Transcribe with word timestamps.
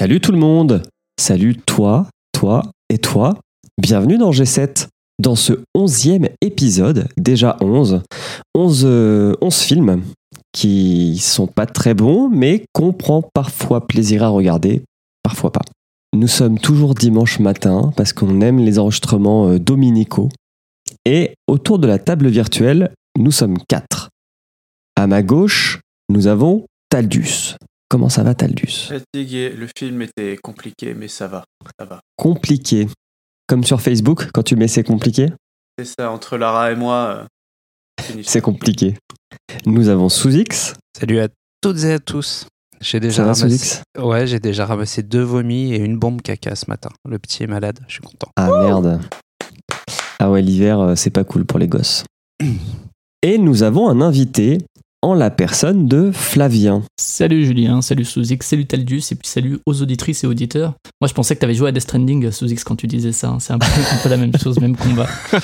Salut 0.00 0.18
tout 0.18 0.32
le 0.32 0.38
monde 0.38 0.82
Salut 1.20 1.58
toi, 1.58 2.06
toi 2.32 2.62
et 2.88 2.96
toi 2.96 3.38
Bienvenue 3.76 4.16
dans 4.16 4.30
G7 4.30 4.88
Dans 5.18 5.34
ce 5.34 5.52
onzième 5.74 6.30
épisode, 6.40 7.06
déjà 7.18 7.58
11, 7.60 8.00
11, 8.54 8.82
euh, 8.86 9.34
11 9.42 9.58
films 9.58 10.02
qui 10.54 11.18
sont 11.18 11.46
pas 11.46 11.66
très 11.66 11.92
bons 11.92 12.30
mais 12.30 12.64
qu'on 12.72 12.94
prend 12.94 13.20
parfois 13.20 13.86
plaisir 13.86 14.22
à 14.22 14.28
regarder, 14.28 14.84
parfois 15.22 15.52
pas. 15.52 15.66
Nous 16.16 16.28
sommes 16.28 16.58
toujours 16.58 16.94
dimanche 16.94 17.38
matin 17.38 17.92
parce 17.94 18.14
qu'on 18.14 18.40
aime 18.40 18.58
les 18.58 18.78
enregistrements 18.78 19.48
euh, 19.48 19.58
dominicaux 19.58 20.30
et 21.04 21.34
autour 21.46 21.78
de 21.78 21.86
la 21.86 21.98
table 21.98 22.28
virtuelle, 22.28 22.94
nous 23.18 23.32
sommes 23.32 23.58
quatre. 23.68 24.08
À 24.96 25.06
ma 25.06 25.22
gauche, 25.22 25.80
nous 26.08 26.26
avons 26.26 26.64
Taldus. 26.88 27.56
Comment 27.90 28.08
ça 28.08 28.22
va 28.22 28.36
Taldus? 28.36 28.88
Fatigué, 28.88 29.50
le 29.50 29.66
film 29.76 30.02
était 30.02 30.36
compliqué, 30.36 30.94
mais 30.94 31.08
ça 31.08 31.26
va, 31.26 31.42
ça 31.76 31.84
va. 31.84 32.00
Compliqué. 32.14 32.86
Comme 33.48 33.64
sur 33.64 33.80
Facebook, 33.80 34.30
quand 34.32 34.44
tu 34.44 34.54
mets 34.54 34.68
c'est 34.68 34.84
compliqué? 34.84 35.32
C'est 35.76 35.86
ça, 35.98 36.12
entre 36.12 36.36
Lara 36.36 36.70
et 36.70 36.76
moi, 36.76 37.26
euh. 38.14 38.22
C'est 38.22 38.40
compliqué. 38.40 38.96
Nous 39.66 39.88
avons 39.88 40.08
Sous-X. 40.08 40.74
Salut 40.96 41.18
à 41.18 41.26
toutes 41.60 41.82
et 41.82 41.94
à 41.94 41.98
tous. 41.98 42.46
J'ai 42.80 43.00
déjà 43.00 43.24
ramassé. 43.24 43.80
Ouais, 43.98 44.24
j'ai 44.28 44.38
déjà 44.38 44.66
ramassé 44.66 45.02
deux 45.02 45.22
vomis 45.22 45.74
et 45.74 45.78
une 45.78 45.98
bombe 45.98 46.22
caca 46.22 46.54
ce 46.54 46.66
matin. 46.68 46.90
Le 47.08 47.18
petit 47.18 47.42
est 47.42 47.48
malade, 47.48 47.80
je 47.88 47.94
suis 47.94 48.02
content. 48.02 48.28
Ah 48.36 48.50
merde. 48.62 49.00
Ah 50.20 50.30
ouais, 50.30 50.42
l'hiver, 50.42 50.78
euh, 50.78 50.94
c'est 50.94 51.10
pas 51.10 51.24
cool 51.24 51.44
pour 51.44 51.58
les 51.58 51.66
gosses. 51.66 52.04
Et 53.22 53.36
nous 53.36 53.64
avons 53.64 53.88
un 53.90 54.00
invité 54.00 54.58
en 55.02 55.14
la 55.14 55.30
personne 55.30 55.86
de 55.86 56.10
Flavien. 56.12 56.82
Salut 57.00 57.46
Julien, 57.46 57.80
salut 57.80 58.04
Sous-X, 58.04 58.46
salut 58.46 58.66
Taldus, 58.66 59.02
et 59.10 59.14
puis 59.14 59.26
salut 59.28 59.58
aux 59.64 59.80
auditrices 59.80 60.24
et 60.24 60.26
auditeurs. 60.26 60.74
Moi 61.00 61.08
je 61.08 61.14
pensais 61.14 61.34
que 61.34 61.40
tu 61.40 61.44
avais 61.46 61.54
joué 61.54 61.70
à 61.70 61.72
Death 61.72 61.84
Stranding, 61.84 62.30
Sous-X, 62.30 62.64
quand 62.64 62.76
tu 62.76 62.86
disais 62.86 63.12
ça. 63.12 63.28
hein. 63.30 63.38
C'est 63.40 63.54
un 63.54 63.58
peu, 63.58 63.64
un 63.66 64.02
peu 64.02 64.08
la 64.10 64.18
même 64.18 64.36
chose, 64.36 64.58
même 64.60 64.76
combat. 64.76 65.06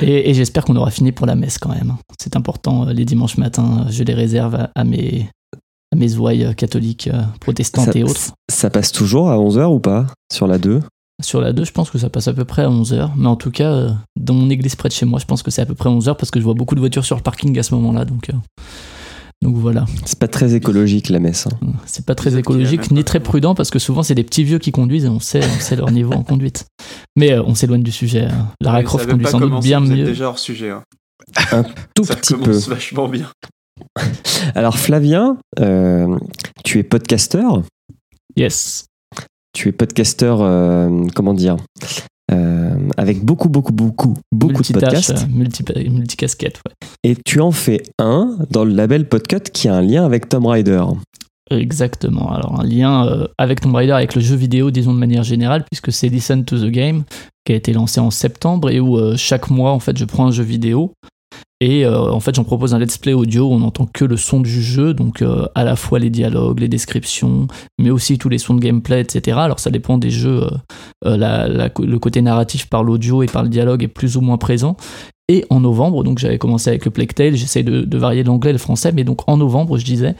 et 0.00 0.30
et 0.30 0.34
j'espère 0.34 0.64
qu'on 0.64 0.76
aura 0.76 0.90
fini 0.90 1.12
pour 1.12 1.26
la 1.26 1.34
messe 1.34 1.58
quand 1.58 1.70
même. 1.74 1.94
C'est 2.20 2.36
important, 2.36 2.88
euh, 2.88 2.92
les 2.92 3.04
dimanches 3.04 3.36
matins, 3.36 3.86
je 3.90 4.02
les 4.02 4.14
réserve 4.14 4.54
à, 4.54 4.70
à 4.74 4.84
mes, 4.84 5.28
à 5.92 5.96
mes 5.96 6.16
ouailles 6.16 6.44
euh, 6.44 6.52
catholiques, 6.54 7.08
euh, 7.12 7.22
protestantes 7.40 7.92
Ça, 7.92 7.98
et 7.98 8.02
autres. 8.02 8.32
ça 8.50 8.70
passe 8.70 8.92
toujours 8.92 9.30
à 9.30 9.36
11h 9.36 9.66
ou 9.66 9.78
pas 9.80 10.06
Sur 10.32 10.46
la 10.46 10.58
2 10.58 10.80
Sur 11.22 11.40
la 11.40 11.52
2, 11.52 11.64
je 11.64 11.72
pense 11.72 11.90
que 11.90 11.98
ça 11.98 12.08
passe 12.10 12.28
à 12.28 12.32
peu 12.32 12.44
près 12.44 12.62
à 12.62 12.68
11h. 12.68 13.10
Mais 13.16 13.26
en 13.26 13.36
tout 13.36 13.50
cas, 13.50 13.70
euh, 13.72 13.90
dans 14.16 14.34
mon 14.34 14.48
église 14.50 14.74
près 14.76 14.88
de 14.88 14.94
chez 14.94 15.06
moi, 15.06 15.18
je 15.20 15.26
pense 15.26 15.42
que 15.42 15.50
c'est 15.50 15.62
à 15.62 15.66
peu 15.66 15.74
près 15.74 15.88
11h 15.88 16.16
parce 16.16 16.30
que 16.30 16.38
je 16.40 16.44
vois 16.44 16.54
beaucoup 16.54 16.74
de 16.74 16.80
voitures 16.80 17.04
sur 17.04 17.16
le 17.16 17.22
parking 17.22 17.58
à 17.58 17.62
ce 17.62 17.74
moment-là. 17.74 18.04
Donc, 18.04 18.30
euh, 18.30 18.34
donc 19.42 19.56
voilà. 19.56 19.86
C'est 20.04 20.18
pas 20.18 20.28
très 20.28 20.54
écologique 20.54 21.08
la 21.08 21.18
messe. 21.18 21.46
hein. 21.46 21.72
C'est 21.86 22.04
pas 22.04 22.14
très 22.14 22.36
écologique 22.36 22.90
ni 22.90 23.04
très 23.04 23.20
prudent 23.20 23.54
parce 23.54 23.70
que 23.70 23.78
souvent 23.78 24.02
c'est 24.02 24.14
des 24.14 24.24
petits 24.24 24.44
vieux 24.44 24.58
qui 24.58 24.70
conduisent 24.70 25.06
et 25.06 25.08
on 25.08 25.20
sait, 25.20 25.40
on 25.42 25.60
sait 25.60 25.76
leur 25.76 25.90
niveau 25.90 26.12
en 26.12 26.22
conduite. 26.22 26.66
Mais 27.16 27.32
euh, 27.32 27.42
on 27.46 27.54
s'éloigne 27.54 27.82
du 27.82 27.92
sujet. 27.92 28.24
hein. 28.26 28.48
Lara 28.60 28.78
Ouais, 28.78 28.84
Croft 28.84 29.08
conduit 29.08 29.26
sans 29.26 29.40
doute 29.40 29.62
bien 29.62 29.80
vous 29.80 29.90
êtes 29.92 29.98
mieux. 29.98 30.04
déjà 30.04 30.26
hors 30.28 30.38
sujet. 30.38 30.70
hein. 30.70 30.82
Tout 31.94 32.04
ça 32.04 32.16
petit 32.16 32.34
peu. 32.34 32.40
commence 32.44 32.68
vachement 32.68 33.08
bien. 33.08 33.26
Alors 34.54 34.76
Flavien, 34.78 35.38
euh, 35.58 36.18
tu 36.64 36.78
es 36.78 36.82
podcasteur. 36.82 37.62
Yes. 38.36 38.86
Tu 39.52 39.68
es 39.68 39.72
podcasteur, 39.72 40.40
euh, 40.42 41.06
comment 41.14 41.34
dire 41.34 41.56
euh, 42.32 42.76
avec 42.96 43.24
beaucoup, 43.24 43.48
beaucoup, 43.48 43.72
beaucoup, 43.72 44.14
beaucoup 44.30 44.62
de 44.62 44.72
podcasts. 44.72 45.10
euh, 45.10 45.26
multi, 45.28 45.64
multicasquette, 45.90 46.60
ouais. 46.66 46.88
Et 47.02 47.16
tu 47.24 47.40
en 47.40 47.50
fais 47.50 47.82
un 47.98 48.36
dans 48.50 48.64
le 48.64 48.72
label 48.72 49.08
Podcut 49.08 49.50
qui 49.52 49.68
a 49.68 49.74
un 49.74 49.82
lien 49.82 50.04
avec 50.04 50.28
Tomb 50.28 50.46
Raider. 50.46 50.82
Exactement. 51.50 52.30
Alors 52.30 52.60
un 52.60 52.64
lien 52.64 53.06
euh, 53.06 53.26
avec 53.36 53.60
Tomb 53.60 53.74
Raider, 53.74 53.92
avec 53.92 54.14
le 54.14 54.20
jeu 54.20 54.36
vidéo, 54.36 54.70
disons 54.70 54.94
de 54.94 54.98
manière 54.98 55.24
générale, 55.24 55.64
puisque 55.68 55.92
c'est 55.92 56.08
Listen 56.08 56.44
to 56.44 56.58
the 56.58 56.70
Game 56.70 57.02
qui 57.44 57.52
a 57.52 57.56
été 57.56 57.72
lancé 57.72 57.98
en 57.98 58.10
septembre 58.12 58.70
et 58.70 58.78
où 58.78 58.98
chaque 59.16 59.50
mois 59.50 59.72
en 59.72 59.80
fait 59.80 59.96
je 59.96 60.04
prends 60.04 60.26
un 60.26 60.30
jeu 60.30 60.44
vidéo 60.44 60.92
et 61.60 61.84
euh, 61.84 62.10
en 62.10 62.20
fait 62.20 62.34
j'en 62.34 62.44
propose 62.44 62.72
un 62.74 62.78
let's 62.78 62.96
play 62.98 63.12
audio 63.12 63.46
où 63.48 63.52
on 63.52 63.58
n'entend 63.58 63.86
que 63.92 64.04
le 64.04 64.16
son 64.16 64.40
du 64.40 64.62
jeu, 64.62 64.94
donc 64.94 65.20
euh, 65.22 65.46
à 65.54 65.64
la 65.64 65.76
fois 65.76 65.98
les 65.98 66.10
dialogues, 66.10 66.60
les 66.60 66.68
descriptions, 66.68 67.46
mais 67.78 67.90
aussi 67.90 68.16
tous 68.18 68.28
les 68.28 68.38
sons 68.38 68.54
de 68.54 68.60
gameplay, 68.60 69.00
etc. 69.00 69.36
Alors 69.40 69.58
ça 69.60 69.70
dépend 69.70 69.98
des 69.98 70.10
jeux, 70.10 70.44
euh, 71.04 71.16
la- 71.16 71.48
la- 71.48 71.70
le 71.78 71.98
côté 71.98 72.22
narratif 72.22 72.66
par 72.68 72.82
l'audio 72.82 73.22
et 73.22 73.26
par 73.26 73.42
le 73.42 73.48
dialogue 73.48 73.82
est 73.82 73.88
plus 73.88 74.16
ou 74.16 74.20
moins 74.20 74.38
présent. 74.38 74.76
Et 75.32 75.44
en 75.48 75.60
novembre, 75.60 76.02
donc 76.02 76.18
j'avais 76.18 76.38
commencé 76.38 76.70
avec 76.70 76.84
le 76.84 76.90
Plague 76.90 77.14
Tale, 77.14 77.36
j'essaie 77.36 77.62
de, 77.62 77.82
de 77.82 77.98
varier 77.98 78.24
l'anglais 78.24 78.50
et 78.50 78.52
le 78.52 78.58
français, 78.58 78.90
mais 78.90 79.04
donc 79.04 79.28
en 79.28 79.36
novembre, 79.36 79.78
je 79.78 79.84
disais, 79.84 80.16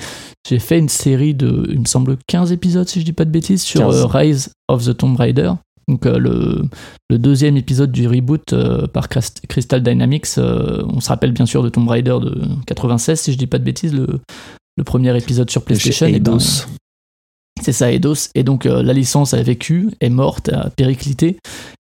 j'ai 0.49 0.61
fait 0.61 0.79
une 0.79 0.89
série 0.89 1.35
de, 1.35 1.67
il 1.69 1.81
me 1.81 1.85
semble, 1.85 2.17
15 2.29 2.53
épisodes, 2.53 2.87
si 2.89 3.01
je 3.01 3.05
dis 3.05 3.13
pas 3.13 3.25
de 3.25 3.31
bêtises, 3.31 3.63
sur 3.63 3.81
15. 3.91 4.05
Rise 4.05 4.51
of 4.69 4.85
the 4.85 4.97
Tomb 4.97 5.17
Raider. 5.17 5.51
Donc 5.91 6.07
euh, 6.07 6.19
le, 6.19 6.63
le 7.11 7.19
deuxième 7.19 7.57
épisode 7.57 7.91
du 7.91 8.07
reboot 8.07 8.53
euh, 8.53 8.87
par 8.87 9.09
Crystal 9.09 9.83
Dynamics, 9.83 10.39
euh, 10.39 10.85
on 10.89 11.01
se 11.01 11.09
rappelle 11.09 11.33
bien 11.33 11.47
sûr 11.47 11.65
de 11.65 11.69
Tomb 11.69 11.89
Raider 11.89 12.17
de 12.23 12.43
96, 12.67 13.19
si 13.21 13.33
je 13.33 13.37
dis 13.39 13.49
pas 13.49 13.59
de 13.59 13.65
bêtises, 13.65 13.93
le, 13.93 14.07
le 14.77 14.85
premier 14.85 15.17
épisode 15.17 15.51
sur 15.51 15.63
PlayStation. 15.65 16.07
eh 16.07 16.21
ben, 16.21 16.39
c'est 17.61 17.73
ça, 17.73 17.93
Eidos. 17.93 18.29
Et 18.37 18.45
donc 18.45 18.65
la 18.65 18.93
licence 18.93 19.35
a 19.35 19.43
vécu, 19.43 19.91
est 20.01 20.09
morte, 20.09 20.49
a 20.49 20.71
périclité. 20.71 21.37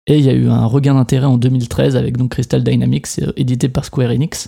Et 0.07 0.19
il 0.19 0.23
y 0.23 0.29
a 0.29 0.33
eu 0.33 0.47
un 0.47 0.67
regain 0.67 0.93
d'intérêt 0.93 1.25
en 1.25 1.37
2013 1.37 1.97
avec 1.97 2.15
donc 2.15 2.31
Crystal 2.31 2.63
Dynamics, 2.63 3.19
édité 3.35 3.67
par 3.67 3.83
Square 3.83 4.11
Enix. 4.11 4.47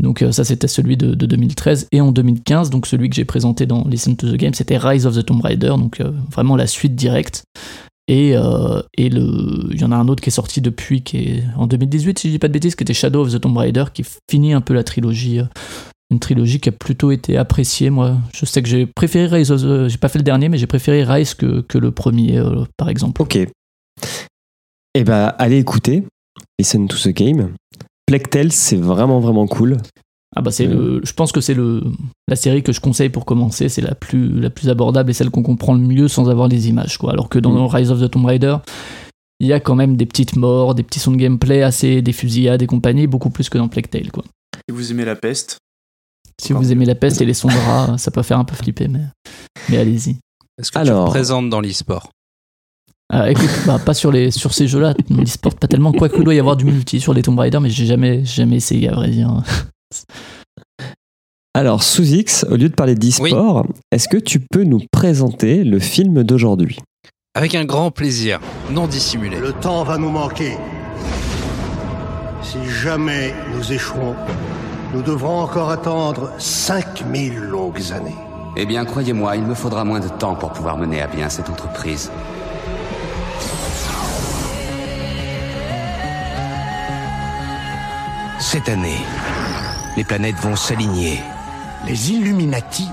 Donc 0.00 0.24
ça 0.30 0.44
c'était 0.44 0.68
celui 0.68 0.96
de, 0.96 1.14
de 1.14 1.26
2013. 1.26 1.88
Et 1.90 2.00
en 2.00 2.12
2015, 2.12 2.70
donc 2.70 2.86
celui 2.86 3.08
que 3.10 3.16
j'ai 3.16 3.24
présenté 3.24 3.66
dans 3.66 3.84
Listen 3.88 4.16
to 4.16 4.30
the 4.30 4.36
Game, 4.36 4.54
c'était 4.54 4.78
Rise 4.78 5.06
of 5.06 5.16
the 5.16 5.24
Tomb 5.24 5.40
Raider, 5.40 5.74
donc 5.76 6.00
euh, 6.00 6.12
vraiment 6.30 6.54
la 6.54 6.66
suite 6.66 6.94
directe. 6.94 7.42
Et, 8.12 8.36
euh, 8.36 8.82
et 8.98 9.08
le, 9.08 9.68
il 9.70 9.80
y 9.80 9.84
en 9.84 9.92
a 9.92 9.96
un 9.96 10.08
autre 10.08 10.20
qui 10.20 10.30
est 10.30 10.32
sorti 10.32 10.60
depuis, 10.60 11.02
qui 11.02 11.16
est 11.18 11.44
en 11.56 11.68
2018, 11.68 12.18
si 12.18 12.26
je 12.28 12.32
dis 12.32 12.38
pas 12.40 12.48
de 12.48 12.52
bêtises, 12.52 12.74
qui 12.74 12.82
était 12.82 12.92
Shadow 12.92 13.20
of 13.22 13.32
the 13.32 13.40
Tomb 13.40 13.56
Raider, 13.56 13.84
qui 13.94 14.04
finit 14.28 14.52
un 14.52 14.60
peu 14.60 14.74
la 14.74 14.82
trilogie. 14.82 15.38
euh, 15.38 15.44
une 16.12 16.18
trilogie 16.18 16.58
qui 16.58 16.68
a 16.68 16.72
plutôt 16.72 17.12
été 17.12 17.36
appréciée. 17.36 17.88
Moi, 17.88 18.16
je 18.34 18.44
sais 18.44 18.62
que 18.62 18.68
j'ai 18.68 18.84
préféré 18.84 19.36
Rise 19.36 19.52
of 19.52 19.62
the- 19.62 19.86
J'ai 19.88 19.96
pas 19.96 20.08
fait 20.08 20.18
le 20.18 20.24
dernier, 20.24 20.48
mais 20.48 20.58
j'ai 20.58 20.66
préféré 20.66 21.04
Rise 21.04 21.34
que, 21.34 21.60
que 21.60 21.78
le 21.78 21.92
premier, 21.92 22.36
euh, 22.36 22.64
par 22.76 22.88
exemple. 22.88 23.22
Ok. 23.22 23.38
Eh 24.94 25.04
ben, 25.04 25.32
allez 25.38 25.58
écouter. 25.58 26.02
Listen 26.58 26.88
to 26.88 26.96
the 26.96 27.14
game. 27.14 27.52
Tale, 28.32 28.50
c'est 28.50 28.74
vraiment, 28.76 29.20
vraiment 29.20 29.46
cool. 29.46 29.76
Ah 30.36 30.42
bah 30.42 30.52
c'est 30.52 30.66
le, 30.66 31.00
je 31.04 31.12
pense 31.12 31.32
que 31.32 31.40
c'est 31.40 31.54
le 31.54 31.82
la 32.28 32.36
série 32.36 32.62
que 32.62 32.70
je 32.72 32.80
conseille 32.80 33.08
pour 33.08 33.24
commencer. 33.24 33.68
C'est 33.68 33.80
la 33.82 33.94
plus 33.96 34.40
la 34.40 34.50
plus 34.50 34.68
abordable 34.68 35.10
et 35.10 35.12
celle 35.12 35.30
qu'on 35.30 35.42
comprend 35.42 35.74
le 35.74 35.80
mieux 35.80 36.06
sans 36.08 36.30
avoir 36.30 36.46
les 36.46 36.68
images, 36.68 36.98
quoi. 36.98 37.12
Alors 37.12 37.28
que 37.28 37.38
dans 37.38 37.50
Mm. 37.52 37.66
Rise 37.66 37.90
of 37.90 38.00
the 38.00 38.08
Tomb 38.10 38.24
Raider, 38.26 38.56
il 39.40 39.48
y 39.48 39.52
a 39.52 39.58
quand 39.58 39.74
même 39.74 39.96
des 39.96 40.06
petites 40.06 40.36
morts, 40.36 40.74
des 40.76 40.82
petits 40.84 41.00
sons 41.00 41.10
de 41.12 41.16
gameplay 41.16 41.62
assez, 41.62 42.00
des 42.02 42.12
fusillades 42.12 42.62
et 42.62 42.66
compagnie, 42.66 43.06
beaucoup 43.08 43.30
plus 43.30 43.48
que 43.48 43.58
dans 43.58 43.66
Plague 43.68 43.88
Tale, 43.90 44.12
quoi. 44.12 44.22
Si 44.68 44.74
vous 44.76 44.90
aimez 44.92 45.04
la 45.04 45.16
peste, 45.16 45.58
Si 46.40 46.52
vous 46.52 46.70
aimez 46.70 46.84
la 46.86 46.94
peste 46.94 47.20
et 47.20 47.24
les 47.24 47.34
sons 47.34 47.48
de 47.48 47.54
rats, 47.66 47.98
ça 47.98 48.10
peut 48.12 48.22
faire 48.22 48.38
un 48.38 48.44
peu 48.44 48.54
flipper, 48.54 48.86
mais 48.88 49.02
mais 49.68 49.78
allez-y. 49.78 50.16
Est-ce 50.58 50.70
que 50.70 50.78
Alors. 50.78 51.06
tu 51.06 51.08
te 51.10 51.14
présentes 51.14 51.50
dans 51.50 51.60
l'e-sport? 51.60 52.10
Ah, 53.12 53.28
écoute, 53.28 53.50
bah, 53.66 53.80
pas 53.84 53.94
sur, 53.94 54.12
les, 54.12 54.30
sur 54.30 54.54
ces 54.54 54.68
jeux-là, 54.68 54.94
l'e-sport 55.10 55.56
pas 55.56 55.66
tellement. 55.66 55.90
Quoique 55.92 56.16
il 56.18 56.22
doit 56.22 56.34
y 56.34 56.38
avoir 56.38 56.56
du 56.56 56.64
multi 56.66 57.00
sur 57.00 57.12
les 57.14 57.22
Tomb 57.22 57.36
Raider, 57.36 57.58
mais 57.60 57.68
j'ai 57.70 57.86
jamais, 57.86 58.24
jamais 58.24 58.56
essayé, 58.56 58.88
à 58.88 58.94
vrai 58.94 59.08
dire. 59.10 59.42
Alors, 61.54 61.82
sous 61.82 62.04
X, 62.04 62.46
au 62.48 62.56
lieu 62.56 62.68
de 62.68 62.74
parler 62.74 62.94
d'e-sport, 62.94 63.66
est-ce 63.90 64.08
que 64.08 64.16
tu 64.16 64.40
peux 64.40 64.62
nous 64.62 64.80
présenter 64.92 65.64
le 65.64 65.80
film 65.80 66.22
d'aujourd'hui? 66.22 66.78
Avec 67.34 67.54
un 67.54 67.64
grand 67.64 67.90
plaisir, 67.90 68.40
non 68.70 68.86
dissimulé. 68.86 69.38
Le 69.38 69.52
temps 69.52 69.84
va 69.84 69.98
nous 69.98 70.10
manquer. 70.10 70.56
Si 72.42 72.58
jamais 72.68 73.34
nous 73.54 73.72
échouons, 73.72 74.14
nous 74.94 75.02
devrons 75.02 75.40
encore 75.40 75.70
attendre 75.70 76.32
5000 76.38 77.34
longues 77.34 77.92
années. 77.92 78.16
Eh 78.56 78.66
bien, 78.66 78.84
croyez-moi, 78.84 79.36
il 79.36 79.42
me 79.42 79.54
faudra 79.54 79.84
moins 79.84 80.00
de 80.00 80.08
temps 80.08 80.34
pour 80.34 80.52
pouvoir 80.52 80.76
mener 80.76 81.02
à 81.02 81.06
bien 81.06 81.28
cette 81.28 81.50
entreprise. 81.50 82.10
Cette 88.40 88.68
année, 88.68 88.98
les 90.00 90.04
planètes 90.04 90.40
vont 90.40 90.56
s'aligner. 90.56 91.20
Les 91.86 92.12
Illuminati 92.12 92.88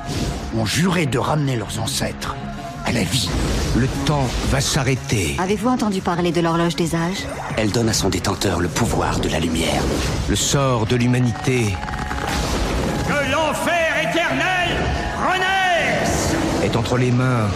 ont 0.58 0.66
juré 0.66 1.06
de 1.06 1.18
ramener 1.18 1.56
leurs 1.56 1.80
ancêtres 1.80 2.36
à 2.84 2.92
la 2.92 3.04
vie. 3.04 3.30
Le 3.78 3.88
temps 4.06 4.28
va 4.50 4.60
s'arrêter. 4.60 5.38
Avez-vous 5.40 5.70
entendu 5.70 6.02
parler 6.02 6.34
de 6.34 6.42
l'horloge 6.42 6.76
des 6.76 6.96
âges? 6.96 7.26
Elle 7.56 7.72
donne 7.72 7.88
à 7.88 7.94
son 7.94 8.10
détenteur 8.10 8.60
le 8.60 8.68
pouvoir 8.68 9.22
de 9.22 9.30
la 9.30 9.40
lumière. 9.40 9.82
Le 10.28 10.36
sort 10.36 10.86
de 10.86 10.98
l'humanité 10.98 11.74
Que 13.08 13.32
l'enfer 13.32 14.10
éternel 14.10 14.76
renaisse 15.32 16.36
est 16.62 16.76
entre 16.76 16.98
les 16.98 17.12
mains 17.12 17.48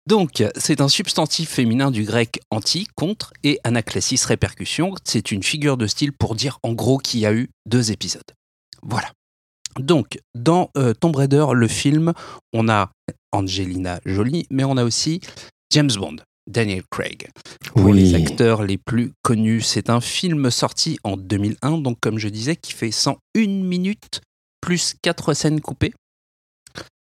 Donc, 0.08 0.42
c'est 0.56 0.80
un 0.80 0.88
substantif 0.88 1.48
féminin 1.50 1.90
du 1.90 2.02
grec 2.04 2.40
anti, 2.50 2.86
contre, 2.96 3.32
et 3.44 3.60
anaclasis 3.62 4.24
répercussion. 4.24 4.94
C'est 5.04 5.30
une 5.30 5.42
figure 5.42 5.76
de 5.76 5.86
style 5.86 6.12
pour 6.12 6.34
dire 6.34 6.58
en 6.62 6.72
gros 6.72 6.98
qu'il 6.98 7.20
y 7.20 7.26
a 7.26 7.32
eu 7.32 7.50
deux 7.66 7.92
épisodes. 7.92 8.22
Voilà. 8.82 9.12
Donc, 9.78 10.18
dans 10.34 10.70
euh, 10.76 10.92
Tomb 10.92 11.14
Raider, 11.14 11.46
le 11.54 11.68
film, 11.68 12.12
on 12.52 12.68
a 12.68 12.90
Angelina 13.30 14.00
Jolie, 14.04 14.46
mais 14.50 14.64
on 14.64 14.76
a 14.76 14.84
aussi 14.84 15.20
James 15.72 15.92
Bond, 15.96 16.16
Daniel 16.50 16.82
Craig. 16.90 17.28
Pour 17.66 17.84
Oui. 17.86 18.02
les 18.02 18.14
acteurs 18.16 18.64
les 18.64 18.76
plus 18.78 19.12
connus, 19.22 19.62
c'est 19.62 19.88
un 19.88 20.00
film 20.00 20.50
sorti 20.50 20.98
en 21.04 21.16
2001, 21.16 21.78
donc 21.78 21.98
comme 22.00 22.18
je 22.18 22.28
disais, 22.28 22.56
qui 22.56 22.72
fait 22.72 22.90
101 22.90 23.46
minutes 23.62 24.20
plus 24.60 24.94
4 25.00 25.32
scènes 25.32 25.60
coupées. 25.60 25.94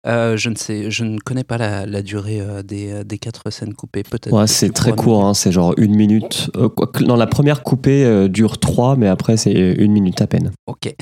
Euh, 0.05 0.37
je 0.37 0.49
ne 0.49 0.55
sais, 0.55 0.91
je 0.91 1.03
ne 1.03 1.19
connais 1.19 1.43
pas 1.43 1.57
la, 1.57 1.85
la 1.85 2.01
durée 2.01 2.39
euh, 2.39 2.61
des, 2.61 2.91
euh, 2.91 3.03
des 3.03 3.17
quatre 3.17 3.49
scènes 3.49 3.73
coupées. 3.73 4.03
Peut-être. 4.03 4.31
Ouais, 4.31 4.47
c'est 4.47 4.69
très 4.69 4.93
court, 4.93 5.25
hein, 5.25 5.33
c'est 5.33 5.51
genre 5.51 5.73
une 5.77 5.95
minute. 5.95 6.51
Euh, 6.55 6.69
non, 7.01 7.15
la 7.15 7.27
première 7.27 7.63
coupée 7.63 8.29
dure 8.29 8.59
trois, 8.59 8.95
mais 8.95 9.07
après 9.07 9.37
c'est 9.37 9.53
une 9.53 9.91
minute 9.91 10.21
à 10.21 10.27
peine. 10.27 10.51
Ok. 10.67 10.93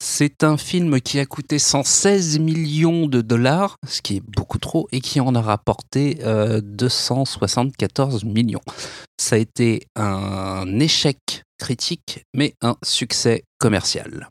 C'est 0.00 0.44
un 0.44 0.56
film 0.56 1.00
qui 1.00 1.18
a 1.18 1.26
coûté 1.26 1.58
116 1.58 2.38
millions 2.38 3.08
de 3.08 3.20
dollars, 3.20 3.76
ce 3.86 4.00
qui 4.00 4.16
est 4.16 4.22
beaucoup 4.24 4.58
trop, 4.58 4.86
et 4.92 5.00
qui 5.00 5.18
en 5.18 5.34
a 5.34 5.40
rapporté 5.40 6.18
euh, 6.22 6.60
274 6.62 8.24
millions. 8.24 8.60
Ça 9.20 9.34
a 9.34 9.38
été 9.38 9.88
un 9.96 10.78
échec 10.78 11.42
critique, 11.58 12.22
mais 12.32 12.54
un 12.62 12.76
succès 12.84 13.42
commercial. 13.58 14.28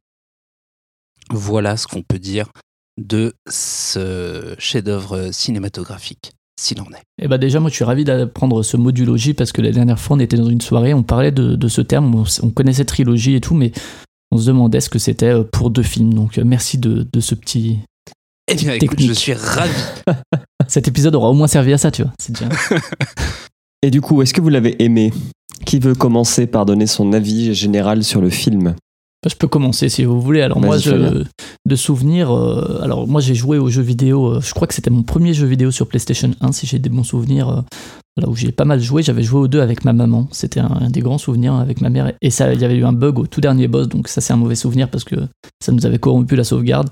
Voilà 1.31 1.75
ce 1.75 1.85
qu'on 1.87 2.01
peut 2.01 2.19
dire 2.19 2.49
de 2.97 3.33
ce 3.49 4.55
chef-d'œuvre 4.57 5.29
cinématographique, 5.31 6.31
s'il 6.59 6.81
en 6.81 6.85
est. 6.85 7.03
Et 7.21 7.27
bah 7.27 7.37
déjà, 7.37 7.59
moi, 7.59 7.69
je 7.69 7.75
suis 7.75 7.83
ravi 7.83 8.03
d'apprendre 8.03 8.63
ce 8.63 8.77
mot 8.77 8.91
duologie 8.91 9.33
parce 9.33 9.51
que 9.51 9.61
la 9.61 9.71
dernière 9.71 9.99
fois, 9.99 10.17
on 10.17 10.19
était 10.19 10.37
dans 10.37 10.49
une 10.49 10.61
soirée, 10.61 10.93
on 10.93 11.03
parlait 11.03 11.31
de, 11.31 11.55
de 11.55 11.67
ce 11.67 11.81
terme, 11.81 12.23
on, 12.41 12.49
connaissait 12.49 12.85
trilogie 12.85 13.35
et 13.35 13.41
tout, 13.41 13.53
mais 13.53 13.71
on 14.31 14.37
se 14.37 14.47
demandait 14.47 14.81
ce 14.81 14.89
que 14.89 14.99
c'était 14.99 15.33
euh, 15.33 15.43
pour 15.43 15.69
deux 15.69 15.83
films. 15.83 16.13
Donc, 16.13 16.37
euh, 16.37 16.43
merci 16.45 16.77
de, 16.77 17.07
de 17.11 17.19
ce 17.19 17.35
petit. 17.35 17.79
Eh 18.49 18.55
bien, 18.55 18.73
écoute, 18.73 18.89
Technique. 18.91 19.09
je 19.09 19.13
suis 19.13 19.33
ravi. 19.33 19.73
Cet 20.67 20.87
épisode 20.87 21.15
aura 21.15 21.29
au 21.29 21.33
moins 21.33 21.47
servi 21.47 21.73
à 21.73 21.77
ça, 21.77 21.91
tu 21.91 22.03
vois. 22.03 22.13
C'est 22.19 22.33
déjà. 22.33 22.49
Et 23.83 23.91
du 23.91 24.01
coup, 24.01 24.21
est-ce 24.21 24.33
que 24.33 24.41
vous 24.41 24.49
l'avez 24.49 24.81
aimé? 24.83 25.13
Qui 25.65 25.79
veut 25.79 25.95
commencer 25.95 26.47
par 26.47 26.65
donner 26.65 26.87
son 26.87 27.13
avis 27.13 27.53
général 27.53 28.03
sur 28.03 28.21
le 28.21 28.29
film? 28.29 28.75
Je 29.27 29.35
peux 29.35 29.47
commencer 29.47 29.89
si 29.89 30.03
vous 30.03 30.21
voulez. 30.21 30.41
Alors 30.41 30.59
moi, 30.67 30.77
je, 30.77 31.23
de 31.67 31.75
souvenirs, 31.75 32.31
euh, 32.31 32.81
alors 32.81 33.07
moi 33.07 33.19
j'ai 33.19 33.35
joué 33.35 33.57
aux 33.57 33.67
jeux 33.69 33.81
vidéo. 33.81 34.35
euh, 34.35 34.41
je 34.41 34.53
crois 34.53 34.67
que 34.67 34.73
c'était 34.73 34.91
mon 34.91 35.03
premier 35.03 35.33
jeu 35.33 35.45
vidéo 35.47 35.71
sur 35.71 35.87
PlayStation 35.87 36.31
1, 36.39 36.51
si 36.51 36.65
j'ai 36.67 36.79
des 36.79 36.89
bons 36.89 37.03
souvenirs. 37.03 37.49
euh, 37.49 37.61
là 38.21 38.29
où 38.29 38.35
j'ai 38.35 38.51
pas 38.51 38.63
mal 38.65 38.79
joué, 38.79 39.03
j'avais 39.03 39.23
joué 39.23 39.39
aux 39.41 39.47
deux 39.47 39.59
avec 39.61 39.83
ma 39.85 39.91
maman. 39.93 40.27
C'était 40.31 40.59
un, 40.59 40.71
un 40.81 40.89
des 40.89 41.01
grands 41.01 41.17
souvenirs 41.17 41.55
avec 41.55 41.81
ma 41.81 41.89
mère. 41.89 42.13
Et 42.21 42.29
ça, 42.29 42.53
il 42.53 42.61
y 42.61 42.65
avait 42.65 42.75
eu 42.77 42.85
un 42.85 42.93
bug 42.93 43.19
au 43.19 43.27
tout 43.27 43.41
dernier 43.41 43.67
boss, 43.67 43.89
donc 43.89 44.07
ça 44.07 44.21
c'est 44.21 44.33
un 44.33 44.37
mauvais 44.37 44.55
souvenir 44.55 44.89
parce 44.89 45.03
que 45.03 45.15
ça 45.63 45.71
nous 45.71 45.85
avait 45.85 45.99
corrompu 45.99 46.35
la 46.35 46.43
sauvegarde. 46.43 46.89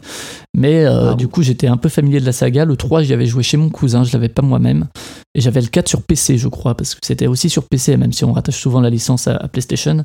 Mais 0.58 0.86
du 1.16 1.28
coup, 1.28 1.42
j'étais 1.42 1.68
un 1.68 1.78
peu 1.78 1.90
familier 1.90 2.20
de 2.20 2.26
la 2.26 2.32
saga. 2.32 2.66
Le 2.66 2.76
3, 2.76 3.04
j'y 3.04 3.14
avais 3.14 3.26
joué 3.28 3.44
chez 3.44 3.58
mon 3.58 3.70
cousin, 3.70 4.04
je 4.04 4.12
l'avais 4.14 4.30
pas 4.30 4.42
moi-même. 4.42 4.88
Et 5.36 5.42
j'avais 5.42 5.62
le 5.62 5.68
4 5.68 5.88
sur 5.90 6.02
PC, 6.02 6.38
je 6.38 6.48
crois, 6.48 6.76
parce 6.76 6.94
que 6.96 7.02
c'était 7.04 7.28
aussi 7.28 7.50
sur 7.50 7.64
PC, 7.68 7.98
même 7.98 8.14
si 8.14 8.24
on 8.26 8.32
rattache 8.34 8.60
souvent 8.60 8.82
la 8.82 8.90
licence 8.90 9.28
à, 9.28 9.36
à 9.36 9.48
PlayStation. 9.48 10.04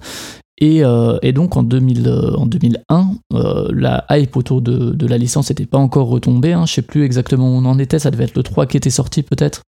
Et, 0.61 0.85
euh, 0.85 1.19
et 1.23 1.33
donc 1.33 1.57
en, 1.57 1.63
2000, 1.63 2.07
euh, 2.07 2.35
en 2.37 2.47
2001, 2.47 3.13
euh, 3.33 3.69
la 3.73 4.05
hype 4.11 4.37
autour 4.37 4.61
de, 4.61 4.91
de 4.91 5.07
la 5.07 5.17
licence 5.17 5.49
n'était 5.51 5.67
pas 5.67 5.79
encore 5.79 6.09
retombée. 6.09 6.53
Hein. 6.53 6.67
Je 6.67 6.75
sais 6.75 6.83
plus 6.83 7.05
exactement 7.05 7.49
où 7.49 7.55
on 7.57 7.65
en 7.65 7.79
était. 7.79 7.99
Ça 7.99 8.11
devait 8.11 8.25
être 8.25 8.37
le 8.37 8.43
3 8.43 8.67
qui 8.67 8.77
était 8.77 8.91
sorti 8.91 9.23
peut-être. 9.23 9.63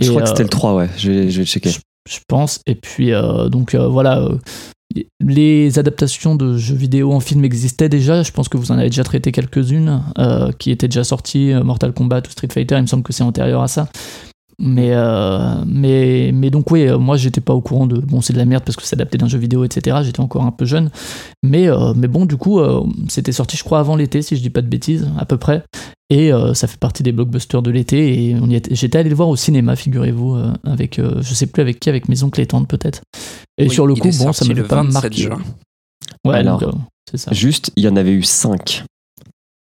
Je 0.00 0.10
crois 0.10 0.22
que 0.22 0.28
euh, 0.28 0.30
c'était 0.30 0.42
le 0.42 0.48
3, 0.48 0.74
ouais, 0.74 0.88
je 0.96 1.10
vais, 1.10 1.30
je 1.30 1.40
vais 1.40 1.46
checker. 1.46 1.70
je 1.70 2.18
pense. 2.28 2.60
Et 2.66 2.74
puis, 2.74 3.12
euh, 3.12 3.48
donc 3.48 3.74
euh, 3.74 3.88
voilà, 3.88 4.20
euh, 4.20 4.36
les 5.20 5.78
adaptations 5.78 6.34
de 6.34 6.56
jeux 6.56 6.74
vidéo 6.74 7.12
en 7.12 7.20
film 7.20 7.44
existaient 7.44 7.88
déjà. 7.88 8.22
Je 8.22 8.32
pense 8.32 8.48
que 8.48 8.56
vous 8.56 8.72
en 8.72 8.78
avez 8.78 8.88
déjà 8.88 9.04
traité 9.04 9.32
quelques-unes 9.32 10.02
euh, 10.18 10.50
qui 10.58 10.70
étaient 10.70 10.88
déjà 10.88 11.04
sorties, 11.04 11.52
euh, 11.52 11.62
Mortal 11.62 11.92
Kombat 11.92 12.22
ou 12.26 12.30
Street 12.30 12.48
Fighter. 12.52 12.76
Il 12.76 12.82
me 12.82 12.86
semble 12.86 13.02
que 13.02 13.12
c'est 13.12 13.22
antérieur 13.24 13.62
à 13.62 13.68
ça. 13.68 13.88
Mais, 14.58 14.90
euh, 14.92 15.64
mais, 15.66 16.30
mais 16.32 16.50
donc, 16.50 16.70
oui, 16.70 16.86
euh, 16.86 16.98
moi 16.98 17.16
j'étais 17.16 17.40
pas 17.40 17.54
au 17.54 17.60
courant 17.60 17.86
de. 17.86 17.98
Bon, 17.98 18.20
c'est 18.20 18.32
de 18.32 18.38
la 18.38 18.44
merde 18.44 18.62
parce 18.64 18.76
que 18.76 18.82
c'est 18.82 18.94
adapté 18.94 19.18
d'un 19.18 19.28
jeu 19.28 19.38
vidéo, 19.38 19.64
etc. 19.64 19.98
J'étais 20.04 20.20
encore 20.20 20.44
un 20.44 20.50
peu 20.52 20.64
jeune. 20.64 20.90
Mais, 21.42 21.68
euh, 21.68 21.92
mais 21.96 22.08
bon, 22.08 22.26
du 22.26 22.36
coup, 22.36 22.60
euh, 22.60 22.82
c'était 23.08 23.32
sorti, 23.32 23.56
je 23.56 23.64
crois, 23.64 23.80
avant 23.80 23.96
l'été, 23.96 24.22
si 24.22 24.36
je 24.36 24.42
dis 24.42 24.50
pas 24.50 24.62
de 24.62 24.68
bêtises, 24.68 25.08
à 25.18 25.24
peu 25.24 25.36
près. 25.36 25.64
Et 26.10 26.32
euh, 26.32 26.52
ça 26.52 26.66
fait 26.66 26.78
partie 26.78 27.02
des 27.02 27.12
blockbusters 27.12 27.62
de 27.62 27.70
l'été. 27.70 28.28
Et 28.30 28.36
j'étais 28.70 28.98
allé 28.98 29.08
le 29.08 29.16
voir 29.16 29.28
au 29.30 29.36
cinéma, 29.36 29.76
figurez-vous, 29.76 30.34
euh, 30.34 30.52
avec, 30.64 30.98
euh, 30.98 31.20
je 31.22 31.32
sais 31.34 31.46
plus 31.46 31.62
avec 31.62 31.80
qui, 31.80 31.88
avec 31.88 32.08
mes 32.08 32.22
oncles 32.22 32.40
et 32.42 32.46
tantes 32.46 32.68
peut-être. 32.68 33.00
Et 33.56 33.64
Oui, 33.64 33.70
sur 33.70 33.86
le 33.86 33.94
coup, 33.94 34.10
bon, 34.18 34.32
ça 34.32 34.44
m'avait 34.44 34.60
le 34.60 34.66
pas 34.68 34.82
27 34.82 34.92
marqué. 34.92 35.22
juin. 35.22 35.38
Ouais, 36.26 36.34
Alors, 36.36 36.60
donc, 36.60 36.74
euh, 36.74 36.78
c'est 37.10 37.16
ça. 37.16 37.32
Juste, 37.32 37.72
il 37.76 37.84
y 37.84 37.88
en 37.88 37.96
avait 37.96 38.12
eu 38.12 38.22
5 38.22 38.84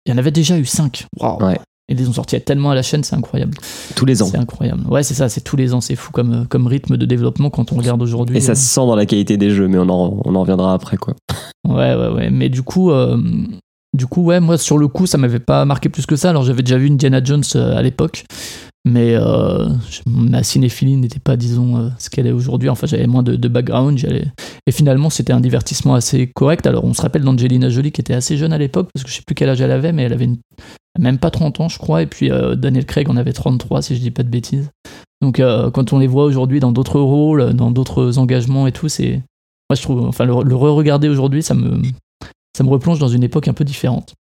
Il 0.08 0.12
y 0.12 0.14
en 0.14 0.18
avait 0.18 0.32
déjà 0.32 0.58
eu 0.58 0.66
5. 0.66 1.06
Waouh. 1.20 1.46
Ouais. 1.46 1.60
Et 1.92 1.94
ils 1.94 2.10
ont 2.10 2.14
sorti 2.14 2.40
tellement 2.40 2.72
à 2.72 2.76
la 2.76 2.84
chaîne, 2.84 3.04
c'est 3.04 3.18
incroyable. 3.18 3.54
tous 3.96 4.06
les 4.06 4.22
ans. 4.22 4.28
C'est 4.32 4.38
incroyable. 4.38 4.88
Ouais, 4.90 5.04
c'est 5.04 5.14
ça, 5.14 5.28
c'est 5.28 5.42
tous 5.42 5.58
les 5.58 5.74
ans, 5.74 5.82
c'est 5.82 5.98
fou 5.98 6.14
comme, 6.14 6.34
euh, 6.34 6.46
comme 6.48 6.68
rythme 6.68 6.96
de 6.96 7.06
développement 7.06 7.50
quand 7.50 7.74
on 7.74 7.76
regarde 7.76 8.02
aujourd'hui. 8.02 8.38
Et 8.38 8.40
ça 8.40 8.54
euh. 8.54 8.56
se 8.56 8.62
sent 8.62 8.80
dans 8.80 8.96
la 8.96 9.06
qualité 9.06 9.36
des 9.36 9.50
jeux, 9.50 9.68
mais 9.68 9.78
on 9.78 9.90
en, 9.90 10.22
on 10.24 10.36
en 10.36 10.42
reviendra 10.42 10.74
après, 10.74 10.96
quoi. 10.96 11.16
Ouais, 11.68 11.96
ouais, 11.96 12.08
ouais. 12.08 12.30
Mais 12.30 12.48
du 12.48 12.64
coup, 12.64 12.92
euh, 12.92 13.18
du 13.94 14.08
coup, 14.08 14.24
ouais, 14.24 14.40
moi, 14.40 14.58
sur 14.58 14.78
le 14.78 14.88
coup, 14.88 15.06
ça 15.06 15.18
m'avait 15.18 15.40
pas 15.40 15.66
marqué 15.66 15.90
plus 15.90 16.06
que 16.06 16.16
ça. 16.16 16.30
Alors, 16.30 16.44
j'avais 16.44 16.64
déjà 16.64 16.78
vu 16.78 16.90
Indiana 16.90 17.22
Jones 17.22 17.44
euh, 17.56 17.76
à 17.76 17.82
l'époque. 17.82 18.24
Mais 18.84 19.14
euh, 19.16 19.68
ma 20.08 20.42
cinéphilie 20.42 20.98
n'était 20.98 21.20
pas, 21.20 21.38
disons, 21.38 21.78
euh, 21.78 21.90
ce 22.00 22.10
qu'elle 22.10 22.26
est 22.26 22.32
aujourd'hui. 22.32 22.68
Enfin, 22.70 22.88
j'avais 22.88 23.06
moins 23.06 23.22
de, 23.22 23.36
de 23.36 23.48
background. 23.48 24.00
Et 24.66 24.72
finalement, 24.72 25.12
c'était 25.12 25.34
un 25.34 25.40
divertissement 25.40 25.94
assez 25.94 26.28
correct. 26.28 26.66
Alors, 26.66 26.84
on 26.84 26.94
se 26.94 27.02
rappelle 27.02 27.22
d'Angelina 27.22 27.70
Jolie 27.70 27.92
qui 27.92 28.02
était 28.02 28.16
assez 28.16 28.38
jeune 28.38 28.54
à 28.54 28.58
l'époque, 28.58 28.90
parce 28.94 29.04
que 29.04 29.10
je 29.12 29.18
sais 29.18 29.22
plus 29.22 29.36
quel 29.36 29.50
âge 29.50 29.62
elle 29.62 29.72
avait, 29.72 29.92
mais 29.92 30.04
elle 30.04 30.14
avait 30.14 30.30
même 31.00 31.20
pas 31.20 31.30
30 31.30 31.60
ans, 31.60 31.70
je 31.70 31.78
crois. 31.78 32.02
Et 32.02 32.08
puis, 32.08 32.32
euh, 32.32 32.56
Daniel 32.56 32.86
Craig 32.86 33.08
en 33.10 33.18
avait 33.18 33.34
33, 33.34 33.84
si 33.84 33.96
je 33.96 34.02
dis 34.02 34.12
pas 34.12 34.24
de 34.24 34.30
bêtises. 34.30 34.72
Donc, 35.22 35.40
quand 35.40 35.94
on 35.94 36.00
les 36.00 36.08
voit 36.08 36.24
aujourd'hui 36.24 36.60
dans 36.60 36.72
d'autres 36.72 37.00
rôles, 37.00 37.54
dans 37.54 37.70
d'autres 37.70 38.18
engagements 38.18 38.66
et 38.66 38.72
tout, 38.72 38.90
c'est. 38.90 39.22
Moi, 39.70 39.76
je 39.76 39.82
trouve. 39.84 40.02
Enfin, 40.08 40.26
le, 40.26 40.34
le 40.44 40.56
re-regarder 40.56 41.10
aujourd'hui, 41.10 41.44
ça 41.44 41.54
me, 41.54 41.80
ça 42.58 42.64
me 42.64 42.70
replonge 42.70 42.98
dans 42.98 43.08
une 43.08 43.24
époque 43.24 43.48
un 43.48 43.54
peu 43.54 43.64
différente. 43.64 44.16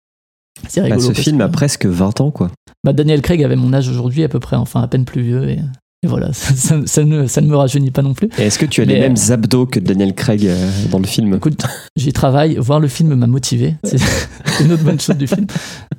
C'est 0.67 0.81
Bah, 0.81 0.85
rigolo. 0.85 1.01
ce 1.01 1.07
parce 1.07 1.19
film 1.19 1.37
que- 1.39 1.43
a 1.43 1.49
presque 1.49 1.85
20 1.85 2.21
ans, 2.21 2.31
quoi. 2.31 2.51
bah, 2.83 2.93
Daniel 2.93 3.21
Craig 3.21 3.43
avait 3.43 3.55
mon 3.55 3.73
âge 3.73 3.89
aujourd'hui 3.89 4.23
à 4.23 4.29
peu 4.29 4.39
près, 4.39 4.55
enfin 4.55 4.81
à 4.81 4.87
peine 4.87 5.05
plus 5.05 5.21
vieux. 5.21 5.49
Et, 5.49 5.59
et 6.03 6.07
voilà, 6.07 6.33
ça, 6.33 6.53
ça- 6.55 6.81
ça 6.85 7.03
ne, 7.03 7.25
ça 7.27 7.41
ne 7.41 7.47
me 7.47 7.55
rajeunit 7.55 7.91
pas 7.91 8.01
non 8.01 8.13
plus. 8.13 8.29
Est-ce 8.37 8.59
que 8.59 8.65
tu 8.65 8.81
as 8.81 8.85
Mais, 8.85 8.93
les 8.95 8.99
euh, 8.99 9.03
mêmes 9.09 9.15
abdos 9.29 9.65
que 9.65 9.79
Daniel 9.79 10.13
Craig 10.13 10.45
euh, 10.45 10.69
dans 10.91 10.99
le 10.99 11.05
film? 11.07 11.33
Écoute, 11.35 11.61
j'y 11.95 12.13
travaille, 12.13 12.55
voir 12.57 12.79
le 12.79 12.87
film 12.87 13.15
m'a 13.15 13.27
motivé. 13.27 13.75
C'est 13.83 13.97
une 14.63 14.71
autre 14.73 14.83
bonne 14.83 14.99
chose 14.99 15.17
du 15.17 15.27
film. 15.27 15.47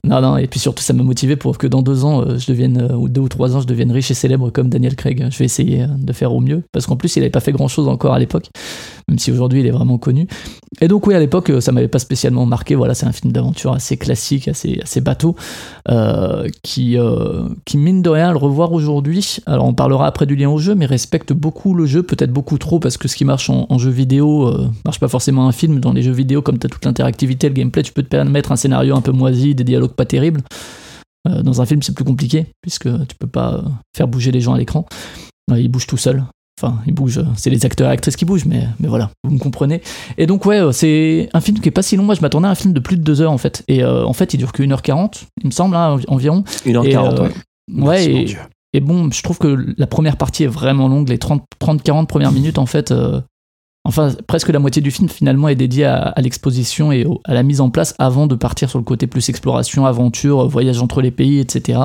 Non, 0.05 0.21
non, 0.21 0.37
et 0.37 0.47
puis 0.49 0.59
surtout, 0.61 0.83
ça 0.83 0.93
m'a 0.93 1.03
motivé 1.05 1.37
pour 1.37 1.57
que 1.59 1.67
dans 1.69 1.83
deux 1.83 2.05
ans, 2.05 2.23
euh, 2.23 2.39
je 2.39 2.47
devienne, 2.49 2.89
euh, 2.91 2.95
ou 2.97 3.09
deux 3.09 3.21
ou 3.21 3.29
trois 3.29 3.55
ans, 3.57 3.61
je 3.61 3.67
devienne 3.67 3.91
riche 3.93 4.11
et 4.11 4.15
célèbre 4.15 4.51
comme 4.51 4.69
Daniel 4.69 4.97
Craig. 4.97 5.27
Je 5.31 5.39
vais 5.39 5.45
essayer 5.45 5.83
euh, 5.83 5.87
de 5.99 6.13
faire 6.13 6.33
au 6.33 6.41
mieux, 6.41 6.63
parce 6.73 6.87
qu'en 6.87 6.97
plus, 6.97 7.15
il 7.17 7.21
n'avait 7.21 7.31
pas 7.31 7.41
fait 7.41 7.53
grand 7.53 7.69
chose 7.69 7.89
encore 7.89 8.13
à 8.13 8.19
l'époque, 8.19 8.49
même 9.09 9.19
si 9.19 9.33
aujourd'hui, 9.33 9.61
il 9.61 9.67
est 9.67 9.71
vraiment 9.71 9.99
connu. 9.99 10.27
Et 10.81 10.89
donc, 10.89 11.07
oui, 11.07 11.15
à 11.15 11.21
l'époque, 11.21 11.51
euh, 11.51 11.61
ça 11.61 11.73
m'avait 11.73 11.89
pas 11.89 11.99
spécialement 11.99 12.47
marqué. 12.47 12.75
Voilà, 12.75 12.95
c'est 12.95 13.07
un 13.07 13.13
film 13.13 13.33
d'aventure 13.33 13.73
assez 13.73 13.97
classique, 13.97 14.49
assez, 14.49 15.01
bateau, 15.01 15.37
euh, 15.89 16.49
qui, 16.63 16.99
euh, 16.99 17.49
qui, 17.65 17.79
mine 17.79 18.03
de 18.03 18.11
rien, 18.11 18.33
le 18.33 18.39
revoir 18.39 18.73
aujourd'hui. 18.73 19.39
Alors, 19.47 19.67
on 19.67 19.75
parlera 19.75 20.07
après 20.07 20.27
du 20.27 20.37
lien 20.37 20.49
au 20.49 20.59
jeu, 20.59 20.75
mais 20.75 20.87
respecte 20.87 21.33
beaucoup 21.33 21.75
le 21.75 21.87
jeu, 21.87 22.03
peut-être 22.03 22.33
beaucoup 22.33 22.59
trop, 22.59 22.79
parce 22.79 22.97
que 22.97 23.09
ce 23.09 23.17
qui 23.17 23.25
marche 23.25 23.51
en, 23.51 23.79
jeu 23.79 23.91
vidéo 23.91 24.47
euh, 24.47 24.69
marche 24.85 25.01
pas 25.01 25.09
forcément 25.09 25.49
un 25.49 25.53
film. 25.53 25.81
Dans 25.81 25.93
les 25.93 26.03
jeux 26.03 26.13
vidéo, 26.13 26.43
comme 26.43 26.59
tu 26.59 26.67
as 26.67 26.71
toute 26.71 26.85
l'interactivité, 26.85 27.49
le 27.49 27.55
gameplay, 27.55 27.83
tu 27.83 27.93
peux 27.93 28.03
te 28.03 28.09
permettre 28.09 28.53
un 28.53 28.57
scénario 28.57 28.97
un 28.97 29.01
peu 29.01 29.13
moisi, 29.13 29.55
des 29.55 29.65
dialogues 29.65 29.95
pas 29.95 30.07
terribles. 30.07 30.43
Dans 31.25 31.63
un 31.63 31.67
film, 31.67 31.83
c'est 31.83 31.95
plus 31.95 32.05
compliqué, 32.05 32.47
puisque 32.63 32.89
tu 33.07 33.15
peux 33.17 33.29
pas 33.29 33.63
faire 33.97 34.09
bouger 34.09 34.33
les 34.33 34.41
gens 34.41 34.55
à 34.55 34.59
l'écran. 34.59 34.87
Ils 35.55 35.69
bougent 35.69 35.87
tout 35.87 35.97
seuls. 35.97 36.25
Enfin, 36.63 36.79
ils 36.87 36.95
bougent, 36.95 37.25
c'est 37.37 37.51
les 37.51 37.67
acteurs 37.67 37.89
et 37.89 37.93
actrices 37.93 38.15
qui 38.15 38.25
bougent, 38.25 38.45
mais, 38.45 38.69
mais 38.79 38.87
voilà, 38.87 39.11
vous 39.25 39.35
me 39.35 39.39
comprenez. 39.39 39.83
Et 40.17 40.27
donc, 40.27 40.47
ouais, 40.47 40.61
euh, 40.61 40.71
c'est 40.71 41.29
un 41.33 41.41
film 41.41 41.59
qui 41.59 41.69
est 41.69 41.73
pas 41.73 41.83
si 41.83 41.97
long. 41.97 42.05
Moi, 42.05 42.15
je 42.15 42.21
m'attendais 42.21 42.47
à 42.47 42.51
un 42.51 42.55
film 42.55 42.73
de 42.73 42.79
plus 42.79 42.97
de 42.97 43.03
2 43.03 43.21
heures, 43.21 43.33
en 43.33 43.39
fait. 43.39 43.65
Et 43.67 43.83
euh, 43.83 44.05
en 44.05 44.13
fait, 44.13 44.33
il 44.35 44.39
dure 44.39 44.53
que 44.53 44.63
1h40, 44.63 45.25
il 45.43 45.47
me 45.47 45.51
semble, 45.51 45.75
hein, 45.75 45.99
environ. 46.07 46.45
1h40, 46.65 46.87
Et, 46.87 46.97
euh, 46.97 47.29
ouais. 47.79 47.89
Ouais, 47.89 48.27
et, 48.75 48.81
bon, 48.81 49.11
je 49.11 49.23
trouve 49.23 49.39
que 49.39 49.75
la 49.77 49.87
première 49.87 50.17
partie 50.17 50.45
est 50.45 50.49
vraiment 50.49 50.89
longue. 50.89 51.09
Les 51.09 51.19
30-40 51.19 52.07
premières 52.07 52.33
minutes, 52.33 52.59
en 52.59 52.67
fait, 52.67 52.93
euh, 52.93 53.21
enfin, 53.85 54.13
presque 54.27 54.49
la 54.49 54.59
moitié 54.59 54.83
du 54.83 54.91
film, 54.91 55.09
finalement, 55.09 55.49
est 55.49 55.55
dédiée 55.55 55.85
à, 55.85 56.15
l'exposition 56.19 56.93
et 56.93 57.07
à 57.25 57.35
la 57.35 57.43
mise 57.43 57.61
en 57.61 57.71
place 57.71 57.95
avant 57.99 58.27
de 58.27 58.35
partir 58.35 58.71
sur 58.71 58.79
le 58.79 58.85
côté 58.85 59.07
plus 59.07 59.29
exploration, 59.29 59.87
aventure, 59.87 60.47
voyage 60.49 60.81
entre 60.81 61.03
les 61.03 61.11
pays, 61.11 61.39
etc. 61.39 61.79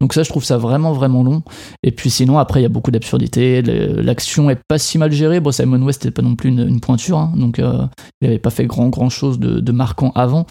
Donc, 0.00 0.12
ça, 0.12 0.22
je 0.22 0.28
trouve 0.28 0.44
ça 0.44 0.58
vraiment, 0.58 0.92
vraiment 0.92 1.22
long. 1.22 1.42
Et 1.82 1.90
puis, 1.90 2.10
sinon, 2.10 2.38
après, 2.38 2.60
il 2.60 2.62
y 2.62 2.66
a 2.66 2.70
beaucoup 2.70 2.90
d'absurdités. 2.90 3.62
L'action 3.62 4.50
est 4.50 4.60
pas 4.68 4.78
si 4.78 4.98
mal 4.98 5.12
gérée. 5.12 5.40
Bon, 5.40 5.52
Simon 5.52 5.82
West 5.82 6.04
n'est 6.04 6.10
pas 6.10 6.22
non 6.22 6.36
plus 6.36 6.50
une, 6.50 6.80
pointure, 6.80 7.18
hein, 7.18 7.32
donc 7.36 7.58
euh, 7.58 7.86
il 8.20 8.28
n'avait 8.28 8.38
pas 8.38 8.50
fait 8.50 8.66
grand, 8.66 8.88
grand 8.88 9.08
chose 9.08 9.38
de, 9.38 9.72
marquant 9.72 10.12
avant. 10.14 10.46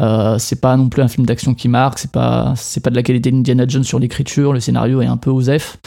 Euh, 0.00 0.38
c'est 0.38 0.60
pas 0.60 0.76
non 0.76 0.88
plus 0.88 1.02
un 1.02 1.08
film 1.08 1.26
d'action 1.26 1.54
qui 1.54 1.68
marque, 1.68 1.98
c'est 1.98 2.10
pas, 2.10 2.54
c'est 2.56 2.80
pas 2.80 2.90
de 2.90 2.96
la 2.96 3.02
qualité 3.02 3.30
d'Indiana 3.30 3.66
Jones 3.66 3.84
sur 3.84 3.98
l'écriture, 3.98 4.52
le 4.52 4.60
scénario 4.60 5.02
est 5.02 5.06
un 5.06 5.16
peu 5.16 5.30
osef. 5.30 5.78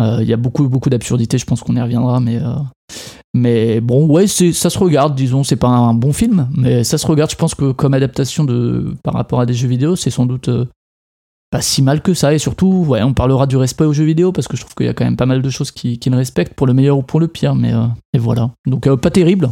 Euh, 0.00 0.18
Il 0.20 0.28
y 0.28 0.32
a 0.32 0.36
beaucoup, 0.36 0.68
beaucoup 0.68 0.90
d'absurdités, 0.90 1.38
je 1.38 1.46
pense 1.46 1.62
qu'on 1.62 1.74
y 1.76 1.80
reviendra, 1.80 2.20
mais, 2.20 2.36
euh, 2.36 2.54
mais 3.36 3.80
bon, 3.80 4.06
ouais, 4.06 4.26
c'est, 4.26 4.52
ça 4.52 4.70
se 4.70 4.78
regarde, 4.78 5.14
disons, 5.14 5.44
c'est 5.44 5.56
pas 5.56 5.68
un 5.68 5.94
bon 5.94 6.12
film, 6.12 6.48
mais 6.56 6.84
ça 6.84 6.98
se 6.98 7.06
regarde, 7.06 7.30
je 7.30 7.36
pense 7.36 7.54
que 7.54 7.72
comme 7.72 7.94
adaptation 7.94 8.44
de, 8.44 8.94
par 9.02 9.14
rapport 9.14 9.40
à 9.40 9.46
des 9.46 9.54
jeux 9.54 9.68
vidéo, 9.68 9.94
c'est 9.96 10.10
sans 10.10 10.26
doute 10.26 10.48
euh, 10.48 10.66
pas 11.50 11.60
si 11.60 11.82
mal 11.82 12.02
que 12.02 12.14
ça, 12.14 12.34
et 12.34 12.38
surtout, 12.38 12.84
ouais, 12.88 13.02
on 13.02 13.14
parlera 13.14 13.46
du 13.46 13.56
respect 13.56 13.84
aux 13.84 13.92
jeux 13.92 14.04
vidéo, 14.04 14.32
parce 14.32 14.48
que 14.48 14.56
je 14.56 14.62
trouve 14.62 14.74
qu'il 14.74 14.86
y 14.86 14.88
a 14.88 14.94
quand 14.94 15.04
même 15.04 15.16
pas 15.16 15.26
mal 15.26 15.42
de 15.42 15.50
choses 15.50 15.70
qui, 15.70 15.98
qui 15.98 16.10
le 16.10 16.16
respectent, 16.16 16.54
pour 16.54 16.66
le 16.66 16.74
meilleur 16.74 16.98
ou 16.98 17.02
pour 17.02 17.20
le 17.20 17.28
pire, 17.28 17.54
mais 17.54 17.72
euh, 17.72 17.86
et 18.12 18.18
voilà. 18.18 18.50
Donc 18.66 18.86
euh, 18.86 18.96
pas 18.96 19.10
terrible, 19.10 19.50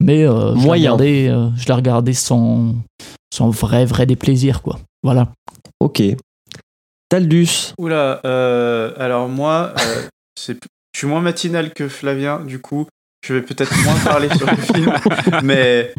mais 0.00 0.24
euh, 0.24 0.54
je 0.56 0.64
l'ai 0.64 0.70
regardé, 0.70 1.28
euh, 1.28 1.48
je 1.56 1.66
l'ai 1.66 1.74
regardé 1.74 2.12
sans, 2.12 2.74
sans 3.32 3.50
vrai, 3.50 3.84
vrai 3.84 4.06
déplaisir, 4.06 4.62
quoi. 4.62 4.78
Voilà. 5.02 5.32
Ok. 5.80 6.02
Taldus. 7.08 7.74
Oula, 7.78 8.20
euh, 8.24 8.92
alors 8.96 9.28
moi, 9.28 9.74
euh, 9.78 10.02
c'est, 10.38 10.58
je 10.94 10.98
suis 10.98 11.06
moins 11.06 11.20
matinal 11.20 11.72
que 11.72 11.88
Flavien, 11.88 12.40
du 12.40 12.58
coup, 12.58 12.86
je 13.22 13.34
vais 13.34 13.42
peut-être 13.42 13.74
moins 13.84 13.98
parler 14.04 14.28
sur 14.36 14.50
le 14.50 14.56
film, 14.56 14.92
mais 15.42 15.94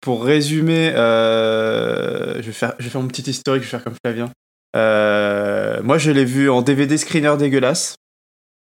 pour 0.00 0.24
résumer, 0.24 0.92
euh, 0.94 2.34
je, 2.36 2.46
vais 2.46 2.52
faire, 2.52 2.74
je 2.78 2.84
vais 2.84 2.90
faire 2.90 3.00
mon 3.00 3.08
petit 3.08 3.28
historique, 3.30 3.62
je 3.62 3.68
vais 3.68 3.70
faire 3.70 3.84
comme 3.84 3.94
Flavien. 4.04 4.30
Euh, 4.76 5.82
moi, 5.82 5.98
je 5.98 6.10
l'ai 6.10 6.24
vu 6.24 6.50
en 6.50 6.62
DVD 6.62 6.96
screener 6.96 7.36
dégueulasse 7.38 7.96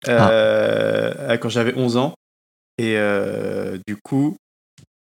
euh, 0.08 1.38
quand 1.38 1.50
j'avais 1.50 1.74
11 1.76 1.98
ans, 1.98 2.14
et 2.78 2.98
du 3.88 3.98
coup, 3.98 4.38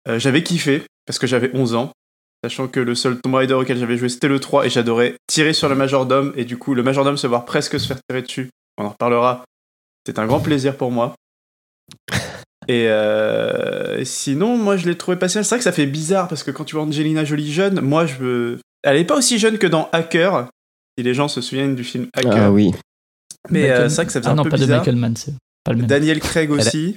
j'avais 0.07 0.43
kiffé 0.43 0.83
parce 1.07 1.19
que 1.19 1.27
j'avais 1.27 1.51
11 1.55 1.75
ans. 1.75 1.93
Sachant 2.45 2.69
que 2.69 2.79
le 2.79 2.95
seul 2.95 3.19
Tomb 3.23 3.37
Raider 3.37 3.55
auquel 3.55 3.79
j'avais 3.79 3.97
joué 3.97 4.11
c'était 4.11 4.29
le 4.29 4.39
3 4.39 4.67
et 4.67 4.69
j'adorais 4.69 5.17
tirer 5.27 5.55
sur 5.55 5.71
le 5.71 5.75
majordome 5.75 6.35
et 6.37 6.45
du 6.45 6.59
coup 6.59 6.75
le 6.75 6.83
majordome 6.83 7.17
se 7.17 7.27
voir 7.27 7.47
presque 7.47 7.81
se 7.81 7.87
faire 7.87 7.97
tirer 8.07 8.21
dessus. 8.21 8.51
On 8.77 8.85
en 8.85 8.91
reparlera. 8.91 9.47
C'est 10.07 10.19
un 10.19 10.27
grand 10.27 10.41
plaisir 10.41 10.77
pour 10.77 10.91
moi. 10.91 11.15
Et 12.69 12.89
euh, 12.89 14.05
sinon, 14.05 14.57
moi 14.57 14.77
je 14.77 14.87
l'ai 14.89 14.97
trouvé 14.97 15.17
patient. 15.17 15.43
C'est 15.43 15.49
vrai 15.51 15.59
que 15.59 15.65
ça 15.65 15.73
fait 15.73 15.87
bizarre 15.87 16.29
parce 16.29 16.43
que 16.43 16.51
quand 16.51 16.65
tu 16.65 16.77
vois 16.77 16.85
Angelina 16.85 17.25
Jolie 17.25 17.53
jeune, 17.53 17.81
moi 17.81 18.07
je 18.07 18.15
veux. 18.15 18.59
Elle 18.83 18.97
est 18.99 19.05
pas 19.05 19.17
aussi 19.17 19.39
jeune 19.39 19.59
que 19.59 19.67
dans 19.67 19.89
Hacker. 19.93 20.49
Si 20.97 21.05
les 21.05 21.15
gens 21.15 21.29
se 21.29 21.41
souviennent 21.41 21.75
du 21.75 21.85
film 21.85 22.07
Hacker. 22.15 22.33
Ah 22.37 22.53
oui. 22.53 22.71
Mais 23.51 23.63
Michael- 23.63 23.81
euh, 23.81 23.89
c'est 23.89 23.97
vrai 23.97 24.07
que 24.07 24.13
ça 24.13 24.21
faisait 24.21 24.29
Ah 24.31 24.33
un 24.33 24.37
non, 24.37 24.43
peu 24.45 24.51
pas 24.51 24.57
de 24.57 24.63
bizarre. 24.63 24.79
Michael 24.81 24.97
Mann, 24.97 25.17
c'est 25.17 25.35
pas 25.65 25.73
le 25.73 25.79
même. 25.79 25.87
Daniel 25.87 26.21
Craig 26.21 26.49
Elle 26.53 26.61
a- 26.61 26.63
aussi. 26.67 26.97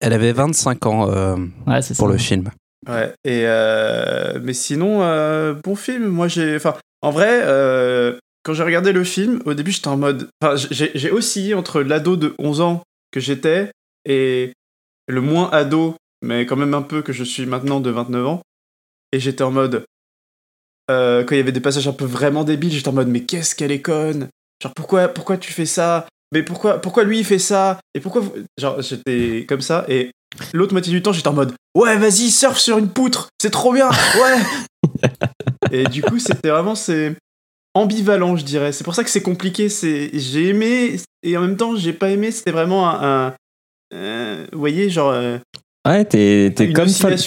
Elle 0.00 0.12
avait 0.12 0.32
25 0.32 0.86
ans 0.86 1.08
euh, 1.10 1.36
Ouais, 1.66 1.80
c'est 1.82 1.96
pour 1.96 2.08
ça. 2.08 2.12
le 2.12 2.18
film. 2.18 2.50
Ouais, 2.88 3.12
et 3.24 3.42
euh, 3.46 4.40
mais 4.42 4.52
sinon, 4.54 5.02
euh, 5.02 5.54
bon 5.62 5.76
film. 5.76 6.06
Moi, 6.06 6.26
j'ai. 6.28 6.56
Enfin, 6.56 6.74
en 7.00 7.10
vrai, 7.12 7.40
euh, 7.44 8.16
quand 8.42 8.54
j'ai 8.54 8.64
regardé 8.64 8.92
le 8.92 9.04
film, 9.04 9.40
au 9.44 9.54
début, 9.54 9.70
j'étais 9.70 9.86
en 9.88 9.96
mode. 9.96 10.28
Enfin, 10.42 10.56
j'ai 10.70 10.90
j'ai 10.94 11.10
oscillé 11.12 11.54
entre 11.54 11.80
l'ado 11.82 12.16
de 12.16 12.34
11 12.38 12.60
ans 12.60 12.82
que 13.12 13.20
j'étais 13.20 13.70
et 14.04 14.52
le 15.12 15.20
moins 15.20 15.50
ado, 15.50 15.94
mais 16.22 16.46
quand 16.46 16.56
même 16.56 16.74
un 16.74 16.82
peu 16.82 17.02
que 17.02 17.12
je 17.12 17.24
suis 17.24 17.46
maintenant 17.46 17.80
de 17.80 17.90
29 17.90 18.26
ans. 18.26 18.40
Et 19.12 19.20
j'étais 19.20 19.44
en 19.44 19.50
mode. 19.50 19.84
euh, 20.90 21.22
quand 21.24 21.34
il 21.34 21.38
y 21.38 21.40
avait 21.40 21.52
des 21.52 21.60
passages 21.60 21.86
un 21.88 21.92
peu 21.92 22.04
vraiment 22.04 22.44
débiles, 22.44 22.72
j'étais 22.72 22.88
en 22.88 22.92
mode, 22.92 23.08
mais 23.08 23.20
qu'est-ce 23.22 23.54
qu'elle 23.54 23.72
est 23.72 23.82
conne? 23.82 24.28
Genre, 24.62 24.72
pourquoi, 24.74 25.08
pourquoi 25.08 25.36
tu 25.36 25.52
fais 25.52 25.66
ça? 25.66 26.06
Mais 26.32 26.42
pourquoi, 26.42 26.80
pourquoi 26.80 27.04
lui 27.04 27.18
il 27.18 27.24
fait 27.24 27.38
ça? 27.38 27.78
Et 27.94 28.00
pourquoi. 28.00 28.22
vous- 28.22 28.32
Genre, 28.58 28.80
j'étais 28.80 29.44
comme 29.48 29.60
ça, 29.60 29.84
et 29.88 30.10
l'autre 30.54 30.72
moitié 30.72 30.92
du 30.92 31.02
temps, 31.02 31.12
j'étais 31.12 31.28
en 31.28 31.34
mode 31.34 31.52
Ouais, 31.76 31.96
vas-y, 31.98 32.30
surfe 32.30 32.58
sur 32.58 32.78
une 32.78 32.88
poutre, 32.88 33.28
c'est 33.40 33.50
trop 33.50 33.72
bien, 33.72 33.88
ouais 33.90 34.38
Et 35.72 35.84
du 35.86 36.02
coup, 36.02 36.18
c'était 36.18 36.50
vraiment 36.50 36.74
c'est 36.74 37.16
ambivalent, 37.74 38.36
je 38.36 38.44
dirais. 38.44 38.72
C'est 38.72 38.84
pour 38.84 38.94
ça 38.94 39.04
que 39.04 39.10
c'est 39.10 39.22
compliqué. 39.22 39.68
C'est 39.68 40.10
j'ai 40.12 40.48
aimé 40.48 40.96
et 41.22 41.36
en 41.36 41.40
même 41.42 41.56
temps, 41.56 41.76
j'ai 41.76 41.92
pas 41.94 42.10
aimé. 42.10 42.30
C'était 42.30 42.50
vraiment 42.50 42.88
un. 42.88 43.28
un- 43.28 43.34
euh, 43.92 44.46
vous 44.52 44.58
voyez, 44.58 44.90
genre. 44.90 45.10
euh, 45.10 45.38
Ouais, 45.86 46.04
t'es 46.04 46.52
t'es 46.54 46.72
comme, 46.72 46.86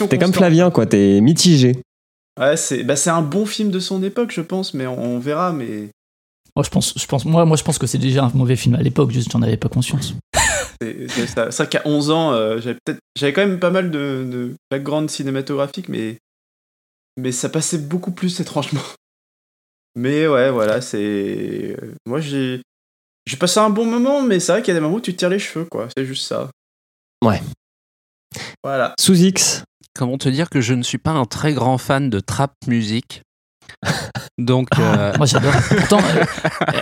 t'es 0.10 0.18
comme. 0.18 0.34
Flavien, 0.34 0.72
quoi. 0.72 0.86
T'es 0.86 1.20
mitigé. 1.22 1.74
ouais, 2.40 2.56
c'est 2.58 2.84
bah, 2.84 2.96
c'est 2.96 3.10
un 3.10 3.22
bon 3.22 3.46
film 3.46 3.70
de 3.70 3.80
son 3.80 4.02
époque, 4.04 4.32
je 4.32 4.42
pense, 4.42 4.74
mais 4.74 4.88
on, 4.88 4.98
on 5.16 5.20
verra. 5.20 5.52
Mais 5.52 5.90
Moi, 6.56 6.64
je 6.64 6.70
pense, 6.70 6.94
je 6.98 7.06
pense, 7.06 7.26
moi, 7.26 7.44
moi, 7.46 7.58
je 7.58 7.64
pense 7.64 7.78
que 7.78 7.86
c'est 7.88 7.98
déjà 7.98 8.24
un 8.26 8.32
mauvais 8.34 8.56
film 8.56 8.76
à 8.76 8.82
l'époque, 8.82 9.12
juste 9.12 9.32
j'en 9.32 9.42
avais 9.42 9.58
pas 9.58 9.68
conscience. 9.70 10.14
c'est 10.82 11.08
c'est 11.10 11.28
ça. 11.28 11.52
C'est 11.52 11.64
vrai 11.64 11.70
qu'à 11.70 11.82
11 11.86 12.12
ans, 12.12 12.32
euh, 12.34 12.60
j'avais 12.62 12.78
peut-être. 12.86 13.00
J'avais 13.18 13.34
quand 13.34 13.46
même 13.46 13.60
pas 13.60 13.72
mal 13.72 13.92
de, 13.92 14.26
de 14.32 14.54
background 14.72 15.10
cinématographique, 15.10 15.90
mais. 15.90 16.18
Mais 17.18 17.32
ça 17.34 17.48
passait 17.50 17.78
beaucoup 17.78 18.12
plus 18.12 18.40
étrangement. 18.40 18.82
Mais 19.98 20.28
ouais, 20.28 20.50
voilà, 20.52 20.82
c'est. 20.82 21.76
euh, 21.82 21.94
Moi, 22.06 22.20
j'ai. 22.22 22.62
J'ai 23.28 23.38
passé 23.38 23.60
un 23.60 23.70
bon 23.70 23.86
moment, 23.86 24.22
mais 24.22 24.40
c'est 24.40 24.52
vrai 24.52 24.62
qu'il 24.62 24.74
y 24.74 24.78
a 24.78 24.80
des 24.80 24.84
moments 24.84 24.98
où 24.98 25.02
tu 25.02 25.14
te 25.14 25.18
tires 25.18 25.30
les 25.30 25.40
cheveux, 25.40 25.66
quoi. 25.66 25.88
C'est 25.98 26.06
juste 26.06 26.28
ça. 26.28 26.50
Ouais. 27.24 27.42
Voilà. 28.64 28.94
Sous 29.00 29.16
X. 29.16 29.64
Comment 29.98 30.18
te 30.18 30.30
dire 30.30 30.50
que 30.50 30.62
je 30.62 30.74
ne 30.74 30.84
suis 30.84 30.98
pas 30.98 31.12
un 31.12 31.26
très 31.26 31.54
grand 31.54 31.78
fan 31.78 32.10
de 32.10 32.20
trap 32.20 32.52
musique. 32.68 33.22
Donc, 34.38 34.68
euh, 34.78 35.14
Moi, 35.18 35.26
j'adore. 35.26 35.54
Pourtant, 35.70 35.98
euh, 36.00 36.24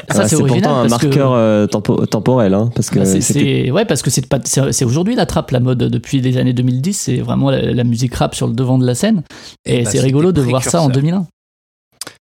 ça, 0.10 0.24
Ouais, 0.24 0.28
c'est 0.28 0.36
original. 0.36 0.48
pourtant 0.48 0.80
un 0.80 0.88
parce 0.90 1.02
que- 1.02 1.08
marqueur 1.08 1.32
euh, 1.34 1.68
tempo- 1.68 2.06
temporel, 2.08 2.54
hein, 2.56 2.72
parce 2.76 2.90
que 2.90 3.00
Bah, 3.00 3.06
c'est- 3.06 3.72
ouais 3.72 3.86
parce 3.86 4.02
que 4.02 4.10
c'est 4.10 4.28
pas 4.28 4.40
c'est 4.44 4.72
c'est 4.74 4.84
aujourd'hui 4.86 5.16
la 5.16 5.26
trappe 5.28 5.52
la 5.52 5.60
mode 5.60 5.78
depuis 5.78 6.20
les 6.22 6.38
années 6.38 6.54
2010 6.54 6.94
c'est 6.94 7.18
vraiment 7.18 7.52
la, 7.52 7.62
la 7.62 7.84
musique 7.84 8.16
rap 8.16 8.34
sur 8.36 8.48
le 8.48 8.54
devant 8.54 8.78
de 8.80 8.86
la 8.86 8.96
scène 8.96 9.24
et, 9.66 9.84
bah, 9.84 9.90
c'est 9.92 10.00
rigolo 10.00 10.32
de 10.32 10.42
voir 10.42 10.64
ça 10.64 10.82
en 10.82 10.90
précurseur. 10.90 11.02
2001 11.04 11.28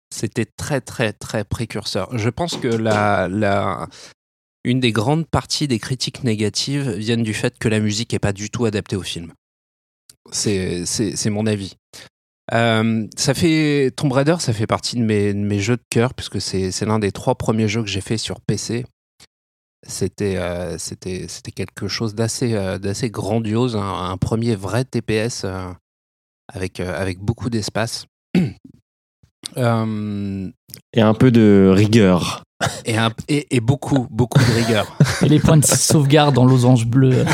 c'était 0.09 0.45
très 0.45 0.81
très 0.81 1.13
très 1.13 1.43
précurseur. 1.43 2.17
Je 2.17 2.29
pense 2.29 2.57
que 2.57 2.67
la, 2.67 3.27
la, 3.27 3.87
une 4.63 4.79
des 4.79 4.91
grandes 4.91 5.27
parties 5.27 5.67
des 5.67 5.79
critiques 5.79 6.23
négatives 6.23 6.91
viennent 6.91 7.23
du 7.23 7.33
fait 7.33 7.57
que 7.57 7.67
la 7.67 7.79
musique 7.79 8.13
n'est 8.13 8.19
pas 8.19 8.33
du 8.33 8.49
tout 8.49 8.65
adaptée 8.65 8.95
au 8.95 9.03
film. 9.03 9.33
C'est 10.31 11.29
mon 11.29 11.45
avis. 11.45 11.75
Euh, 12.53 13.07
ça 13.15 13.33
fait 13.33 13.91
Tomb 13.95 14.11
Raider, 14.11 14.37
ça 14.39 14.53
fait 14.53 14.67
partie 14.67 14.95
de 14.95 15.03
mes, 15.03 15.33
mes 15.33 15.59
jeux 15.59 15.77
de 15.77 15.83
cœur 15.89 16.13
puisque 16.13 16.41
c'est 16.41 16.81
l'un 16.81 16.99
des 16.99 17.11
trois 17.11 17.35
premiers 17.35 17.67
jeux 17.67 17.83
que 17.83 17.89
j'ai 17.89 18.01
fait 18.01 18.17
sur 18.17 18.41
PC. 18.41 18.85
C'était 19.87 20.37
euh, 20.37 20.77
c'était 20.77 21.27
quelque 21.55 21.87
chose 21.87 22.13
d'assez 22.15 22.53
euh, 22.53 22.77
grandiose, 23.03 23.75
un, 23.75 24.09
un 24.11 24.17
premier 24.17 24.55
vrai 24.55 24.83
TPS 24.83 25.45
avec 26.47 26.79
avec 26.79 27.19
beaucoup 27.19 27.49
d'espace. 27.49 28.05
Euh, 29.57 30.49
Et 30.93 31.01
un 31.01 31.13
peu 31.13 31.31
de 31.31 31.71
rigueur. 31.73 32.43
et, 32.85 32.97
un- 32.97 33.13
et, 33.27 33.55
et 33.55 33.59
beaucoup, 33.59 34.07
beaucoup 34.09 34.39
de 34.39 34.63
rigueur. 34.63 34.97
et 35.21 35.29
les 35.29 35.39
points 35.39 35.57
de 35.57 35.65
sauvegarde 35.65 36.37
en 36.37 36.45
losange 36.45 36.85
bleu 36.85 37.25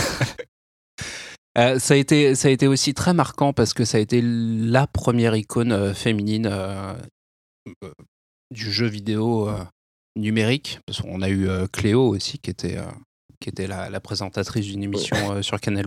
Euh, 1.58 1.80
ça, 1.80 1.94
a 1.94 1.98
été, 1.98 2.36
ça 2.36 2.50
a 2.50 2.52
été 2.52 2.68
aussi 2.68 2.94
très 2.94 3.14
marquant 3.14 3.54
parce 3.54 3.74
que 3.74 3.86
ça 3.86 3.98
a 3.98 4.02
été 4.02 4.22
la 4.22 4.88
première 4.88 5.38
icône 5.38 5.72
euh, 5.72 5.94
féminine 5.94 6.48
du 8.52 8.72
jeu 8.72 8.88
vidéo 8.88 9.48
euh, 9.48 9.64
numérique. 10.18 10.80
Parce 10.86 11.02
qu'on 11.02 11.22
a 11.22 11.30
eu 11.30 11.48
euh, 11.48 11.66
Cléo 11.72 12.10
aussi, 12.10 12.40
qui 12.40 12.50
était, 12.50 12.78
euh, 12.78 12.84
qui 13.40 13.48
était 13.48 13.68
la, 13.68 13.90
la 13.90 14.00
présentatrice 14.02 14.66
d'une 14.66 14.84
émission 14.84 15.16
euh, 15.32 15.42
sur 15.42 15.58
Canal. 15.62 15.86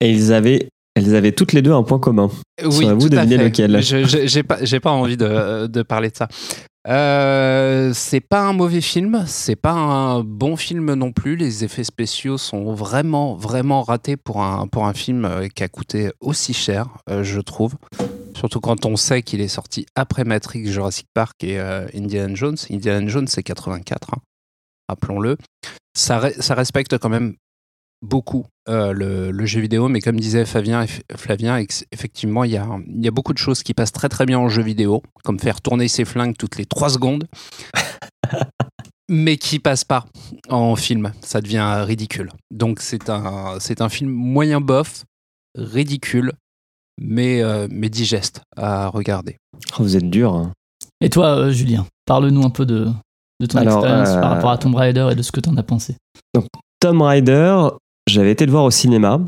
Et 0.00 0.10
ils 0.10 0.32
avaient, 0.32 0.68
elles 0.96 1.14
avaient 1.14 1.32
toutes 1.32 1.52
les 1.52 1.60
deux 1.60 1.72
un 1.72 1.82
point 1.82 1.98
commun. 1.98 2.30
Oui, 2.64 2.88
à 2.88 2.94
deviner 2.94 3.36
fait. 3.36 3.44
lequel 3.44 3.80
J'ai 4.26 4.42
pas, 4.42 4.58
pas 4.82 4.90
envie 4.90 5.18
de, 5.18 5.66
de 5.66 5.82
parler 5.82 6.08
de 6.10 6.16
ça. 6.16 6.26
Euh, 6.88 7.90
c'est 7.92 8.20
pas 8.20 8.42
un 8.42 8.52
mauvais 8.52 8.80
film, 8.80 9.24
c'est 9.26 9.56
pas 9.56 9.72
un 9.72 10.22
bon 10.22 10.56
film 10.56 10.94
non 10.94 11.12
plus. 11.12 11.36
Les 11.36 11.64
effets 11.64 11.84
spéciaux 11.84 12.38
sont 12.38 12.72
vraiment, 12.72 13.34
vraiment 13.34 13.82
ratés 13.82 14.16
pour 14.16 14.42
un, 14.42 14.68
pour 14.68 14.86
un 14.86 14.94
film 14.94 15.24
euh, 15.24 15.48
qui 15.48 15.64
a 15.64 15.68
coûté 15.68 16.12
aussi 16.20 16.54
cher, 16.54 16.86
euh, 17.10 17.24
je 17.24 17.40
trouve. 17.40 17.74
Surtout 18.34 18.60
quand 18.60 18.86
on 18.86 18.96
sait 18.96 19.22
qu'il 19.22 19.40
est 19.40 19.48
sorti 19.48 19.84
après 19.96 20.24
Matrix, 20.24 20.66
Jurassic 20.66 21.08
Park 21.12 21.42
et 21.42 21.58
euh, 21.58 21.88
Indiana 21.94 22.34
Jones. 22.34 22.56
Indiana 22.70 23.06
Jones, 23.08 23.26
c'est 23.26 23.42
84, 23.42 24.14
hein, 24.14 24.18
rappelons-le. 24.88 25.36
Ça, 25.94 26.30
ça 26.38 26.54
respecte 26.54 26.96
quand 26.98 27.08
même 27.08 27.34
beaucoup 28.02 28.46
euh, 28.68 28.92
le, 28.92 29.30
le 29.30 29.46
jeu 29.46 29.60
vidéo, 29.60 29.88
mais 29.88 30.00
comme 30.00 30.18
disait 30.20 30.44
Flavien, 30.44 30.82
ex- 31.58 31.84
effectivement, 31.92 32.44
il 32.44 32.50
y 32.52 32.56
a, 32.56 32.68
il 32.88 33.04
y 33.04 33.08
a 33.08 33.10
beaucoup 33.10 33.32
de 33.32 33.38
choses 33.38 33.62
qui 33.62 33.74
passent 33.74 33.92
très 33.92 34.08
très 34.08 34.26
bien 34.26 34.38
en 34.38 34.48
jeu 34.48 34.62
vidéo, 34.62 35.02
comme 35.24 35.38
faire 35.38 35.60
tourner 35.60 35.88
ses 35.88 36.04
flingues 36.04 36.36
toutes 36.36 36.56
les 36.56 36.66
3 36.66 36.90
secondes, 36.90 37.26
mais 39.08 39.36
qui 39.36 39.58
passent 39.58 39.84
pas 39.84 40.04
en 40.48 40.76
film. 40.76 41.12
Ça 41.20 41.40
devient 41.40 41.82
ridicule. 41.86 42.30
Donc 42.50 42.80
c'est 42.80 43.08
un, 43.10 43.56
c'est 43.60 43.80
un 43.80 43.88
film 43.88 44.10
moyen 44.10 44.60
bof, 44.60 45.04
ridicule, 45.56 46.32
mais, 47.00 47.42
euh, 47.42 47.68
mais 47.70 47.88
digeste 47.88 48.40
à 48.56 48.88
regarder. 48.88 49.36
Oh, 49.78 49.82
vous 49.82 49.96
êtes 49.96 50.10
dur. 50.10 50.34
hein. 50.34 50.52
Et 51.00 51.10
toi, 51.10 51.36
euh, 51.38 51.50
Julien, 51.50 51.86
parle-nous 52.06 52.42
un 52.44 52.50
peu 52.50 52.66
de, 52.66 52.88
de 53.40 53.46
ton 53.46 53.58
Alors, 53.58 53.78
expérience 53.84 54.08
euh, 54.08 54.20
par 54.20 54.30
rapport 54.30 54.50
à 54.50 54.58
Tomb 54.58 54.74
Raider 54.74 55.08
et 55.12 55.14
de 55.14 55.22
ce 55.22 55.30
que 55.32 55.40
t'en 55.40 55.56
as 55.56 55.62
pensé. 55.62 55.96
Tomb 56.80 57.02
Raider, 57.02 57.68
j'avais 58.06 58.32
été 58.32 58.46
le 58.46 58.52
voir 58.52 58.64
au 58.64 58.70
cinéma, 58.70 59.20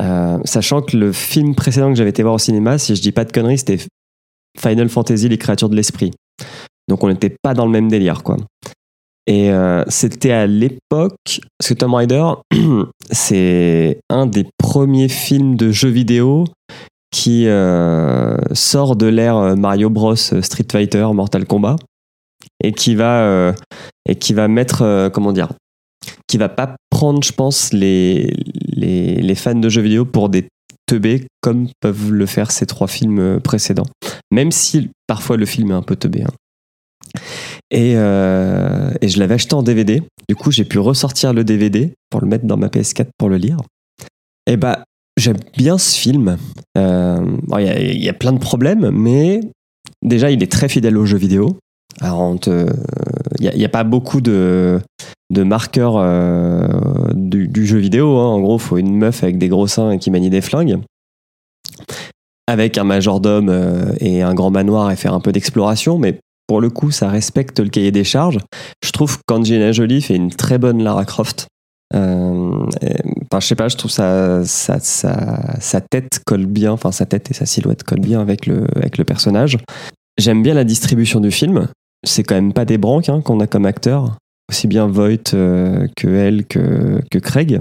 euh, 0.00 0.38
sachant 0.44 0.82
que 0.82 0.96
le 0.96 1.12
film 1.12 1.54
précédent 1.54 1.90
que 1.90 1.96
j'avais 1.96 2.10
été 2.10 2.22
voir 2.22 2.34
au 2.34 2.38
cinéma, 2.38 2.78
si 2.78 2.94
je 2.94 3.02
dis 3.02 3.12
pas 3.12 3.24
de 3.24 3.32
conneries, 3.32 3.58
c'était 3.58 3.78
Final 4.58 4.88
Fantasy, 4.88 5.28
les 5.28 5.38
créatures 5.38 5.68
de 5.68 5.76
l'esprit. 5.76 6.12
Donc 6.88 7.04
on 7.04 7.08
n'était 7.08 7.34
pas 7.42 7.54
dans 7.54 7.66
le 7.66 7.72
même 7.72 7.88
délire, 7.88 8.22
quoi. 8.22 8.36
Et 9.26 9.52
euh, 9.52 9.84
c'était 9.88 10.32
à 10.32 10.46
l'époque, 10.46 11.14
parce 11.58 11.68
que 11.68 11.74
Tomb 11.74 11.94
Raider, 11.94 12.24
c'est 13.10 14.00
un 14.08 14.26
des 14.26 14.46
premiers 14.58 15.08
films 15.08 15.56
de 15.56 15.70
jeux 15.70 15.90
vidéo 15.90 16.46
qui 17.12 17.46
euh, 17.46 18.36
sort 18.52 18.96
de 18.96 19.06
l'ère 19.06 19.36
euh, 19.36 19.54
Mario 19.56 19.90
Bros, 19.90 20.16
Street 20.16 20.66
Fighter, 20.70 21.06
Mortal 21.12 21.46
Kombat, 21.46 21.76
et 22.62 22.72
qui 22.72 22.94
va, 22.94 23.22
euh, 23.22 23.52
et 24.08 24.16
qui 24.16 24.32
va 24.32 24.48
mettre, 24.48 24.82
euh, 24.82 25.10
comment 25.10 25.32
dire, 25.32 25.52
qui 26.30 26.38
va 26.38 26.48
pas 26.48 26.76
prendre, 26.90 27.22
je 27.24 27.32
pense, 27.32 27.72
les, 27.72 28.32
les, 28.68 29.34
fans 29.34 29.54
de 29.54 29.68
jeux 29.68 29.82
vidéo 29.82 30.04
pour 30.04 30.28
des 30.28 30.46
teubés 30.86 31.26
comme 31.40 31.68
peuvent 31.80 32.12
le 32.12 32.26
faire 32.26 32.50
ces 32.52 32.66
trois 32.66 32.86
films 32.86 33.40
précédents. 33.40 33.86
Même 34.30 34.52
si 34.52 34.90
parfois 35.08 35.36
le 35.36 35.44
film 35.46 35.70
est 35.72 35.74
un 35.74 35.82
peu 35.82 35.96
teubé. 35.96 36.22
hein. 36.22 36.30
Et, 37.72 37.94
euh, 37.96 38.92
et 39.00 39.08
je 39.08 39.18
l'avais 39.18 39.34
acheté 39.34 39.54
en 39.54 39.62
DVD. 39.64 40.02
Du 40.28 40.36
coup, 40.36 40.52
j'ai 40.52 40.64
pu 40.64 40.78
ressortir 40.78 41.32
le 41.32 41.42
DVD 41.42 41.92
pour 42.10 42.20
le 42.20 42.28
mettre 42.28 42.44
dans 42.46 42.56
ma 42.56 42.68
PS4 42.68 43.08
pour 43.18 43.28
le 43.28 43.36
lire. 43.36 43.56
Et 44.46 44.56
bah, 44.56 44.84
j'aime 45.16 45.38
bien 45.56 45.78
ce 45.78 45.98
film. 45.98 46.36
Euh, 46.78 47.26
Il 47.58 47.64
y, 47.64 47.68
a- 47.68 47.80
y 47.80 48.08
a 48.08 48.12
plein 48.14 48.32
de 48.32 48.38
problèmes, 48.38 48.90
mais 48.90 49.40
déjà, 50.02 50.30
il 50.30 50.42
est 50.42 50.50
très 50.52 50.68
fidèle 50.68 50.96
aux 50.96 51.06
jeux 51.06 51.18
vidéo. 51.18 51.58
Alors, 52.00 52.20
on 52.20 52.36
te- 52.36 52.66
il 53.40 53.56
n'y 53.56 53.64
a, 53.64 53.68
pas 53.68 53.84
beaucoup 53.84 54.20
de, 54.20 54.80
marqueurs 55.34 55.96
euh, 55.96 56.68
du, 57.14 57.66
jeu 57.66 57.78
vidéo. 57.78 58.18
hein. 58.18 58.26
En 58.26 58.40
gros, 58.40 58.56
il 58.56 58.60
faut 58.60 58.76
une 58.76 58.96
meuf 58.96 59.22
avec 59.22 59.38
des 59.38 59.48
gros 59.48 59.66
seins 59.66 59.92
et 59.92 59.98
qui 59.98 60.10
manie 60.10 60.30
des 60.30 60.42
flingues. 60.42 60.78
Avec 62.46 62.78
un 62.78 62.84
majordome 62.84 63.48
euh, 63.48 63.92
et 64.00 64.22
un 64.22 64.34
grand 64.34 64.50
manoir 64.50 64.90
et 64.90 64.96
faire 64.96 65.14
un 65.14 65.20
peu 65.20 65.32
d'exploration. 65.32 65.98
Mais 65.98 66.18
pour 66.46 66.60
le 66.60 66.68
coup, 66.68 66.90
ça 66.90 67.08
respecte 67.08 67.60
le 67.60 67.70
cahier 67.70 67.92
des 67.92 68.04
charges. 68.04 68.38
Je 68.84 68.90
trouve 68.90 69.18
qu'Angelina 69.26 69.72
Jolie 69.72 70.02
fait 70.02 70.16
une 70.16 70.30
très 70.30 70.58
bonne 70.58 70.82
Lara 70.82 71.04
Croft. 71.04 71.46
Euh, 71.94 72.66
et- 72.82 72.96
enfin, 73.32 73.40
je 73.40 73.46
sais 73.46 73.54
pas, 73.54 73.68
je 73.68 73.76
trouve 73.76 73.90
sa, 73.90 74.42
tête 75.90 76.20
colle 76.26 76.46
bien, 76.46 76.72
enfin 76.72 76.92
sa 76.92 77.06
tête 77.06 77.30
et 77.30 77.34
sa 77.34 77.46
silhouette 77.46 77.84
collent 77.84 78.00
bien 78.00 78.20
avec 78.20 78.46
le 78.46 79.04
personnage. 79.04 79.58
J'aime 80.18 80.42
bien 80.42 80.54
la 80.54 80.64
distribution 80.64 81.20
du 81.20 81.30
film. 81.30 81.68
C'est 82.04 82.22
quand 82.22 82.34
même 82.34 82.52
pas 82.52 82.64
des 82.64 82.78
branques 82.78 83.08
hein, 83.08 83.20
qu'on 83.20 83.40
a 83.40 83.46
comme 83.46 83.66
acteur, 83.66 84.16
aussi 84.50 84.66
bien 84.66 84.86
Voight 84.86 85.34
euh, 85.34 85.86
que 85.96 86.08
elle 86.08 86.46
que, 86.46 87.02
que 87.10 87.18
Craig. 87.18 87.60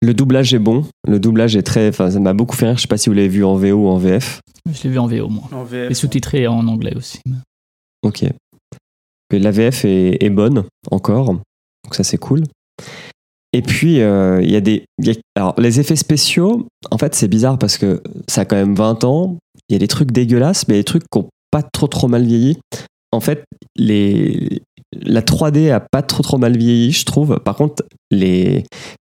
Le 0.00 0.14
doublage 0.14 0.54
est 0.54 0.58
bon, 0.60 0.84
le 1.06 1.18
doublage 1.18 1.56
est 1.56 1.62
très, 1.62 1.88
enfin 1.88 2.10
ça 2.10 2.20
m'a 2.20 2.32
beaucoup 2.32 2.56
fait 2.56 2.66
rire. 2.66 2.76
Je 2.76 2.82
sais 2.82 2.88
pas 2.88 2.96
si 2.98 3.08
vous 3.10 3.14
l'avez 3.16 3.28
vu 3.28 3.44
en 3.44 3.56
VO 3.56 3.72
ou 3.72 3.88
en 3.88 3.98
VF. 3.98 4.40
Je 4.72 4.84
l'ai 4.84 4.90
vu 4.90 4.98
en 4.98 5.06
VO, 5.06 5.28
moi. 5.28 5.44
En 5.52 5.64
VF. 5.64 5.90
Et 5.90 5.94
sous-titré 5.94 6.46
en 6.46 6.66
anglais 6.68 6.94
aussi. 6.96 7.20
Ok. 8.02 8.22
Et 8.22 9.38
la 9.38 9.50
VF 9.50 9.84
est, 9.84 10.22
est 10.22 10.30
bonne 10.30 10.64
encore, 10.90 11.34
donc 11.34 11.94
ça 11.94 12.04
c'est 12.04 12.16
cool. 12.16 12.44
Et 13.52 13.60
puis 13.62 14.00
euh, 14.00 14.40
il 14.42 14.50
y 14.50 14.56
a 14.56 14.60
des, 14.60 14.84
il 14.98 15.06
y 15.08 15.10
a- 15.10 15.14
alors 15.36 15.54
les 15.58 15.80
effets 15.80 15.96
spéciaux, 15.96 16.66
en 16.90 16.98
fait 16.98 17.14
c'est 17.14 17.28
bizarre 17.28 17.58
parce 17.58 17.76
que 17.76 18.02
ça 18.28 18.42
a 18.42 18.44
quand 18.44 18.56
même 18.56 18.74
20 18.74 19.04
ans. 19.04 19.36
Il 19.68 19.72
y 19.74 19.76
a 19.76 19.78
des 19.78 19.88
trucs 19.88 20.12
dégueulasses, 20.12 20.66
mais 20.68 20.74
il 20.74 20.76
y 20.76 20.80
a 20.80 20.82
des 20.82 20.84
trucs 20.84 21.02
qui 21.10 21.18
ont 21.18 21.28
pas 21.50 21.62
trop 21.62 21.86
trop 21.88 22.08
mal 22.08 22.24
vieilli. 22.24 22.56
En 23.12 23.20
fait, 23.20 23.44
les, 23.76 24.62
la 24.92 25.22
3D 25.22 25.70
a 25.72 25.80
pas 25.80 26.02
trop 26.02 26.22
trop 26.22 26.38
mal 26.38 26.56
vieilli, 26.56 26.92
je 26.92 27.04
trouve. 27.04 27.38
Par 27.40 27.56
contre, 27.56 27.84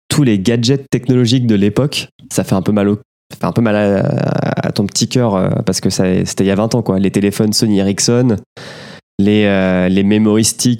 tous 0.09 0.23
les 0.23 0.38
gadgets 0.38 0.87
technologiques 0.90 1.47
de 1.47 1.55
l'époque, 1.55 2.09
ça 2.31 2.45
fait 2.45 2.55
un 2.55 2.62
peu 2.62 2.73
mal 2.73 2.88
au 2.88 2.99
un 3.42 3.51
peu 3.51 3.61
mal 3.61 3.75
à, 3.77 4.71
ton 4.71 4.87
petit 4.87 5.09
cœur 5.09 5.35
euh, 5.35 5.51
parce 5.66 5.81
que 5.81 5.90
c'était 5.90 6.45
il 6.45 6.47
y 6.47 6.51
a 6.53 6.55
20 6.55 6.77
ans 6.77 6.83
quoi. 6.83 7.01
Les 7.01 7.11
téléphones 7.11 7.53
Sony 7.53 7.81
Ericsson, 7.81 8.37
les, 9.19 9.45
euh, 9.47 9.88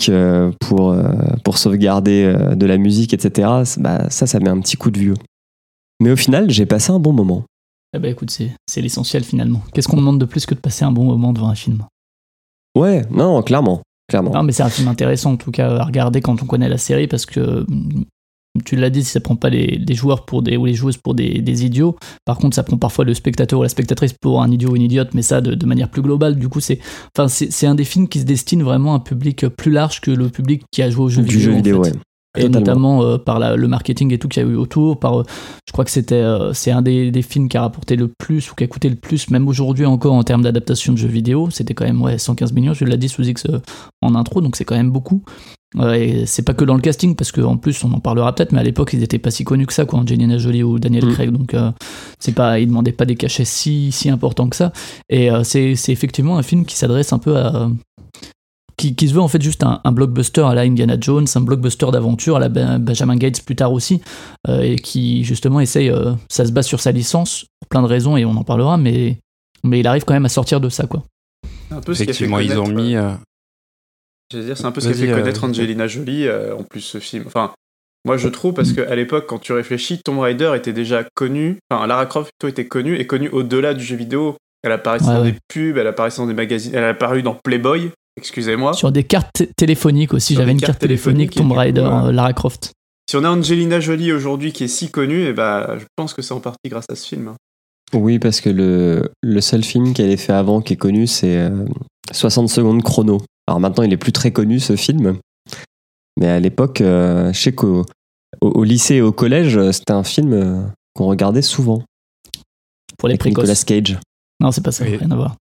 euh, 0.09 0.53
pour, 0.61 0.91
euh, 0.91 1.13
pour 1.45 1.59
sauvegarder 1.59 2.35
de 2.55 2.67
la 2.67 2.77
musique, 2.77 3.15
etc. 3.15 3.49
Bah, 3.79 4.11
ça, 4.11 4.27
ça 4.27 4.41
met 4.41 4.49
un 4.49 4.61
petit 4.61 4.77
coup 4.77 4.91
de 4.91 4.99
vieux. 4.99 5.17
Mais 6.01 6.11
au 6.11 6.17
final, 6.17 6.51
j'ai 6.51 6.67
passé 6.67 6.93
un 6.93 6.99
bon 6.99 7.13
moment. 7.13 7.45
Eh 7.95 7.99
ben 7.99 8.11
écoute, 8.11 8.31
c'est 8.31 8.81
l'essentiel 8.83 9.25
finalement. 9.25 9.63
Qu'est-ce 9.73 9.89
qu'on 9.89 9.97
demande 9.97 10.21
de 10.21 10.27
plus 10.27 10.45
que 10.45 10.55
de 10.55 10.61
passer 10.61 10.85
un 10.85 10.93
bon 10.93 11.05
moment 11.05 11.33
devant 11.33 11.49
un 11.49 11.55
film? 11.55 11.83
Ouais, 12.77 13.03
non, 13.11 13.43
clairement. 13.43 13.81
clairement. 14.09 14.33
Non, 14.33 14.43
mais 14.43 14.53
c'est 14.53 14.63
un 14.63 14.69
film 14.69 14.89
intéressant 14.89 15.33
en 15.33 15.37
tout 15.37 15.51
cas 15.51 15.71
à 15.71 15.85
regarder 15.85 16.21
quand 16.21 16.43
on 16.43 16.47
connaît 16.47 16.69
la 16.69 16.79
série 16.79 17.07
parce 17.09 17.27
que 17.27 17.65
mm, 17.69 18.05
tu 18.65 18.77
l'as 18.77 18.91
dit, 18.91 19.03
ça 19.05 19.21
prend 19.21 19.37
pas 19.37 19.51
les, 19.51 19.67
les 19.87 19.95
joueurs 19.95 20.25
pour 20.25 20.43
des, 20.43 20.57
ou 20.57 20.65
les 20.65 20.75
joueuses 20.75 20.97
pour 20.97 21.15
des, 21.15 21.41
des 21.43 21.65
idiots. 21.65 21.97
Par 22.25 22.39
contre, 22.39 22.55
ça 22.57 22.63
prend 22.63 22.79
parfois 22.79 23.05
le 23.05 23.13
spectateur 23.15 23.59
ou 23.59 23.63
la 23.63 23.69
spectatrice 23.69 24.13
pour 24.15 24.43
un 24.43 24.51
idiot 24.51 24.71
ou 24.71 24.77
une 24.77 24.83
idiote, 24.83 25.13
mais 25.15 25.23
ça 25.23 25.41
de, 25.41 25.55
de 25.55 25.67
manière 25.67 25.91
plus 25.91 26.03
globale. 26.03 26.37
Du 26.37 26.49
coup, 26.49 26.61
c'est 26.61 26.79
enfin, 27.17 27.29
c'est 27.29 27.67
un 27.67 27.75
des 27.75 27.85
films 27.85 28.09
qui 28.09 28.21
se 28.21 28.25
destine 28.25 28.63
vraiment 28.63 28.93
à 28.93 28.97
un 28.97 29.01
public 29.01 29.47
plus 29.49 29.71
large 29.73 30.01
que 30.01 30.11
le 30.11 30.29
public 30.31 30.63
qui 30.71 30.83
a 30.83 30.91
joué 30.91 31.05
aux 31.05 31.09
jeux 31.11 31.23
du 31.23 31.37
vidéo. 31.37 31.41
jeu 31.41 31.53
en 31.53 31.57
vidéo, 31.57 31.83
fait. 31.85 31.91
ouais. 31.91 31.93
Et 32.37 32.49
notamment 32.49 33.03
euh, 33.03 33.19
par 33.19 33.39
la- 33.39 33.57
le 33.57 33.69
marketing 33.69 34.13
et 34.13 34.19
tout 34.19 34.29
qu'il 34.29 34.43
y 34.43 34.47
a 34.47 34.49
eu 34.49 34.57
autour. 34.57 34.99
Par, 34.99 35.21
euh, 35.21 35.25
je 35.67 35.73
crois 35.73 35.85
que 35.85 35.91
c'était, 35.91 36.15
euh, 36.15 36.53
c'est 36.53 36.71
un 36.71 36.83
des, 36.83 37.11
des 37.11 37.23
films 37.23 37.49
qui 37.49 37.57
a 37.57 37.63
rapporté 37.63 37.97
le 37.97 38.09
plus 38.09 38.51
ou 38.51 38.55
qui 38.55 38.65
a 38.65 38.67
coûté 38.67 38.89
le 38.89 38.97
plus, 38.97 39.31
même 39.31 39.49
aujourd'hui 39.49 39.87
encore 39.87 40.15
en 40.15 40.23
termes 40.23 40.43
d'adaptation 40.43 40.93
de 40.93 40.99
jeux 40.99 41.09
vidéo. 41.09 41.49
C'était 41.51 41.75
quand 41.75 41.85
même 41.85 42.01
ouais, 42.03 42.19
115 42.19 42.53
millions, 42.53 42.75
je 42.75 42.85
l'ai 42.85 42.97
dit 42.97 43.09
sous 43.09 43.23
X 43.27 43.47
en 44.03 44.15
intro, 44.15 44.41
donc 44.41 44.57
c'est 44.57 44.65
quand 44.65 44.77
même 44.77 44.91
beaucoup. 44.91 45.23
Et 45.93 46.25
c'est 46.25 46.43
pas 46.43 46.55
que 46.55 46.65
dans 46.65 46.75
le 46.75 46.81
casting, 46.81 47.17
parce 47.17 47.33
qu'en 47.33 47.57
plus, 47.59 47.85
on 47.85 47.93
en 47.93 47.99
parlera 48.01 48.35
peut-être, 48.35 48.53
mais 48.53 48.61
à 48.61 48.63
l'époque, 48.63 48.91
ils 48.95 49.03
étaient 49.03 49.19
pas 49.19 49.31
si 49.31 49.45
connus 49.45 49.67
que 49.67 49.75
ça, 49.75 49.85
quoi, 49.85 49.99
Angelina 49.99 50.39
Jolie 50.39 50.63
ou 50.63 50.79
Daniel 50.79 51.05
Mm. 51.05 51.13
Craig. 51.13 51.31
Donc, 51.31 51.55
c'est 52.19 52.33
pas, 52.35 52.61
ils 52.61 52.67
demandaient 52.69 52.93
pas 52.93 53.05
des 53.05 53.17
cachets 53.17 53.45
si, 53.45 53.93
si 53.93 54.09
importants 54.09 54.49
que 54.49 54.57
ça. 54.57 54.73
Et 55.11 55.29
c'est 55.43 55.75
effectivement 55.89 56.39
un 56.39 56.43
film 56.43 56.65
qui 56.65 56.77
s'adresse 56.77 57.13
un 57.13 57.19
peu 57.19 57.37
à. 57.37 57.69
Qui, 58.79 58.95
qui 58.95 59.09
se 59.09 59.15
veut 59.15 59.21
en 59.23 59.29
fait 59.29 59.41
juste 59.41 59.63
un, 59.65 59.81
un 59.85 59.93
blockbuster 59.93 60.43
à 60.43 60.55
la 60.55 60.61
Indiana 60.63 60.97
Jones, 61.01 61.27
un 61.35 61.41
blockbuster 61.41 61.87
d'aventure 61.93 62.37
à 62.37 62.41
la 62.41 62.51
Ben- 62.51 62.79
Benjamin 62.79 63.17
Gates 63.17 63.41
plus 63.43 63.57
tard 63.57 63.73
aussi, 63.73 64.03
euh, 64.49 64.61
et 64.61 64.77
qui 64.77 65.25
justement 65.25 65.61
essaye, 65.61 65.89
euh, 65.89 66.13
ça 66.29 66.45
se 66.45 66.53
base 66.53 66.67
sur 66.67 66.81
sa 66.81 66.93
licence 66.93 67.47
pour 67.61 67.69
plein 67.71 67.81
de 67.81 67.87
raisons 67.87 68.19
et 68.19 68.27
on 68.27 68.37
en 68.37 68.45
parlera, 68.45 68.77
mais, 68.77 69.19
mais 69.65 69.81
il 69.81 69.87
arrive 69.87 70.05
quand 70.05 70.13
même 70.13 70.27
à 70.27 70.29
sortir 70.29 70.61
de 70.61 70.69
ça 70.69 70.87
quoi. 70.87 71.05
C'est 71.71 71.75
un 71.75 71.81
peu 71.81 71.95
ce 71.95 72.03
qui 72.05 72.11
a 72.11 72.13
fait 72.13 72.25
Effectivement, 72.25 72.39
ils 72.39 72.59
ont 72.59 72.65
connaître, 72.65 72.83
mis. 72.83 72.97
euh, 72.97 73.03
euh, 73.09 73.15
J'allais 74.31 74.45
dire, 74.45 74.59
c'est 74.59 74.65
un 74.67 74.73
peu 74.73 74.81
ce 74.83 74.89
qui 74.89 74.93
a 74.95 74.97
fait 75.07 75.11
euh, 75.13 75.17
connaître 75.19 75.45
Angelina 75.45 75.87
Jolie, 75.87 76.27
euh, 76.27 76.55
en 76.57 76.63
plus, 76.63 76.81
ce 76.83 76.99
film. 76.99 77.25
Enfin, 77.27 77.53
moi, 78.05 78.17
je 78.19 78.29
trouve, 78.29 78.53
parce 78.55 78.73
qu'à 78.73 78.95
l'époque, 78.95 79.27
quand 79.27 79.39
tu 79.39 79.53
réfléchis, 79.53 80.01
Tomb 80.05 80.19
Raider 80.19 80.53
était 80.55 80.73
déjà 80.73 81.03
connu, 81.15 81.59
enfin, 81.71 81.87
Lara 81.87 82.07
Croft 82.07 82.31
plutôt 82.39 82.51
était 82.51 82.67
connue, 82.69 82.97
et 82.99 83.07
connue 83.07 83.29
au-delà 83.31 83.73
du 83.75 83.83
jeu 83.85 83.97
vidéo. 83.97 84.37
Elle 84.63 84.73
apparaissait 84.73 85.07
Ouais, 85.07 85.15
dans 85.15 85.23
ouais. 85.23 85.33
des 85.33 85.39
pubs, 85.49 85.79
elle 85.79 85.87
apparaissait 85.87 86.19
dans 86.21 86.27
des 86.27 86.35
magazines, 86.35 86.73
elle 86.75 86.85
a 86.85 86.89
apparu 86.89 87.23
dans 87.23 87.35
Playboy, 87.43 87.91
excusez-moi. 88.17 88.73
Sur 88.75 88.93
des 88.93 89.05
cartes 89.05 89.45
téléphoniques 89.57 90.15
aussi, 90.15 90.35
j'avais 90.35 90.53
une 90.53 90.61
carte 90.61 90.79
téléphonique 90.81 91.31
téléphoniques, 91.31 91.37
Tomb 91.37 91.49
coup, 91.53 91.59
Raider, 91.59 91.81
euh, 92.09 92.13
Lara 92.13 92.33
Croft. 92.33 92.73
Si 93.09 93.17
on 93.17 93.25
a 93.25 93.31
Angelina 93.31 93.79
Jolie 93.81 94.13
aujourd'hui 94.13 94.53
qui 94.53 94.65
est 94.65 94.69
si 94.69 94.91
connue, 94.91 95.23
et 95.27 95.33
bah, 95.33 95.77
je 95.79 95.85
pense 95.97 96.13
que 96.15 96.23
c'est 96.23 96.35
en 96.35 96.41
partie 96.41 96.69
grâce 96.69 96.87
à 96.91 96.97
ce 96.97 97.07
film. 97.07 97.29
hein. 97.29 97.37
Oui, 97.95 98.19
parce 98.19 98.41
que 98.41 98.51
le, 98.51 99.13
le 99.23 99.41
seul 99.41 99.63
film 99.63 99.95
qu'elle 99.95 100.11
ait 100.11 100.17
fait 100.17 100.33
avant 100.33 100.61
qui 100.61 100.73
est 100.73 100.77
connu, 100.77 101.07
c'est 101.07 101.37
euh, 101.37 101.65
60 102.13 102.49
secondes 102.49 102.83
chrono. 102.83 103.21
Alors 103.47 103.61
maintenant, 103.61 103.85
il 103.85 103.93
est 103.93 103.97
plus 103.97 104.11
très 104.13 104.33
connu 104.33 104.59
ce 104.59 104.75
film. 104.75 105.19
Mais 106.19 106.27
à 106.27 106.41
l'époque, 106.41 106.81
euh, 106.81 107.33
je 107.33 107.39
sais 107.41 107.53
qu'au 107.53 107.85
au, 108.41 108.49
au 108.49 108.65
lycée 108.65 108.97
et 108.97 109.03
au 109.03 109.13
collège, 109.13 109.57
euh, 109.57 109.71
c'était 109.71 109.93
un 109.93 110.03
film 110.03 110.33
euh, 110.33 110.63
qu'on 110.95 111.07
regardait 111.07 111.43
souvent. 111.43 111.83
Pour 112.99 113.09
les 113.09 113.17
précoces. 113.19 113.45
Nicolas 113.49 113.63
Cage. 113.65 113.99
Non, 114.41 114.51
c'est 114.51 114.63
pas 114.65 114.73
ça, 114.73 114.85
Oui. 114.85 114.97
rien 114.97 115.11
à 115.13 115.17
voir. 115.17 115.37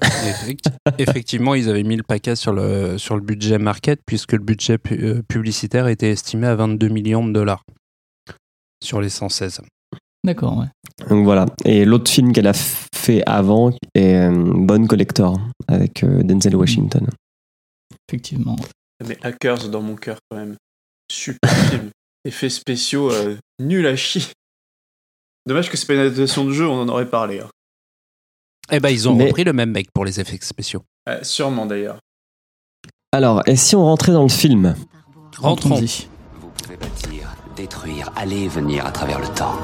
Effect- 0.00 0.70
Effectivement, 0.98 1.54
ils 1.54 1.68
avaient 1.68 1.82
mis 1.82 1.96
le 1.96 2.02
paquet 2.02 2.34
sur 2.36 2.52
le, 2.52 2.96
sur 2.98 3.14
le 3.14 3.20
budget 3.20 3.58
market, 3.58 4.00
puisque 4.06 4.32
le 4.32 4.38
budget 4.38 4.78
pu- 4.78 4.98
euh, 5.04 5.22
publicitaire 5.28 5.86
était 5.88 6.10
estimé 6.10 6.46
à 6.46 6.54
22 6.54 6.88
millions 6.88 7.26
de 7.26 7.32
dollars 7.32 7.62
sur 8.82 9.00
les 9.00 9.10
116. 9.10 9.60
D'accord, 10.24 10.58
ouais. 10.58 10.66
Donc 11.08 11.24
voilà. 11.24 11.46
Et 11.64 11.84
l'autre 11.84 12.10
film 12.10 12.32
qu'elle 12.32 12.46
a 12.46 12.52
fait 12.54 13.22
avant 13.26 13.70
est 13.94 14.14
euh, 14.14 14.30
Bonne 14.32 14.86
Collector 14.88 15.38
avec 15.68 16.04
euh, 16.04 16.22
Denzel 16.22 16.56
Washington. 16.56 17.08
Effectivement. 18.08 18.56
Mais 19.06 19.18
Hackers 19.22 19.68
dans 19.68 19.82
mon 19.82 19.96
cœur 19.96 20.18
quand 20.30 20.36
même. 20.36 20.56
Super 21.10 21.50
film. 21.70 21.90
Effets 22.24 22.50
spéciaux 22.50 23.10
euh, 23.12 23.36
nuls 23.60 23.86
à 23.86 23.96
chier. 23.96 24.22
Dommage 25.46 25.68
que 25.70 25.76
c'est 25.76 25.86
pas 25.86 25.94
une 25.94 26.00
adaptation 26.00 26.44
de 26.44 26.52
jeu, 26.52 26.68
on 26.68 26.80
en 26.82 26.88
aurait 26.88 27.10
parlé. 27.10 27.40
hein. 27.40 27.48
Eh 28.70 28.80
ben, 28.80 28.88
ils 28.90 29.08
ont 29.08 29.14
Mais- 29.14 29.26
repris 29.26 29.44
le 29.44 29.52
même 29.52 29.70
mec 29.70 29.88
pour 29.92 30.04
les 30.04 30.20
effets 30.20 30.38
spéciaux. 30.40 30.82
Euh, 31.08 31.18
sûrement 31.22 31.66
d'ailleurs. 31.66 31.98
Alors, 33.12 33.42
et 33.46 33.56
si 33.56 33.76
on 33.76 33.84
rentrait 33.84 34.12
dans 34.12 34.22
le 34.22 34.28
film 34.28 34.74
Rentrons. 35.38 35.70
Rentrons-y. 35.70 36.06
Vous 36.40 36.48
pouvez 36.62 36.76
bâtir, 36.76 37.28
détruire, 37.56 38.10
aller 38.16 38.42
et 38.42 38.48
venir 38.48 38.86
à 38.86 38.92
travers 38.92 39.18
le 39.18 39.26
temps. 39.28 39.56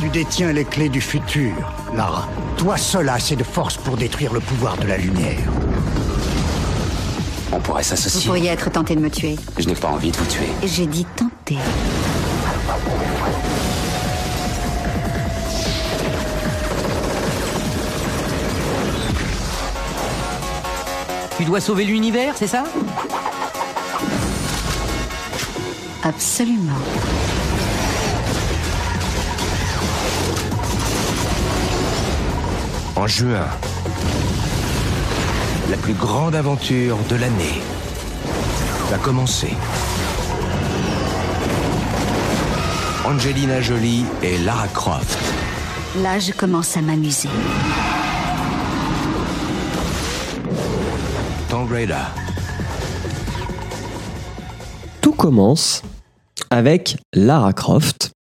Tu 0.00 0.08
détiens 0.08 0.52
les 0.52 0.64
clés 0.64 0.88
du 0.88 1.00
futur, 1.00 1.52
Lara. 1.94 2.28
Toi 2.58 2.76
seul 2.76 3.08
as 3.08 3.14
assez 3.14 3.36
de 3.36 3.44
force 3.44 3.76
pour 3.76 3.96
détruire 3.96 4.32
le 4.32 4.40
pouvoir 4.40 4.76
de 4.78 4.86
la 4.86 4.98
lumière. 4.98 5.38
On 7.52 7.60
pourrait 7.60 7.82
Vous 7.82 7.88
s'associer. 7.90 8.26
pourriez 8.26 8.48
être 8.50 8.70
tenté 8.70 8.96
de 8.96 9.00
me 9.00 9.10
tuer. 9.10 9.36
Je 9.58 9.66
n'ai 9.68 9.74
pas 9.74 9.88
envie 9.88 10.10
de 10.10 10.16
vous 10.16 10.26
tuer. 10.26 10.48
J'ai 10.64 10.86
dit 10.86 11.06
tenter. 11.16 11.56
Tu 21.42 21.48
dois 21.48 21.60
sauver 21.60 21.84
l'univers, 21.84 22.34
c'est 22.36 22.46
ça 22.46 22.62
Absolument. 26.04 26.70
En 32.94 33.08
juin, 33.08 33.44
la 35.68 35.76
plus 35.78 35.94
grande 35.94 36.36
aventure 36.36 36.96
de 37.10 37.16
l'année 37.16 37.60
va 38.92 38.98
commencer. 38.98 39.54
Angelina 43.04 43.60
Jolie 43.60 44.04
et 44.22 44.38
Lara 44.38 44.68
Croft. 44.68 45.18
Là, 46.04 46.20
je 46.20 46.30
commence 46.30 46.76
à 46.76 46.82
m'amuser. 46.82 47.28
Tout 55.00 55.12
commence 55.12 55.82
avec 56.50 56.98
Lara 57.14 57.54
Croft, 57.54 58.12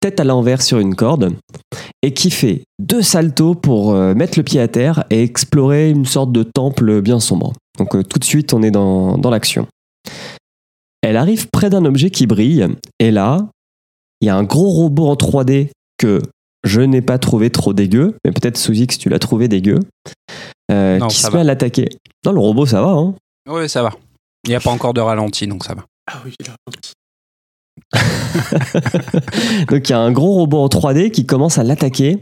tête 0.00 0.20
à 0.20 0.24
l'envers 0.24 0.60
sur 0.60 0.78
une 0.78 0.94
corde, 0.94 1.32
et 2.02 2.12
qui 2.12 2.30
fait 2.30 2.64
deux 2.78 3.00
saltos 3.00 3.54
pour 3.54 3.94
euh, 3.94 4.14
mettre 4.14 4.38
le 4.38 4.42
pied 4.42 4.60
à 4.60 4.68
terre 4.68 5.04
et 5.08 5.22
explorer 5.22 5.88
une 5.88 6.04
sorte 6.04 6.32
de 6.32 6.42
temple 6.42 7.00
bien 7.00 7.18
sombre. 7.18 7.54
Donc 7.78 7.94
euh, 7.94 8.02
tout 8.02 8.18
de 8.18 8.24
suite, 8.24 8.52
on 8.52 8.62
est 8.62 8.70
dans, 8.70 9.16
l'action. 9.30 9.66
Elle 11.00 11.16
arrive 11.16 11.48
près 11.50 11.70
d'un 11.70 11.86
objet 11.86 12.10
qui 12.10 12.26
brille, 12.26 12.66
et 12.98 13.10
là, 13.10 13.48
il 14.20 14.26
y 14.26 14.28
a 14.28 14.36
un 14.36 14.44
gros 14.44 14.68
robot 14.68 15.06
en 15.06 15.14
3D 15.14 15.70
que 15.96 16.20
je 16.62 16.82
n'ai 16.82 17.00
pas 17.00 17.18
trouvé 17.18 17.48
trop 17.48 17.72
dégueu, 17.72 18.16
mais 18.22 18.32
peut-être 18.32 18.58
Sous-X, 18.58 18.98
tu 18.98 19.08
l'as 19.08 19.18
trouvé 19.18 19.48
dégueu, 19.48 19.78
euh, 20.70 20.98
Non, 20.98 21.08
qui 21.08 21.16
se 21.16 21.26
va. 21.28 21.34
met 21.34 21.40
à 21.40 21.44
l'attaquer. 21.44 21.88
Non, 22.24 22.32
le 22.32 22.40
robot, 22.40 22.66
ça 22.66 22.82
va, 22.82 22.90
hein 22.90 23.14
Oui, 23.48 23.68
ça 23.68 23.82
va. 23.82 23.90
Il 24.44 24.50
n'y 24.50 24.56
a 24.56 24.60
pas 24.60 24.70
encore 24.70 24.94
de 24.94 25.00
ralenti, 25.00 25.46
donc 25.46 25.64
ça 25.64 25.74
va. 25.74 25.84
Ah 26.10 26.20
oui, 26.24 26.32
il 26.40 26.48
a 26.48 26.52
un 26.52 26.70
petit. 26.70 26.92
Donc 29.68 29.88
il 29.88 29.90
y 29.90 29.92
a 29.92 29.98
un 30.00 30.12
gros 30.12 30.34
robot 30.34 30.58
en 30.58 30.66
3D 30.68 31.10
qui 31.10 31.26
commence 31.26 31.58
à 31.58 31.64
l'attaquer 31.64 32.18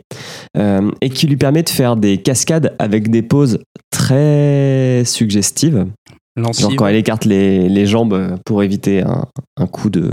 euh, 0.56 0.90
et 1.00 1.11
qui 1.11 1.26
lui 1.26 1.37
permet 1.37 1.62
de 1.62 1.68
faire 1.68 1.96
des 1.96 2.18
cascades 2.18 2.74
avec 2.78 3.11
des 3.11 3.22
poses 3.22 3.59
très 3.90 5.02
suggestives. 5.04 5.87
Genre 6.37 6.52
quand 6.76 6.87
elle 6.87 6.96
écarte 6.96 7.24
les, 7.24 7.68
les 7.68 7.87
jambes 7.87 8.38
pour 8.44 8.62
éviter 8.62 9.02
un, 9.02 9.24
un 9.56 9.66
coup 9.66 9.88
de 9.88 10.12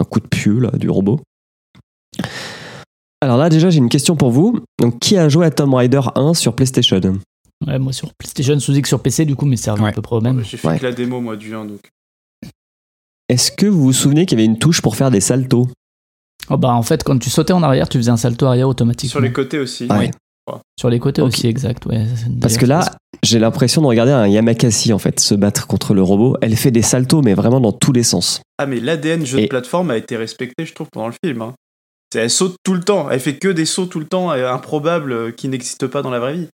un 0.00 0.04
coup 0.04 0.20
de 0.20 0.26
pieu 0.26 0.58
là, 0.58 0.70
du 0.70 0.88
robot. 0.88 1.20
Alors 3.20 3.36
là 3.36 3.50
déjà 3.50 3.68
j'ai 3.68 3.78
une 3.78 3.90
question 3.90 4.16
pour 4.16 4.30
vous. 4.30 4.60
Donc 4.80 4.98
qui 4.98 5.16
a 5.18 5.28
joué 5.28 5.44
à 5.46 5.50
Tomb 5.50 5.74
Raider 5.74 6.00
1 6.14 6.32
sur 6.34 6.54
PlayStation? 6.56 7.00
Ouais, 7.66 7.78
moi 7.78 7.92
sur 7.92 8.12
PlayStation, 8.14 8.58
sous 8.58 8.74
X 8.74 8.88
sur 8.88 9.00
PC, 9.02 9.24
du 9.26 9.36
coup, 9.36 9.44
mais 9.46 9.56
c'est 9.56 9.70
Ouais. 9.70 9.88
à 9.90 9.92
peu 9.92 10.02
près 10.02 10.16
au 10.16 10.20
même. 10.20 10.42
J'ai 10.44 10.56
fait 10.56 10.68
Ouais. 10.68 10.78
que 10.78 10.84
la 10.86 10.92
démo 10.92 11.20
moi 11.20 11.36
du 11.36 11.54
1 11.54 11.64
donc. 11.66 11.80
Est-ce 13.28 13.52
que 13.52 13.66
vous 13.66 13.82
vous 13.82 13.92
souvenez 13.92 14.26
qu'il 14.26 14.38
y 14.38 14.42
avait 14.42 14.50
une 14.50 14.58
touche 14.58 14.80
pour 14.82 14.96
faire 14.96 15.10
des 15.10 15.20
saltos 15.20 15.68
Oh, 16.48 16.56
bah, 16.56 16.72
en 16.72 16.82
fait, 16.82 17.04
quand 17.04 17.16
tu 17.18 17.30
sautais 17.30 17.52
en 17.52 17.62
arrière, 17.62 17.88
tu 17.88 17.98
faisais 17.98 18.10
un 18.10 18.16
salto 18.16 18.46
arrière 18.46 18.68
automatiquement. 18.68 19.10
Sur 19.12 19.20
les 19.20 19.32
côtés 19.32 19.58
aussi. 19.58 19.86
Ouais. 19.86 20.10
Sur 20.76 20.90
les 20.90 20.98
côtés 20.98 21.22
aussi, 21.22 21.46
exact. 21.46 21.86
Ouais. 21.86 22.04
Parce 22.40 22.56
que 22.56 22.66
là, 22.66 22.84
j'ai 23.22 23.38
l'impression 23.38 23.82
de 23.82 23.86
regarder 23.86 24.10
un 24.10 24.26
Yamakasi 24.26 24.92
en 24.92 24.98
fait 24.98 25.20
se 25.20 25.34
battre 25.36 25.68
contre 25.68 25.94
le 25.94 26.02
robot. 26.02 26.36
Elle 26.42 26.56
fait 26.56 26.72
des 26.72 26.82
saltos 26.82 27.22
mais 27.22 27.34
vraiment 27.34 27.60
dans 27.60 27.70
tous 27.70 27.92
les 27.92 28.02
sens. 28.02 28.40
Ah 28.58 28.66
mais 28.66 28.80
l'ADN 28.80 29.24
jeu 29.24 29.38
Et- 29.38 29.42
de 29.42 29.46
plateforme 29.46 29.92
a 29.92 29.96
été 29.96 30.16
respecté 30.16 30.64
je 30.64 30.72
trouve 30.74 30.88
pendant 30.90 31.06
le 31.06 31.14
film. 31.24 31.42
hein. 31.42 31.54
C'est- 32.12 32.18
Elle 32.20 32.30
saute 32.30 32.56
tout 32.64 32.74
le 32.74 32.80
temps, 32.80 33.08
elle 33.10 33.20
fait 33.20 33.36
que 33.36 33.46
des 33.46 33.66
sauts 33.66 33.86
tout 33.86 34.00
le 34.00 34.06
temps 34.06 34.32
euh, 34.32 34.50
improbables 34.52 35.12
euh, 35.12 35.30
qui 35.30 35.46
n'existent 35.46 35.86
pas 35.86 36.02
dans 36.02 36.10
la 36.10 36.18
vraie 36.18 36.34
vie. 36.34 36.48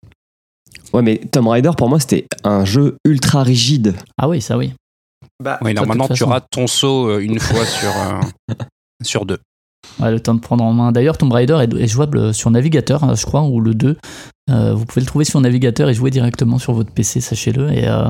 Ouais, 0.96 1.02
mais 1.02 1.18
Tomb 1.30 1.46
Raider, 1.48 1.72
pour 1.76 1.90
moi, 1.90 2.00
c'était 2.00 2.26
un 2.42 2.64
jeu 2.64 2.96
ultra 3.04 3.42
rigide. 3.42 3.94
Ah 4.16 4.30
oui, 4.30 4.40
ça 4.40 4.56
oui. 4.56 4.72
Bah, 5.44 5.58
Oui, 5.60 5.74
normalement, 5.74 6.08
tu 6.08 6.24
rates 6.24 6.46
ton 6.50 6.66
saut 6.66 7.10
euh, 7.10 7.18
une 7.18 7.38
fois 7.38 7.66
sur, 7.66 7.90
euh, 7.90 8.54
sur 9.02 9.26
deux. 9.26 9.36
Ouais, 10.00 10.10
le 10.10 10.20
temps 10.20 10.32
de 10.32 10.40
prendre 10.40 10.64
en 10.64 10.72
main. 10.72 10.92
D'ailleurs, 10.92 11.18
Tomb 11.18 11.30
Raider 11.30 11.58
est, 11.60 11.74
est 11.74 11.86
jouable 11.86 12.32
sur 12.32 12.50
navigateur, 12.50 13.04
hein, 13.04 13.14
je 13.14 13.26
crois, 13.26 13.42
ou 13.42 13.60
le 13.60 13.74
2. 13.74 13.98
Euh, 14.48 14.74
vous 14.74 14.84
pouvez 14.84 15.00
le 15.00 15.06
trouver 15.06 15.24
sur 15.24 15.40
navigateur 15.40 15.88
et 15.88 15.94
jouer 15.94 16.10
directement 16.10 16.58
sur 16.58 16.72
votre 16.72 16.92
PC, 16.92 17.20
sachez-le. 17.20 17.72
Et, 17.72 17.88
euh, 17.88 18.04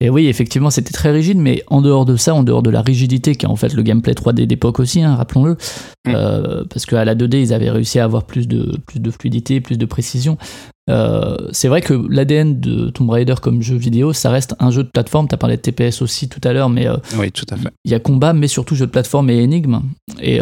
et 0.00 0.10
oui, 0.10 0.26
effectivement, 0.26 0.68
c'était 0.68 0.92
très 0.92 1.10
rigide, 1.10 1.38
mais 1.38 1.62
en 1.68 1.80
dehors 1.80 2.04
de 2.04 2.16
ça, 2.16 2.34
en 2.34 2.42
dehors 2.42 2.62
de 2.62 2.68
la 2.68 2.82
rigidité, 2.82 3.34
qui 3.36 3.46
est 3.46 3.48
en 3.48 3.56
fait 3.56 3.72
le 3.72 3.82
gameplay 3.82 4.12
3D 4.12 4.46
d'époque 4.46 4.80
aussi, 4.80 5.02
hein, 5.02 5.14
rappelons-le, 5.14 5.56
Mm. 6.06 6.12
euh, 6.14 6.64
parce 6.70 6.84
qu'à 6.86 7.04
la 7.04 7.14
2D, 7.14 7.40
ils 7.40 7.52
avaient 7.54 7.70
réussi 7.70 7.98
à 7.98 8.04
avoir 8.04 8.24
plus 8.24 8.46
de, 8.48 8.76
plus 8.86 9.00
de 9.00 9.10
fluidité, 9.10 9.60
plus 9.60 9.78
de 9.78 9.84
précision. 9.86 10.36
Euh, 10.90 11.36
c'est 11.52 11.68
vrai 11.68 11.82
que 11.82 11.92
l'ADN 12.08 12.60
de 12.60 12.88
Tomb 12.90 13.10
Raider 13.10 13.34
comme 13.42 13.60
jeu 13.62 13.76
vidéo, 13.76 14.12
ça 14.14 14.30
reste 14.30 14.54
un 14.58 14.70
jeu 14.70 14.84
de 14.84 14.88
plateforme. 14.88 15.28
Tu 15.28 15.34
as 15.34 15.38
parlé 15.38 15.56
de 15.56 15.60
TPS 15.62 16.00
aussi 16.02 16.28
tout 16.28 16.40
à 16.44 16.52
l'heure, 16.54 16.70
mais 16.70 16.86
Oui, 17.18 17.30
tout 17.30 17.44
à 17.50 17.56
fait. 17.56 17.68
il 17.84 17.90
y 17.90 17.94
a 17.94 17.98
combat, 18.00 18.32
mais 18.32 18.48
surtout 18.48 18.74
jeu 18.74 18.86
de 18.86 18.90
plateforme 18.90 19.28
et 19.30 19.36
énigme. 19.42 19.80
Et 20.22 20.38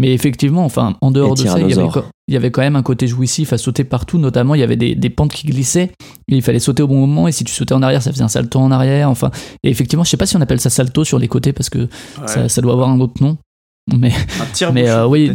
mais 0.00 0.12
effectivement, 0.12 0.64
enfin, 0.64 0.96
en 1.00 1.10
dehors 1.12 1.38
Et 1.38 1.42
de 1.44 1.48
ça, 1.48 1.60
il 1.60 1.70
y, 1.70 1.72
avait, 1.74 1.88
il 2.28 2.34
y 2.34 2.36
avait 2.36 2.50
quand 2.50 2.60
même 2.60 2.76
un 2.76 2.82
côté 2.82 3.06
jouissif 3.06 3.52
à 3.52 3.58
sauter 3.58 3.84
partout. 3.84 4.18
Notamment, 4.18 4.54
il 4.54 4.60
y 4.60 4.62
avait 4.62 4.76
des, 4.76 4.94
des 4.94 5.10
pentes 5.10 5.32
qui 5.32 5.46
glissaient. 5.46 5.90
Et 6.28 6.36
il 6.36 6.42
fallait 6.42 6.58
sauter 6.58 6.82
au 6.82 6.86
bon 6.86 7.06
moment. 7.06 7.26
Et 7.26 7.32
si 7.32 7.42
tu 7.42 7.52
sautais 7.52 7.74
en 7.74 7.82
arrière, 7.82 8.02
ça 8.02 8.12
faisait 8.12 8.22
un 8.22 8.28
salto 8.28 8.58
en 8.58 8.70
arrière. 8.70 9.08
Enfin, 9.10 9.30
et 9.62 9.70
effectivement, 9.70 10.04
je 10.04 10.10
sais 10.10 10.16
pas 10.18 10.26
si 10.26 10.36
on 10.36 10.40
appelle 10.40 10.60
ça 10.60 10.70
salto 10.70 11.04
sur 11.04 11.18
les 11.18 11.28
côtés 11.28 11.52
parce 11.52 11.70
que 11.70 11.78
ouais. 11.78 11.88
ça, 12.26 12.48
ça 12.48 12.60
doit 12.60 12.74
avoir 12.74 12.90
un 12.90 13.00
autre 13.00 13.22
nom. 13.22 13.38
Mais 13.96 14.12
un 14.40 14.46
tir 14.52 14.72
mais, 14.72 14.88
euh, 14.90 15.06
oui. 15.06 15.32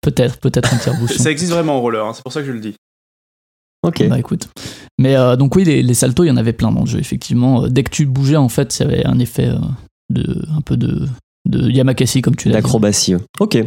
peut-être. 0.00 0.38
peut-être, 0.38 0.74
un 0.74 0.78
tire-bouchon. 0.78 1.22
Ça 1.22 1.30
existe 1.30 1.52
vraiment 1.52 1.76
en 1.76 1.80
roller, 1.80 2.04
hein, 2.04 2.12
c'est 2.12 2.24
pour 2.24 2.32
ça 2.32 2.40
que 2.40 2.46
je 2.46 2.52
le 2.52 2.60
dis. 2.60 2.74
Ok. 3.84 4.08
Bah 4.08 4.18
écoute. 4.18 4.48
Mais 4.98 5.14
euh, 5.14 5.36
donc 5.36 5.54
oui, 5.54 5.62
les, 5.62 5.84
les 5.84 5.94
saltos, 5.94 6.24
il 6.24 6.28
y 6.28 6.30
en 6.32 6.36
avait 6.36 6.52
plein 6.52 6.72
dans 6.72 6.80
le 6.80 6.86
jeu, 6.86 6.98
effectivement. 6.98 7.64
Euh, 7.64 7.68
Dès 7.68 7.84
que 7.84 7.90
tu 7.90 8.06
bougeais, 8.06 8.34
en 8.36 8.48
fait, 8.48 8.76
il 8.76 8.82
y 8.82 8.86
avait 8.86 9.06
un 9.06 9.20
effet 9.20 9.46
euh, 9.46 9.58
de 10.10 10.44
un 10.50 10.60
peu 10.60 10.76
de, 10.76 11.06
de 11.48 11.70
Yamakasi, 11.70 12.20
comme 12.20 12.34
tu 12.34 12.48
l'as 12.48 12.56
dit. 12.56 12.62
D'acrobatie. 12.62 13.14
Ok. 13.38 13.58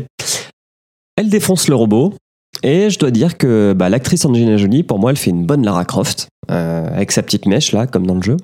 Elle 1.16 1.30
défonce 1.30 1.70
le 1.70 1.76
robot. 1.76 2.14
Et 2.64 2.90
je 2.90 3.00
dois 3.00 3.12
dire 3.12 3.38
que 3.38 3.74
bah, 3.74 3.90
l'actrice 3.90 4.26
Angelina 4.26 4.58
Jolie, 4.58 4.84
pour 4.84 5.00
moi, 5.00 5.12
elle 5.12 5.18
fait 5.18 5.32
une 5.32 5.46
bonne 5.46 5.66
Lara 5.66 5.86
Croft, 5.86 6.28
euh, 6.50 6.88
avec 6.94 7.12
sa 7.12 7.24
petite 7.24 7.46
mèche, 7.46 7.72
là, 7.72 7.88
comme 7.88 8.06
dans 8.06 8.16
le 8.16 8.22
jeu. 8.22 8.38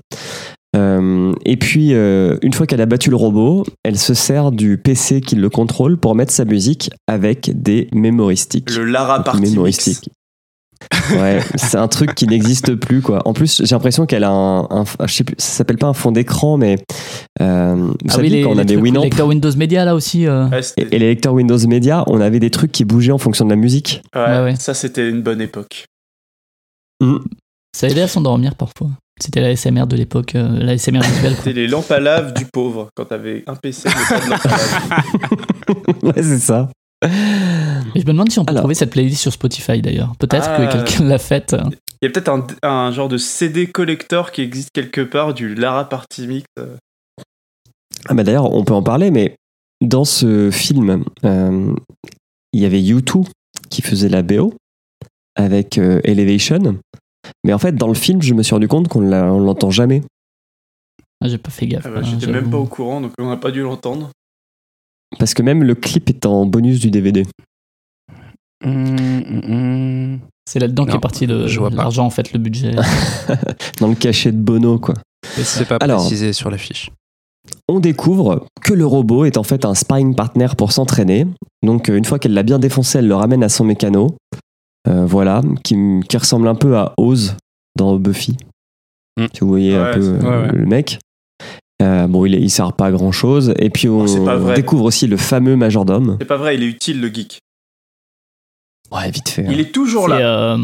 Euh, 0.76 1.34
et 1.46 1.58
puis, 1.58 1.94
euh, 1.94 2.38
une 2.42 2.54
fois 2.54 2.68
qu'elle 2.68 2.82
a 2.82 2.86
battu 2.86 3.10
le 3.10 3.16
robot, 3.16 3.66
elle 3.84 3.98
se 3.98 4.14
sert 4.14 4.52
du 4.52 4.78
PC 4.78 5.22
qui 5.22 5.36
le 5.36 5.50
contrôle 5.50 5.98
pour 5.98 6.14
mettre 6.16 6.32
sa 6.32 6.46
musique 6.46 6.92
avec 7.08 7.52
des 7.62 7.88
mémoristiques. 7.94 8.70
Le 8.76 8.86
Lara 8.86 9.24
Party 9.24 9.42
mémoristiques. 9.42 10.10
Ouais, 11.12 11.40
c'est 11.56 11.78
un 11.78 11.88
truc 11.88 12.14
qui 12.16 12.28
n'existe 12.28 12.76
plus 12.76 13.02
quoi. 13.02 13.22
En 13.26 13.34
plus, 13.34 13.62
j'ai 13.64 13.76
l'impression 13.76 14.06
qu'elle 14.06 14.24
a 14.24 14.30
un, 14.32 14.62
un- 14.70 14.84
je 15.06 15.14
sais 15.14 15.24
plus, 15.24 15.36
ça 15.38 15.50
s'appelle 15.58 15.78
pas 15.78 15.88
un 15.88 15.94
fond 15.94 16.12
d'écran, 16.12 16.58
mais 16.58 16.78
euh, 17.42 17.76
vous 17.76 17.96
Ah 18.10 18.12
savez 18.14 18.24
oui, 18.30 18.30
les, 18.36 18.42
quand 18.44 18.52
on 18.52 18.58
a 18.58 18.64
des 18.64 18.76
Winamp 18.76 19.04
lecteurs 19.04 19.28
Windows 19.28 19.56
Media 19.56 19.86
là 19.86 19.96
aussi. 19.96 20.28
euh, 20.28 20.48
Ouais, 20.50 20.62
et, 20.78 20.86
les 20.86 21.00
lecteurs 21.08 21.34
Windows 21.34 21.58
Media, 21.68 22.04
on 22.08 22.20
avait 22.22 22.40
des 22.40 22.50
trucs 22.50 22.72
qui 22.72 22.84
bougeaient 22.86 23.12
en 23.12 23.18
fonction 23.18 23.46
de 23.46 23.50
la 23.52 23.56
musique. 23.56 24.02
ouais, 24.16 24.22
Ouais, 24.26 24.44
ouais. 24.44 24.56
Ça 24.58 24.74
c'était 24.74 25.10
une 25.10 25.22
bonne 25.22 25.42
époque. 25.42 25.86
Ça 27.76 27.88
aidait 27.88 28.02
à 28.02 28.08
s'endormir 28.08 28.56
parfois. 28.56 28.90
C'était 29.20 29.42
la 29.42 29.56
SMR 29.56 29.88
de 29.88 29.96
l'époque, 29.96 30.36
euh, 30.36 30.60
la 30.60 30.78
SMR 30.78 31.02
visuelle. 31.02 31.34
quoi. 31.34 31.44
C'était 31.46 31.54
les 31.54 31.68
lampes 31.68 31.90
à 31.92 32.00
lave 32.00 32.34
du 32.34 32.46
pauvre 32.46 32.90
quand 32.96 33.06
t'avais 33.06 33.44
un 33.48 33.56
PC 33.56 33.88
mais 33.90 34.20
pas 34.20 34.20
de 34.20 34.26
à 34.26 34.48
lave. 34.48 36.04
ouais, 36.04 36.24
c'est 36.24 36.40
ça. 36.40 36.70
Je 37.04 38.02
me 38.02 38.04
demande 38.04 38.32
si 38.32 38.40
on 38.40 38.46
peut 38.46 38.52
Alors. 38.52 38.62
trouver 38.64 38.76
cette 38.76 38.92
playlist 38.92 39.22
sur 39.22 39.32
Spotify 39.34 39.82
d'ailleurs. 39.82 40.16
Peut-être 40.18 40.48
Ah. 40.50 40.66
que 40.68 40.72
quelqu'un 40.72 41.04
l'a 41.06 41.18
faite. 41.20 41.56
Il 42.02 42.06
y 42.06 42.08
a 42.08 42.12
peut-être 42.12 42.30
un, 42.30 42.46
un 42.64 42.92
genre 42.92 43.10
de 43.10 43.18
CD 43.18 43.68
collector 43.68 44.32
qui 44.32 44.42
existe 44.42 44.70
quelque 44.72 45.02
part 45.02 45.34
du 45.34 45.56
Lara 45.56 45.88
Party 45.90 46.28
Mix. 46.28 46.46
euh. 46.60 46.76
Ah 48.08 48.14
bah 48.14 48.24
d'ailleurs, 48.24 48.54
on 48.54 48.64
peut 48.64 48.74
en 48.74 48.84
parler, 48.84 49.12
mais 49.12 49.36
dans 49.82 50.06
ce 50.06 50.50
film, 50.52 51.04
euh, 51.26 51.74
il 52.54 52.62
y 52.62 52.66
avait 52.66 52.82
U2 52.82 53.26
qui 53.70 53.82
faisait 53.82 54.10
la 54.10 54.22
BO 54.22 54.54
avec 55.36 55.78
euh, 55.78 56.00
Elevation. 56.04 56.80
Mais 57.44 57.54
en 57.54 57.58
fait, 57.60 57.74
dans 57.76 57.88
le 57.88 57.94
film, 57.96 58.22
je 58.22 58.34
me 58.34 58.44
suis 58.44 58.54
rendu 58.54 58.68
compte 58.68 58.88
qu'on 58.88 59.12
on 59.12 59.40
l'entend 59.40 59.72
jamais. 59.72 60.02
Ah, 61.22 61.28
J'ai 61.28 61.38
pas 61.40 61.50
fait 61.52 61.68
gaffe. 61.68 61.84
Ah 61.86 61.90
bah, 61.90 62.00
hein, 62.00 62.08
J'étais 62.08 62.32
même 62.32 62.50
pas 62.50 62.58
au 62.58 62.66
courant, 62.66 63.02
donc 63.02 63.12
on 63.20 63.30
n'a 63.30 63.38
pas 63.38 63.52
dû 63.52 63.62
l'entendre. 63.62 64.10
Parce 65.20 65.34
que 65.34 65.42
même 65.42 65.64
le 65.64 65.76
clip 65.76 66.10
est 66.10 66.26
en 66.26 66.46
bonus 66.46 66.80
du 66.80 66.92
DVD. 66.92 67.24
Hum, 68.64 68.96
hum, 68.98 69.42
hum. 69.48 70.20
C'est 70.50 70.60
là-dedans 70.60 70.86
qu'est 70.86 71.00
parti 71.00 71.26
le- 71.28 71.48
je 71.48 71.60
vois 71.60 71.70
pas. 71.70 71.76
l'argent, 71.76 72.06
en 72.06 72.10
fait, 72.10 72.32
le 72.34 72.40
budget. 72.40 72.72
Dans 73.80 73.88
le 73.88 73.96
cachet 73.96 74.32
de 74.32 74.38
Bono, 74.38 74.80
quoi. 74.80 74.94
C'est 75.24 75.68
pas 75.68 75.76
Alors. 75.78 76.00
précisé 76.00 76.32
sur 76.34 76.50
l'affiche. 76.50 76.90
On 77.68 77.80
découvre 77.80 78.46
que 78.62 78.74
le 78.74 78.86
robot 78.86 79.26
est 79.26 79.38
en 79.38 79.44
fait 79.44 79.66
un 79.66 79.74
sparring 79.76 80.16
partner 80.16 80.48
pour 80.58 80.72
s'entraîner. 80.72 81.28
Donc, 81.64 81.90
euh, 81.90 81.98
une 81.98 82.06
fois 82.06 82.18
qu'elle 82.20 82.34
l'a 82.34 82.44
bien 82.44 82.60
défoncé, 82.60 83.00
elle 83.00 83.08
le 83.08 83.16
ramène 83.16 83.44
à 83.44 83.50
son 83.50 83.64
mécano. 83.66 84.16
Euh, 84.88 85.06
voilà, 85.06 85.42
qui, 85.66 85.76
qui 86.08 86.18
ressemble 86.18 86.48
un 86.48 86.56
peu 86.56 86.78
à 86.78 86.94
Oz 86.98 87.36
dans 87.76 87.98
Buffy. 87.98 88.38
Mm. 89.20 89.26
Si 89.34 89.40
vous 89.42 89.48
voyez 89.50 89.76
un 89.76 89.94
peu 89.94 90.00
euh, 90.02 90.20
ouais, 90.20 90.48
ouais. 90.48 90.58
le 90.58 90.66
mec. 90.66 91.00
Euh, 91.82 92.08
bon, 92.08 92.26
il, 92.26 92.50
sert 92.50 92.74
pas 92.74 92.88
à 92.88 92.92
grand 92.92 93.12
chose. 93.12 93.54
Et 93.60 93.70
puis, 93.70 93.88
on 93.88 94.02
Oh, 94.02 94.08
c'est 94.08 94.24
pas 94.26 94.36
vrai. 94.38 94.56
découvre 94.56 94.86
aussi 94.86 95.06
le 95.08 95.18
fameux 95.18 95.56
majordome. 95.56 96.18
C'est 96.20 96.26
pas 96.28 96.38
vrai, 96.38 96.56
il 96.56 96.64
est 96.64 96.68
utile 96.68 97.00
le 97.02 97.08
geek. 97.10 97.40
Ouais, 98.92 99.12
vite 99.12 99.30
fait. 99.30 99.46
hein. 99.46 99.50
Il 99.52 99.60
est 99.60 99.72
toujours 99.72 100.06
C'est 100.06 100.20
là. 100.20 100.54
euh, 100.54 100.58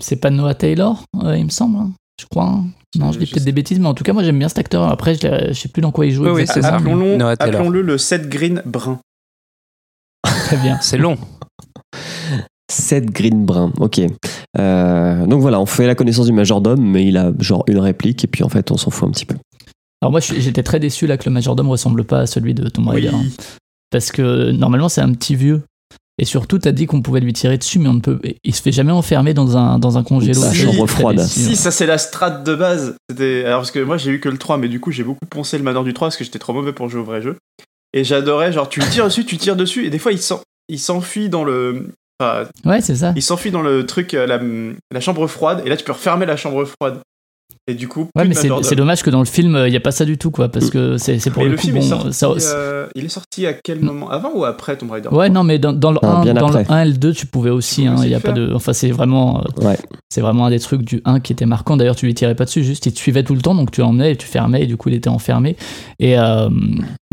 c'est 0.00 0.16
pas 0.16 0.30
Noah 0.30 0.54
Taylor, 0.54 1.02
euh, 1.22 1.36
il 1.36 1.44
me 1.44 1.50
semble. 1.50 1.76
hein, 1.78 1.92
Je 2.20 2.26
crois. 2.30 2.44
hein. 2.46 2.64
Non, 2.98 3.12
je 3.12 3.18
dis 3.20 3.26
peut-être 3.26 3.44
des 3.44 3.52
bêtises, 3.52 3.78
mais 3.78 3.86
en 3.86 3.94
tout 3.94 4.02
cas, 4.02 4.12
moi 4.12 4.24
j'aime 4.24 4.38
bien 4.38 4.48
cet 4.48 4.58
acteur. 4.58 4.82
Après, 4.82 5.14
je, 5.14 5.52
sais 5.52 5.68
plus 5.68 5.80
dans 5.80 5.92
quoi 5.92 6.06
il 6.06 6.10
joue 6.12 6.26
Oui. 6.28 6.44
Appelons-le 6.48 7.16
Noah 7.16 7.36
Taylor. 7.36 7.54
appelons-le 7.54 7.82
le 7.82 7.96
Seth 7.98 8.28
Green 8.28 8.62
brun. 8.66 8.98
Très 10.24 10.56
bien. 10.56 10.78
C'est 10.82 10.98
long. 10.98 11.16
Seth 12.70 13.06
Greenbrun, 13.12 13.72
ok. 13.78 14.00
Euh, 14.58 15.26
donc 15.26 15.40
voilà, 15.40 15.60
on 15.60 15.66
fait 15.66 15.86
la 15.86 15.94
connaissance 15.94 16.26
du 16.26 16.32
majordome, 16.32 16.80
mais 16.80 17.06
il 17.06 17.16
a 17.16 17.32
genre 17.38 17.64
une 17.68 17.78
réplique, 17.78 18.24
et 18.24 18.26
puis 18.26 18.42
en 18.44 18.48
fait, 18.48 18.70
on 18.72 18.76
s'en 18.76 18.90
fout 18.90 19.08
un 19.08 19.12
petit 19.12 19.26
peu. 19.26 19.36
Alors 20.02 20.10
moi, 20.12 20.20
j'étais 20.20 20.62
très 20.62 20.80
déçu 20.80 21.06
là 21.06 21.16
que 21.18 21.24
le 21.26 21.30
majordome 21.30 21.68
ressemble 21.68 22.04
pas 22.04 22.20
à 22.20 22.26
celui 22.26 22.54
de 22.54 22.68
Tomb 22.68 22.88
Oui. 22.88 22.94
Raider. 23.06 23.08
hein. 23.14 23.22
Parce 23.90 24.12
que 24.12 24.50
normalement, 24.50 24.88
c'est 24.88 25.00
un 25.00 25.12
petit 25.12 25.34
vieux. 25.36 25.62
Et 26.18 26.24
surtout, 26.26 26.58
t'as 26.58 26.72
dit 26.72 26.86
qu'on 26.86 27.00
pouvait 27.00 27.20
lui 27.20 27.32
tirer 27.32 27.56
dessus, 27.56 27.78
mais 27.78 27.88
on 27.88 27.94
ne 27.94 28.00
peut. 28.00 28.20
Il 28.44 28.54
se 28.54 28.60
fait 28.60 28.72
jamais 28.72 28.92
enfermer 28.92 29.32
dans 29.34 29.56
un, 29.56 29.78
dans 29.78 29.96
un 29.98 30.02
congélo. 30.02 30.40
Chambre 30.52 30.86
froide. 30.86 31.16
déçu, 31.16 31.40
Si, 31.40 31.48
ouais. 31.48 31.54
ça 31.54 31.70
c'est 31.70 31.86
la 31.86 31.96
strat 31.98 32.30
de 32.30 32.54
base. 32.54 32.94
C'était 33.08 33.44
alors 33.46 33.60
parce 33.60 33.70
que 33.70 33.78
moi 33.80 33.96
j'ai 33.96 34.10
eu 34.10 34.20
que 34.20 34.28
le 34.28 34.36
3 34.36 34.58
mais 34.58 34.68
du 34.68 34.80
coup 34.80 34.90
j'ai 34.90 35.02
beaucoup 35.02 35.24
poncé 35.26 35.56
le 35.56 35.64
manoir 35.64 35.82
du 35.82 35.94
3 35.94 36.08
parce 36.08 36.16
que 36.18 36.24
j'étais 36.24 36.38
trop 36.38 36.52
mauvais 36.52 36.74
pour 36.74 36.88
jouer 36.90 37.00
au 37.00 37.04
vrai 37.04 37.22
jeu. 37.22 37.36
Et 37.94 38.04
j'adorais 38.04 38.52
genre 38.52 38.68
tu 38.68 38.80
le 38.80 38.86
tires 38.86 39.06
dessus, 39.06 39.24
tu 39.24 39.38
tires 39.38 39.56
dessus 39.56 39.86
et 39.86 39.90
des 39.90 39.98
fois 39.98 40.12
il 40.12 40.18
s'en- 40.20 40.42
il 40.68 40.78
s'enfuit 40.78 41.30
dans 41.30 41.42
le 41.42 41.88
enfin, 42.22 42.44
Ouais, 42.66 42.82
c'est 42.82 42.96
ça. 42.96 43.14
il 43.16 43.22
s'enfuit 43.22 43.50
dans 43.50 43.62
le 43.62 43.86
truc 43.86 44.12
euh, 44.12 44.26
la, 44.26 44.38
la 44.92 45.00
chambre 45.00 45.26
froide 45.26 45.62
et 45.64 45.70
là 45.70 45.76
tu 45.78 45.84
peux 45.84 45.92
refermer 45.92 46.26
la 46.26 46.36
chambre 46.36 46.66
froide. 46.66 46.98
Et 47.66 47.74
du 47.74 47.86
coup, 47.88 48.08
Ouais, 48.16 48.24
mais 48.26 48.34
c'est 48.34 48.74
dommage 48.74 49.02
que 49.02 49.10
dans 49.10 49.20
le 49.20 49.24
film, 49.26 49.56
il 49.66 49.70
n'y 49.70 49.76
a 49.76 49.80
pas 49.80 49.92
ça 49.92 50.04
du 50.04 50.18
tout, 50.18 50.30
quoi. 50.30 50.48
Parce 50.48 50.70
que 50.70 50.96
c'est 50.96 51.18
c'est 51.20 51.30
pour 51.30 51.42
Mais 51.42 51.46
le, 51.48 51.52
le 51.52 51.56
coup, 51.56 51.62
film 51.64 51.78
bon. 51.78 52.08
est 52.08 52.12
sorti, 52.12 52.40
ça- 52.40 52.54
euh, 52.56 52.86
il 52.96 53.04
est 53.04 53.08
sorti 53.10 53.46
à 53.46 53.52
quel 53.52 53.80
moment 53.80 54.10
Avant 54.10 54.30
ou 54.34 54.44
après 54.44 54.76
Tomb 54.76 54.90
Raider 54.90 55.08
Ouais, 55.12 55.28
non, 55.28 55.44
mais 55.44 55.58
dans, 55.60 55.72
dans 55.72 55.92
le, 55.92 55.98
Ah, 56.02 56.16
1, 56.20 56.22
bien 56.24 56.34
dans 56.34 56.48
le 56.48 56.56
après. 56.56 56.74
1 56.74 56.82
et 56.82 56.86
le 56.86 56.94
2, 56.94 57.12
tu 57.12 57.26
pouvais 57.26 57.50
aussi. 57.50 57.82
Tu 57.82 57.86
hein, 57.88 57.96
il 58.02 58.08
y 58.08 58.14
a 58.14 58.20
pas 58.20 58.32
de, 58.32 58.50
enfin, 58.54 58.72
c'est 58.72 58.90
vraiment, 58.90 59.42
euh, 59.60 59.64
Ouais. 59.64 59.78
c'est 60.08 60.20
vraiment 60.20 60.46
un 60.46 60.50
des 60.50 60.58
trucs 60.58 60.82
du 60.82 61.00
1 61.04 61.20
qui 61.20 61.32
était 61.32 61.46
marquant. 61.46 61.76
D'ailleurs, 61.76 61.96
tu 61.96 62.06
lui 62.06 62.14
tirais 62.14 62.34
pas 62.34 62.44
dessus, 62.46 62.64
juste 62.64 62.86
il 62.86 62.92
te 62.92 62.98
suivait 62.98 63.22
tout 63.22 63.34
le 63.34 63.42
temps, 63.42 63.54
donc 63.54 63.70
tu 63.70 63.82
l'emmenais 63.82 64.12
et 64.12 64.16
tu 64.16 64.26
fermais, 64.26 64.62
et 64.62 64.66
du 64.66 64.76
coup, 64.76 64.88
il 64.88 64.94
était 64.96 65.08
enfermé. 65.10 65.56
Et, 66.00 66.18
euh, 66.18 66.48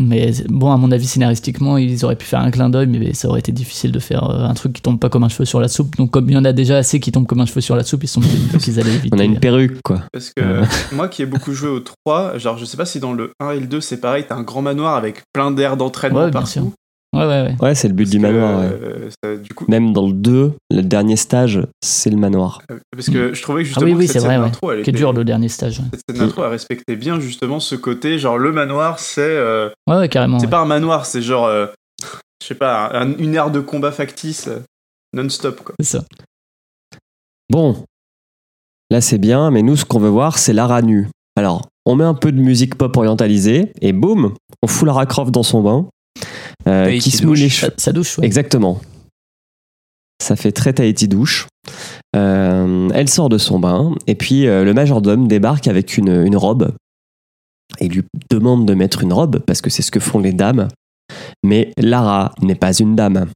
mais 0.00 0.32
bon, 0.48 0.70
à 0.72 0.76
mon 0.76 0.92
avis, 0.92 1.06
scénaristiquement, 1.06 1.76
ils 1.76 2.04
auraient 2.04 2.16
pu 2.16 2.24
faire 2.26 2.40
un 2.40 2.50
clin 2.50 2.70
d'œil, 2.70 2.86
mais 2.86 3.14
ça 3.14 3.28
aurait 3.28 3.40
été 3.40 3.50
difficile 3.52 3.90
de 3.92 3.98
faire 3.98 4.30
euh, 4.30 4.44
un 4.44 4.54
truc 4.54 4.72
qui 4.72 4.80
tombe 4.82 5.00
pas 5.00 5.08
comme 5.08 5.24
un 5.24 5.28
cheveu 5.28 5.44
sur 5.44 5.60
la 5.60 5.68
soupe. 5.68 5.96
Donc, 5.96 6.10
comme 6.12 6.28
il 6.30 6.34
y 6.34 6.36
en 6.38 6.44
a 6.44 6.52
déjà 6.52 6.76
assez 6.78 7.00
qui 7.00 7.10
tombent 7.10 7.26
comme 7.26 7.40
un 7.40 7.46
cheveu 7.46 7.60
sur 7.60 7.74
la 7.76 7.82
soupe, 7.84 8.04
ils 8.04 8.08
sont 8.08 8.20
dit 8.20 8.58
qu'ils 8.60 8.78
allaient 8.78 8.94
éviter. 8.94 9.08
On 9.16 9.18
a 9.18 9.24
une 9.24 9.40
perruque, 9.40 9.80
quoi. 9.82 10.02
Parce 10.12 10.30
que 10.30 10.40
Euh. 10.42 10.64
moi 10.92 11.08
qui 11.08 11.22
ai 11.22 11.26
beaucoup 11.26 11.52
joué 11.52 11.68
au 11.68 11.80
3, 11.80 12.38
genre 12.38 12.56
je 12.58 12.64
sais 12.64 12.76
pas 12.76 12.86
si 12.86 13.00
dans 13.00 13.12
le 13.12 13.32
1 13.40 13.50
et 13.52 13.60
le 13.60 13.66
2 13.66 13.80
c'est 13.80 14.00
pareil, 14.00 14.24
t'as 14.28 14.36
un 14.36 14.42
grand 14.42 14.62
manoir 14.62 14.94
avec 14.96 15.22
plein 15.32 15.50
d'air 15.50 15.76
d'entraînement 15.76 16.24
Ouais, 16.24 16.30
bien 16.30 16.44
sûr. 16.46 16.62
partout. 16.62 16.74
Ouais, 17.14 17.20
ouais, 17.24 17.42
ouais. 17.42 17.56
Ouais, 17.62 17.74
c'est 17.74 17.88
le 17.88 17.94
but 17.94 18.04
Parce 18.04 18.10
du 18.10 18.18
que, 18.18 18.22
manoir. 18.22 18.60
ouais. 18.60 18.66
euh, 18.70 19.10
ça- 19.24 19.36
du 19.36 19.54
coup, 19.54 19.64
Même 19.68 19.94
dans 19.94 20.06
le 20.06 20.12
2, 20.12 20.52
le 20.70 20.82
dernier 20.82 21.16
stage, 21.16 21.60
c'est 21.82 22.10
le 22.10 22.18
manoir. 22.18 22.60
euh, 22.70 22.78
parce 22.92 23.08
que 23.08 23.32
je 23.32 23.42
trouvais 23.42 23.62
que 23.62 23.66
Ah 23.66 23.68
justement 23.68 23.86
oui, 23.86 23.94
oui, 23.94 24.06
que 24.06 24.12
c'est 24.12 24.18
cette 24.20 24.28
vrai, 24.28 24.36
d'intro, 24.38 24.72
elle 24.72 24.82
Qui 24.82 24.90
est 24.90 24.92
était- 24.92 24.98
dur 24.98 25.12
le 25.14 25.24
dernier 25.24 25.48
stage. 25.48 25.80
cette 25.94 26.02
scène 26.16 26.26
d'intro, 26.26 26.44
elle 26.44 26.50
respectait 26.50 26.96
bien 26.96 27.18
justement 27.18 27.60
ce 27.60 27.74
côté, 27.76 28.18
genre 28.18 28.36
le 28.36 28.52
manoir 28.52 28.98
c'est 28.98 29.22
euh, 29.22 29.70
Ouais, 29.86 29.96
ouais, 29.96 30.08
carrément. 30.10 30.38
c'est 30.38 30.44
ouais. 30.46 30.50
pas 30.50 30.60
un 30.60 30.66
manoir, 30.66 31.06
c'est 31.06 31.22
genre 31.22 31.46
euh, 31.46 31.66
je 32.42 32.46
sais 32.46 32.54
pas, 32.54 32.90
un- 32.92 33.16
une 33.16 33.34
aire 33.34 33.50
de 33.50 33.60
combat 33.60 33.90
factice 33.90 34.50
non-stop 35.14 35.62
quoi. 35.64 35.74
C'est 35.80 35.98
ça. 35.98 36.04
Bon, 37.50 37.84
là 38.90 39.00
c'est 39.00 39.18
bien, 39.18 39.50
mais 39.50 39.62
nous, 39.62 39.76
ce 39.76 39.84
qu'on 39.86 39.98
veut 39.98 40.08
voir, 40.10 40.38
c'est 40.38 40.52
Lara 40.52 40.82
nue. 40.82 41.08
Alors, 41.36 41.68
on 41.86 41.96
met 41.96 42.04
un 42.04 42.14
peu 42.14 42.32
de 42.32 42.40
musique 42.40 42.74
pop 42.76 42.94
orientalisée, 42.96 43.72
et 43.80 43.92
boum, 43.94 44.34
on 44.62 44.66
fout 44.66 44.86
Lara 44.86 45.06
Croft 45.06 45.30
dans 45.30 45.42
son 45.42 45.62
bain, 45.62 45.86
euh, 46.68 46.98
qui 46.98 47.10
se 47.10 47.24
mouille 47.24 47.40
les 47.40 47.48
cheveux. 47.48 47.72
douche, 47.92 48.18
ouais. 48.18 48.26
Exactement. 48.26 48.80
Ça 50.22 50.36
fait 50.36 50.52
très 50.52 50.72
Tahiti 50.72 51.08
douche. 51.08 51.46
Euh, 52.16 52.88
elle 52.94 53.08
sort 53.08 53.28
de 53.28 53.38
son 53.38 53.58
bain 53.58 53.94
et 54.06 54.14
puis 54.14 54.46
euh, 54.46 54.64
le 54.64 54.74
majordome 54.74 55.28
débarque 55.28 55.68
avec 55.68 55.98
une, 55.98 56.24
une 56.26 56.36
robe 56.36 56.72
et 57.78 57.88
lui 57.88 58.02
demande 58.30 58.66
de 58.66 58.74
mettre 58.74 59.02
une 59.02 59.12
robe 59.12 59.40
parce 59.40 59.60
que 59.60 59.70
c'est 59.70 59.82
ce 59.82 59.90
que 59.90 60.00
font 60.00 60.18
les 60.18 60.32
dames. 60.32 60.68
Mais 61.44 61.72
Lara 61.78 62.34
n'est 62.42 62.54
pas 62.54 62.72
une 62.72 62.96
dame. 62.96 63.26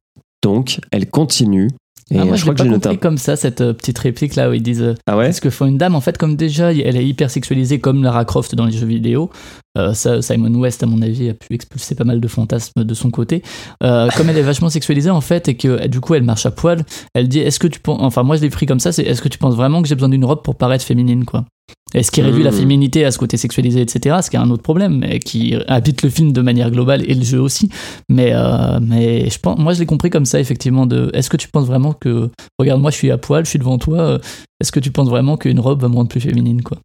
Donc 0.43 0.79
elle 0.91 1.09
continue. 1.09 1.69
Et 2.11 2.19
Ah, 2.19 2.25
moi, 2.25 2.35
je 2.35 2.41
je 2.41 2.41
crois 2.43 2.53
l'ai 2.53 2.57
que 2.57 2.63
pas 2.63 2.63
j'ai 2.69 2.73
compris 2.79 2.97
comme 2.99 3.17
ça, 3.17 3.35
cette 3.35 3.61
euh, 3.61 3.73
petite 3.73 3.97
réplique 3.99 4.35
là 4.35 4.49
où 4.49 4.53
ils 4.53 4.61
disent 4.61 4.81
euh, 4.81 4.95
Ah 5.07 5.17
ouais 5.17 5.29
Est-ce 5.29 5.41
que 5.41 5.49
faut 5.49 5.65
une 5.65 5.77
dame 5.77 5.95
En 5.95 6.01
fait, 6.01 6.17
comme 6.17 6.35
déjà, 6.35 6.71
elle 6.73 6.97
est 6.97 7.05
hyper 7.05 7.29
sexualisée 7.31 7.79
comme 7.79 8.03
Lara 8.03 8.25
Croft 8.25 8.55
dans 8.55 8.65
les 8.65 8.71
jeux 8.77 8.85
vidéo. 8.85 9.29
euh, 9.77 9.93
ça, 9.93 10.21
Simon 10.21 10.53
West, 10.59 10.83
à 10.83 10.85
mon 10.85 11.01
avis, 11.01 11.29
a 11.29 11.33
pu 11.33 11.53
expulser 11.53 11.95
pas 11.95 12.03
mal 12.03 12.19
de 12.19 12.27
fantasmes 12.27 12.83
de 12.83 12.93
son 12.93 13.09
côté. 13.09 13.41
Euh, 13.83 14.07
comme 14.17 14.29
elle 14.29 14.37
est 14.37 14.41
vachement 14.43 14.69
sexualisée 14.69 15.09
en 15.09 15.21
fait 15.21 15.47
et 15.47 15.55
que 15.55 15.87
du 15.87 15.99
coup 15.99 16.13
elle 16.15 16.23
marche 16.23 16.45
à 16.45 16.51
poil, 16.51 16.83
elle 17.13 17.27
dit 17.27 17.39
Est-ce 17.39 17.59
que 17.59 17.67
tu 17.67 17.79
penses. 17.79 17.99
Enfin, 18.01 18.23
moi 18.23 18.35
je 18.35 18.41
l'ai 18.41 18.49
pris 18.49 18.65
comme 18.65 18.79
ça 18.79 18.91
c'est 18.91 19.03
Est-ce 19.03 19.21
que 19.21 19.29
tu 19.29 19.37
penses 19.37 19.55
vraiment 19.55 19.81
que 19.81 19.87
j'ai 19.87 19.95
besoin 19.95 20.09
d'une 20.09 20.25
robe 20.25 20.43
pour 20.43 20.55
paraître 20.55 20.83
féminine 20.85 21.25
quoi? 21.25 21.45
Et 21.95 22.01
ce 22.01 22.09
qui 22.11 22.21
réduit 22.23 22.41
Mmh. 22.41 22.45
la 22.45 22.51
féminité 22.51 23.05
à 23.05 23.11
ce 23.11 23.19
côté 23.19 23.37
sexualisé, 23.37 23.81
etc., 23.81 24.17
ce 24.23 24.29
qui 24.31 24.35
est 24.35 24.39
un 24.39 24.49
autre 24.49 24.63
problème, 24.63 24.97
mais 24.97 25.19
qui 25.19 25.55
habite 25.67 26.01
le 26.01 26.09
film 26.09 26.33
de 26.33 26.41
manière 26.41 26.71
globale 26.71 27.03
et 27.09 27.13
le 27.13 27.23
jeu 27.23 27.39
aussi. 27.39 27.69
Mais, 28.09 28.31
euh, 28.33 28.79
mais 28.81 29.29
je 29.29 29.37
pense, 29.39 29.59
moi 29.59 29.73
je 29.73 29.79
l'ai 29.79 29.85
compris 29.85 30.09
comme 30.09 30.25
ça, 30.25 30.39
effectivement. 30.39 30.85
De, 30.87 31.11
est-ce 31.13 31.29
que 31.29 31.37
tu 31.37 31.47
penses 31.49 31.67
vraiment 31.67 31.93
que, 31.93 32.29
regarde, 32.57 32.81
moi 32.81 32.89
je 32.89 32.95
suis 32.97 33.11
à 33.11 33.17
poil, 33.19 33.45
je 33.45 33.49
suis 33.51 33.59
devant 33.59 33.77
toi, 33.77 33.99
euh, 33.99 34.19
est-ce 34.59 34.71
que 34.71 34.79
tu 34.79 34.89
penses 34.91 35.07
vraiment 35.07 35.37
qu'une 35.37 35.59
robe 35.59 35.81
va 35.81 35.87
me 35.87 35.95
rendre 35.95 36.09
plus 36.09 36.21
féminine, 36.21 36.63
quoi? 36.63 36.79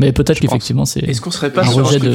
Mais 0.00 0.12
peut-être 0.12 0.40
qu'effectivement 0.40 0.84
c'est. 0.84 1.00
Est-ce 1.04 1.20
qu'on 1.20 1.30
serait 1.30 1.52
pas 1.52 1.62
Un 1.62 1.70
sur 1.70 1.78
un 1.78 1.82
rejet 1.84 1.98
de- 2.00 2.14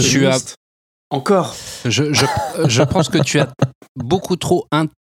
Encore? 1.10 1.56
Je, 1.86 2.12
je, 2.14 2.26
je 2.68 2.84
pense 2.84 3.08
que 3.10 3.20
tu 3.20 3.40
as 3.40 3.54
beaucoup 3.96 4.36
trop 4.36 4.66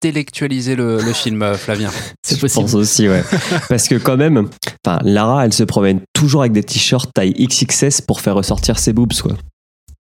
intellectualisé 0.10 0.76
le, 0.76 1.02
le 1.02 1.14
film, 1.14 1.42
euh, 1.42 1.56
Flavien. 1.56 1.90
C'est 2.24 2.36
Je 2.36 2.42
possible. 2.42 2.64
pense 2.64 2.74
aussi, 2.76 3.08
ouais. 3.10 3.24
Parce 3.70 3.88
que 3.88 3.96
quand 3.96 4.18
même, 4.18 4.50
enfin, 4.86 5.00
Lara, 5.04 5.46
elle 5.46 5.54
se 5.54 5.64
promène 5.64 6.02
toujours 6.14 6.42
avec 6.42 6.54
des 6.54 6.64
t-shirts 6.64 7.12
taille 7.14 7.34
XXS 7.34 8.02
pour 8.02 8.22
faire 8.22 8.36
ressortir 8.36 8.80
ses 8.80 8.94
boobs, 8.94 9.14
quoi. 9.22 9.34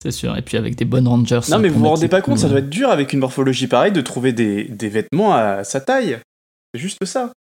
C'est 0.04 0.12
sûr. 0.12 0.38
Et 0.38 0.42
puis 0.44 0.58
avec 0.58 0.76
des 0.76 0.86
bonnes 0.86 1.08
rangers. 1.08 1.40
Non 1.50 1.58
mais 1.58 1.70
vous 1.70 1.80
vous 1.80 1.88
rendez 1.88 2.08
pas 2.08 2.22
compte, 2.22 2.38
ça 2.38 2.48
doit 2.50 2.60
être 2.60 2.70
dur 2.70 2.90
avec 2.92 3.14
une 3.14 3.20
morphologie 3.20 3.66
pareille 3.66 3.92
de 3.92 4.02
trouver 4.02 4.32
des, 4.32 4.66
des 4.66 4.90
vêtements 4.90 5.34
à 5.34 5.64
sa 5.64 5.82
taille. 5.82 6.20
C'est 6.74 6.80
juste 6.80 7.04
ça. 7.06 7.32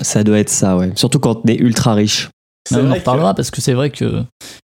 Ça 0.00 0.22
doit 0.22 0.38
être 0.38 0.48
ça, 0.50 0.76
ouais. 0.76 0.92
Surtout 0.94 1.18
quand 1.18 1.40
on 1.44 1.48
est 1.48 1.56
ultra 1.56 1.94
riche. 1.94 2.28
On 2.72 2.76
en 2.76 2.92
que- 2.92 2.98
reparlera 2.98 3.34
parce 3.34 3.50
que 3.50 3.60
c'est 3.60 3.74
vrai 3.74 3.90
que, 3.90 4.22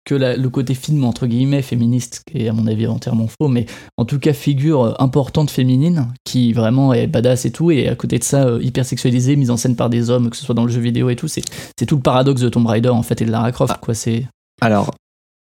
que 0.05 0.15
la- 0.15 0.35
le 0.35 0.49
côté 0.49 0.73
film, 0.73 1.03
entre 1.05 1.27
guillemets, 1.27 1.61
féministe, 1.61 2.23
qui 2.29 2.39
est 2.43 2.49
à 2.49 2.53
mon 2.53 2.67
avis 2.67 2.87
entièrement 2.87 3.27
faux, 3.27 3.47
mais 3.47 3.65
en 3.97 4.03
tout 4.05 4.19
cas 4.19 4.33
figure 4.33 4.83
euh, 4.83 4.93
importante 4.99 5.49
féminine, 5.49 6.07
qui 6.25 6.51
vraiment 6.53 6.93
est 6.93 7.07
badass 7.07 7.45
et 7.45 7.51
tout, 7.51 7.71
et 7.71 7.87
à 7.87 7.95
côté 7.95 8.19
de 8.19 8.23
ça, 8.23 8.45
euh, 8.47 8.59
hyper 8.61 8.85
sexualisée, 8.85 9.35
mise 9.37 9.49
en 9.51 9.57
scène 9.57 9.75
par 9.77 9.89
des 9.89 10.09
hommes, 10.09 10.29
que 10.29 10.35
ce 10.35 10.43
soit 10.45 10.55
dans 10.55 10.65
le 10.65 10.71
jeu 10.71 10.81
vidéo 10.81 11.09
et 11.09 11.15
tout, 11.15 11.27
c'est 11.29 11.43
c'est 11.79 11.85
tout 11.85 11.95
le 11.95 12.01
paradoxe 12.01 12.41
de 12.41 12.49
Tomb 12.49 12.67
Raider 12.67 12.89
en 12.89 13.01
fait 13.03 13.21
et 13.21 13.25
de 13.25 13.31
Lara 13.31 13.51
Croft, 13.53 13.77
quoi. 13.81 13.93
C'est 13.93 14.25
Alors, 14.61 14.93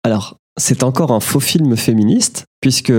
alors 0.04 0.36
c'est 0.56 0.84
encore 0.84 1.10
un 1.10 1.20
faux 1.20 1.40
film 1.40 1.76
féministe, 1.76 2.44
puisque 2.60 2.92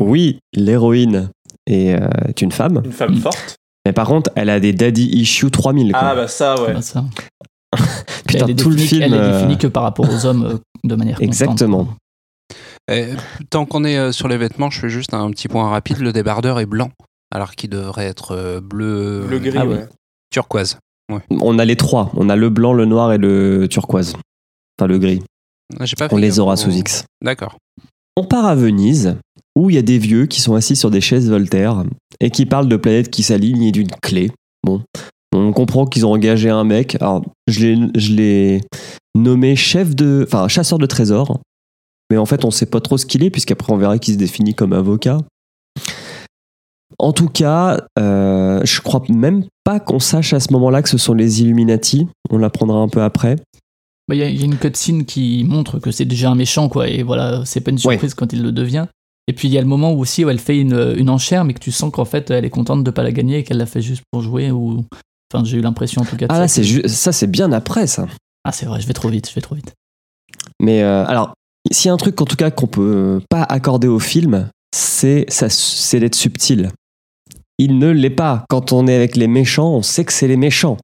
oui, 0.00 0.38
l'héroïne 0.54 1.30
est, 1.66 1.94
euh, 2.00 2.08
est 2.28 2.40
une 2.42 2.52
femme, 2.52 2.80
Une 2.84 2.92
femme 2.92 3.14
Mm. 3.16 3.20
forte. 3.20 3.56
mais 3.84 3.92
par 3.92 4.06
contre, 4.06 4.30
elle 4.36 4.48
a 4.50 4.60
des 4.60 4.72
daddy 4.72 5.06
issues 5.06 5.50
3000. 5.50 5.90
Quoi. 5.92 6.00
Ah 6.00 6.14
bah 6.14 6.28
ça 6.28 6.54
ouais. 6.62 6.80
ça. 6.80 7.04
Putain, 8.32 8.44
elle 8.46 8.50
est 8.52 8.54
tout 8.56 8.70
le 8.70 8.76
définie- 8.76 8.88
film. 8.88 9.02
Elle 9.02 9.14
est 9.14 9.18
euh, 9.18 9.32
définie 9.38 9.58
que 9.58 9.66
par 9.66 9.82
rapport 9.82 10.08
aux 10.08 10.26
hommes 10.26 10.44
euh, 10.44 10.56
de 10.84 10.94
manière 10.94 11.18
constante. 11.18 11.50
Exactement. 11.52 11.88
Et, 12.90 13.06
tant 13.50 13.66
qu'on 13.66 13.84
est 13.84 13.96
euh, 13.98 14.12
sur 14.12 14.26
les 14.28 14.36
vêtements, 14.36 14.70
je 14.70 14.80
fais 14.80 14.88
juste 14.88 15.14
un 15.14 15.30
petit 15.30 15.48
point 15.48 15.68
rapide. 15.68 15.98
Le 15.98 16.12
débardeur 16.12 16.58
est 16.58 16.66
blanc, 16.66 16.90
alors 17.32 17.52
qu'il 17.54 17.70
devrait 17.70 18.06
être 18.06 18.32
euh, 18.32 18.60
bleu, 18.60 19.26
Le 19.28 19.38
gris 19.38 19.56
Ah 19.58 19.66
ouais. 19.66 19.86
turquoise. 20.32 20.78
Ouais. 21.12 21.20
On 21.30 21.58
a 21.58 21.64
les 21.64 21.76
trois. 21.76 22.10
On 22.16 22.28
a 22.28 22.36
le 22.36 22.48
blanc, 22.50 22.72
le 22.72 22.84
noir 22.86 23.12
et 23.12 23.18
le 23.18 23.66
turquoise. 23.68 24.14
Enfin, 24.78 24.86
le 24.88 24.98
gris. 24.98 25.22
Ah, 25.78 25.84
pas 25.98 26.08
On 26.10 26.16
les 26.16 26.40
aura 26.40 26.54
au- 26.54 26.56
sous 26.56 26.70
X. 26.70 27.04
D'accord. 27.22 27.56
On 28.16 28.24
part 28.24 28.44
à 28.46 28.54
Venise, 28.56 29.16
où 29.56 29.70
il 29.70 29.76
y 29.76 29.78
a 29.78 29.82
des 29.82 29.98
vieux 29.98 30.26
qui 30.26 30.40
sont 30.40 30.54
assis 30.54 30.74
sur 30.76 30.90
des 30.90 31.00
chaises 31.00 31.30
Voltaire 31.30 31.84
et 32.20 32.30
qui 32.30 32.44
parlent 32.44 32.68
de 32.68 32.76
planètes 32.76 33.10
qui 33.10 33.22
s'alignent 33.22 33.62
et 33.62 33.72
d'une 33.72 33.90
clé. 34.02 34.32
Bon, 34.64 34.82
on 35.32 35.52
comprend 35.52 35.86
qu'ils 35.86 36.04
ont 36.06 36.12
engagé 36.12 36.50
un 36.50 36.64
mec. 36.64 36.96
Alors, 37.00 37.24
je 37.46 37.66
l'ai, 38.12 38.60
nommé 39.16 39.56
chef 39.56 39.94
de, 39.96 40.24
enfin 40.26 40.48
chasseur 40.48 40.78
de 40.78 40.86
trésors, 40.86 41.40
mais 42.10 42.16
en 42.16 42.26
fait, 42.26 42.44
on 42.44 42.50
sait 42.50 42.66
pas 42.66 42.80
trop 42.80 42.96
ce 42.98 43.06
qu'il 43.06 43.22
est 43.24 43.30
puisqu'après 43.30 43.72
on 43.72 43.76
verra 43.76 43.98
qu'il 43.98 44.14
se 44.14 44.18
définit 44.18 44.54
comme 44.54 44.72
avocat. 44.72 45.18
En 46.98 47.12
tout 47.12 47.28
cas, 47.28 47.86
euh, 47.98 48.60
je 48.64 48.80
crois 48.80 49.02
même 49.08 49.44
pas 49.64 49.80
qu'on 49.80 50.00
sache 50.00 50.32
à 50.32 50.40
ce 50.40 50.52
moment-là 50.52 50.82
que 50.82 50.88
ce 50.88 50.98
sont 50.98 51.14
les 51.14 51.40
Illuminati. 51.42 52.06
On 52.30 52.38
l'apprendra 52.38 52.78
un 52.78 52.88
peu 52.88 53.02
après. 53.02 53.36
Bah, 54.08 54.14
Il 54.14 54.18
y, 54.18 54.22
a- 54.22 54.28
il 54.28 54.38
y 54.38 54.42
a 54.42 54.44
une 54.44 54.58
cutscene 54.58 55.04
qui 55.04 55.44
montre 55.44 55.78
que 55.78 55.90
c'est 55.92 56.04
déjà 56.04 56.30
un 56.30 56.34
méchant, 56.34 56.68
quoi, 56.68 56.88
et 56.88 57.02
voilà, 57.02 57.44
c'est 57.46 57.60
pas 57.60 57.70
une 57.70 57.78
surprise 57.78 58.14
quand 58.14 58.32
il 58.32 58.42
le 58.42 58.52
devient. 58.52 58.86
Et 59.28 59.32
puis 59.32 59.46
il 59.48 59.54
y 59.54 59.58
a 59.58 59.60
le 59.60 59.66
moment 59.68 59.92
où 59.92 60.00
aussi 60.00 60.24
où 60.24 60.30
elle 60.30 60.40
fait 60.40 60.58
une, 60.58 60.94
une 60.96 61.08
enchère, 61.08 61.44
mais 61.44 61.54
que 61.54 61.60
tu 61.60 61.70
sens 61.70 61.92
qu'en 61.92 62.04
fait 62.04 62.30
elle 62.30 62.44
est 62.44 62.50
contente 62.50 62.82
de 62.82 62.90
pas 62.90 63.04
la 63.04 63.12
gagner 63.12 63.38
et 63.38 63.44
qu'elle 63.44 63.58
l'a 63.58 63.66
fait 63.66 63.80
juste 63.82 64.02
pour 64.10 64.22
jouer. 64.22 64.50
Ou... 64.50 64.84
Enfin, 65.32 65.44
j'ai 65.44 65.58
eu 65.58 65.60
l'impression 65.60 66.02
en 66.02 66.04
tout 66.04 66.16
cas. 66.16 66.26
de 66.26 66.32
Ah 66.32 66.36
ça. 66.36 66.40
là, 66.40 66.48
c'est 66.48 66.64
ju- 66.64 66.88
ça, 66.88 67.12
c'est 67.12 67.26
bien 67.26 67.52
après 67.52 67.86
ça. 67.86 68.06
Ah, 68.44 68.52
c'est 68.52 68.66
vrai, 68.66 68.80
je 68.80 68.86
vais 68.86 68.92
trop 68.92 69.08
vite, 69.08 69.28
je 69.28 69.34
vais 69.34 69.40
trop 69.40 69.54
vite. 69.54 69.72
Mais 70.60 70.82
euh, 70.82 71.04
alors, 71.06 71.34
s'il 71.70 71.86
y 71.86 71.90
a 71.90 71.92
un 71.92 71.96
truc 71.98 72.20
en 72.20 72.24
tout 72.24 72.36
cas 72.36 72.50
qu'on 72.50 72.66
peut 72.66 73.20
pas 73.28 73.42
accorder 73.44 73.86
au 73.88 73.98
film, 73.98 74.48
c'est 74.74 75.24
ça, 75.28 75.48
c'est 75.48 76.00
d'être 76.00 76.14
subtil. 76.14 76.70
Il 77.58 77.78
ne 77.78 77.90
l'est 77.90 78.10
pas. 78.10 78.44
Quand 78.48 78.72
on 78.72 78.86
est 78.86 78.94
avec 78.94 79.16
les 79.16 79.26
méchants, 79.28 79.68
on 79.74 79.82
sait 79.82 80.04
que 80.04 80.12
c'est 80.12 80.28
les 80.28 80.36
méchants, 80.38 80.78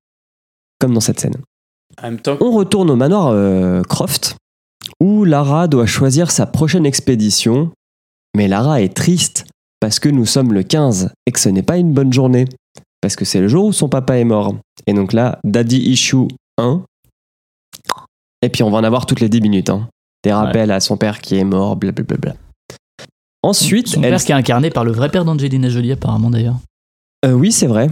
comme 0.78 0.92
dans 0.94 1.00
cette 1.00 1.18
scène. 1.20 1.36
En 1.98 2.02
même 2.04 2.20
temps, 2.20 2.36
On 2.40 2.50
retourne 2.52 2.90
au 2.90 2.96
manoir 2.96 3.28
euh, 3.28 3.82
Croft, 3.82 4.36
où 5.00 5.24
Lara 5.24 5.66
doit 5.68 5.86
choisir 5.86 6.30
sa 6.30 6.44
prochaine 6.46 6.84
expédition. 6.84 7.72
Mais 8.36 8.48
Lara 8.48 8.82
est 8.82 8.94
triste 8.94 9.46
parce 9.80 9.98
que 9.98 10.10
nous 10.10 10.26
sommes 10.26 10.52
le 10.52 10.62
15 10.62 11.10
et 11.26 11.32
que 11.32 11.40
ce 11.40 11.48
n'est 11.48 11.62
pas 11.62 11.78
une 11.78 11.94
bonne 11.94 12.12
journée. 12.12 12.44
Parce 13.06 13.14
que 13.14 13.24
c'est 13.24 13.38
le 13.40 13.46
jour 13.46 13.66
où 13.66 13.72
son 13.72 13.88
papa 13.88 14.18
est 14.18 14.24
mort. 14.24 14.56
Et 14.88 14.92
donc 14.92 15.12
là, 15.12 15.38
Daddy 15.44 15.76
Issue 15.76 16.26
1. 16.58 16.82
Et 18.42 18.48
puis 18.48 18.64
on 18.64 18.70
va 18.72 18.78
en 18.78 18.82
avoir 18.82 19.06
toutes 19.06 19.20
les 19.20 19.28
10 19.28 19.40
minutes. 19.42 19.70
hein. 19.70 19.88
Des 20.24 20.32
rappels 20.32 20.72
à 20.72 20.80
son 20.80 20.96
père 20.96 21.20
qui 21.20 21.36
est 21.36 21.44
mort, 21.44 21.76
blablabla. 21.76 22.34
Ensuite, 23.44 23.86
Son 23.86 24.02
elle- 24.02 24.10
père 24.10 24.24
qui 24.24 24.32
est 24.32 24.34
incarné 24.34 24.70
par 24.70 24.84
le 24.84 24.90
vrai 24.90 25.08
père 25.08 25.24
d'Angelina 25.24 25.68
Jolie, 25.70 25.92
apparemment 25.92 26.30
d'ailleurs. 26.30 26.56
Euh, 27.24 27.30
oui, 27.30 27.52
c'est 27.52 27.68
vrai. 27.68 27.88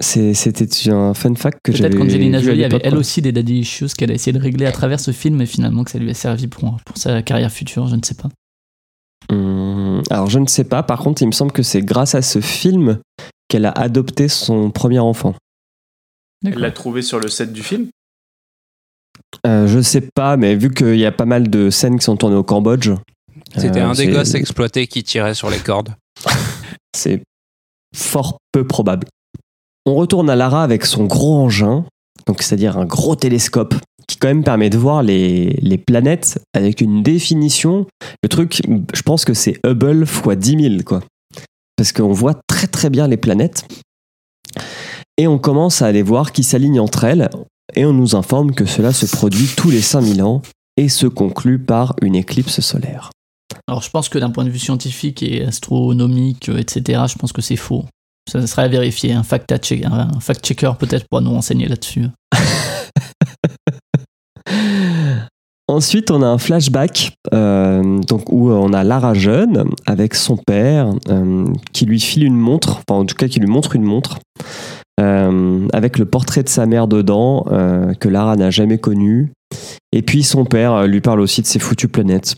C'était 0.00 0.66
un 0.90 1.12
fun 1.12 1.34
fact 1.34 1.58
que 1.62 1.70
j'avais 1.72 1.90
Peut-être 1.90 2.00
qu'Angelina 2.04 2.40
Jolie 2.40 2.64
avait 2.64 2.80
elle 2.82 2.96
aussi 2.96 3.20
des 3.20 3.32
daddy 3.32 3.58
issues 3.58 3.88
qu'elle 3.98 4.10
a 4.10 4.14
essayé 4.14 4.32
de 4.32 4.40
régler 4.42 4.64
à 4.64 4.72
travers 4.72 4.98
ce 4.98 5.10
film 5.10 5.42
et 5.42 5.46
finalement 5.46 5.84
que 5.84 5.90
ça 5.90 5.98
lui 5.98 6.08
a 6.08 6.14
servi 6.14 6.46
pour, 6.46 6.74
pour 6.86 6.96
sa 6.96 7.20
carrière 7.20 7.52
future, 7.52 7.86
je 7.86 7.96
ne 7.96 8.02
sais 8.02 8.14
pas. 8.14 8.30
Hum, 9.30 10.02
alors, 10.08 10.30
je 10.30 10.38
ne 10.38 10.46
sais 10.46 10.64
pas. 10.64 10.82
Par 10.82 11.00
contre, 11.00 11.20
il 11.20 11.26
me 11.26 11.32
semble 11.32 11.52
que 11.52 11.62
c'est 11.62 11.82
grâce 11.82 12.14
à 12.14 12.22
ce 12.22 12.40
film 12.40 12.98
qu'elle 13.48 13.66
a 13.66 13.72
adopté 13.72 14.28
son 14.28 14.70
premier 14.70 14.98
enfant. 14.98 15.34
elle 16.44 16.58
l'a 16.58 16.70
trouvé 16.70 17.02
sur 17.02 17.18
le 17.18 17.28
set 17.28 17.52
du 17.52 17.62
film? 17.62 17.88
Euh, 19.46 19.66
je 19.66 19.80
sais 19.80 20.00
pas, 20.14 20.36
mais 20.36 20.54
vu 20.54 20.72
qu'il 20.72 20.96
y 20.96 21.06
a 21.06 21.12
pas 21.12 21.24
mal 21.24 21.48
de 21.48 21.70
scènes 21.70 21.98
qui 21.98 22.04
sont 22.04 22.16
tournées 22.16 22.36
au 22.36 22.42
Cambodge. 22.42 22.90
C'était 23.56 23.80
euh, 23.80 23.88
un 23.88 23.92
des 23.92 24.08
gosses 24.08 24.34
exploités 24.34 24.86
qui 24.86 25.02
tirait 25.02 25.34
sur 25.34 25.50
les 25.50 25.58
cordes. 25.58 25.94
C'est 26.96 27.22
fort 27.94 28.38
peu 28.52 28.66
probable. 28.66 29.06
On 29.86 29.94
retourne 29.94 30.28
à 30.28 30.36
Lara 30.36 30.62
avec 30.62 30.84
son 30.84 31.04
gros 31.04 31.36
engin, 31.36 31.84
donc 32.26 32.42
c'est-à-dire 32.42 32.76
un 32.76 32.84
gros 32.84 33.16
télescope 33.16 33.74
qui 34.06 34.16
quand 34.16 34.28
même 34.28 34.44
permet 34.44 34.70
de 34.70 34.78
voir 34.78 35.02
les, 35.02 35.58
les 35.62 35.78
planètes 35.78 36.42
avec 36.54 36.80
une 36.80 37.02
définition. 37.02 37.86
Le 38.22 38.28
truc, 38.28 38.60
je 38.94 39.02
pense 39.02 39.24
que 39.24 39.34
c'est 39.34 39.58
Hubble 39.64 40.02
x 40.02 40.36
10 40.36 40.70
000, 40.70 40.82
quoi. 40.84 41.00
Parce 41.78 41.92
qu'on 41.92 42.12
voit 42.12 42.34
très 42.48 42.66
très 42.66 42.90
bien 42.90 43.06
les 43.06 43.16
planètes. 43.16 43.64
Et 45.16 45.28
on 45.28 45.38
commence 45.38 45.80
à 45.80 45.86
aller 45.86 46.02
voir 46.02 46.32
qui 46.32 46.42
s'alignent 46.42 46.80
entre 46.80 47.04
elles. 47.04 47.30
Et 47.76 47.86
on 47.86 47.92
nous 47.92 48.16
informe 48.16 48.52
que 48.52 48.66
cela 48.66 48.92
se 48.92 49.06
produit 49.06 49.46
tous 49.56 49.70
les 49.70 49.80
5000 49.80 50.22
ans 50.22 50.42
et 50.76 50.88
se 50.88 51.06
conclut 51.06 51.60
par 51.60 51.94
une 52.02 52.16
éclipse 52.16 52.60
solaire. 52.60 53.10
Alors 53.68 53.82
je 53.82 53.90
pense 53.90 54.08
que 54.08 54.18
d'un 54.18 54.30
point 54.30 54.44
de 54.44 54.50
vue 54.50 54.58
scientifique 54.58 55.22
et 55.22 55.44
astronomique, 55.44 56.48
euh, 56.48 56.58
etc., 56.58 57.02
je 57.08 57.16
pense 57.16 57.32
que 57.32 57.42
c'est 57.42 57.56
faux. 57.56 57.84
Ça 58.28 58.44
serait 58.46 58.62
à 58.62 58.68
vérifier, 58.68 59.12
un 59.12 59.22
fact-checker 59.22 59.86
un 59.86 60.20
fact-checker 60.20 60.72
peut-être 60.78 61.06
pourra 61.08 61.22
nous 61.22 61.30
renseigner 61.30 61.68
là-dessus. 61.68 62.06
Ensuite, 65.70 66.10
on 66.10 66.22
a 66.22 66.26
un 66.26 66.38
flashback 66.38 67.12
euh, 67.34 67.98
donc 68.00 68.32
où 68.32 68.50
on 68.50 68.72
a 68.72 68.84
Lara 68.84 69.12
jeune 69.12 69.70
avec 69.86 70.14
son 70.14 70.38
père 70.38 70.90
euh, 71.08 71.44
qui 71.74 71.84
lui 71.84 72.00
file 72.00 72.24
une 72.24 72.38
montre, 72.38 72.78
enfin 72.78 73.00
en 73.00 73.04
tout 73.04 73.14
cas 73.14 73.28
qui 73.28 73.38
lui 73.38 73.48
montre 73.48 73.76
une 73.76 73.84
montre 73.84 74.18
euh, 74.98 75.68
avec 75.74 75.98
le 75.98 76.06
portrait 76.06 76.42
de 76.42 76.48
sa 76.48 76.64
mère 76.64 76.88
dedans 76.88 77.44
euh, 77.48 77.92
que 77.92 78.08
Lara 78.08 78.36
n'a 78.36 78.50
jamais 78.50 78.78
connu. 78.78 79.30
Et 79.92 80.00
puis 80.00 80.22
son 80.22 80.46
père 80.46 80.72
euh, 80.72 80.86
lui 80.86 81.02
parle 81.02 81.20
aussi 81.20 81.42
de 81.42 81.46
ses 81.46 81.58
foutues 81.58 81.88
planètes. 81.88 82.36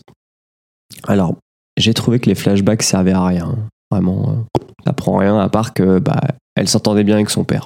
Alors, 1.07 1.35
j'ai 1.77 1.93
trouvé 1.93 2.19
que 2.19 2.27
les 2.27 2.35
flashbacks 2.35 2.83
servaient 2.83 3.13
à 3.13 3.25
rien. 3.25 3.55
Vraiment, 3.91 4.29
euh, 4.29 4.59
ça 4.85 4.91
prend 4.91 5.17
rien 5.17 5.39
à 5.39 5.47
part 5.47 5.73
que 5.73 5.99
bah, 5.99 6.19
elle 6.55 6.67
s'entendait 6.67 7.05
bien 7.05 7.15
avec 7.15 7.29
son 7.29 7.45
père. 7.45 7.65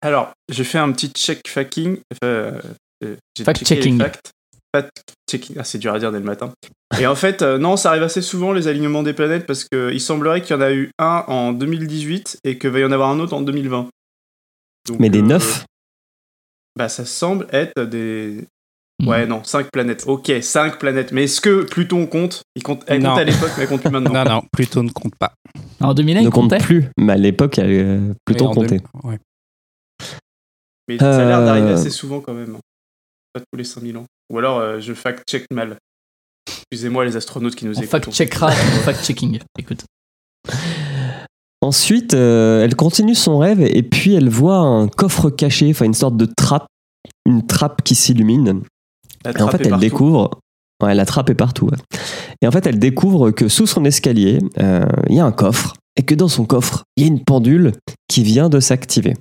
Alors, 0.00 0.32
j'ai 0.50 0.64
fait 0.64 0.78
un 0.78 0.90
petit 0.90 1.08
check 1.08 1.46
facking. 1.46 1.98
euh, 2.24 2.60
euh, 3.04 3.16
j'ai 3.36 3.44
Fact 3.44 4.32
Ah, 4.74 5.64
c'est 5.64 5.78
dur 5.78 5.94
à 5.94 5.98
dire 5.98 6.12
dès 6.12 6.18
le 6.18 6.24
matin. 6.24 6.52
Et 7.00 7.06
en 7.06 7.14
fait, 7.14 7.42
euh, 7.42 7.58
non, 7.58 7.76
ça 7.76 7.90
arrive 7.90 8.02
assez 8.02 8.22
souvent 8.22 8.52
les 8.52 8.68
alignements 8.68 9.02
des 9.02 9.12
planètes 9.14 9.46
parce 9.46 9.64
qu'il 9.64 10.00
semblerait 10.00 10.42
qu'il 10.42 10.54
y 10.54 10.58
en 10.58 10.62
a 10.62 10.72
eu 10.72 10.90
un 10.98 11.24
en 11.28 11.52
2018 11.52 12.38
et 12.44 12.58
qu'il 12.58 12.70
va 12.70 12.80
y 12.80 12.84
en 12.84 12.92
avoir 12.92 13.10
un 13.10 13.18
autre 13.20 13.34
en 13.34 13.40
2020. 13.40 13.88
Donc, 14.88 15.00
Mais 15.00 15.08
des 15.10 15.20
euh, 15.20 15.22
neufs 15.22 15.64
Bah, 16.76 16.88
ça 16.88 17.04
semble 17.04 17.46
être 17.52 17.82
des. 17.84 18.44
Hmm. 19.02 19.08
Ouais, 19.08 19.26
non, 19.26 19.42
5 19.42 19.70
planètes. 19.72 20.04
Ok, 20.06 20.30
5 20.40 20.78
planètes. 20.78 21.10
Mais 21.10 21.24
est-ce 21.24 21.40
que 21.40 21.64
Pluton 21.64 22.06
compte? 22.06 22.42
Il 22.54 22.62
compte 22.62 22.84
Elle 22.86 23.02
Non. 23.02 23.10
compte 23.10 23.18
à 23.20 23.24
l'époque, 23.24 23.50
mais 23.56 23.62
elle 23.64 23.68
compte 23.68 23.80
plus 23.80 23.90
maintenant. 23.90 24.12
Non, 24.24 24.24
non, 24.24 24.42
Pluton 24.52 24.84
ne 24.84 24.90
compte 24.90 25.14
pas. 25.16 25.34
En 25.80 25.94
2001, 25.94 26.20
ne 26.20 26.26
il 26.26 26.30
compte 26.30 26.50
comptait? 26.50 26.58
plus, 26.64 26.84
mais 26.98 27.12
à 27.14 27.16
l'époque, 27.16 27.58
euh, 27.58 28.12
Pluton 28.24 28.52
comptait. 28.52 28.80
ouais. 29.02 29.18
Mais 30.88 30.98
ça 30.98 31.16
a 31.22 31.24
l'air 31.24 31.44
d'arriver 31.44 31.70
Euh. 31.70 31.74
assez 31.74 31.90
souvent 31.90 32.20
quand 32.20 32.34
même. 32.34 32.54
hein. 32.56 32.60
Pas 33.32 33.40
tous 33.40 33.56
les 33.56 33.64
5000 33.64 33.96
ans. 33.96 34.04
Ou 34.30 34.38
alors 34.38 34.58
euh, 34.58 34.80
je 34.80 34.92
fact-check 34.94 35.46
mal. 35.50 35.76
Excusez-moi 36.46 37.04
les 37.04 37.16
astronautes 37.16 37.54
qui 37.54 37.64
nous 37.66 37.72
On 37.78 37.82
écoutent. 37.82 37.90
fact-checkera 37.90 38.50
fact-checking. 38.84 39.40
Écoute. 39.58 39.84
Ensuite, 41.60 42.12
euh, 42.14 42.62
elle 42.62 42.76
continue 42.76 43.14
son 43.14 43.38
rêve 43.38 43.60
et 43.62 43.82
puis 43.82 44.14
elle 44.14 44.28
voit 44.28 44.58
un 44.58 44.86
coffre 44.88 45.30
caché, 45.30 45.70
enfin 45.70 45.86
une 45.86 45.94
sorte 45.94 46.16
de 46.16 46.26
trappe, 46.26 46.66
une 47.26 47.46
trappe 47.46 47.82
qui 47.82 47.94
s'illumine. 47.94 48.62
Et 49.24 49.40
en 49.40 49.48
fait, 49.48 49.62
elle 49.62 49.70
partout. 49.70 49.80
découvre. 49.80 50.30
Ouais, 50.82 50.94
la 50.94 51.06
trappe 51.06 51.30
est 51.30 51.34
partout. 51.34 51.66
ouais. 51.66 51.78
Et 52.42 52.46
en 52.46 52.50
fait, 52.50 52.66
elle 52.66 52.78
découvre 52.78 53.30
que 53.30 53.48
sous 53.48 53.66
son 53.66 53.84
escalier, 53.86 54.40
euh, 54.58 54.84
il 55.08 55.16
y 55.16 55.20
a 55.20 55.24
un 55.24 55.32
coffre 55.32 55.74
et 55.96 56.02
que 56.02 56.14
dans 56.14 56.28
son 56.28 56.44
coffre, 56.44 56.82
il 56.96 57.04
y 57.04 57.06
a 57.06 57.08
une 57.08 57.24
pendule 57.24 57.72
qui 58.08 58.22
vient 58.24 58.50
de 58.50 58.60
s'activer. 58.60 59.14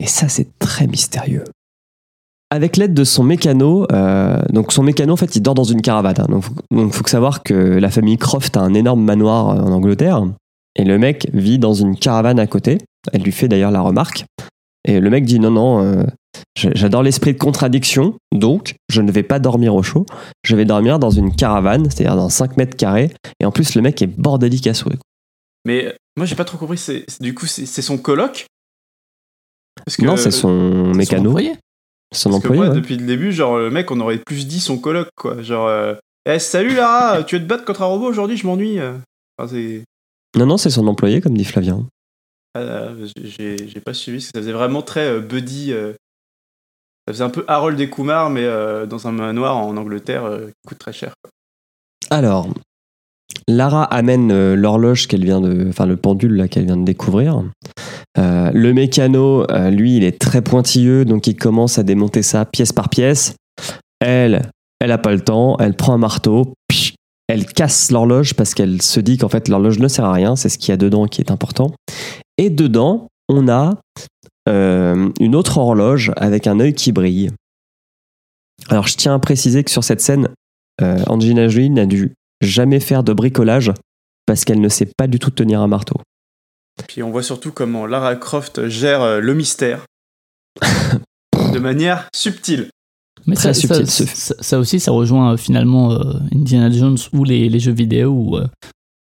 Et 0.00 0.06
ça, 0.06 0.28
c'est 0.28 0.48
très 0.58 0.86
mystérieux. 0.86 1.44
Avec 2.52 2.76
l'aide 2.76 2.94
de 2.94 3.04
son 3.04 3.22
mécano, 3.22 3.86
euh, 3.92 4.40
donc 4.52 4.72
son 4.72 4.82
mécano, 4.82 5.12
en 5.12 5.16
fait, 5.16 5.36
il 5.36 5.40
dort 5.40 5.54
dans 5.54 5.64
une 5.64 5.82
caravane. 5.82 6.16
hein. 6.18 6.26
donc, 6.28 6.44
il 6.72 6.92
faut 6.92 7.06
savoir 7.06 7.44
que 7.44 7.54
la 7.54 7.90
famille 7.90 8.18
Croft 8.18 8.56
a 8.56 8.60
un 8.60 8.74
énorme 8.74 9.02
manoir 9.04 9.50
euh, 9.50 9.60
en 9.60 9.70
Angleterre. 9.70 10.24
Et 10.74 10.84
le 10.84 10.98
mec 10.98 11.28
vit 11.32 11.58
dans 11.58 11.74
une 11.74 11.96
caravane 11.96 12.40
à 12.40 12.46
côté. 12.48 12.78
Elle 13.12 13.22
lui 13.22 13.32
fait 13.32 13.48
d'ailleurs 13.48 13.70
la 13.70 13.80
remarque. 13.80 14.24
Et 14.86 14.98
le 14.98 15.10
mec 15.10 15.24
dit 15.24 15.38
non, 15.38 15.50
non, 15.50 15.82
euh, 15.84 16.04
j'adore 16.56 17.02
l'esprit 17.02 17.34
de 17.34 17.38
contradiction, 17.38 18.16
donc 18.34 18.74
je 18.88 19.02
ne 19.02 19.12
vais 19.12 19.22
pas 19.22 19.38
dormir 19.38 19.74
au 19.74 19.82
chaud. 19.82 20.06
Je 20.42 20.56
vais 20.56 20.64
dormir 20.64 20.98
dans 20.98 21.10
une 21.10 21.34
caravane, 21.34 21.84
c'est-à-dire 21.84 22.16
dans 22.16 22.30
5 22.30 22.56
mètres 22.56 22.76
carrés. 22.76 23.10
Et 23.40 23.44
en 23.44 23.52
plus, 23.52 23.74
le 23.74 23.82
mec 23.82 24.00
est 24.02 24.06
bordélique 24.06 24.66
à 24.66 24.74
souhait. 24.74 24.98
Mais 25.66 25.94
moi 26.16 26.26
j'ai 26.26 26.34
pas 26.34 26.44
trop 26.44 26.58
compris. 26.58 26.78
C'est, 26.78 27.04
du 27.20 27.34
coup, 27.34 27.46
c'est, 27.46 27.66
son 27.66 27.98
coloc? 27.98 28.46
Parce 29.84 29.96
que, 29.96 30.04
non, 30.04 30.16
c'est 30.16 30.30
son 30.30 30.92
mécano. 30.94 31.30
employé? 31.30 31.54
Son 32.12 32.30
Parce 32.30 32.42
que 32.42 32.48
employé. 32.48 32.60
moi, 32.62 32.68
ouais. 32.70 32.74
depuis 32.74 32.96
le 32.96 33.06
début, 33.06 33.32
genre 33.32 33.58
le 33.58 33.70
mec, 33.70 33.90
on 33.90 34.00
aurait 34.00 34.18
plus 34.18 34.46
dit 34.46 34.60
son 34.60 34.78
coloc, 34.78 35.08
quoi. 35.16 35.42
Genre, 35.42 35.66
euh, 35.68 35.94
Eh, 36.26 36.38
salut 36.38 36.74
Lara, 36.74 37.22
tu 37.26 37.36
veux 37.36 37.42
te 37.42 37.46
battre 37.48 37.64
contre 37.64 37.82
un 37.82 37.86
robot 37.86 38.06
aujourd'hui 38.06 38.36
Je 38.36 38.46
m'ennuie. 38.46 38.78
Enfin, 39.38 39.48
c'est. 39.48 39.84
Non, 40.36 40.46
non, 40.46 40.56
c'est 40.56 40.70
son 40.70 40.86
employé, 40.86 41.20
comme 41.20 41.36
dit 41.36 41.44
Flavien. 41.44 41.86
Ah, 42.54 42.88
j'ai, 43.16 43.68
j'ai 43.68 43.80
pas 43.80 43.94
suivi, 43.94 44.18
parce 44.18 44.26
que 44.32 44.38
ça 44.38 44.40
faisait 44.42 44.52
vraiment 44.52 44.82
très 44.82 45.06
euh, 45.06 45.20
buddy. 45.20 45.72
euh, 45.72 45.92
Ça 47.06 47.12
faisait 47.12 47.24
un 47.24 47.30
peu 47.30 47.44
Harold 47.46 47.78
et 47.80 47.88
Kumar, 47.88 48.28
mais 48.30 48.44
euh, 48.44 48.86
dans 48.86 49.06
un 49.06 49.12
manoir 49.12 49.56
en 49.56 49.76
Angleterre 49.76 50.24
euh, 50.24 50.46
qui 50.46 50.68
coûte 50.68 50.78
très 50.78 50.92
cher. 50.92 51.14
quoi. 51.22 51.30
Alors, 52.10 52.48
Lara 53.50 53.84
amène 53.84 54.30
euh, 54.30 54.54
l'horloge 54.54 55.06
qu'elle 55.06 55.24
vient 55.24 55.40
de, 55.40 55.68
enfin 55.68 55.86
le 55.86 55.96
pendule 55.96 56.48
qu'elle 56.48 56.66
vient 56.66 56.76
de 56.76 56.84
découvrir. 56.84 57.42
Euh, 58.18 58.50
le 58.52 58.72
mécano, 58.72 59.44
euh, 59.50 59.70
lui, 59.70 59.96
il 59.96 60.04
est 60.04 60.18
très 60.18 60.42
pointilleux, 60.42 61.04
donc 61.04 61.26
il 61.26 61.36
commence 61.36 61.78
à 61.78 61.82
démonter 61.82 62.22
ça 62.22 62.44
pièce 62.44 62.72
par 62.72 62.88
pièce. 62.88 63.34
Elle, 64.00 64.50
elle 64.80 64.92
a 64.92 64.98
pas 64.98 65.12
le 65.12 65.20
temps, 65.20 65.56
elle 65.58 65.74
prend 65.74 65.94
un 65.94 65.98
marteau, 65.98 66.54
elle 67.28 67.46
casse 67.46 67.90
l'horloge 67.90 68.34
parce 68.34 68.54
qu'elle 68.54 68.82
se 68.82 69.00
dit 69.00 69.18
qu'en 69.18 69.28
fait 69.28 69.48
l'horloge 69.48 69.78
ne 69.78 69.88
sert 69.88 70.04
à 70.04 70.12
rien, 70.12 70.36
c'est 70.36 70.48
ce 70.48 70.58
qu'il 70.58 70.70
y 70.70 70.72
a 70.72 70.76
dedans 70.76 71.06
qui 71.06 71.20
est 71.20 71.30
important. 71.30 71.72
Et 72.38 72.50
dedans, 72.50 73.08
on 73.28 73.48
a 73.48 73.74
une 74.48 75.36
autre 75.36 75.58
horloge 75.58 76.10
avec 76.16 76.48
un 76.48 76.58
œil 76.58 76.74
qui 76.74 76.90
brille. 76.90 77.30
Alors 78.68 78.88
je 78.88 78.96
tiens 78.96 79.14
à 79.14 79.18
préciser 79.20 79.62
que 79.62 79.70
sur 79.70 79.84
cette 79.84 80.00
scène, 80.00 80.28
Angelina 80.80 81.46
Jolie 81.46 81.70
n'a 81.70 81.86
dû 81.86 82.14
jamais 82.40 82.80
faire 82.80 83.02
de 83.02 83.12
bricolage 83.12 83.72
parce 84.26 84.44
qu'elle 84.44 84.60
ne 84.60 84.68
sait 84.68 84.90
pas 84.96 85.06
du 85.06 85.18
tout 85.18 85.30
tenir 85.30 85.60
un 85.60 85.66
marteau. 85.66 85.96
Puis 86.88 87.02
on 87.02 87.10
voit 87.10 87.22
surtout 87.22 87.52
comment 87.52 87.86
Lara 87.86 88.16
Croft 88.16 88.68
gère 88.68 89.02
euh, 89.02 89.20
le 89.20 89.34
mystère 89.34 89.84
de 91.52 91.58
manière 91.58 92.08
subtile. 92.14 92.70
Mais 93.26 93.34
Très 93.36 93.52
ça, 93.52 93.54
subtil, 93.54 93.86
ça, 93.86 94.06
ce- 94.06 94.16
ça- 94.16 94.34
ça 94.40 94.58
aussi, 94.58 94.80
ça 94.80 94.92
rejoint 94.92 95.32
euh, 95.32 95.36
finalement 95.36 95.92
euh, 95.92 96.14
Indiana 96.34 96.70
Jones 96.70 96.96
ou 97.12 97.24
les, 97.24 97.48
les 97.48 97.60
jeux 97.60 97.72
vidéo 97.72 98.10
où 98.10 98.36
euh, 98.36 98.46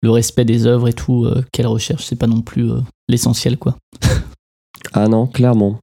le 0.02 0.12
respect 0.12 0.46
des 0.46 0.66
œuvres 0.66 0.88
et 0.90 0.94
tout 0.94 1.26
euh, 1.26 1.42
qu'elle 1.54 1.68
recherche, 1.68 2.06
c'est 2.06 2.16
pas 2.18 2.28
non 2.28 2.42
plus 2.42 2.70
euh, 2.72 2.80
l'essentiel, 3.08 3.58
quoi. 3.58 3.78
Ah 4.94 5.08
non, 5.08 5.28
clairement. 5.28 5.80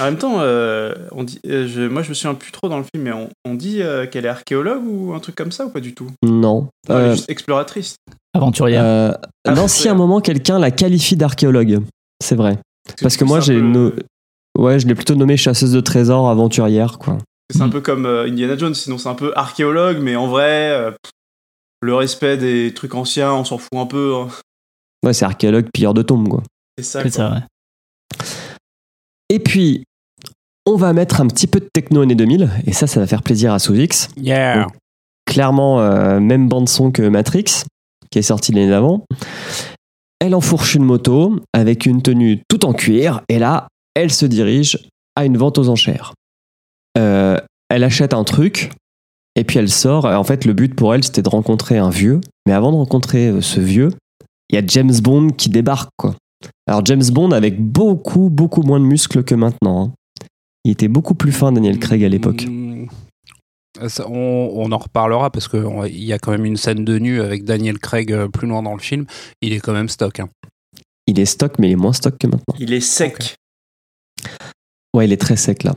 En 0.00 0.04
même 0.04 0.16
temps, 0.18 0.36
euh, 0.40 0.94
on 1.12 1.22
dit, 1.22 1.38
euh, 1.46 1.66
je- 1.68 1.82
moi 1.86 2.02
je 2.02 2.08
me 2.08 2.14
souviens 2.14 2.34
plus 2.34 2.50
trop 2.50 2.68
dans 2.68 2.78
le 2.78 2.84
film, 2.84 3.04
mais 3.04 3.12
on, 3.12 3.28
on 3.44 3.54
dit 3.54 3.82
euh, 3.82 4.06
qu'elle 4.06 4.24
est 4.24 4.28
archéologue 4.30 4.82
ou 4.86 5.12
un 5.14 5.20
truc 5.20 5.34
comme 5.34 5.52
ça 5.52 5.66
ou 5.66 5.70
pas 5.70 5.80
du 5.80 5.94
tout? 5.94 6.10
Non. 6.22 6.68
Non, 6.88 6.98
Elle 6.98 7.06
est 7.06 7.16
juste 7.16 7.30
exploratrice. 7.30 7.96
Aventurière. 8.34 8.82
euh, 8.84 9.12
Ah, 9.46 9.52
non, 9.54 9.68
si 9.68 9.88
à 9.88 9.92
un 9.92 9.94
moment 9.94 10.20
quelqu'un 10.20 10.58
la 10.58 10.70
qualifie 10.70 11.16
d'archéologue, 11.16 11.82
c'est 12.22 12.36
vrai. 12.36 12.58
Parce 13.02 13.16
que 13.16 13.24
moi 13.24 13.40
j'ai 13.40 13.54
peu- 13.54 13.60
no- 13.60 13.92
ouais, 14.58 14.78
je 14.78 14.86
l'ai 14.86 14.94
plutôt 14.94 15.14
nommée 15.14 15.36
chasseuse 15.36 15.72
de 15.72 15.80
trésors, 15.80 16.28
aventurière 16.30 16.98
quoi. 16.98 17.18
C'est 17.54 17.60
un 17.60 17.66
Mm. 17.68 17.70
peu 17.70 17.80
comme 17.80 18.06
euh, 18.06 18.26
Indiana 18.26 18.56
Jones, 18.56 18.74
sinon 18.74 18.98
c'est 18.98 19.08
un 19.08 19.14
peu 19.14 19.32
archéologue, 19.36 19.98
mais 20.00 20.16
en 20.16 20.26
vrai, 20.26 20.70
euh, 20.70 20.90
le 21.82 21.94
respect 21.94 22.36
des 22.38 22.72
trucs 22.74 22.94
anciens, 22.94 23.32
on 23.34 23.44
s'en 23.44 23.58
fout 23.58 23.68
un 23.74 23.86
peu. 23.86 24.14
hein. 24.16 24.28
Ouais, 25.04 25.12
c'est 25.12 25.24
archéologue 25.26 25.68
pilleur 25.72 25.92
de 25.94 26.02
tombes 26.02 26.28
quoi. 26.28 26.42
C'est 26.78 26.84
ça. 26.84 27.02
c'est 27.02 27.10
quoi. 27.10 27.28
ça, 27.28 27.30
ouais. 27.34 27.40
Et 29.28 29.38
puis 29.38 29.84
on 30.66 30.76
va 30.76 30.92
mettre 30.92 31.20
un 31.20 31.26
petit 31.26 31.46
peu 31.46 31.60
de 31.60 31.68
techno 31.72 32.02
années 32.02 32.14
2000 32.14 32.50
et 32.66 32.72
ça 32.72 32.86
ça 32.86 33.00
va 33.00 33.06
faire 33.06 33.22
plaisir 33.22 33.52
à 33.52 33.58
Souvix. 33.58 34.08
Yeah. 34.16 34.66
Clairement 35.26 35.80
euh, 35.80 36.20
même 36.20 36.48
bande 36.48 36.68
son 36.68 36.90
que 36.90 37.02
Matrix 37.02 37.64
qui 38.10 38.18
est 38.18 38.22
sorti 38.22 38.52
l'année 38.52 38.70
d'avant. 38.70 39.04
Elle 40.20 40.34
enfourche 40.34 40.74
une 40.74 40.84
moto 40.84 41.40
avec 41.52 41.86
une 41.86 42.02
tenue 42.02 42.42
tout 42.48 42.64
en 42.64 42.72
cuir 42.72 43.22
et 43.28 43.38
là 43.38 43.68
elle 43.94 44.12
se 44.12 44.26
dirige 44.26 44.88
à 45.16 45.24
une 45.24 45.36
vente 45.36 45.58
aux 45.58 45.68
enchères. 45.68 46.12
Euh, 46.98 47.38
elle 47.68 47.84
achète 47.84 48.14
un 48.14 48.24
truc 48.24 48.70
et 49.36 49.44
puis 49.44 49.58
elle 49.58 49.70
sort. 49.70 50.06
En 50.06 50.24
fait, 50.24 50.44
le 50.44 50.54
but 50.54 50.74
pour 50.74 50.94
elle, 50.94 51.04
c'était 51.04 51.22
de 51.22 51.28
rencontrer 51.28 51.78
un 51.78 51.90
vieux. 51.90 52.20
Mais 52.46 52.52
avant 52.52 52.72
de 52.72 52.76
rencontrer 52.76 53.28
euh, 53.28 53.40
ce 53.40 53.60
vieux, 53.60 53.90
il 54.50 54.56
y 54.56 54.58
a 54.58 54.62
James 54.66 54.94
Bond 55.02 55.30
qui 55.30 55.50
débarque. 55.50 55.90
Quoi. 55.96 56.14
Alors 56.66 56.84
James 56.86 57.04
Bond 57.12 57.30
avec 57.32 57.60
beaucoup, 57.60 58.28
beaucoup 58.30 58.62
moins 58.62 58.80
de 58.80 58.84
muscles 58.84 59.22
que 59.24 59.34
maintenant. 59.34 59.84
hein. 59.86 59.92
Il 60.64 60.72
était 60.72 60.88
beaucoup 60.88 61.14
plus 61.14 61.32
fin, 61.32 61.52
Daniel 61.52 61.78
Craig, 61.78 62.02
à 62.04 62.08
l'époque. 62.08 62.44
Mm, 62.48 62.86
ça, 63.88 64.08
on, 64.08 64.50
on 64.54 64.72
en 64.72 64.78
reparlera 64.78 65.30
parce 65.30 65.46
qu'il 65.48 66.04
y 66.04 66.12
a 66.12 66.18
quand 66.18 66.32
même 66.32 66.44
une 66.44 66.56
scène 66.56 66.84
de 66.84 66.98
nu 66.98 67.20
avec 67.20 67.44
Daniel 67.44 67.78
Craig 67.78 68.12
euh, 68.12 68.26
plus 68.28 68.48
loin 68.48 68.62
dans 68.62 68.72
le 68.74 68.80
film. 68.80 69.06
Il 69.42 69.52
est 69.52 69.60
quand 69.60 69.72
même 69.72 69.88
stock. 69.88 70.18
hein. 70.20 70.28
Il 71.06 71.20
est 71.20 71.24
stock, 71.26 71.58
mais 71.60 71.68
il 71.68 71.72
est 71.72 71.76
moins 71.76 71.92
stock 71.92 72.18
que 72.18 72.26
maintenant. 72.26 72.54
Il 72.58 72.72
est 72.72 72.80
sec. 72.80 73.36
Ouais, 74.94 75.04
il 75.06 75.12
est 75.12 75.20
très 75.20 75.36
sec 75.36 75.62
là. 75.62 75.74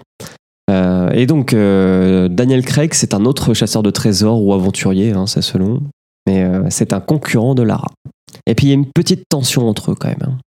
Euh, 0.72 1.10
et 1.12 1.26
donc, 1.26 1.53
euh, 1.53 2.28
Daniel 2.30 2.64
Craig, 2.66 2.93
c'est 2.93 3.14
un 3.14 3.26
autre 3.26 3.53
chasseur 3.53 3.84
de 3.84 3.89
trésors 3.91 4.41
ou 4.41 4.53
aventurier, 4.53 5.12
hein, 5.12 5.28
c'est 5.28 5.41
selon. 5.41 5.82
Mais 6.28 6.43
euh, 6.43 6.64
c'est 6.70 6.93
un 6.93 6.99
concurrent 6.99 7.53
de 7.55 7.64
Lara. 7.64 7.89
Et 8.47 8.55
puis, 8.55 8.68
il 8.68 8.70
y 8.70 8.72
a 8.72 8.76
une 8.76 8.89
petite 8.91 9.24
tension 9.30 9.68
entre 9.68 9.91
eux 9.91 9.95
quand 9.95 10.10
même. 10.10 10.18
hein. 10.24 10.38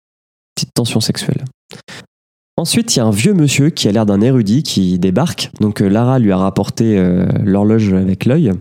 Petite 0.55 0.75
tension 0.75 1.01
sexuelle. 1.01 1.45
Ensuite, 2.59 2.95
il 2.95 2.99
y 2.99 3.01
a 3.01 3.07
un 3.07 3.11
vieux 3.11 3.33
monsieur 3.33 3.71
qui 3.71 3.89
a 3.89 3.93
l'air 3.93 4.05
d'un 4.07 4.21
érudit 4.21 4.63
qui 4.63 4.99
débarque. 4.99 5.51
Donc, 5.61 5.81
euh, 5.81 5.89
Lara 5.89 6.19
lui 6.19 6.33
a 6.33 6.37
rapporté 6.37 6.99
euh, 6.99 7.27
l'horloge 7.43 7.93
avec 7.95 8.27
l'œil 8.27 8.53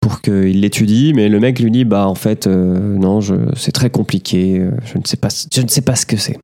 pour 0.00 0.20
qu'il 0.20 0.60
l'étudie. 0.60 1.12
Mais 1.14 1.28
le 1.28 1.40
mec 1.40 1.58
lui 1.58 1.70
dit 1.70 1.84
Bah, 1.84 2.06
en 2.08 2.14
fait, 2.14 2.46
euh, 2.46 2.96
non, 2.98 3.20
je- 3.20 3.54
c'est 3.56 3.72
très 3.72 3.88
compliqué. 3.90 4.68
Je 4.84 4.98
ne 4.98 5.04
sais 5.04 5.16
pas, 5.16 5.28
je 5.52 5.62
ne 5.62 5.68
sais 5.68 5.80
pas 5.80 5.96
ce 5.96 6.04
que 6.06 6.16
c'est. 6.18 6.36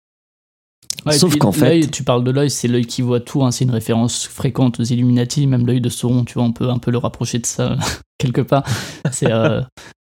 Ouais, 1.05 1.19
Sauf 1.19 1.37
qu'en 1.37 1.53
fait- 1.53 1.91
tu 1.91 2.05
parles 2.05 2.23
de 2.25 2.31
l'œil, 2.31 2.49
c'est 2.51 2.69
l'œil 2.69 2.87
qui 2.87 3.03
voit 3.03 3.21
tout, 3.21 3.43
hein, 3.45 3.51
c'est 3.51 3.65
une 3.65 3.71
référence 3.73 4.27
fréquente 4.27 4.79
aux 4.81 4.85
Illuminati, 4.85 5.47
même 5.49 5.67
l'œil 5.67 5.81
de 5.81 5.89
Sauron, 5.89 6.25
tu 6.25 6.35
vois, 6.35 6.45
on 6.45 6.53
peut 6.53 6.69
un 6.71 6.79
peu 6.79 6.91
le 6.93 6.99
rapprocher 6.99 7.39
de 7.41 7.47
ça 7.47 7.77
quelque 8.19 8.41
part. 8.41 8.63
C'est 9.11 9.31
euh, 9.33 9.61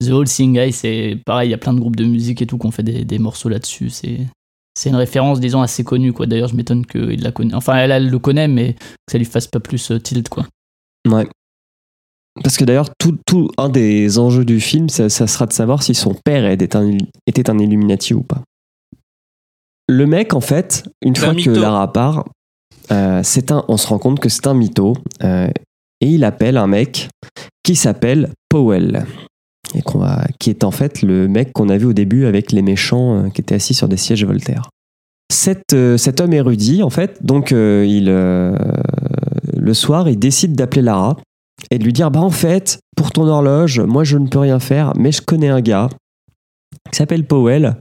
The 0.04 0.10
All 0.10 0.28
Seeing 0.28 0.56
Eye, 0.58 0.72
c'est 0.72 1.18
pareil, 1.24 1.48
il 1.48 1.50
y 1.50 1.54
a 1.54 1.58
plein 1.58 1.72
de 1.72 1.80
groupes 1.80 1.96
de 1.96 2.04
musique 2.04 2.42
et 2.42 2.46
tout 2.46 2.58
qui 2.58 2.66
ont 2.66 2.70
fait 2.70 2.82
des, 2.82 3.04
des 3.06 3.18
morceaux 3.18 3.48
là-dessus. 3.48 3.88
C'est 3.88 4.18
c'est 4.74 4.88
une 4.88 4.96
référence, 4.96 5.40
disons, 5.40 5.62
assez 5.62 5.84
connue, 5.84 6.12
quoi. 6.12 6.26
D'ailleurs, 6.26 6.48
je 6.48 6.56
m'étonne 6.56 6.86
qu'il 6.86 7.22
la 7.22 7.32
connaît. 7.32 7.54
Enfin, 7.54 7.76
elle, 7.76 7.90
elle 7.90 8.10
le 8.10 8.18
connaît, 8.18 8.48
mais 8.48 8.74
que 8.74 9.12
ça 9.12 9.18
lui 9.18 9.24
fasse 9.24 9.46
pas 9.46 9.60
plus 9.60 9.90
euh, 9.90 9.98
tilt, 9.98 10.28
quoi. 10.28 10.46
Ouais. 11.08 11.26
Parce 12.42 12.56
que 12.56 12.64
d'ailleurs, 12.64 12.88
tout, 12.98 13.18
tout 13.26 13.50
un 13.58 13.68
des 13.68 14.18
enjeux 14.18 14.44
du 14.44 14.60
film, 14.60 14.88
ça, 14.88 15.08
ça 15.08 15.26
sera 15.26 15.46
de 15.46 15.52
savoir 15.52 15.82
si 15.82 15.94
son 15.94 16.14
père 16.14 16.46
était 16.46 16.76
un, 16.76 16.96
était 17.26 17.50
un 17.50 17.58
Illuminati 17.58 18.14
ou 18.14 18.22
pas. 18.22 18.42
Le 19.88 20.06
mec, 20.06 20.32
en 20.32 20.40
fait, 20.40 20.84
une 21.04 21.14
fois 21.14 21.34
que. 21.34 21.50
Lara 21.50 21.92
part, 21.92 22.24
euh, 22.90 23.20
c'est 23.22 23.52
un, 23.52 23.64
on 23.68 23.76
se 23.76 23.86
rend 23.86 23.98
compte 23.98 24.20
que 24.20 24.30
c'est 24.30 24.46
un 24.46 24.54
mytho. 24.54 24.94
euh, 25.22 25.48
et 26.00 26.08
il 26.08 26.24
appelle 26.24 26.56
un 26.56 26.66
mec 26.66 27.08
qui 27.62 27.76
s'appelle 27.76 28.32
Powell. 28.48 29.06
Et 29.74 29.82
qu'on 29.82 29.98
va, 29.98 30.26
qui 30.38 30.50
est 30.50 30.64
en 30.64 30.70
fait 30.70 31.02
le 31.02 31.28
mec 31.28 31.52
qu'on 31.52 31.68
a 31.68 31.76
vu 31.78 31.86
au 31.86 31.92
début 31.92 32.26
avec 32.26 32.52
les 32.52 32.62
méchants 32.62 33.16
euh, 33.24 33.28
qui 33.30 33.40
étaient 33.40 33.54
assis 33.54 33.74
sur 33.74 33.88
des 33.88 33.96
sièges 33.96 34.24
Voltaire. 34.24 34.68
Cet, 35.32 35.72
euh, 35.72 35.96
cet 35.96 36.20
homme 36.20 36.34
érudit, 36.34 36.82
en 36.82 36.90
fait, 36.90 37.24
donc 37.24 37.52
euh, 37.52 37.86
il, 37.88 38.08
euh, 38.10 38.54
le 39.56 39.72
soir, 39.74 40.08
il 40.08 40.18
décide 40.18 40.54
d'appeler 40.54 40.82
Lara 40.82 41.16
et 41.70 41.78
de 41.78 41.84
lui 41.84 41.92
dire 41.92 42.10
bah 42.10 42.20
en 42.20 42.30
fait 42.30 42.80
pour 42.96 43.12
ton 43.12 43.26
horloge 43.28 43.78
moi 43.80 44.02
je 44.04 44.18
ne 44.18 44.26
peux 44.26 44.40
rien 44.40 44.58
faire 44.58 44.94
mais 44.96 45.12
je 45.12 45.22
connais 45.22 45.48
un 45.48 45.60
gars 45.60 45.88
qui 46.90 46.96
s'appelle 46.96 47.24
Powell 47.24 47.76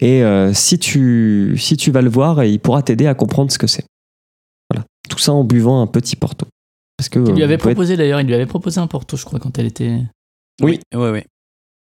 et 0.00 0.22
euh, 0.22 0.52
si 0.52 0.78
tu 0.78 1.56
si 1.58 1.76
tu 1.76 1.90
vas 1.90 2.00
le 2.02 2.10
voir 2.10 2.44
il 2.44 2.60
pourra 2.60 2.82
t'aider 2.82 3.06
à 3.08 3.14
comprendre 3.14 3.50
ce 3.50 3.58
que 3.58 3.66
c'est 3.66 3.84
voilà 4.70 4.84
tout 5.08 5.18
ça 5.18 5.32
en 5.32 5.42
buvant 5.42 5.82
un 5.82 5.88
petit 5.88 6.14
porto 6.16 6.46
parce 6.96 7.08
que 7.08 7.18
Il 7.28 7.34
lui 7.34 7.42
avait 7.42 7.54
être- 7.54 7.60
proposé 7.64 7.96
d'ailleurs, 7.96 8.20
il 8.20 8.26
lui 8.28 8.34
avait 8.34 8.46
proposé 8.46 8.78
un 8.80 8.86
porto, 8.86 9.16
je 9.16 9.24
crois, 9.24 9.40
quand 9.40 9.58
elle 9.58 9.66
était. 9.66 9.98
Oui. 10.62 10.78
Oui, 10.94 11.08
oui. 11.10 11.22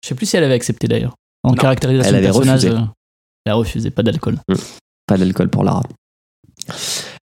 Je 0.04 0.10
sais 0.10 0.16
plus 0.16 0.26
si 0.26 0.38
elle 0.38 0.43
avait 0.43 0.54
accepté 0.54 0.88
d'ailleurs. 0.88 1.16
En 1.43 1.50
Non, 1.50 1.56
caractérisation 1.56 2.10
elle 2.10 2.22
de 2.22 2.28
avait 2.28 2.34
personnage, 2.34 2.64
refusé. 2.66 2.82
euh, 2.82 2.86
elle 3.45 3.52
a 3.52 3.56
refusé, 3.56 3.89
pas 3.91 4.04
d'alcool. 4.04 4.38
pas 5.08 5.18
d'alcool 5.18 5.50
pour 5.50 5.64
Lara 5.64 5.84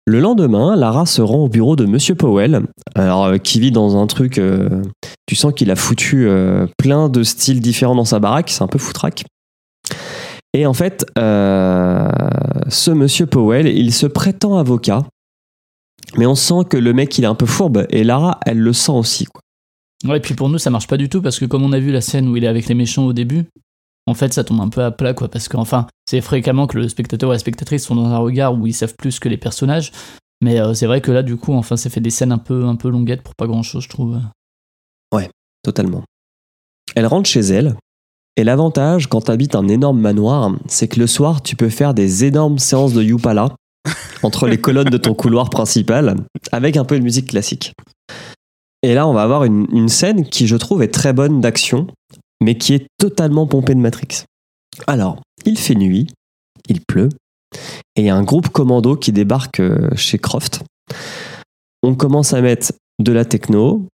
le 0.07 0.21
lendemain, 0.21 0.75
Lara 0.75 1.05
se 1.05 1.21
rend 1.21 1.45
au 1.45 1.49
bureau 1.51 1.77
de 1.77 1.85
Monsieur 1.85 2.15
Powell, 2.15 2.63
alors, 2.95 3.25
euh, 3.27 3.37
qui 3.37 3.61
vit 3.61 3.71
dans 3.73 4.01
un 4.01 4.07
truc. 4.07 4.39
euh, 4.39 4.81
tu 5.27 5.37
sens 5.37 5.53
qu'il 5.53 5.71
a 5.71 5.77
foutu 5.77 6.27
euh, 6.27 6.67
plein 6.79 7.11
de 7.11 7.23
styles 7.23 7.61
différents 7.61 7.95
dans 7.95 8.07
sa 8.07 8.19
baraque, 8.19 8.49
c'est 8.49 8.63
un 8.63 8.69
peu 8.69 8.79
foutraque. 8.79 9.25
Et 10.55 10.65
en 10.65 10.73
fait, 10.73 11.05
ce 11.17 12.91
Monsieur 12.91 13.27
Powell, 13.27 13.67
il 13.69 13.93
se 13.93 14.07
prétend 14.07 14.57
avocat, 14.57 15.03
mais 16.17 16.25
on 16.25 16.35
sent 16.35 16.65
que 16.71 16.79
le 16.79 16.95
mec, 16.95 17.19
il 17.19 17.25
est 17.25 17.29
un 17.29 17.35
peu 17.35 17.45
fourbe, 17.45 17.87
et 17.91 18.03
Lara, 18.03 18.41
elle 18.47 18.59
le 18.61 18.73
sent 18.73 18.93
aussi. 18.93 19.27
Quoi. 19.27 19.43
Ouais, 20.05 20.19
et 20.19 20.21
puis 20.21 20.35
pour 20.35 20.49
nous, 20.49 20.59
ça 20.59 20.71
marche 20.71 20.87
pas 20.87 20.97
du 20.97 21.09
tout 21.09 21.23
parce 21.23 21.39
que 21.39 21.45
comme 21.45 21.65
on 21.65 21.73
a 21.73 21.79
vu 21.81 21.91
la 21.91 22.01
scène 22.01 22.29
où 22.29 22.37
il 22.37 22.45
est 22.45 22.49
avec 22.49 22.69
les 22.69 22.75
méchants 22.75 23.07
au 23.07 23.13
début, 23.13 23.47
en 24.07 24.15
fait, 24.15 24.33
ça 24.33 24.45
tombe 24.45 24.61
un 24.61 24.69
peu 24.69 24.83
à 24.83 24.91
plat, 24.91 25.13
quoi. 25.13 25.29
Parce 25.29 25.49
qu'enfin, 25.49 25.87
c'est 26.07 26.21
fréquemment 26.21 26.67
que 26.67 26.79
le 26.79 26.89
spectateur 26.89 27.29
ou 27.29 27.33
la 27.33 27.39
spectatrice 27.39 27.85
sont 27.85 27.97
dans 27.97 28.07
un 28.07 28.19
regard 28.19 28.55
où 28.55 28.67
ils 28.67 28.73
savent 28.73 28.95
plus 28.97 29.19
que 29.19 29.29
les 29.29 29.37
personnages. 29.37 29.93
Mais 30.41 30.61
euh, 30.61 30.73
c'est 30.73 30.87
vrai 30.87 31.01
que 31.01 31.11
là, 31.11 31.23
du 31.23 31.37
coup, 31.37 31.53
enfin, 31.53 31.77
ça 31.77 31.91
fait 31.91 32.01
des 32.01 32.11
scènes 32.11 32.33
un 32.33 32.39
peu, 32.39 32.65
un 32.65 32.77
peu 32.77 32.89
longuettes 32.89 33.23
pour 33.23 33.35
pas 33.35 33.47
grand 33.47 33.63
chose, 33.63 33.85
je 33.85 33.89
trouve. 33.89 34.19
Totalement. 35.63 36.03
Elle 36.95 37.07
rentre 37.07 37.29
chez 37.29 37.41
elle. 37.41 37.77
Et 38.37 38.45
l'avantage 38.45 39.09
quand 39.09 39.23
tu 39.23 39.31
habites 39.31 39.55
un 39.55 39.67
énorme 39.67 40.01
manoir, 40.01 40.53
c'est 40.69 40.87
que 40.87 41.01
le 41.01 41.07
soir, 41.07 41.43
tu 41.43 41.57
peux 41.57 41.69
faire 41.69 41.93
des 41.93 42.25
énormes 42.25 42.59
séances 42.59 42.95
de 42.95 43.03
Yupala 43.03 43.49
entre 44.23 44.47
les 44.47 44.59
colonnes 44.59 44.91
de 44.91 44.97
ton 44.97 45.15
couloir 45.15 45.51
principal 45.51 46.17
avec 46.53 46.77
un 46.77 46.85
peu 46.85 46.99
de 46.99 47.05
musique 47.05 47.29
classique. 47.29 47.75
Et 48.83 48.95
là, 48.95 49.09
on 49.09 49.13
va 49.13 49.23
avoir 49.23 49.45
une, 49.45 49.67
une 49.73 49.89
scène 49.89 50.25
qui, 50.25 50.47
je 50.47 50.57
trouve, 50.57 50.83
est 50.83 50.93
très 50.95 51.13
bonne 51.13 51.41
d'action, 51.41 51.89
mais 52.43 52.57
qui 52.57 52.75
est 52.75 52.87
totalement 52.99 53.47
pompée 53.47 53.75
de 53.75 53.81
Matrix. 53.81 54.25
Alors, 54.87 55.21
il 55.45 55.59
fait 55.59 55.75
nuit, 55.75 56.07
il 56.69 56.81
pleut, 56.81 57.09
et 57.97 58.03
il 58.03 58.05
y 58.05 58.11
a 58.11 58.15
un 58.17 58.23
groupe 58.23 58.49
commando 58.51 58.95
qui 58.97 59.11
débarque 59.11 59.61
euh, 59.61 59.91
chez 59.97 60.19
Croft. 60.19 60.63
On 61.83 61.95
commence 61.95 62.33
à 62.35 62.41
mettre 62.41 62.73
de 63.01 63.13
la 63.13 63.25
techno, 63.25 63.87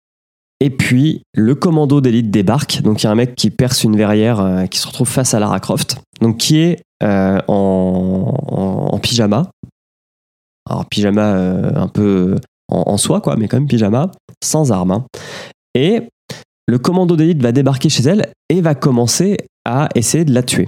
Et 0.59 0.69
puis, 0.69 1.23
le 1.33 1.55
commando 1.55 1.99
d'élite 1.99 2.31
débarque. 2.31 2.81
Donc, 2.81 3.03
il 3.03 3.05
y 3.05 3.07
a 3.07 3.11
un 3.11 3.15
mec 3.15 3.35
qui 3.35 3.49
perce 3.49 3.83
une 3.83 3.97
verrière, 3.97 4.39
euh, 4.39 4.65
qui 4.65 4.79
se 4.79 4.87
retrouve 4.87 5.09
face 5.09 5.33
à 5.33 5.39
Lara 5.39 5.59
Croft. 5.59 5.97
Donc, 6.21 6.37
qui 6.37 6.57
est 6.59 6.81
euh, 7.03 7.41
en, 7.49 8.33
en- 8.47 8.99
pyjama. 8.99 9.51
Alors, 10.69 10.85
pyjama 10.87 11.33
un 11.75 11.89
peu 11.89 12.37
en, 12.73 12.83
en 12.93 12.97
soie, 12.97 13.21
quoi, 13.21 13.35
mais 13.35 13.47
quand 13.47 13.57
même 13.57 13.67
pyjama, 13.67 14.11
sans 14.43 14.71
armes. 14.71 14.91
hein. 14.91 15.05
Et 15.75 16.01
le 16.67 16.77
commando 16.79 17.15
d'élite 17.15 17.41
va 17.41 17.51
débarquer 17.51 17.89
chez 17.89 18.03
elle 18.03 18.31
et 18.49 18.61
va 18.61 18.75
commencer 18.75 19.37
à 19.65 19.89
essayer 19.95 20.25
de 20.25 20.33
la 20.33 20.43
tuer. 20.43 20.67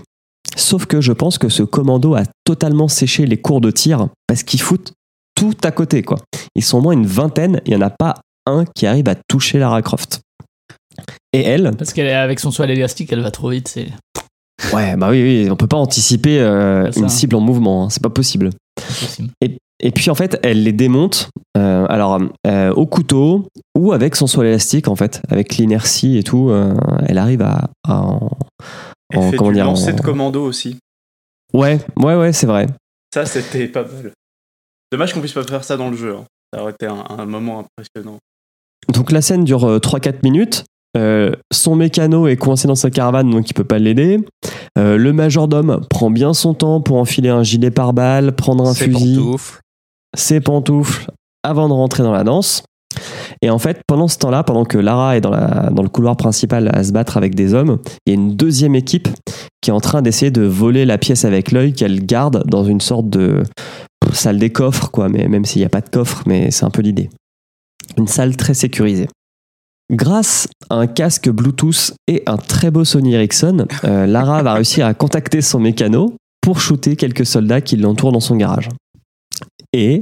Sauf 0.58 0.86
que 0.86 1.02
je 1.02 1.12
pense 1.12 1.38
que 1.38 1.50
ce 1.50 1.64
commando 1.64 2.16
a 2.16 2.24
totalement 2.46 2.88
séché 2.88 3.26
les 3.26 3.38
cours 3.38 3.62
de 3.62 3.72
tir 3.72 4.08
parce 4.28 4.44
qu'ils 4.44 4.62
foutent 4.62 4.94
tout 5.36 5.54
à 5.64 5.72
côté, 5.72 6.02
quoi. 6.02 6.18
Ils 6.56 6.64
sont 6.64 6.78
au 6.78 6.82
moins 6.82 6.94
une 6.94 7.06
vingtaine, 7.06 7.62
il 7.66 7.72
n'y 7.72 7.76
en 7.84 7.86
a 7.86 7.90
pas 7.90 8.16
un 8.46 8.64
qui 8.76 8.86
arrive 8.88 9.10
à 9.10 9.16
toucher 9.28 9.60
Lara 9.60 9.82
Croft. 9.82 10.22
Et 11.34 11.42
elle, 11.42 11.72
Parce 11.78 11.92
qu'elle 11.92 12.08
est 12.08 12.14
avec 12.14 12.40
son 12.40 12.52
soin 12.52 12.68
élastique, 12.68 13.12
elle 13.12 13.20
va 13.22 13.32
trop 13.32 13.50
vite. 13.50 13.68
C'est 13.68 13.88
ouais, 14.74 14.96
bah 14.96 15.10
oui, 15.10 15.22
oui, 15.22 15.50
on 15.52 15.56
peut 15.58 15.68
pas 15.68 15.76
anticiper 15.78 16.40
euh, 16.40 16.90
ça. 16.92 17.00
une 17.02 17.10
cible 17.10 17.36
en 17.36 17.42
mouvement, 17.42 17.84
hein, 17.86 17.90
c'est 17.90 18.02
pas 18.02 18.10
possible. 18.10 18.52
impossible. 18.80 19.30
Et, 19.42 19.58
et 19.80 19.92
puis 19.92 20.10
en 20.10 20.16
fait, 20.16 20.40
elle 20.44 20.64
les 20.64 20.72
démonte, 20.74 21.30
euh, 21.58 21.86
alors 21.90 22.20
euh, 22.48 22.72
au 22.74 22.86
couteau 22.86 23.48
ou 23.78 23.92
avec 23.92 24.16
son 24.16 24.28
sol 24.28 24.46
élastique 24.48 24.88
en 24.88 24.96
fait, 24.96 25.22
avec 25.30 25.58
l'inertie 25.58 26.18
et 26.18 26.24
tout, 26.24 26.50
euh, 26.50 26.74
elle 27.08 27.18
arrive 27.18 27.42
à, 27.42 27.70
à 27.88 28.02
en, 28.02 28.30
Elle 29.12 29.20
en- 29.20 29.32
fait 29.32 29.38
comment 29.38 29.50
du 29.52 29.56
dire, 29.56 29.66
lancer 29.66 29.92
en- 29.92 29.96
de 29.96 30.02
commando 30.02 30.44
aussi. 30.44 30.78
Ouais, 31.54 31.80
ouais, 31.98 32.16
ouais, 32.16 32.34
c'est 32.34 32.48
vrai. 32.48 32.68
Ça, 33.14 33.26
c'était 33.26 33.68
pas 33.68 33.84
mal. 33.84 34.12
Dommage 34.92 35.14
qu'on 35.14 35.20
puisse 35.22 35.34
pas 35.34 35.44
faire 35.44 35.64
ça 35.64 35.78
dans 35.78 35.90
le 35.90 35.96
jeu. 35.98 36.16
hein. 36.16 36.26
Ça 36.54 36.62
aurait 36.62 36.72
été 36.74 36.86
un, 36.86 37.04
un 37.10 37.26
moment 37.26 37.60
impressionnant. 37.78 38.18
Donc 38.94 39.12
la 39.12 39.22
scène 39.22 39.44
dure 39.44 39.64
euh, 39.66 39.80
3-4 39.80 40.16
minutes. 40.24 40.64
Euh, 40.98 41.34
son 41.52 41.76
mécano 41.76 42.28
est 42.28 42.38
coincé 42.38 42.68
dans 42.70 42.76
sa 42.76 42.90
caravane, 42.90 43.30
donc 43.30 43.50
il 43.50 43.54
peut 43.54 43.66
pas 43.66 43.80
l'aider. 43.80 44.20
Euh, 44.78 44.96
le 44.96 45.12
majordome 45.12 45.82
prend 45.90 46.10
bien 46.10 46.34
son 46.34 46.54
temps 46.54 46.80
pour 46.80 46.98
enfiler 46.98 47.28
un 47.30 47.44
gilet 47.44 47.72
pare-balles, 47.72 48.34
prendre 48.34 48.66
un 48.66 48.74
fusil, 48.74 49.16
pantoufles. 49.18 49.60
Ses 50.16 50.40
pantoufles, 50.42 51.08
avant 51.44 51.68
de 51.68 51.74
rentrer 51.74 52.04
dans 52.04 52.12
la 52.12 52.24
danse. 52.24 52.64
Et 53.42 53.50
en 53.50 53.60
fait, 53.60 53.82
pendant 53.88 54.08
ce 54.08 54.18
temps-là, 54.18 54.44
pendant 54.44 54.66
que 54.66 54.78
Lara 54.78 55.18
est 55.18 55.22
dans, 55.22 55.32
le 55.32 55.90
couloir 55.90 56.16
principal 56.16 56.70
à 56.74 56.84
se 56.84 56.92
battre 56.92 57.18
avec 57.18 57.36
des 57.36 57.54
hommes, 57.54 57.80
il 58.06 58.14
y 58.14 58.16
a 58.16 58.20
une 58.20 58.36
deuxième 58.36 58.76
équipe 58.76 59.10
qui 59.62 59.70
est 59.70 59.74
en 59.74 59.82
train 59.82 60.02
d'essayer 60.02 60.32
de 60.32 60.44
voler 60.44 60.86
la 60.86 60.98
pièce 60.98 61.26
avec 61.26 61.52
l'œil 61.52 61.74
qu'elle 61.74 62.06
garde 62.06 62.44
dans 62.48 62.64
une 62.64 62.82
sorte 62.82 63.10
de 63.10 63.44
salle 64.14 64.40
des 64.40 64.52
coffres, 64.52 64.90
quoi. 64.92 65.10
Mais 65.10 65.28
même 65.28 65.46
s'il 65.46 65.62
n'y 65.62 65.66
a 65.66 65.70
pas 65.70 65.82
de 65.82 65.90
coffre, 65.90 66.24
mais 66.26 66.52
c'est 66.52 66.66
un 66.66 66.70
peu 66.70 66.82
l'idée. 66.82 67.10
Une 67.98 68.08
salle 68.08 68.36
très 68.38 68.54
sécurisée. 68.54 69.08
Grâce 69.92 70.48
à 70.70 70.76
un 70.76 70.88
casque 70.88 71.30
Bluetooth 71.30 71.94
et 72.08 72.24
un 72.26 72.38
très 72.38 72.72
beau 72.72 72.86
Sony 72.86 73.14
Ericsson, 73.14 73.68
euh, 73.84 74.08
Lara 74.08 74.42
va 74.42 74.54
réussir 74.54 74.86
à 74.86 74.94
contacter 74.94 75.42
son 75.42 75.60
mécano 75.60 76.16
pour 76.42 76.60
shooter 76.60 76.96
quelques 76.96 77.26
soldats 77.26 77.62
qui 77.62 77.78
l'entourent 77.78 78.12
dans 78.12 78.20
son 78.20 78.36
garage. 78.36 78.70
Et 79.78 80.02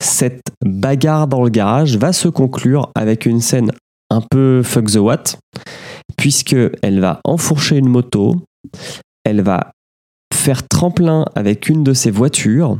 cette 0.00 0.52
bagarre 0.64 1.26
dans 1.26 1.42
le 1.42 1.50
garage 1.50 1.96
va 1.96 2.12
se 2.12 2.28
conclure 2.28 2.90
avec 2.94 3.26
une 3.26 3.40
scène 3.40 3.72
un 4.08 4.20
peu 4.20 4.62
fuck 4.62 4.86
the 4.88 4.96
what, 4.98 5.24
puisque 6.16 6.54
elle 6.82 7.00
va 7.00 7.20
enfourcher 7.24 7.76
une 7.76 7.88
moto, 7.88 8.36
elle 9.24 9.42
va 9.42 9.72
faire 10.32 10.66
tremplin 10.68 11.24
avec 11.34 11.68
une 11.68 11.82
de 11.82 11.92
ses 11.92 12.12
voitures 12.12 12.78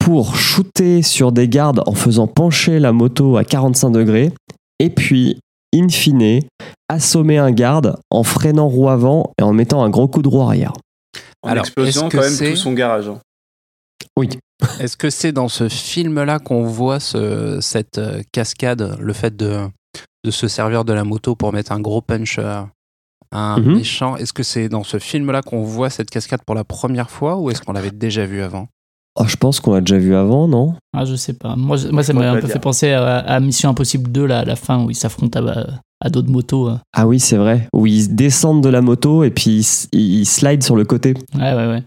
pour 0.00 0.34
shooter 0.36 1.02
sur 1.02 1.30
des 1.30 1.48
gardes 1.48 1.82
en 1.86 1.92
faisant 1.94 2.26
pencher 2.26 2.80
la 2.80 2.92
moto 2.92 3.36
à 3.36 3.44
45 3.44 3.90
degrés, 3.90 4.32
et 4.80 4.90
puis, 4.90 5.38
in 5.72 5.88
fine, 5.88 6.40
assommer 6.88 7.38
un 7.38 7.52
garde 7.52 7.96
en 8.10 8.24
freinant 8.24 8.68
roue 8.68 8.88
avant 8.88 9.32
et 9.38 9.44
en 9.44 9.52
mettant 9.52 9.84
un 9.84 9.90
gros 9.90 10.08
coup 10.08 10.22
de 10.22 10.28
roue 10.28 10.42
arrière. 10.42 10.72
En 11.42 11.50
Alors, 11.50 11.64
que 11.64 11.98
quand 12.10 12.20
même 12.20 12.30
c'est- 12.30 12.50
tout 12.50 12.56
son 12.56 12.72
garage. 12.72 13.08
hein. 13.08 13.20
Oui. 14.18 14.28
Est-ce 14.80 14.96
que 14.96 15.10
c'est 15.10 15.32
dans 15.32 15.48
ce 15.48 15.68
film-là 15.68 16.38
qu'on 16.40 16.64
voit 16.64 16.98
ce- 17.00 17.58
cette 17.60 17.98
euh, 17.98 18.22
cascade, 18.32 18.96
le 19.00 19.12
fait 19.12 19.36
de, 19.36 19.68
de 20.24 20.30
se 20.30 20.48
servir 20.48 20.84
de 20.84 20.92
la 20.92 21.04
moto 21.04 21.34
pour 21.36 21.52
mettre 21.52 21.72
un 21.72 21.80
gros 21.80 22.00
punch 22.02 22.38
à 22.38 22.68
un 23.32 23.60
Mhm. 23.60 23.76
méchant? 23.76 24.16
Est-ce 24.16 24.32
que 24.32 24.42
c'est 24.42 24.68
dans 24.68 24.82
ce 24.84 24.98
film-là 24.98 25.42
qu'on 25.42 25.62
voit 25.62 25.90
cette 25.90 26.10
cascade 26.10 26.40
pour 26.44 26.54
la 26.56 26.64
première 26.64 27.10
fois 27.10 27.36
ou 27.36 27.50
est-ce 27.50 27.62
qu'on 27.62 27.72
l'avait 27.72 27.90
déjà 27.92 28.26
vu 28.26 28.42
avant? 28.42 28.66
Oh, 29.20 29.24
je 29.26 29.36
pense 29.36 29.58
qu'on 29.60 29.72
l'a 29.74 29.80
déjà 29.80 29.98
vu 29.98 30.14
avant, 30.14 30.46
non? 30.48 30.74
Ah, 30.96 31.04
je 31.04 31.14
sais 31.16 31.32
pas. 31.34 31.56
Moi, 31.56 31.76
je- 31.76 31.88
moi 31.88 32.02
ça 32.04 32.12
m'a 32.12 32.30
un 32.30 32.34
peu 32.36 32.42
dire. 32.46 32.50
fait 32.52 32.58
penser 32.60 32.92
à, 32.92 33.18
à 33.18 33.40
Mission 33.40 33.70
Impossible 33.70 34.10
2, 34.12 34.26
là, 34.26 34.40
à 34.40 34.44
la 34.44 34.54
fin, 34.56 34.84
où 34.84 34.90
ils 34.90 34.94
s'affrontent 34.96 35.44
à, 35.44 35.66
à 36.00 36.08
d'autres 36.08 36.30
motos. 36.30 36.68
euh. 36.68 36.76
Ah 36.92 37.06
oui, 37.06 37.18
c'est 37.18 37.36
vrai. 37.36 37.68
Où 37.72 37.86
ils 37.86 38.14
descendent 38.14 38.62
de 38.62 38.68
la 38.68 38.80
moto 38.80 39.24
et 39.24 39.30
puis 39.30 39.88
ils, 39.92 39.98
ils 40.20 40.24
slident 40.26 40.64
sur 40.64 40.76
le 40.76 40.84
côté. 40.84 41.14
Ouais, 41.34 41.52
ouais, 41.54 41.66
ouais. 41.68 41.82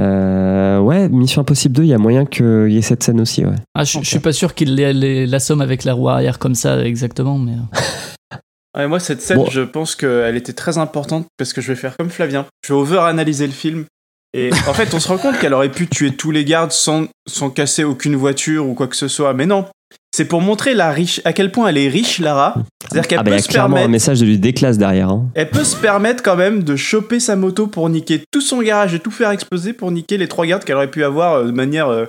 Euh, 0.00 0.78
ouais, 0.80 1.08
Mission 1.08 1.42
Impossible 1.42 1.74
2, 1.74 1.82
il 1.84 1.88
y 1.88 1.94
a 1.94 1.98
moyen 1.98 2.24
qu'il 2.24 2.68
y 2.70 2.78
ait 2.78 2.82
cette 2.82 3.02
scène 3.02 3.20
aussi, 3.20 3.44
ouais. 3.44 3.54
Ah, 3.74 3.84
je, 3.84 3.98
je 4.00 4.04
suis 4.04 4.18
pas 4.18 4.32
sûr 4.32 4.54
les- 4.92 5.26
l'assomment 5.26 5.60
avec 5.62 5.84
la 5.84 5.92
roue 5.94 6.08
arrière 6.08 6.38
comme 6.38 6.54
ça, 6.54 6.82
exactement, 6.84 7.38
mais. 7.38 7.52
euh, 7.52 8.36
Ouais, 8.76 8.86
moi, 8.86 9.00
cette 9.00 9.20
scène, 9.20 9.38
Bon. 9.38 9.46
je 9.50 9.62
pense 9.62 9.96
qu'elle 9.96 10.36
était 10.36 10.52
très 10.52 10.78
importante 10.78 11.26
parce 11.36 11.52
que 11.52 11.60
je 11.60 11.68
vais 11.72 11.74
faire 11.76 11.96
comme 11.96 12.08
Flavien. 12.08 12.46
Je 12.64 12.72
vais 12.72 12.78
over-analyser 12.78 13.46
le 13.48 13.52
film. 13.52 13.84
Et 14.32 14.50
en 14.68 14.72
fait, 14.74 14.94
on 14.94 15.00
se 15.00 15.08
rend 15.08 15.18
compte 15.18 15.40
qu'elle 15.40 15.54
aurait 15.54 15.72
pu 15.72 15.88
tuer 15.88 16.12
tous 16.14 16.30
les 16.30 16.44
gardes 16.44 16.70
sans, 16.70 17.06
sans 17.28 17.50
casser 17.50 17.82
aucune 17.82 18.14
voiture 18.14 18.68
ou 18.68 18.74
quoi 18.74 18.86
que 18.86 18.94
ce 18.94 19.08
soit. 19.08 19.34
Mais 19.34 19.44
non. 19.44 19.66
C'est 20.12 20.24
pour 20.24 20.40
montrer 20.40 20.74
la 20.74 20.90
riche, 20.90 21.20
à 21.24 21.32
quel 21.32 21.52
point 21.52 21.68
elle 21.68 21.78
est 21.78 21.88
riche, 21.88 22.18
Lara. 22.18 22.54
C'est-à-dire 22.82 23.06
qu'elle 23.08 23.18
Ah 23.20 23.22
bah, 23.22 23.30
il 23.30 23.34
peut 23.34 23.36
y 23.36 23.40
a 23.40 23.42
se 23.42 23.48
clairement 23.48 23.76
un 23.76 23.80
permettre. 23.80 23.90
message 23.92 24.20
de 24.20 24.26
lui 24.26 24.38
déclasse 24.38 24.76
derrière. 24.76 25.08
hein. 25.10 25.28
Elle 25.34 25.50
peut 25.50 25.62
se 25.64 25.76
permettre 25.76 26.22
quand 26.22 26.34
même 26.36 26.64
de 26.64 26.74
choper 26.76 27.20
sa 27.20 27.36
moto 27.36 27.68
pour 27.68 27.88
niquer 27.88 28.22
tout 28.32 28.40
son 28.40 28.60
garage 28.60 28.92
et 28.94 28.98
tout 28.98 29.12
faire 29.12 29.30
exploser 29.30 29.72
pour 29.72 29.90
niquer 29.92 30.18
les 30.18 30.26
trois 30.26 30.46
gardes 30.46 30.64
qu'elle 30.64 30.76
aurait 30.76 30.90
pu 30.90 31.04
avoir 31.04 31.34
euh, 31.34 31.44
de 31.44 31.52
manière, 31.52 31.88
euh, 31.88 32.06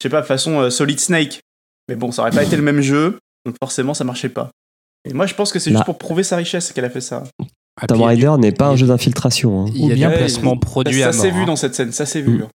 je 0.00 0.02
sais 0.02 0.10
pas, 0.10 0.22
façon 0.24 0.60
euh, 0.60 0.70
Solid 0.70 0.98
Snake. 0.98 1.40
Mais 1.88 1.94
bon, 1.94 2.10
ça 2.10 2.22
aurait 2.22 2.32
pas 2.32 2.42
été 2.42 2.56
le 2.56 2.62
même 2.62 2.80
jeu, 2.80 3.18
donc 3.46 3.54
forcément 3.62 3.94
ça 3.94 4.04
marchait 4.04 4.28
pas. 4.30 4.50
Et 5.08 5.12
moi 5.12 5.26
je 5.26 5.34
pense 5.34 5.52
que 5.52 5.58
c'est 5.58 5.70
Là. 5.70 5.76
juste 5.76 5.84
pour 5.86 5.98
prouver 5.98 6.22
sa 6.24 6.36
richesse 6.36 6.72
qu'elle 6.72 6.86
a 6.86 6.90
fait 6.90 7.00
ça. 7.02 7.22
Ah, 7.80 7.86
Tomb 7.86 8.02
Raider 8.02 8.32
n'est 8.38 8.52
pas 8.52 8.66
un 8.68 8.76
jeu 8.76 8.86
d'infiltration. 8.86 9.66
hein. 9.66 9.70
Il 9.74 9.80
y 9.86 9.90
a 9.90 9.92
Ou 9.92 9.94
bien 9.96 10.10
placement 10.10 10.54
Ça, 10.54 10.60
produit 10.60 11.00
ça 11.00 11.08
à 11.08 11.12
s'est 11.12 11.28
mort, 11.28 11.36
vu 11.36 11.42
hein. 11.42 11.46
dans 11.46 11.56
cette 11.56 11.74
scène, 11.74 11.92
ça 11.92 12.06
s'est 12.06 12.22
vu. 12.22 12.38
Mm. 12.38 12.46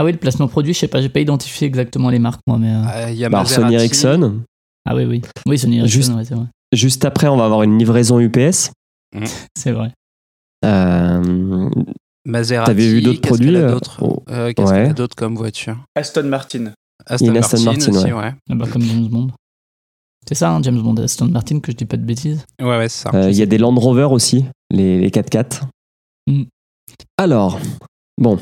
Ah 0.00 0.04
oui, 0.04 0.12
le 0.12 0.18
placement 0.18 0.48
produit, 0.48 0.72
je 0.72 0.78
sais 0.78 0.88
pas, 0.88 1.02
j'ai 1.02 1.10
pas 1.10 1.20
identifié 1.20 1.66
exactement 1.66 2.08
les 2.08 2.18
marques, 2.18 2.40
moi, 2.46 2.56
mais. 2.56 2.70
euh, 2.74 2.82
Ah, 2.86 3.10
Il 3.10 3.18
y 3.18 3.24
a 3.26 3.28
Bah, 3.28 3.44
Sony 3.44 3.74
Ericsson. 3.74 4.40
Ah 4.88 4.94
oui, 4.96 5.04
oui. 5.04 5.20
Oui, 5.44 5.58
Sony 5.58 5.76
Ericsson, 5.76 5.94
Juste- 5.94 6.12
ouais, 6.14 6.24
c'est 6.24 6.34
vrai. 6.34 6.46
Juste 6.72 7.04
après, 7.04 7.28
on 7.28 7.36
va 7.36 7.44
avoir 7.44 7.64
une 7.64 7.76
livraison 7.78 8.18
UPS. 8.18 8.70
C'est 9.58 9.72
vrai. 9.72 9.92
Euh, 10.64 11.68
Maserati. 12.24 12.66
T'avais 12.70 12.88
vu 12.88 13.02
d'autres 13.02 13.20
qu'est-ce 13.20 13.34
produits, 13.34 13.56
a 13.56 13.60
euh, 13.60 13.70
d'autres 13.72 13.98
oh, 14.02 14.22
Euh, 14.30 14.52
Qu'est-ce 14.54 14.70
ouais. 14.70 14.76
qu'elle 14.84 14.90
a 14.90 14.94
d'autres 14.94 15.16
comme 15.16 15.34
voiture 15.36 15.76
Aston 15.94 16.22
Martin. 16.24 16.72
Aston, 17.04 17.26
une 17.26 17.36
Aston 17.36 17.60
Martin, 17.62 17.70
Martin, 17.90 17.92
aussi, 17.92 18.12
ouais. 18.12 18.20
ouais. 18.20 18.34
Ah 18.48 18.54
bah, 18.54 18.66
comme 18.72 18.82
James 18.82 19.06
Bond. 19.08 19.28
C'est 20.26 20.34
ça, 20.34 20.50
hein, 20.52 20.60
James 20.62 20.80
Bond, 20.80 20.94
Aston 20.96 21.26
Martin, 21.26 21.60
que 21.60 21.72
je 21.72 21.76
dis 21.76 21.84
pas 21.84 21.96
de 21.98 22.04
bêtises. 22.04 22.46
Ouais, 22.58 22.78
ouais, 22.78 22.88
c'est 22.88 23.02
ça. 23.02 23.10
euh, 23.14 23.30
Il 23.30 23.36
y 23.36 23.42
a 23.42 23.46
des 23.46 23.58
Land 23.58 23.74
Rover 23.74 24.08
aussi, 24.10 24.46
les, 24.70 24.98
les 24.98 25.10
4x4. 25.10 25.62
Mm. 26.26 26.42
Alors, 27.18 27.58
bon. 28.18 28.38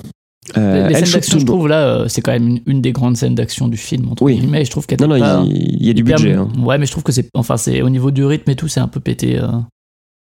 Euh, 0.57 0.89
les 0.89 0.95
scènes 0.95 1.13
d'action, 1.13 1.39
je 1.39 1.45
trouve, 1.47 1.69
là, 1.69 1.83
euh, 1.87 2.09
c'est 2.09 2.21
quand 2.23 2.33
même 2.33 2.49
une, 2.49 2.61
une 2.67 2.81
des 2.81 2.93
grandes 2.93 3.17
scènes 3.17 3.35
d'action 3.35 3.69
du 3.69 3.77
film, 3.77 4.09
entre 4.11 4.23
Oui. 4.23 4.39
guillemets. 4.39 4.63
et 4.63 4.65
Je 4.65 4.71
trouve 4.71 4.87
qu'elle 4.87 5.01
Non, 5.01 5.09
non, 5.09 5.19
pas 5.19 5.43
il, 5.47 5.53
il 5.81 5.87
y 5.87 5.91
a 5.91 5.93
du 5.93 6.03
hyper- 6.03 6.17
budget. 6.17 6.35
hein. 6.35 6.49
Ouais, 6.61 6.79
mais 6.79 6.87
je 6.87 6.91
trouve 6.93 7.03
que 7.05 7.13
c'est. 7.13 7.29
Enfin, 7.35 7.57
c'est 7.57 7.83
au 7.83 7.91
niveau 7.91 8.11
du 8.11 8.25
rythme 8.25 8.51
et 8.51 8.57
tout, 8.57 8.69
c'est 8.69 8.81
un 8.81 8.89
peu 8.89 9.01
pété. 9.01 9.39
euh. 9.39 9.49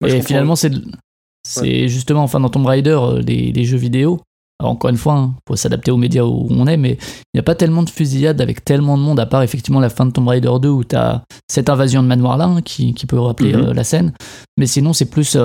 Et 0.06 0.20
finalement, 0.22 0.56
c'est. 0.56 0.72
C'est 1.48 1.86
justement, 1.88 2.22
enfin, 2.24 2.40
dans 2.40 2.48
Tomb 2.48 2.66
Raider, 2.66 2.98
les, 3.24 3.52
les 3.52 3.64
jeux 3.64 3.76
vidéo. 3.76 4.20
Alors, 4.58 4.72
encore 4.72 4.90
une 4.90 4.96
fois, 4.96 5.14
hein, 5.14 5.34
faut 5.46 5.54
s'adapter 5.54 5.90
aux 5.90 5.96
médias 5.98 6.24
où 6.24 6.46
on 6.50 6.66
est, 6.66 6.76
mais 6.78 6.92
il 6.92 7.28
n'y 7.34 7.40
a 7.40 7.42
pas 7.42 7.54
tellement 7.54 7.82
de 7.82 7.90
fusillades 7.90 8.40
avec 8.40 8.64
tellement 8.64 8.96
de 8.96 9.02
monde, 9.02 9.20
à 9.20 9.26
part 9.26 9.42
effectivement 9.42 9.80
la 9.80 9.90
fin 9.90 10.06
de 10.06 10.10
Tomb 10.12 10.26
Raider 10.26 10.50
2 10.60 10.68
où 10.68 10.82
tu 10.82 10.96
as 10.96 11.22
cette 11.48 11.68
invasion 11.68 12.02
de 12.02 12.08
manoir-là 12.08 12.46
hein, 12.46 12.62
qui, 12.62 12.94
qui 12.94 13.04
peut 13.06 13.18
rappeler 13.20 13.52
Mhm. 13.52 13.60
euh, 13.66 13.74
la 13.74 13.84
scène. 13.84 14.12
Mais 14.56 14.66
sinon, 14.66 14.92
c'est 14.92 15.04
plus. 15.10 15.36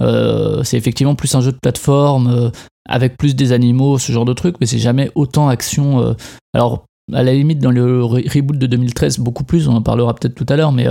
Euh, 0.00 0.62
c'est 0.64 0.76
effectivement 0.76 1.14
plus 1.14 1.34
un 1.34 1.40
jeu 1.40 1.52
de 1.52 1.58
plateforme 1.60 2.28
euh, 2.28 2.50
avec 2.88 3.16
plus 3.16 3.34
des 3.36 3.52
animaux, 3.52 3.98
ce 3.98 4.12
genre 4.12 4.24
de 4.24 4.32
truc, 4.32 4.56
mais 4.60 4.66
c'est 4.66 4.78
jamais 4.78 5.10
autant 5.14 5.48
action. 5.48 6.00
euh. 6.02 6.14
alors, 6.54 6.84
à 7.14 7.22
la 7.22 7.32
limite, 7.32 7.58
dans 7.58 7.70
le 7.70 8.02
re- 8.02 8.28
reboot 8.34 8.58
de 8.58 8.66
2013, 8.66 9.18
beaucoup 9.18 9.44
plus, 9.44 9.66
on 9.68 9.72
en 9.76 9.82
parlera 9.82 10.14
peut-être 10.14 10.34
tout 10.34 10.46
à 10.48 10.56
l'heure, 10.56 10.72
mais, 10.72 10.86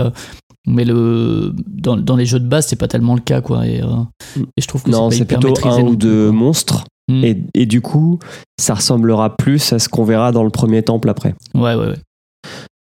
mais 0.65 0.83
le, 0.83 1.53
dans, 1.67 1.95
dans 1.95 2.15
les 2.15 2.25
jeux 2.25 2.39
de 2.39 2.47
base, 2.47 2.65
c'est 2.67 2.75
pas 2.75 2.87
tellement 2.87 3.13
le 3.13 3.21
cas, 3.21 3.41
quoi. 3.41 3.67
Et, 3.67 3.77
et 3.77 4.61
je 4.61 4.67
trouve 4.67 4.81
que 4.83 4.89
Non, 4.89 5.11
c'est 5.11 5.25
plutôt 5.25 5.53
un 5.67 5.81
ou 5.81 5.95
deux 5.95 6.31
monstres. 6.31 6.85
Mm. 7.09 7.23
Et, 7.23 7.43
et 7.53 7.65
du 7.67 7.81
coup, 7.81 8.19
ça 8.59 8.73
ressemblera 8.73 9.37
plus 9.37 9.71
à 9.73 9.79
ce 9.79 9.87
qu'on 9.89 10.03
verra 10.03 10.31
dans 10.31 10.43
le 10.43 10.49
premier 10.49 10.81
temple 10.83 11.07
après. 11.09 11.35
Ouais, 11.53 11.75
ouais, 11.75 11.87
ouais. 11.87 11.97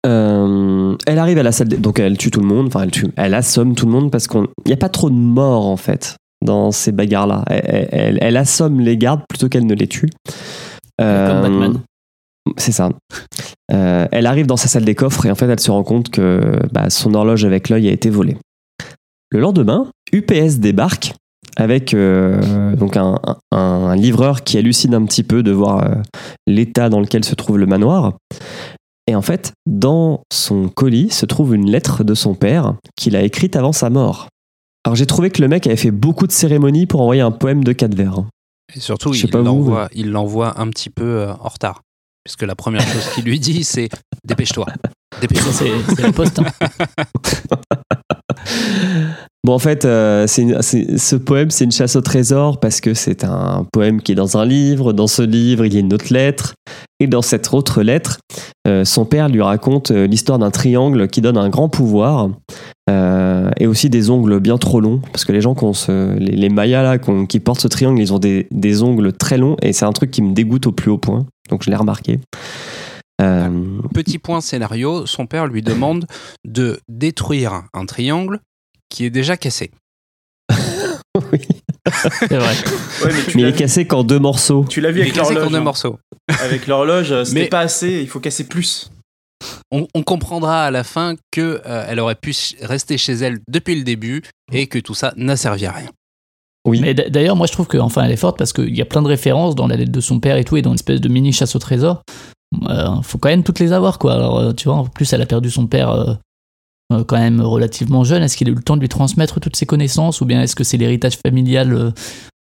Euh, 0.07 0.95
elle 1.05 1.19
arrive 1.19 1.37
à 1.37 1.43
la 1.43 1.51
salle, 1.51 1.67
des- 1.67 1.77
donc 1.77 1.99
elle 1.99 2.17
tue 2.17 2.31
tout 2.31 2.39
le 2.39 2.47
monde, 2.47 2.67
enfin 2.67 2.81
elle 2.83 2.91
tue, 2.91 3.07
elle 3.17 3.33
assomme 3.35 3.75
tout 3.75 3.85
le 3.85 3.91
monde 3.91 4.09
parce 4.11 4.27
qu'il 4.27 4.47
n'y 4.65 4.73
a 4.73 4.77
pas 4.77 4.89
trop 4.89 5.09
de 5.11 5.15
morts 5.15 5.67
en 5.67 5.77
fait 5.77 6.15
dans 6.43 6.71
ces 6.71 6.91
bagarres-là. 6.91 7.43
Elle, 7.47 7.87
elle- 7.91 8.17
elle 8.19 8.37
assomme 8.37 8.79
les 8.79 8.97
gardes 8.97 9.21
plutôt 9.29 9.47
qu'elle 9.47 9.65
ne 9.67 9.75
les 9.75 9.87
tue. 9.87 10.09
Comme 10.97 11.07
Euh, 11.07 11.41
Batman. 11.41 11.79
C'est 12.57 12.71
ça. 12.71 12.89
Euh, 13.71 14.07
elle 14.11 14.25
arrive 14.25 14.47
dans 14.47 14.57
sa 14.57 14.67
salle 14.67 14.83
des 14.85 14.95
coffres 14.95 15.27
et 15.27 15.31
en 15.31 15.35
fait, 15.35 15.47
elle 15.47 15.59
se 15.59 15.69
rend 15.69 15.83
compte 15.83 16.09
que 16.09 16.59
bah, 16.71 16.89
son 16.89 17.13
horloge 17.13 17.45
avec 17.45 17.69
l'œil 17.69 17.87
a 17.87 17.91
été 17.91 18.09
volée. 18.09 18.37
Le 19.29 19.39
lendemain, 19.39 19.87
UPS 20.11 20.57
débarque 20.59 21.13
avec 21.57 21.93
euh, 21.93 22.75
donc 22.75 22.97
un, 22.97 23.19
un- 23.51 23.57
un 23.57 23.95
livreur 23.95 24.43
qui 24.43 24.57
hallucine 24.57 24.95
un 24.95 25.05
petit 25.05 25.23
peu 25.23 25.43
de 25.43 25.51
voir 25.51 25.83
euh, 25.83 25.95
l'état 26.47 26.89
dans 26.89 26.99
lequel 26.99 27.23
se 27.23 27.35
trouve 27.35 27.59
le 27.59 27.67
manoir. 27.67 28.13
Et 29.07 29.15
en 29.15 29.21
fait, 29.21 29.51
dans 29.65 30.21
son 30.31 30.69
colis 30.69 31.09
se 31.09 31.25
trouve 31.25 31.55
une 31.55 31.69
lettre 31.69 32.03
de 32.03 32.13
son 32.13 32.33
père 32.35 32.75
qu'il 32.95 33.15
a 33.15 33.21
écrite 33.23 33.55
avant 33.55 33.71
sa 33.73 33.89
mort. 33.89 34.27
Alors 34.85 34.95
j'ai 34.95 35.05
trouvé 35.05 35.29
que 35.29 35.41
le 35.41 35.47
mec 35.47 35.67
avait 35.67 35.75
fait 35.75 35.91
beaucoup 35.91 36.27
de 36.27 36.31
cérémonies 36.31 36.85
pour 36.87 37.01
envoyer 37.01 37.21
un 37.21 37.31
poème 37.31 37.63
de 37.63 37.71
quatre 37.73 37.95
vers. 37.95 38.23
Et 38.75 38.79
surtout, 38.79 39.13
il 39.13 39.29
l'envoie 39.31 39.89
il 39.93 40.11
l'envoie 40.11 40.59
un 40.59 40.67
petit 40.69 40.89
peu 40.89 41.03
euh, 41.03 41.33
en 41.33 41.49
retard. 41.49 41.81
Puisque 42.23 42.43
la 42.43 42.55
première 42.55 42.81
chose 42.87 43.09
qu'il 43.15 43.23
lui 43.25 43.39
dit, 43.39 43.63
c'est 43.63 43.89
dépêche-toi. 44.23 44.67
Dépêche-toi. 45.19 45.51
C'est 45.53 45.71
c'est 45.95 46.01
la 46.03 46.11
poste. 46.13 46.39
hein. 46.39 46.45
Bon, 49.43 49.53
en 49.53 49.59
fait, 49.59 49.85
euh, 49.85 50.27
c'est 50.27 50.43
une- 50.43 50.61
c'est- 50.61 50.97
ce 50.99 51.15
poème, 51.15 51.49
c'est 51.49 51.63
une 51.63 51.71
chasse 51.71 51.95
au 51.95 52.01
trésor 52.01 52.59
parce 52.59 52.79
que 52.79 52.93
c'est 52.93 53.23
un 53.23 53.65
poème 53.73 53.99
qui 54.01 54.11
est 54.11 54.15
dans 54.15 54.37
un 54.37 54.45
livre. 54.45 54.93
Dans 54.93 55.07
ce 55.07 55.23
livre, 55.23 55.65
il 55.65 55.73
y 55.73 55.77
a 55.77 55.79
une 55.79 55.93
autre 55.93 56.13
lettre. 56.13 56.53
Et 57.01 57.07
dans 57.07 57.23
cette 57.23 57.51
autre 57.51 57.81
lettre, 57.81 58.19
euh, 58.67 58.85
son 58.85 59.05
père 59.05 59.27
lui 59.27 59.41
raconte 59.41 59.89
euh, 59.89 60.05
l'histoire 60.05 60.37
d'un 60.37 60.51
triangle 60.51 61.07
qui 61.07 61.19
donne 61.21 61.35
un 61.35 61.49
grand 61.49 61.67
pouvoir 61.67 62.29
euh, 62.91 63.49
et 63.57 63.65
aussi 63.65 63.89
des 63.89 64.11
ongles 64.11 64.39
bien 64.39 64.59
trop 64.59 64.79
longs. 64.79 64.99
Parce 65.11 65.25
que 65.25 65.31
les 65.31 65.41
gens 65.41 65.55
qui 65.55 65.63
ont 65.63 65.73
ce- 65.73 66.15
les, 66.19 66.35
les 66.35 66.49
Mayas 66.49 66.83
là, 66.83 66.99
qui 66.99 67.09
ont- 67.09 67.25
qui 67.25 67.39
portent 67.39 67.59
ce 67.59 67.67
triangle, 67.67 67.99
ils 67.99 68.13
ont 68.13 68.19
des, 68.19 68.45
des 68.51 68.83
ongles 68.83 69.13
très 69.13 69.39
longs 69.39 69.57
et 69.63 69.73
c'est 69.73 69.85
un 69.85 69.91
truc 69.93 70.11
qui 70.11 70.21
me 70.21 70.33
dégoûte 70.35 70.67
au 70.67 70.71
plus 70.71 70.91
haut 70.91 70.99
point. 70.99 71.25
Donc 71.49 71.63
je 71.63 71.71
l'ai 71.71 71.75
remarqué. 71.75 72.19
Euh, 73.19 73.49
Petit 73.95 74.19
point 74.19 74.39
scénario, 74.41 75.07
son 75.07 75.25
père 75.25 75.47
lui 75.47 75.63
demande 75.63 76.05
de 76.45 76.79
détruire 76.87 77.63
un 77.73 77.87
triangle 77.87 78.41
qui 78.89 79.05
est 79.05 79.09
déjà 79.09 79.37
cassé. 79.37 79.71
oui. 81.31 81.39
C'est 81.89 82.37
vrai. 82.37 82.53
Ouais, 83.03 83.11
mais 83.35 83.41
il 83.41 83.45
est 83.47 83.57
cassé 83.57 83.85
qu'en 83.87 84.03
deux 84.03 84.19
morceaux. 84.19 84.65
tu 84.69 84.81
l'as 84.81 84.91
vu 84.91 84.99
Il 85.01 85.07
est 85.07 85.11
avec 85.11 85.15
l'horloge. 85.17 85.49
deux 85.49 85.55
hein. 85.57 85.61
morceaux. 85.61 85.99
Avec 86.41 86.67
l'horloge, 86.67 87.11
euh, 87.11 87.23
c'était 87.25 87.41
Mais- 87.41 87.47
pas 87.47 87.61
assez, 87.61 88.01
il 88.01 88.07
faut 88.07 88.19
casser 88.19 88.43
plus. 88.47 88.91
On, 89.71 89.87
on 89.95 90.03
comprendra 90.03 90.65
à 90.65 90.71
la 90.71 90.83
fin 90.83 91.15
que 91.31 91.61
euh, 91.65 91.85
elle 91.87 91.99
aurait 91.99 92.15
pu 92.15 92.35
rester 92.61 92.97
chez 92.99 93.13
elle 93.13 93.39
depuis 93.49 93.75
le 93.75 93.83
début 93.83 94.21
et 94.51 94.67
que 94.67 94.77
tout 94.77 94.93
ça 94.93 95.13
n'a 95.17 95.35
servi 95.35 95.65
à 95.65 95.71
rien. 95.71 95.89
Oui. 96.67 96.79
Mais 96.79 96.93
d'ailleurs, 96.93 97.35
moi 97.35 97.47
je 97.47 97.51
trouve 97.53 97.65
que 97.65 97.77
enfin 97.79 98.03
elle 98.03 98.11
est 98.11 98.17
forte 98.17 98.37
parce 98.37 98.53
qu'il 98.53 98.75
y 98.75 98.81
a 98.81 98.85
plein 98.85 99.01
de 99.01 99.07
références 99.07 99.55
dans 99.55 99.65
la 99.65 99.77
lettre 99.77 99.91
de 99.91 99.99
son 99.99 100.19
père 100.19 100.37
et 100.37 100.43
tout, 100.43 100.57
et 100.57 100.61
dans 100.61 100.69
une 100.69 100.75
espèce 100.75 101.01
de 101.01 101.09
mini 101.09 101.33
chasse 101.33 101.55
au 101.55 101.59
trésor. 101.59 102.03
Euh, 102.69 103.01
faut 103.01 103.17
quand 103.17 103.29
même 103.29 103.43
toutes 103.43 103.57
les 103.59 103.71
avoir, 103.73 103.97
quoi. 103.97 104.13
Alors, 104.13 104.37
euh, 104.37 104.53
tu 104.53 104.65
vois, 104.65 104.75
en 104.77 104.85
plus, 104.85 105.11
elle 105.13 105.21
a 105.21 105.25
perdu 105.25 105.49
son 105.49 105.65
père 105.65 105.89
euh, 105.89 106.11
euh, 106.11 106.15
quand 107.07 107.17
même 107.17 107.41
relativement 107.41 108.03
jeune. 108.03 108.23
Est-ce 108.23 108.37
qu'il 108.37 108.47
a 108.47 108.51
eu 108.51 108.55
le 108.55 108.61
temps 108.63 108.75
de 108.75 108.81
lui 108.81 108.89
transmettre 108.89 109.39
toutes 109.39 109.55
ses 109.55 109.65
connaissances 109.65 110.21
ou 110.21 110.25
bien 110.25 110.41
est-ce 110.41 110.55
que 110.55 110.63
c'est 110.63 110.77
l'héritage 110.77 111.17
familial 111.17 111.73
euh, 111.73 111.91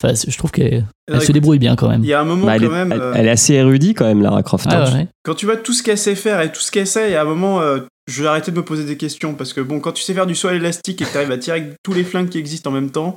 Enfin, 0.03 0.15
je 0.15 0.37
trouve 0.39 0.53
qu'elle 0.53 0.85
se 1.21 1.33
débrouille 1.33 1.59
bien 1.59 1.75
quand 1.75 1.89
même. 1.89 2.03
Il 2.05 2.09
y 2.09 2.13
a 2.15 2.21
un 2.21 2.25
moment 2.25 2.47
Bah, 2.47 2.55
elle, 2.57 2.61
quand 2.63 2.67
est, 2.69 2.71
même. 2.71 2.93
elle- 2.93 3.01
euh, 3.01 3.13
elle 3.17 3.27
est 3.27 3.31
assez 3.31 3.55
érudite 3.55 3.99
quand 3.99 4.05
même, 4.07 4.23
Lara 4.23 4.43
Croft. 4.45 4.67
Ah 4.71 4.83
hein. 4.85 4.85
ouais, 4.93 4.99
ouais. 5.01 5.09
Quand 5.25 5.35
tu 5.35 5.47
vois 5.47 5.57
tout 5.57 5.73
ce 5.73 5.83
qu'elle 5.83 5.99
sait 5.99 6.15
faire 6.15 6.41
et 6.41 6.53
tout 6.53 6.61
ce 6.61 6.71
qu'elle 6.71 6.87
sait, 6.87 7.09
il 7.11 7.13
y 7.13 7.17
a 7.17 7.23
un 7.23 7.25
moment, 7.25 7.61
euh, 7.61 7.81
je 8.09 8.23
vais 8.23 8.29
arrêter 8.29 8.53
de 8.53 8.57
me 8.57 8.65
poser 8.65 8.85
des 8.85 8.97
questions 8.97 9.35
parce 9.35 9.53
que 9.53 9.61
bon, 9.61 9.81
quand 9.81 9.91
tu 9.93 10.03
sais 10.05 10.15
faire 10.15 10.27
du 10.27 10.37
saut 10.37 10.51
élastique 10.51 11.03
et 11.03 11.05
que 11.05 11.13
t'arrives 11.13 11.33
à 11.33 11.39
tirer 11.39 11.59
avec 11.61 11.73
tous 11.83 11.93
les 11.95 12.05
flingues 12.05 12.29
qui 12.29 12.39
existent 12.39 12.71
en 12.71 12.73
même 12.73 12.91
temps, 12.91 13.17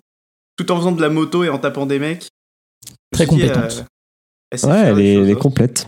tout 0.58 0.72
en 0.72 0.78
faisant 0.78 0.92
de 0.92 1.02
la 1.02 1.10
moto 1.10 1.44
et 1.44 1.50
en 1.50 1.60
tapant 1.60 1.86
des 1.86 2.00
mecs. 2.00 2.28
Très 3.14 3.26
dit, 3.26 3.30
compétente. 3.30 3.58
euh, 3.64 3.84
elle 4.52 4.66
Ouais, 4.70 4.78
elle 4.80 5.00
est, 5.00 5.14
choses, 5.16 5.24
elle 5.24 5.30
est 5.30 5.34
hein. 5.34 5.36
complète. 5.40 5.86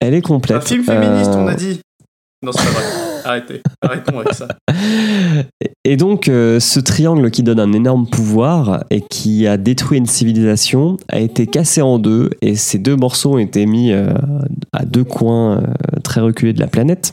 Elle 0.00 0.14
est 0.14 0.22
complète. 0.22 0.56
Un 0.58 0.60
film 0.60 0.84
féministe, 0.84 1.30
Euh, 1.32 1.38
on 1.38 1.46
a 1.48 1.54
dit. 1.54 1.80
Non, 2.42 2.52
c'est 2.52 2.64
pas 2.64 2.70
vrai. 2.70 3.07
Arrêtez. 3.28 3.60
Arrêtons 3.82 4.20
avec 4.20 4.32
ça. 4.32 4.48
Et 5.84 5.98
donc, 5.98 6.28
euh, 6.28 6.60
ce 6.60 6.80
triangle 6.80 7.30
qui 7.30 7.42
donne 7.42 7.60
un 7.60 7.74
énorme 7.74 8.06
pouvoir 8.06 8.84
et 8.88 9.02
qui 9.02 9.46
a 9.46 9.58
détruit 9.58 9.98
une 9.98 10.06
civilisation 10.06 10.96
a 11.10 11.20
été 11.20 11.46
cassé 11.46 11.82
en 11.82 11.98
deux 11.98 12.30
et 12.40 12.56
ces 12.56 12.78
deux 12.78 12.96
morceaux 12.96 13.34
ont 13.34 13.38
été 13.38 13.66
mis 13.66 13.92
euh, 13.92 14.14
à 14.72 14.86
deux 14.86 15.04
coins 15.04 15.58
euh, 15.58 16.00
très 16.02 16.22
reculés 16.22 16.54
de 16.54 16.60
la 16.60 16.68
planète. 16.68 17.12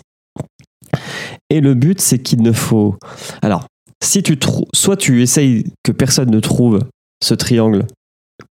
Et 1.50 1.60
le 1.60 1.74
but, 1.74 2.00
c'est 2.00 2.20
qu'il 2.20 2.42
ne 2.42 2.54
faut. 2.54 2.96
Alors, 3.42 3.66
si 4.02 4.24
tu. 4.24 4.40
Soit 4.74 4.96
tu 4.96 5.22
essayes 5.22 5.66
que 5.84 5.92
personne 5.92 6.32
ne 6.32 6.40
trouve 6.40 6.80
ce 7.22 7.34
triangle 7.34 7.86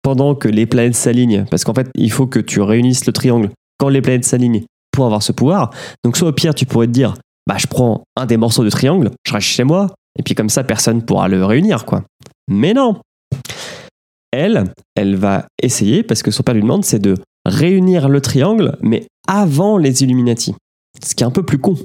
pendant 0.01 0.34
que 0.34 0.47
les 0.47 0.66
planètes 0.66 0.95
s'alignent, 0.95 1.45
parce 1.51 1.64
qu'en 1.64 1.76
fait, 1.76 1.89
il 1.93 2.12
faut 2.12 2.26
que 2.26 2.39
tu 2.39 2.59
réunisses 2.59 3.05
le 3.05 3.14
triangle 3.14 3.51
quand 3.78 3.89
les 3.89 4.01
planètes 4.01 4.26
s'alignent 4.26 4.64
pour 4.91 5.05
avoir 5.05 5.22
ce 5.22 5.32
pouvoir. 5.32 5.70
Donc, 6.03 6.18
soit 6.18 6.30
au 6.30 6.34
pire, 6.34 6.55
tu 6.55 6.66
pourrais 6.66 6.88
te 6.88 6.91
dire 6.91 7.14
bah, 7.47 7.57
je 7.57 7.67
prends 7.67 8.03
un 8.15 8.25
des 8.25 8.37
morceaux 8.37 8.63
de 8.63 8.69
triangle, 8.69 9.11
je 9.25 9.33
reste 9.33 9.47
chez 9.47 9.63
moi, 9.63 9.93
et 10.17 10.23
puis 10.23 10.35
comme 10.35 10.49
ça, 10.49 10.63
personne 10.63 11.03
pourra 11.03 11.27
le 11.27 11.43
réunir, 11.45 11.85
quoi. 11.85 12.03
Mais 12.47 12.73
non 12.73 13.01
Elle, 14.31 14.73
elle 14.95 15.15
va 15.15 15.47
essayer, 15.61 16.03
parce 16.03 16.23
que 16.23 16.31
son 16.31 16.43
père 16.43 16.55
lui 16.55 16.61
demande, 16.61 16.85
c'est 16.85 16.99
de 16.99 17.15
réunir 17.45 18.09
le 18.09 18.21
triangle, 18.21 18.77
mais 18.81 19.07
avant 19.27 19.77
les 19.77 20.03
Illuminati. 20.03 20.53
Ce 21.03 21.15
qui 21.15 21.23
est 21.23 21.27
un 21.27 21.31
peu 21.31 21.43
plus 21.43 21.57
con. 21.57 21.75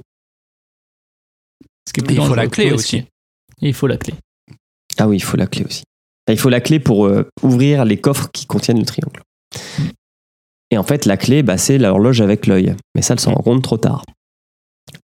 Ce 1.88 1.92
qui 1.92 2.00
est 2.00 2.02
Mais 2.02 2.06
plus 2.06 2.16
il 2.16 2.26
faut 2.26 2.34
la 2.34 2.48
clé 2.48 2.72
aussi. 2.72 2.96
Et 2.96 3.68
il 3.68 3.74
faut 3.74 3.86
la 3.86 3.96
clé. 3.96 4.14
Ah 4.98 5.08
oui, 5.08 5.16
il 5.16 5.22
faut 5.22 5.36
la 5.36 5.46
clé 5.46 5.64
aussi. 5.64 5.84
Il 6.28 6.38
faut 6.38 6.48
la 6.48 6.60
clé 6.60 6.80
pour 6.80 7.06
euh, 7.06 7.28
ouvrir 7.42 7.84
les 7.84 8.00
coffres 8.00 8.28
qui 8.32 8.46
contiennent 8.46 8.80
le 8.80 8.84
triangle. 8.84 9.22
Et 10.70 10.78
en 10.78 10.82
fait, 10.82 11.04
la 11.04 11.16
clé, 11.16 11.42
bah, 11.42 11.58
c'est 11.58 11.78
l'horloge 11.78 12.20
avec 12.20 12.46
l'œil. 12.46 12.74
Mais 12.94 13.02
ça, 13.02 13.14
elle 13.14 13.20
s'en 13.20 13.32
rend 13.32 13.42
compte 13.42 13.62
trop 13.62 13.76
tard. 13.76 14.04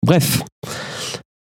Bref. 0.04 0.42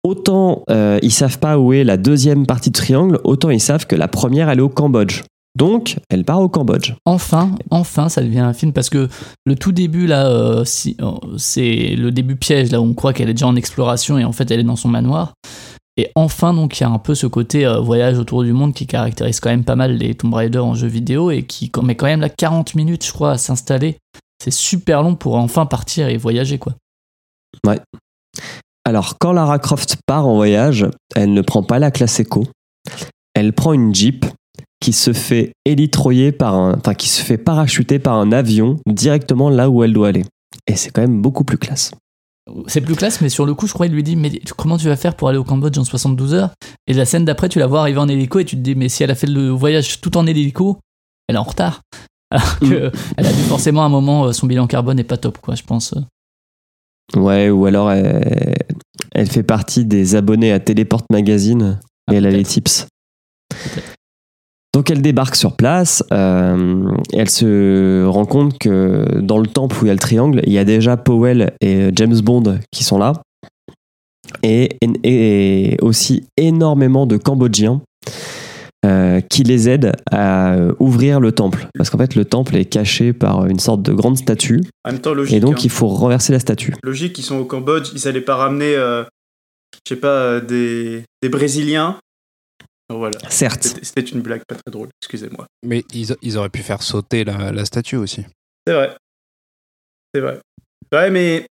Autant 0.04 0.64
euh, 0.68 0.98
ils 1.02 1.12
savent 1.12 1.38
pas 1.38 1.58
où 1.58 1.72
est 1.72 1.84
la 1.84 1.96
deuxième 1.96 2.44
partie 2.46 2.70
de 2.70 2.76
triangle, 2.76 3.20
autant 3.22 3.50
ils 3.50 3.60
savent 3.60 3.86
que 3.86 3.94
la 3.94 4.08
première, 4.08 4.48
elle 4.48 4.58
est 4.58 4.62
au 4.62 4.68
Cambodge. 4.68 5.22
Donc, 5.54 5.98
elle 6.08 6.24
part 6.24 6.40
au 6.40 6.48
Cambodge. 6.48 6.94
Enfin, 7.04 7.56
enfin, 7.70 8.08
ça 8.08 8.22
devient 8.22 8.40
un 8.40 8.54
film 8.54 8.72
parce 8.72 8.88
que 8.88 9.08
le 9.44 9.54
tout 9.54 9.72
début 9.72 10.06
là, 10.06 10.26
euh, 10.26 10.64
si, 10.64 10.96
euh, 11.00 11.12
c'est 11.36 11.94
le 11.94 12.10
début 12.10 12.36
piège 12.36 12.70
là 12.70 12.80
où 12.80 12.84
on 12.84 12.94
croit 12.94 13.12
qu'elle 13.12 13.28
est 13.28 13.34
déjà 13.34 13.46
en 13.46 13.56
exploration 13.56 14.18
et 14.18 14.24
en 14.24 14.32
fait 14.32 14.50
elle 14.50 14.60
est 14.60 14.64
dans 14.64 14.76
son 14.76 14.88
manoir. 14.88 15.34
Et 15.98 16.10
enfin 16.14 16.54
donc 16.54 16.80
il 16.80 16.84
y 16.84 16.86
a 16.86 16.88
un 16.88 16.98
peu 16.98 17.14
ce 17.14 17.26
côté 17.26 17.66
euh, 17.66 17.80
voyage 17.80 18.18
autour 18.18 18.44
du 18.44 18.54
monde 18.54 18.72
qui 18.72 18.86
caractérise 18.86 19.40
quand 19.40 19.50
même 19.50 19.64
pas 19.64 19.76
mal 19.76 19.94
les 19.98 20.14
Tomb 20.14 20.32
Raider 20.32 20.58
en 20.58 20.74
jeu 20.74 20.88
vidéo 20.88 21.30
et 21.30 21.42
qui 21.42 21.70
met 21.82 21.96
quand 21.96 22.06
même 22.06 22.22
là 22.22 22.30
40 22.30 22.74
minutes 22.74 23.04
je 23.04 23.12
crois 23.12 23.32
à 23.32 23.38
s'installer. 23.38 23.98
C'est 24.42 24.50
super 24.50 25.02
long 25.02 25.16
pour 25.16 25.34
enfin 25.34 25.66
partir 25.66 26.08
et 26.08 26.16
voyager 26.16 26.58
quoi. 26.58 26.72
Alors, 28.84 29.18
quand 29.18 29.32
Lara 29.32 29.58
Croft 29.58 29.96
part 30.06 30.26
en 30.26 30.34
voyage, 30.34 30.86
elle 31.14 31.32
ne 31.32 31.42
prend 31.42 31.62
pas 31.62 31.78
la 31.78 31.90
classe 31.90 32.18
éco. 32.20 32.44
Elle 33.34 33.52
prend 33.52 33.72
une 33.72 33.94
Jeep 33.94 34.26
qui 34.80 34.92
se 34.92 35.12
fait 35.12 35.52
élitroyer 35.64 36.32
par 36.32 36.54
un, 36.54 36.74
enfin, 36.76 36.94
qui 36.94 37.08
se 37.08 37.22
fait 37.22 37.38
parachuter 37.38 38.00
par 38.00 38.14
un 38.14 38.32
avion 38.32 38.80
directement 38.86 39.48
là 39.48 39.70
où 39.70 39.84
elle 39.84 39.92
doit 39.92 40.08
aller. 40.08 40.24
Et 40.66 40.74
c'est 40.74 40.90
quand 40.90 41.02
même 41.02 41.22
beaucoup 41.22 41.44
plus 41.44 41.58
classe. 41.58 41.92
C'est 42.66 42.80
plus 42.80 42.96
classe, 42.96 43.20
mais 43.20 43.28
sur 43.28 43.46
le 43.46 43.54
coup, 43.54 43.68
je 43.68 43.72
crois 43.72 43.86
qu'il 43.86 43.94
lui 43.94 44.02
dit 44.02 44.16
Mais 44.16 44.40
comment 44.56 44.76
tu 44.76 44.88
vas 44.88 44.96
faire 44.96 45.14
pour 45.14 45.28
aller 45.28 45.38
au 45.38 45.44
Cambodge 45.44 45.78
en 45.78 45.84
72 45.84 46.34
heures? 46.34 46.50
Et 46.88 46.92
la 46.92 47.04
scène 47.04 47.24
d'après, 47.24 47.48
tu 47.48 47.60
la 47.60 47.68
vois 47.68 47.80
arriver 47.80 47.98
en 47.98 48.08
hélico 48.08 48.40
et 48.40 48.44
tu 48.44 48.56
te 48.56 48.60
dis 48.60 48.74
Mais 48.74 48.88
si 48.88 49.04
elle 49.04 49.12
a 49.12 49.14
fait 49.14 49.28
le 49.28 49.50
voyage 49.50 50.00
tout 50.00 50.16
en 50.18 50.26
hélico, 50.26 50.80
elle 51.28 51.36
est 51.36 51.38
en 51.38 51.44
retard. 51.44 51.82
Alors 52.32 52.58
que 52.58 52.90
elle 53.16 53.26
a 53.26 53.32
vu 53.32 53.42
forcément 53.44 53.82
à 53.82 53.86
un 53.86 53.90
moment 53.90 54.24
euh, 54.24 54.32
son 54.32 54.46
bilan 54.46 54.66
carbone 54.66 54.96
n'est 54.96 55.04
pas 55.04 55.18
top, 55.18 55.38
quoi, 55.38 55.54
je 55.54 55.62
pense. 55.62 55.94
Ouais, 57.16 57.50
ou 57.50 57.66
alors 57.66 57.90
elle, 57.92 58.54
elle 59.14 59.28
fait 59.28 59.42
partie 59.42 59.84
des 59.84 60.14
abonnés 60.14 60.52
à 60.52 60.60
Téléport 60.60 61.02
Magazine 61.10 61.78
et 62.10 62.14
Ah, 62.14 62.14
elle 62.14 62.26
a 62.26 62.30
les 62.30 62.44
tips. 62.44 62.86
Donc 64.74 64.90
elle 64.90 65.02
débarque 65.02 65.36
sur 65.36 65.54
place 65.54 66.02
euh, 66.12 66.90
et 67.12 67.18
elle 67.18 67.28
se 67.28 68.06
rend 68.06 68.24
compte 68.24 68.58
que 68.58 69.20
dans 69.20 69.38
le 69.38 69.46
temple 69.46 69.76
où 69.78 69.84
il 69.84 69.88
y 69.88 69.90
a 69.90 69.94
le 69.94 69.98
triangle, 69.98 70.40
il 70.46 70.52
y 70.52 70.58
a 70.58 70.64
déjà 70.64 70.96
Powell 70.96 71.52
et 71.60 71.90
James 71.94 72.18
Bond 72.20 72.58
qui 72.70 72.82
sont 72.82 72.98
là. 72.98 73.12
Et, 74.42 74.78
et 75.04 75.76
aussi 75.82 76.24
énormément 76.38 77.04
de 77.04 77.18
Cambodgiens 77.18 77.82
euh, 78.84 79.20
qui 79.20 79.44
les 79.44 79.68
aident 79.68 79.92
à 80.10 80.56
ouvrir 80.80 81.20
le 81.20 81.32
temple. 81.32 81.68
Parce 81.76 81.90
qu'en 81.90 81.98
fait, 81.98 82.14
le 82.14 82.24
temple 82.24 82.56
est 82.56 82.64
caché 82.64 83.12
par 83.12 83.46
une 83.46 83.60
sorte 83.60 83.82
de 83.82 83.92
grande 83.92 84.18
statue. 84.18 84.60
En 84.84 84.92
même 84.92 85.00
temps, 85.00 85.14
logique. 85.14 85.36
Et 85.36 85.40
donc, 85.40 85.56
hein. 85.56 85.62
il 85.64 85.70
faut 85.70 85.88
renverser 85.88 86.32
la 86.32 86.40
statue. 86.40 86.74
Logique, 86.82 87.16
ils 87.18 87.22
sont 87.22 87.36
au 87.36 87.44
Cambodge, 87.44 87.90
ils 87.94 88.08
allaient 88.08 88.20
pas 88.20 88.36
ramener, 88.36 88.74
euh, 88.74 89.04
je 89.74 89.94
sais 89.94 90.00
pas, 90.00 90.08
euh, 90.08 90.40
des, 90.40 91.04
des 91.22 91.28
Brésiliens. 91.28 91.98
Donc 92.90 92.98
Voilà. 92.98 93.18
Certes. 93.28 93.62
C'était 93.62 93.84
c'était 93.84 94.00
une 94.02 94.20
blague 94.20 94.42
pas 94.48 94.56
très 94.56 94.70
drôle, 94.70 94.88
excusez-moi. 95.00 95.46
Mais 95.64 95.84
ils, 95.94 96.16
ils 96.20 96.36
auraient 96.36 96.50
pu 96.50 96.62
faire 96.62 96.82
sauter 96.82 97.24
la, 97.24 97.52
la 97.52 97.64
statue 97.64 97.96
aussi. 97.96 98.24
C'est 98.66 98.74
vrai. 98.74 98.96
C'est 100.14 100.20
vrai. 100.20 100.40
Ouais, 100.92 101.10
mais 101.10 101.46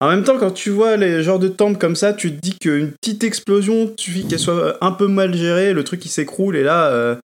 en 0.00 0.08
même 0.08 0.24
temps, 0.24 0.38
quand 0.38 0.50
tu 0.50 0.70
vois 0.70 0.96
les 0.96 1.22
genres 1.22 1.38
de 1.38 1.48
temples 1.48 1.78
comme 1.78 1.96
ça, 1.96 2.12
tu 2.12 2.30
te 2.30 2.40
dis 2.40 2.58
qu'une 2.58 2.92
petite 2.92 3.24
explosion, 3.24 3.94
suffit 3.98 4.26
qu'elle 4.26 4.38
soit 4.38 4.76
un 4.84 4.92
peu 4.92 5.06
mal 5.08 5.34
gérée, 5.34 5.72
le 5.72 5.84
truc 5.84 6.00
qui 6.00 6.08
s'écroule, 6.08 6.56
et 6.56 6.62
là, 6.62 6.88
euh, 6.90 7.16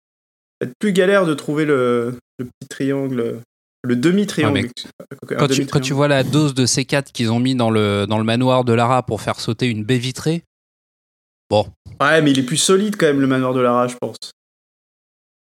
plus 0.78 0.92
galère 0.92 1.26
de 1.26 1.34
trouver 1.34 1.64
le, 1.64 2.14
le 2.38 2.44
petit 2.46 2.68
triangle. 2.68 3.40
Le 3.84 3.96
demi-triangle. 3.96 4.60
Ouais, 4.60 4.68
Un 4.68 5.16
Quand 5.26 5.26
tu, 5.26 5.36
demi-triangle. 5.36 5.70
quand 5.70 5.80
tu 5.80 5.92
vois 5.92 6.06
la 6.08 6.22
dose 6.22 6.54
de 6.54 6.66
C4 6.66 7.10
qu'ils 7.12 7.32
ont 7.32 7.40
mis 7.40 7.56
dans 7.56 7.70
le, 7.70 8.06
dans 8.08 8.18
le 8.18 8.24
manoir 8.24 8.64
de 8.64 8.72
Lara 8.72 9.02
pour 9.04 9.20
faire 9.20 9.40
sauter 9.40 9.66
une 9.66 9.84
baie 9.84 9.98
vitrée, 9.98 10.44
bon, 11.50 11.66
Ouais, 12.00 12.22
mais 12.22 12.30
il 12.30 12.38
est 12.38 12.44
plus 12.44 12.56
solide 12.56 12.96
quand 12.96 13.06
même, 13.06 13.20
le 13.20 13.26
manoir 13.26 13.54
de 13.54 13.60
Lara, 13.60 13.88
je 13.88 13.96
pense. 14.00 14.16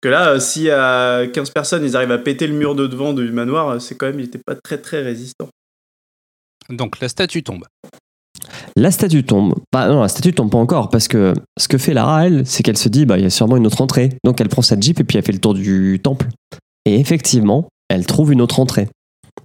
Que 0.02 0.08
là, 0.08 0.40
si 0.40 0.70
à 0.70 1.28
15 1.28 1.50
personnes, 1.52 1.84
ils 1.84 1.96
arrivent 1.98 2.12
à 2.14 2.18
péter 2.18 2.48
le 2.48 2.54
mur 2.54 2.76
de 2.76 2.88
devant 2.88 3.14
du 3.14 3.30
manoir, 3.32 3.70
euh, 3.70 3.80
c'est 3.80 3.96
quand 3.96 4.08
même, 4.08 4.20
il 4.20 4.26
était 4.28 4.40
pas 4.46 4.56
très 4.56 4.78
très 4.78 5.02
résistant. 5.02 5.50
Donc 6.70 7.00
la 7.00 7.10
statue 7.10 7.44
tombe. 7.44 7.66
La 8.76 8.92
statue 8.92 9.24
tombe. 9.24 9.56
Bah 9.72 9.90
non, 9.90 10.02
la 10.02 10.08
statue 10.08 10.34
tombe 10.34 10.52
pas 10.52 10.58
encore 10.58 10.90
parce 10.90 11.08
que 11.08 11.34
ce 11.58 11.68
que 11.68 11.78
fait 11.78 11.94
Lara, 11.94 12.28
elle, 12.28 12.46
c'est 12.46 12.64
qu'elle 12.64 12.78
se 12.78 12.90
dit, 12.90 13.06
bah 13.06 13.18
il 13.18 13.24
y 13.24 13.28
a 13.28 13.30
sûrement 13.30 13.58
une 13.58 13.68
autre 13.68 13.82
entrée. 13.82 14.10
Donc 14.24 14.40
elle 14.40 14.50
prend 14.50 14.62
sa 14.62 14.80
jeep 14.80 15.00
et 15.00 15.04
puis 15.04 15.18
elle 15.18 15.24
fait 15.24 15.32
le 15.32 15.40
tour 15.40 15.54
du 15.54 16.00
temple. 16.02 16.28
Et 16.86 17.00
effectivement, 17.00 17.68
elle 17.90 18.06
trouve 18.06 18.32
une 18.32 18.42
autre 18.42 18.60
entrée. 18.60 18.88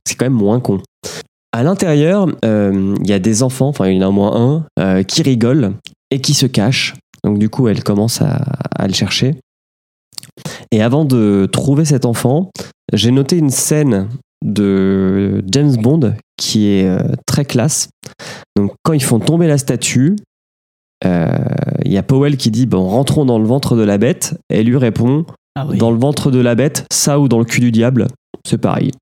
C'est 0.07 0.15
quand 0.15 0.27
même 0.27 0.33
moins 0.33 0.61
con. 0.61 0.81
À 1.53 1.63
l'intérieur, 1.63 2.29
euh, 2.45 2.97
il 3.01 3.09
y 3.09 3.13
a 3.13 3.19
des 3.19 3.43
enfants, 3.43 3.69
enfin 3.69 3.89
il 3.89 3.97
y 3.97 3.99
en 3.99 4.07
a 4.07 4.09
au 4.09 4.13
moins 4.13 4.35
un, 4.37 4.67
euh, 4.81 5.03
qui 5.03 5.23
rigolent 5.23 5.75
et 6.11 6.21
qui 6.21 6.35
se 6.35 6.47
cachent. 6.47 6.95
Donc 7.23 7.39
du 7.39 7.49
coup, 7.49 7.69
elle 7.69 7.83
commence 7.83 8.21
à, 8.21 8.45
à 8.77 8.87
le 8.87 8.93
chercher. 8.93 9.37
Et 10.73 10.83
avant 10.83 11.05
de 11.05 11.49
trouver 11.51 11.85
cet 11.85 12.05
enfant, 12.05 12.51
j'ai 12.93 13.11
noté 13.11 13.37
une 13.39 13.51
scène 13.51 14.09
de 14.45 15.43
James 15.49 15.77
Bond 15.77 16.15
qui 16.37 16.69
est 16.69 16.87
euh, 16.87 17.01
très 17.27 17.45
classe. 17.45 17.89
Donc 18.57 18.73
quand 18.83 18.93
ils 18.93 19.03
font 19.03 19.19
tomber 19.19 19.47
la 19.47 19.59
statue, 19.59 20.17
euh, 21.05 21.29
il 21.85 21.93
y 21.93 21.99
a 21.99 22.03
Powell 22.03 22.37
qui 22.37 22.51
dit 22.51 22.67
bon 22.67 22.89
rentrons 22.89 23.25
dans 23.25 23.39
le 23.39 23.47
ventre 23.47 23.77
de 23.77 23.83
la 23.83 23.99
bête. 23.99 24.39
Et 24.51 24.63
lui 24.63 24.77
répond 24.77 25.25
Ah 25.57 25.67
oui. 25.67 25.79
dans 25.79 25.91
le 25.91 25.99
ventre 25.99 26.31
de 26.31 26.39
la 26.39 26.55
bête, 26.55 26.87
ça 26.93 27.19
ou 27.19 27.29
dans 27.29 27.39
le 27.39 27.45
cul 27.45 27.61
du 27.61 27.73
diable, 27.73 28.09
c'est 28.47 28.59
pareil. 28.59 28.93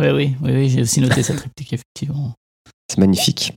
Oui, 0.00 0.08
oui, 0.10 0.36
oui, 0.42 0.50
oui, 0.52 0.68
j'ai 0.68 0.82
aussi 0.82 1.00
noté 1.00 1.22
cette 1.22 1.40
réplique, 1.40 1.72
effectivement. 1.72 2.32
C'est 2.90 2.98
magnifique. 2.98 3.54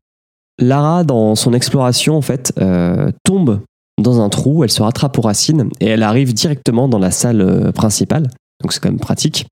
Lara, 0.60 1.04
dans 1.04 1.36
son 1.36 1.54
exploration, 1.54 2.16
en 2.16 2.22
fait, 2.22 2.54
euh, 2.60 3.12
tombe 3.24 3.62
dans 4.02 4.22
un 4.22 4.30
trou, 4.30 4.64
elle 4.64 4.72
se 4.72 4.82
rattrape 4.82 5.18
aux 5.18 5.22
racines 5.22 5.70
et 5.80 5.88
elle 5.88 6.04
arrive 6.04 6.34
directement 6.34 6.88
dans 6.88 7.00
la 7.00 7.12
salle 7.12 7.42
euh, 7.42 7.72
principale. 7.72 8.30
Donc 8.62 8.74
c'est 8.74 8.80
quand 8.80 8.90
même 8.90 9.00
pratique. 9.00 9.48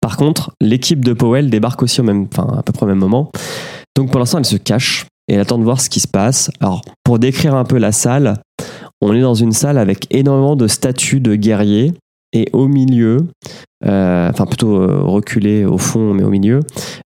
Par 0.00 0.16
contre, 0.16 0.52
l'équipe 0.60 1.04
de 1.04 1.12
Powell 1.12 1.50
débarque 1.50 1.82
aussi 1.82 2.00
au 2.00 2.04
même, 2.04 2.26
enfin, 2.32 2.56
à 2.56 2.62
peu 2.62 2.72
près 2.72 2.84
au 2.84 2.88
même 2.88 2.98
moment. 2.98 3.30
Donc 3.96 4.10
pour 4.10 4.20
l'instant, 4.20 4.38
elle 4.38 4.44
se 4.44 4.56
cache 4.56 5.06
et 5.28 5.34
elle 5.34 5.40
attend 5.40 5.58
de 5.58 5.64
voir 5.64 5.80
ce 5.80 5.90
qui 5.90 6.00
se 6.00 6.08
passe. 6.08 6.50
Alors, 6.60 6.82
pour 7.04 7.18
décrire 7.18 7.54
un 7.54 7.64
peu 7.64 7.78
la 7.78 7.92
salle, 7.92 8.40
on 9.00 9.14
est 9.14 9.20
dans 9.20 9.34
une 9.34 9.52
salle 9.52 9.78
avec 9.78 10.06
énormément 10.10 10.56
de 10.56 10.66
statues 10.66 11.20
de 11.20 11.34
guerriers 11.34 11.94
et 12.32 12.48
au 12.52 12.68
milieu, 12.68 13.26
euh, 13.84 14.30
enfin 14.30 14.46
plutôt 14.46 14.80
euh, 14.80 15.00
reculé 15.02 15.64
au 15.64 15.78
fond, 15.78 16.14
mais 16.14 16.22
au 16.22 16.30
milieu, 16.30 16.60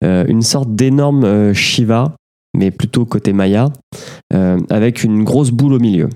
euh, 0.03 0.25
une 0.27 0.41
sorte 0.41 0.73
d'énorme 0.75 1.23
euh, 1.23 1.53
Shiva, 1.53 2.15
mais 2.55 2.71
plutôt 2.71 3.05
côté 3.05 3.33
Maya, 3.33 3.71
avec 4.69 5.03
une 5.03 5.23
grosse 5.23 5.51
boule 5.51 5.73
au 5.73 5.79
milieu. 5.79 6.09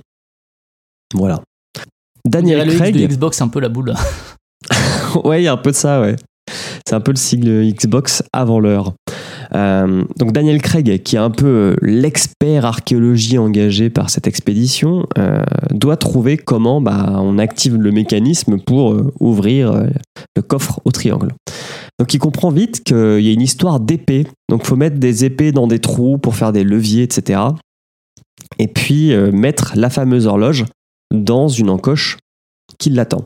Voilà. 1.14 1.42
Daniel 2.26 2.68
X 2.68 2.74
de 2.74 2.78
Craig. 2.78 3.10
Xbox 3.10 3.42
un 3.42 3.48
peu 3.48 3.60
la 3.60 3.70
boule. 3.70 3.94
ouais, 5.24 5.47
un 5.47 5.58
peu 5.58 5.72
de 5.72 5.76
ça, 5.76 6.01
ouais. 6.01 6.16
C'est 6.88 6.95
un 6.95 7.01
peu 7.01 7.12
le 7.12 7.18
sigle 7.18 7.70
Xbox 7.74 8.24
avant 8.32 8.60
l'heure. 8.60 8.93
Euh, 9.53 10.03
donc 10.18 10.32
Daniel 10.32 10.62
Craig, 10.62 11.03
qui 11.03 11.16
est 11.16 11.20
un 11.20 11.30
peu 11.30 11.45
euh, 11.45 11.76
l'expert 11.82 12.66
archéologie 12.66 13.38
engagé 13.38 13.89
par 13.89 14.10
cette 14.10 14.28
expédition, 14.28 15.05
euh, 15.18 15.41
doit 15.72 15.97
trouver 15.97 16.38
comment 16.38 16.82
bah, 16.82 17.16
on 17.18 17.38
active 17.38 17.76
le 17.76 17.91
mécanisme 17.91 18.60
pour 18.60 18.97
ouvrir 19.20 19.88
le 20.36 20.41
coffre 20.41 20.82
au 20.86 20.91
triangle. 20.91 21.34
Donc 21.99 22.14
il 22.14 22.20
comprend 22.20 22.51
vite 22.51 22.84
qu'il 22.84 23.22
y 23.22 23.30
a 23.30 23.34
une 23.34 23.41
histoire 23.41 23.80
d'épée. 23.80 24.28
Donc 24.49 24.66
faut 24.66 24.76
mettre 24.76 24.97
des 24.97 25.26
épées 25.26 25.51
dans 25.51 25.68
des 25.68 25.80
trous 25.80 26.18
pour 26.18 26.36
faire 26.36 26.51
des 26.51 26.64
leviers, 26.64 27.03
etc. 27.03 27.41
Et 28.60 28.68
puis 28.68 29.16
mettre 29.32 29.74
la 29.76 29.89
fameuse 29.89 30.28
horloge 30.28 30.66
dans 31.14 31.47
une 31.47 31.70
encoche 31.70 32.18
qui 32.78 32.89
l'attend. 32.89 33.26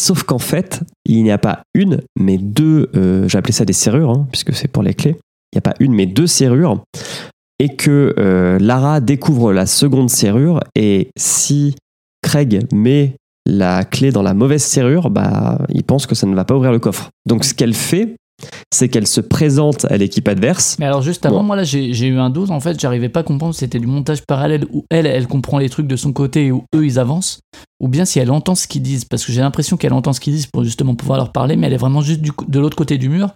Sauf 0.00 0.22
qu'en 0.22 0.38
fait, 0.38 0.80
il 1.04 1.22
n'y 1.22 1.30
a 1.30 1.36
pas 1.36 1.60
une, 1.74 2.00
mais 2.18 2.38
deux, 2.38 2.88
euh, 2.96 3.28
j'ai 3.28 3.36
appelé 3.36 3.52
ça 3.52 3.66
des 3.66 3.74
serrures, 3.74 4.08
hein, 4.08 4.26
puisque 4.30 4.54
c'est 4.54 4.66
pour 4.66 4.82
les 4.82 4.94
clés. 4.94 5.16
Il 5.52 5.56
n'y 5.56 5.58
a 5.58 5.60
pas 5.60 5.74
une, 5.78 5.92
mais 5.92 6.06
deux 6.06 6.26
serrures. 6.26 6.82
Et 7.58 7.76
que 7.76 8.14
euh, 8.18 8.58
Lara 8.58 9.00
découvre 9.00 9.52
la 9.52 9.66
seconde 9.66 10.08
serrure. 10.08 10.60
Et 10.74 11.10
si 11.18 11.76
Craig 12.22 12.66
met 12.72 13.16
la 13.44 13.84
clé 13.84 14.10
dans 14.10 14.22
la 14.22 14.32
mauvaise 14.32 14.62
serrure, 14.62 15.10
bah, 15.10 15.58
il 15.68 15.84
pense 15.84 16.06
que 16.06 16.14
ça 16.14 16.26
ne 16.26 16.34
va 16.34 16.46
pas 16.46 16.56
ouvrir 16.56 16.72
le 16.72 16.78
coffre. 16.78 17.10
Donc 17.26 17.44
ce 17.44 17.52
qu'elle 17.52 17.74
fait, 17.74 18.16
c'est 18.72 18.88
qu'elle 18.88 19.06
se 19.06 19.20
présente 19.20 19.84
à 19.86 19.96
l'équipe 19.96 20.26
adverse. 20.28 20.76
Mais 20.78 20.86
alors 20.86 21.02
juste 21.02 21.26
avant, 21.26 21.38
Bon. 21.38 21.44
moi 21.44 21.56
là 21.56 21.64
j'ai 21.64 22.06
eu 22.06 22.18
un 22.18 22.30
doute, 22.30 22.50
en 22.50 22.60
fait 22.60 22.78
j'arrivais 22.80 23.08
pas 23.08 23.20
à 23.20 23.22
comprendre 23.22 23.54
si 23.54 23.60
c'était 23.60 23.78
du 23.78 23.86
montage 23.86 24.22
parallèle 24.26 24.66
où 24.72 24.84
elle, 24.90 25.06
elle 25.06 25.26
comprend 25.26 25.58
les 25.58 25.68
trucs 25.68 25.86
de 25.86 25.96
son 25.96 26.12
côté 26.12 26.46
et 26.46 26.52
où 26.52 26.64
eux 26.74 26.84
ils 26.84 26.98
avancent, 26.98 27.40
ou 27.80 27.88
bien 27.88 28.04
si 28.04 28.18
elle 28.18 28.30
entend 28.30 28.54
ce 28.54 28.66
qu'ils 28.66 28.82
disent, 28.82 29.04
parce 29.04 29.24
que 29.24 29.32
j'ai 29.32 29.40
l'impression 29.40 29.76
qu'elle 29.76 29.92
entend 29.92 30.12
ce 30.12 30.20
qu'ils 30.20 30.34
disent 30.34 30.46
pour 30.46 30.64
justement 30.64 30.94
pouvoir 30.94 31.18
leur 31.18 31.32
parler, 31.32 31.56
mais 31.56 31.66
elle 31.66 31.72
est 31.72 31.78
vraiment 31.78 32.02
juste 32.02 32.20
du, 32.20 32.30
de 32.48 32.60
l'autre 32.60 32.76
côté 32.76 32.98
du 32.98 33.08
mur, 33.08 33.30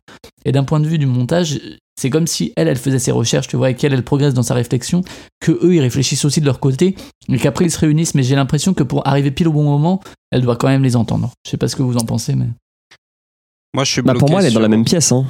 et 0.44 0.52
d'un 0.52 0.64
point 0.64 0.80
de 0.80 0.86
vue 0.86 0.98
du 0.98 1.06
montage, 1.06 1.60
c'est 2.00 2.10
comme 2.10 2.26
si 2.26 2.52
elle, 2.56 2.68
elle 2.68 2.76
faisait 2.76 2.98
ses 2.98 3.12
recherches, 3.12 3.48
tu 3.48 3.56
vois, 3.56 3.70
et 3.70 3.74
qu'elle, 3.74 3.92
elle 3.94 4.02
progresse 4.02 4.34
dans 4.34 4.42
sa 4.42 4.54
réflexion, 4.54 5.02
que 5.40 5.52
eux 5.64 5.74
ils 5.74 5.80
réfléchissent 5.80 6.24
aussi 6.24 6.40
de 6.40 6.46
leur 6.46 6.60
côté, 6.60 6.96
et 7.28 7.38
qu'après 7.38 7.64
ils 7.64 7.70
se 7.70 7.78
réunissent, 7.78 8.14
mais 8.14 8.22
j'ai 8.22 8.34
l'impression 8.34 8.74
que 8.74 8.82
pour 8.82 9.06
arriver 9.06 9.30
pile 9.30 9.48
au 9.48 9.52
bon 9.52 9.62
moment, 9.64 10.00
elle 10.30 10.42
doit 10.42 10.56
quand 10.56 10.68
même 10.68 10.82
les 10.82 10.96
entendre. 10.96 11.30
Je 11.46 11.50
sais 11.50 11.56
pas 11.56 11.68
ce 11.68 11.76
que 11.76 11.82
vous 11.82 11.96
en 11.96 12.04
pensez, 12.04 12.34
mais... 12.34 12.46
Moi, 13.74 13.84
je 13.84 13.90
suis 13.92 14.02
Bah, 14.02 14.12
bloqué 14.12 14.20
pour 14.20 14.30
moi, 14.30 14.40
elle 14.40 14.46
est 14.46 14.50
dans 14.50 14.52
sur- 14.54 14.60
la 14.62 14.68
même 14.68 14.84
pièce. 14.84 15.12
Hein. 15.12 15.26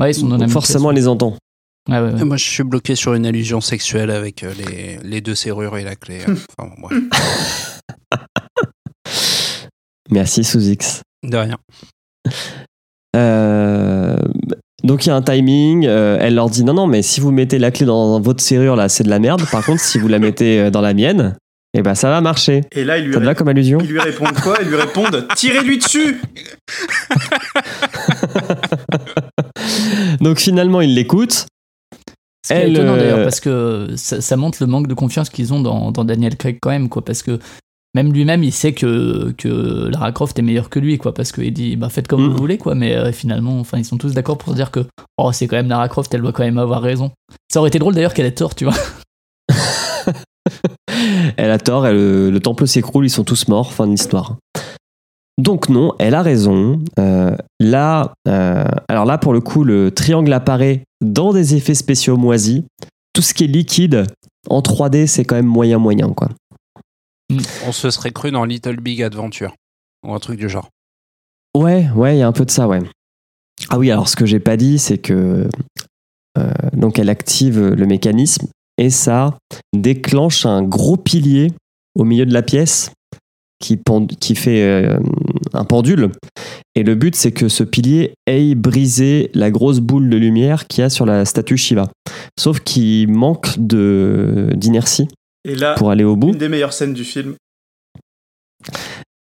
Ouais, 0.00 0.12
ils 0.12 0.14
sont 0.14 0.26
dans 0.28 0.36
la 0.36 0.40
même 0.40 0.48
forcément, 0.50 0.88
pièce. 0.90 0.98
elle 0.98 1.02
les 1.02 1.08
entend. 1.08 1.36
Ouais, 1.88 1.98
ouais, 2.00 2.12
ouais. 2.14 2.24
Moi, 2.24 2.36
je 2.36 2.44
suis 2.48 2.62
bloqué 2.62 2.94
sur 2.94 3.14
une 3.14 3.26
allusion 3.26 3.60
sexuelle 3.60 4.10
avec 4.10 4.42
euh, 4.44 4.52
les, 4.54 4.98
les 5.02 5.20
deux 5.20 5.34
serrures 5.34 5.76
et 5.76 5.82
la 5.84 5.96
clé. 5.96 6.20
Enfin, 6.58 6.70
bon, 6.80 6.88
bref. 6.88 7.80
Merci 10.10 10.44
sous 10.44 10.60
X. 10.68 11.02
De 11.22 11.36
rien. 11.36 11.56
Euh, 13.16 14.16
donc 14.84 15.04
il 15.04 15.08
y 15.08 15.12
a 15.12 15.16
un 15.16 15.22
timing, 15.22 15.86
euh, 15.86 16.16
elle 16.20 16.34
leur 16.36 16.48
dit 16.48 16.62
non 16.64 16.74
non 16.74 16.86
mais 16.86 17.02
si 17.02 17.20
vous 17.20 17.32
mettez 17.32 17.58
la 17.58 17.70
clé 17.72 17.84
dans 17.84 18.20
votre 18.20 18.40
serrure 18.42 18.76
là 18.76 18.88
c'est 18.88 19.04
de 19.04 19.08
la 19.10 19.18
merde. 19.18 19.42
Par 19.50 19.64
contre 19.64 19.80
si 19.80 19.98
vous 19.98 20.08
la 20.08 20.18
mettez 20.18 20.60
euh, 20.60 20.70
dans 20.70 20.80
la 20.80 20.94
mienne, 20.94 21.36
et 21.80 21.82
ben 21.82 21.94
ça 21.94 22.10
va 22.10 22.20
marcher. 22.20 22.60
Et 22.72 22.84
là, 22.84 22.98
ils 22.98 23.06
lui, 23.06 23.14
Ça 23.14 23.20
ré- 23.20 23.34
comme 23.34 23.48
allusion 23.48 23.78
ils 23.82 23.88
lui 23.90 24.00
répondent 24.00 24.38
quoi? 24.42 24.58
Ils 24.60 24.68
lui 24.68 24.76
répondent 24.76 25.26
Tirez-lui 25.34 25.78
dessus 25.78 26.20
Donc 30.20 30.38
finalement 30.38 30.80
il 30.82 30.94
l'écoute. 30.94 31.46
Ce 32.46 32.52
qui 32.54 32.58
est 32.58 32.62
Elle, 32.64 32.72
étonnant 32.72 32.94
euh, 32.94 32.98
d'ailleurs, 32.98 33.22
parce 33.22 33.40
que 33.40 33.88
ça, 33.96 34.20
ça 34.20 34.36
montre 34.36 34.58
le 34.60 34.66
manque 34.66 34.86
de 34.88 34.94
confiance 34.94 35.28
qu'ils 35.30 35.52
ont 35.52 35.60
dans, 35.60 35.92
dans 35.92 36.04
Daniel 36.04 36.36
Craig 36.36 36.58
quand 36.60 36.70
même, 36.70 36.88
quoi. 36.88 37.04
Parce 37.04 37.22
que 37.22 37.38
même 37.94 38.12
lui-même, 38.12 38.42
il 38.42 38.52
sait 38.52 38.72
que, 38.72 39.32
que 39.36 39.88
Lara 39.88 40.10
Croft 40.12 40.38
est 40.38 40.42
meilleure 40.42 40.70
que 40.70 40.78
lui, 40.78 40.96
quoi. 40.96 41.12
Parce 41.12 41.32
qu'il 41.32 41.52
dit, 41.52 41.76
bah 41.76 41.88
faites 41.90 42.08
comme 42.08 42.24
Mm. 42.24 42.28
vous 42.30 42.36
voulez, 42.38 42.56
quoi. 42.58 42.74
Mais 42.74 42.96
euh, 42.96 43.12
finalement, 43.12 43.60
enfin, 43.60 43.78
ils 43.78 43.84
sont 43.84 43.98
tous 43.98 44.14
d'accord 44.14 44.38
pour 44.38 44.54
dire 44.54 44.70
que, 44.70 44.80
oh, 45.18 45.32
c'est 45.32 45.46
quand 45.48 45.56
même 45.56 45.68
Lara 45.68 45.88
Croft, 45.88 46.12
elle 46.14 46.22
doit 46.22 46.32
quand 46.32 46.44
même 46.44 46.58
avoir 46.58 46.80
raison. 46.80 47.10
Ça 47.52 47.60
aurait 47.60 47.68
été 47.68 47.78
drôle 47.78 47.94
d'ailleurs 47.94 48.14
qu'elle 48.14 48.26
ait 48.26 48.32
tort, 48.32 48.54
tu 48.54 48.64
vois. 48.64 48.74
Elle 51.36 51.50
a 51.50 51.58
tort, 51.58 51.86
elle- 51.86 51.96
le, 51.96 52.30
le 52.30 52.40
temple 52.40 52.66
s'écroule, 52.66 53.06
ils 53.06 53.10
sont 53.10 53.24
tous 53.24 53.48
morts, 53.48 53.72
fin 53.72 53.86
de 53.86 53.92
l'histoire. 53.92 54.36
Donc 55.38 55.68
non, 55.68 55.94
elle 55.98 56.14
a 56.14 56.22
raison. 56.22 56.80
Euh, 56.98 57.34
là, 57.60 58.12
euh, 58.28 58.64
alors 58.88 59.04
là 59.06 59.16
pour 59.16 59.32
le 59.32 59.40
coup, 59.40 59.64
le 59.64 59.90
triangle 59.90 60.32
apparaît 60.32 60.82
dans 61.00 61.32
des 61.32 61.54
effets 61.54 61.74
spéciaux 61.74 62.16
moisis. 62.16 62.62
Tout 63.14 63.22
ce 63.22 63.32
qui 63.34 63.44
est 63.44 63.48
liquide 63.48 64.04
en 64.48 64.60
3D, 64.60 65.06
c'est 65.06 65.24
quand 65.24 65.36
même 65.36 65.46
moyen 65.46 65.78
moyen 65.78 66.10
quoi. 66.12 66.28
On 67.66 67.72
se 67.72 67.90
serait 67.90 68.10
cru 68.12 68.30
dans 68.32 68.44
Little 68.44 68.80
Big 68.80 69.02
Adventure. 69.02 69.54
Ou 70.06 70.14
un 70.14 70.18
truc 70.18 70.38
du 70.38 70.48
genre. 70.48 70.68
Ouais, 71.56 71.88
ouais, 71.94 72.16
il 72.16 72.18
y 72.18 72.22
a 72.22 72.26
un 72.26 72.32
peu 72.32 72.44
de 72.44 72.50
ça, 72.50 72.66
ouais. 72.68 72.80
Ah 73.70 73.78
oui, 73.78 73.90
alors 73.90 74.08
ce 74.08 74.16
que 74.16 74.26
j'ai 74.26 74.40
pas 74.40 74.56
dit, 74.56 74.78
c'est 74.78 74.98
que 74.98 75.48
euh, 76.38 76.52
donc 76.72 76.98
elle 76.98 77.08
active 77.10 77.60
le 77.60 77.86
mécanisme 77.86 78.46
et 78.80 78.90
ça 78.90 79.36
déclenche 79.76 80.46
un 80.46 80.62
gros 80.62 80.96
pilier 80.96 81.52
au 81.94 82.02
milieu 82.04 82.26
de 82.26 82.32
la 82.32 82.42
pièce 82.42 82.90
qui, 83.62 83.76
pend- 83.76 84.06
qui 84.06 84.34
fait 84.34 84.62
euh, 84.62 84.98
un 85.52 85.64
pendule. 85.64 86.10
Et 86.74 86.82
le 86.82 86.94
but, 86.94 87.14
c'est 87.14 87.30
que 87.32 87.48
ce 87.48 87.62
pilier 87.62 88.14
aille 88.26 88.54
briser 88.54 89.30
la 89.34 89.50
grosse 89.50 89.80
boule 89.80 90.08
de 90.08 90.16
lumière 90.16 90.66
qu'il 90.66 90.80
y 90.82 90.84
a 90.84 90.88
sur 90.90 91.04
la 91.04 91.24
statue 91.24 91.56
Shiva. 91.58 91.88
Sauf 92.38 92.60
qu'il 92.60 93.08
manque 93.08 93.58
de 93.58 94.48
d'inertie 94.54 95.08
Et 95.44 95.54
là, 95.56 95.74
pour 95.74 95.90
aller 95.90 96.04
au 96.04 96.16
bout. 96.16 96.28
une 96.30 96.38
des 96.38 96.48
meilleures 96.48 96.72
scènes 96.72 96.94
du 96.94 97.04
film. 97.04 97.34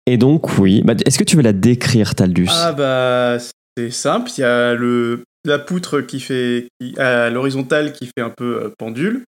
Et 0.07 0.17
donc, 0.17 0.59
oui. 0.59 0.83
Bah, 0.85 0.95
Est-ce 1.05 1.19
que 1.19 1.25
tu 1.25 1.37
veux 1.37 1.43
la 1.43 1.53
décrire, 1.53 2.15
Taldus? 2.15 2.49
Ah 2.51 2.73
bah, 2.73 3.39
c'est 3.77 3.91
simple. 3.91 4.31
Il 4.37 4.41
y 4.43 4.45
a 4.45 4.75
le, 4.75 5.25
la 5.45 5.59
poutre 5.59 6.01
qui 6.01 6.21
fait 6.21 6.69
qui, 6.81 6.99
à 6.99 7.31
l'horizontale 7.31 7.93
qui 7.93 8.07
fait 8.07 8.23
un 8.23 8.31
peu 8.31 8.65
euh, 8.65 8.69
pendule. 8.79 9.25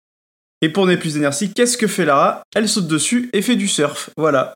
Et 0.61 0.69
pour 0.69 0.85
donner 0.85 0.97
plus 0.97 1.15
d'énergie, 1.15 1.51
qu'est-ce 1.53 1.77
que 1.77 1.87
fait 1.87 2.05
Lara? 2.05 2.43
Elle 2.55 2.69
saute 2.69 2.87
dessus 2.87 3.29
et 3.33 3.41
fait 3.41 3.55
du 3.55 3.67
surf. 3.67 4.09
Voilà. 4.17 4.53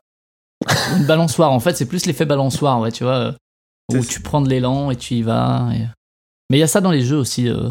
Une 0.96 1.04
balançoire, 1.06 1.50
en 1.52 1.60
fait, 1.60 1.76
c'est 1.76 1.86
plus 1.86 2.06
l'effet 2.06 2.24
balançoire, 2.24 2.80
ouais, 2.80 2.92
tu 2.92 3.04
vois. 3.04 3.34
où 3.92 4.02
C'est- 4.02 4.08
tu 4.08 4.20
prends 4.20 4.40
de 4.40 4.48
l'élan 4.48 4.90
et 4.90 4.96
tu 4.96 5.14
y 5.14 5.22
vas. 5.22 5.68
et- 5.74 5.86
Mais 6.50 6.56
il 6.58 6.60
y 6.60 6.62
a 6.64 6.66
ça 6.68 6.80
dans 6.80 6.90
les 6.90 7.02
jeux 7.02 7.16
aussi. 7.18 7.48
euh, 7.48 7.70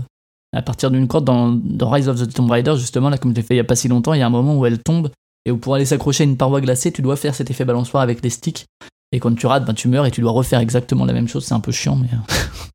à 0.55 0.61
partir 0.61 0.89
d'une 0.91 1.05
corde, 1.07 1.25
dans, 1.25 1.49
dans 1.51 1.89
Rise 1.89 2.07
of 2.07 2.17
the 2.21 2.33
Tomb 2.33 2.49
Raider, 2.49 2.75
justement, 2.77 3.09
là, 3.09 3.17
comme 3.17 3.31
je 3.31 3.35
l'ai 3.35 3.41
fait 3.41 3.55
il 3.55 3.57
y 3.57 3.61
a 3.61 3.65
pas 3.65 3.75
si 3.75 3.89
longtemps, 3.89 4.13
il 4.13 4.19
y 4.19 4.21
a 4.21 4.25
un 4.25 4.29
moment 4.29 4.57
où 4.57 4.65
elle 4.65 4.81
tombe 4.81 5.09
et 5.45 5.51
où 5.51 5.57
pour 5.57 5.75
aller 5.75 5.83
s'accrocher 5.85 6.23
à 6.23 6.27
une 6.27 6.37
paroi 6.37 6.61
glacée, 6.61 6.91
tu 6.93 7.01
dois 7.01 7.17
faire 7.17 7.35
cet 7.35 7.51
effet 7.51 7.65
balançoire 7.65 8.01
avec 8.03 8.21
les 8.23 8.29
sticks. 8.29 8.65
Et 9.11 9.19
quand 9.19 9.33
tu 9.35 9.45
rates, 9.47 9.65
ben, 9.65 9.73
tu 9.73 9.87
meurs 9.89 10.05
et 10.05 10.11
tu 10.11 10.21
dois 10.21 10.31
refaire 10.31 10.59
exactement 10.61 11.03
la 11.05 11.11
même 11.13 11.27
chose. 11.27 11.43
C'est 11.45 11.53
un 11.53 11.59
peu 11.59 11.71
chiant, 11.73 11.95
mais. 11.97 12.07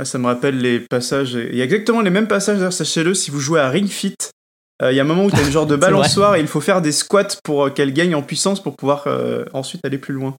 Ah, 0.00 0.04
ça 0.06 0.16
me 0.18 0.24
rappelle 0.26 0.58
les 0.58 0.80
passages. 0.80 1.32
Il 1.34 1.54
y 1.54 1.60
a 1.60 1.64
exactement 1.64 2.00
les 2.00 2.08
mêmes 2.08 2.26
passages, 2.26 2.56
d'ailleurs, 2.56 2.72
sachez-le, 2.72 3.12
si 3.12 3.30
vous 3.30 3.38
jouez 3.38 3.60
à 3.60 3.68
Ring 3.68 3.86
Fit. 3.86 4.14
euh, 4.82 4.92
Il 4.92 4.96
y 4.96 4.98
a 4.98 5.02
un 5.02 5.06
moment 5.06 5.24
où 5.26 5.30
tu 5.30 5.36
as 5.36 5.42
une 5.44 5.50
genre 5.50 5.66
de 5.66 5.76
balançoire 5.76 6.36
et 6.36 6.40
il 6.40 6.46
faut 6.46 6.62
faire 6.62 6.80
des 6.80 6.92
squats 6.92 7.36
pour 7.44 7.66
euh, 7.66 7.70
qu'elle 7.70 7.92
gagne 7.92 8.14
en 8.14 8.22
puissance 8.22 8.62
pour 8.62 8.76
pouvoir 8.76 9.04
euh, 9.08 9.44
ensuite 9.52 9.84
aller 9.84 9.98
plus 9.98 10.14
loin. 10.14 10.34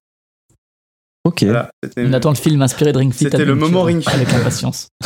Ok. 1.25 1.43
Voilà, 1.43 1.69
On 1.97 2.13
attend 2.13 2.31
le 2.31 2.35
film 2.37 2.59
inspiré 2.63 2.91
de 2.91 2.97
Ring 2.97 3.13
Fit. 3.13 3.25
C'était 3.25 3.45
le 3.45 3.53
moment 3.53 3.83
Ring 3.83 4.01
Fit. 4.01 4.09
Avec 4.15 4.33
impatience. 4.33 4.87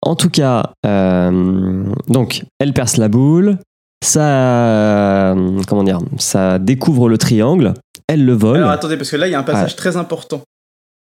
En 0.00 0.14
tout 0.16 0.30
cas, 0.30 0.72
euh, 0.86 1.84
donc, 2.06 2.44
elle 2.60 2.72
perce 2.72 2.96
la 2.96 3.08
boule, 3.08 3.58
ça, 4.02 5.32
euh, 5.34 5.60
comment 5.66 5.82
dire, 5.82 5.98
ça 6.18 6.58
découvre 6.58 7.08
le 7.10 7.18
triangle, 7.18 7.74
elle 8.06 8.24
le 8.24 8.32
vole. 8.32 8.58
Alors 8.58 8.70
attendez, 8.70 8.96
parce 8.96 9.10
que 9.10 9.16
là, 9.16 9.26
il 9.26 9.32
y 9.32 9.34
a 9.34 9.38
un 9.38 9.42
passage 9.42 9.76
très 9.76 9.96
important. 9.98 10.40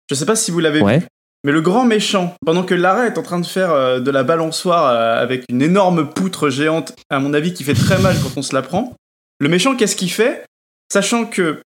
Je 0.09 0.15
sais 0.15 0.25
pas 0.25 0.35
si 0.35 0.51
vous 0.51 0.59
l'avez 0.59 0.81
Ouais. 0.81 0.99
vu, 0.99 1.05
mais 1.47 1.53
le 1.53 1.61
grand 1.61 1.85
méchant, 1.85 2.35
pendant 2.45 2.63
que 2.63 2.75
Lara 2.75 3.07
est 3.07 3.17
en 3.17 3.23
train 3.23 3.39
de 3.39 3.45
faire 3.45 3.71
euh, 3.71 4.01
de 4.01 4.11
la 4.11 4.23
balançoire 4.23 4.87
euh, 4.87 5.23
avec 5.23 5.45
une 5.47 5.61
énorme 5.61 6.09
poutre 6.09 6.49
géante, 6.49 6.93
à 7.09 7.21
mon 7.21 7.33
avis, 7.33 7.53
qui 7.53 7.63
fait 7.63 7.73
très 7.73 7.97
mal 7.99 8.17
quand 8.21 8.37
on 8.37 8.41
se 8.41 8.53
la 8.53 8.61
prend, 8.61 8.93
le 9.39 9.47
méchant, 9.47 9.77
qu'est-ce 9.77 9.95
qu'il 9.95 10.11
fait? 10.11 10.43
Sachant 10.91 11.25
que 11.25 11.61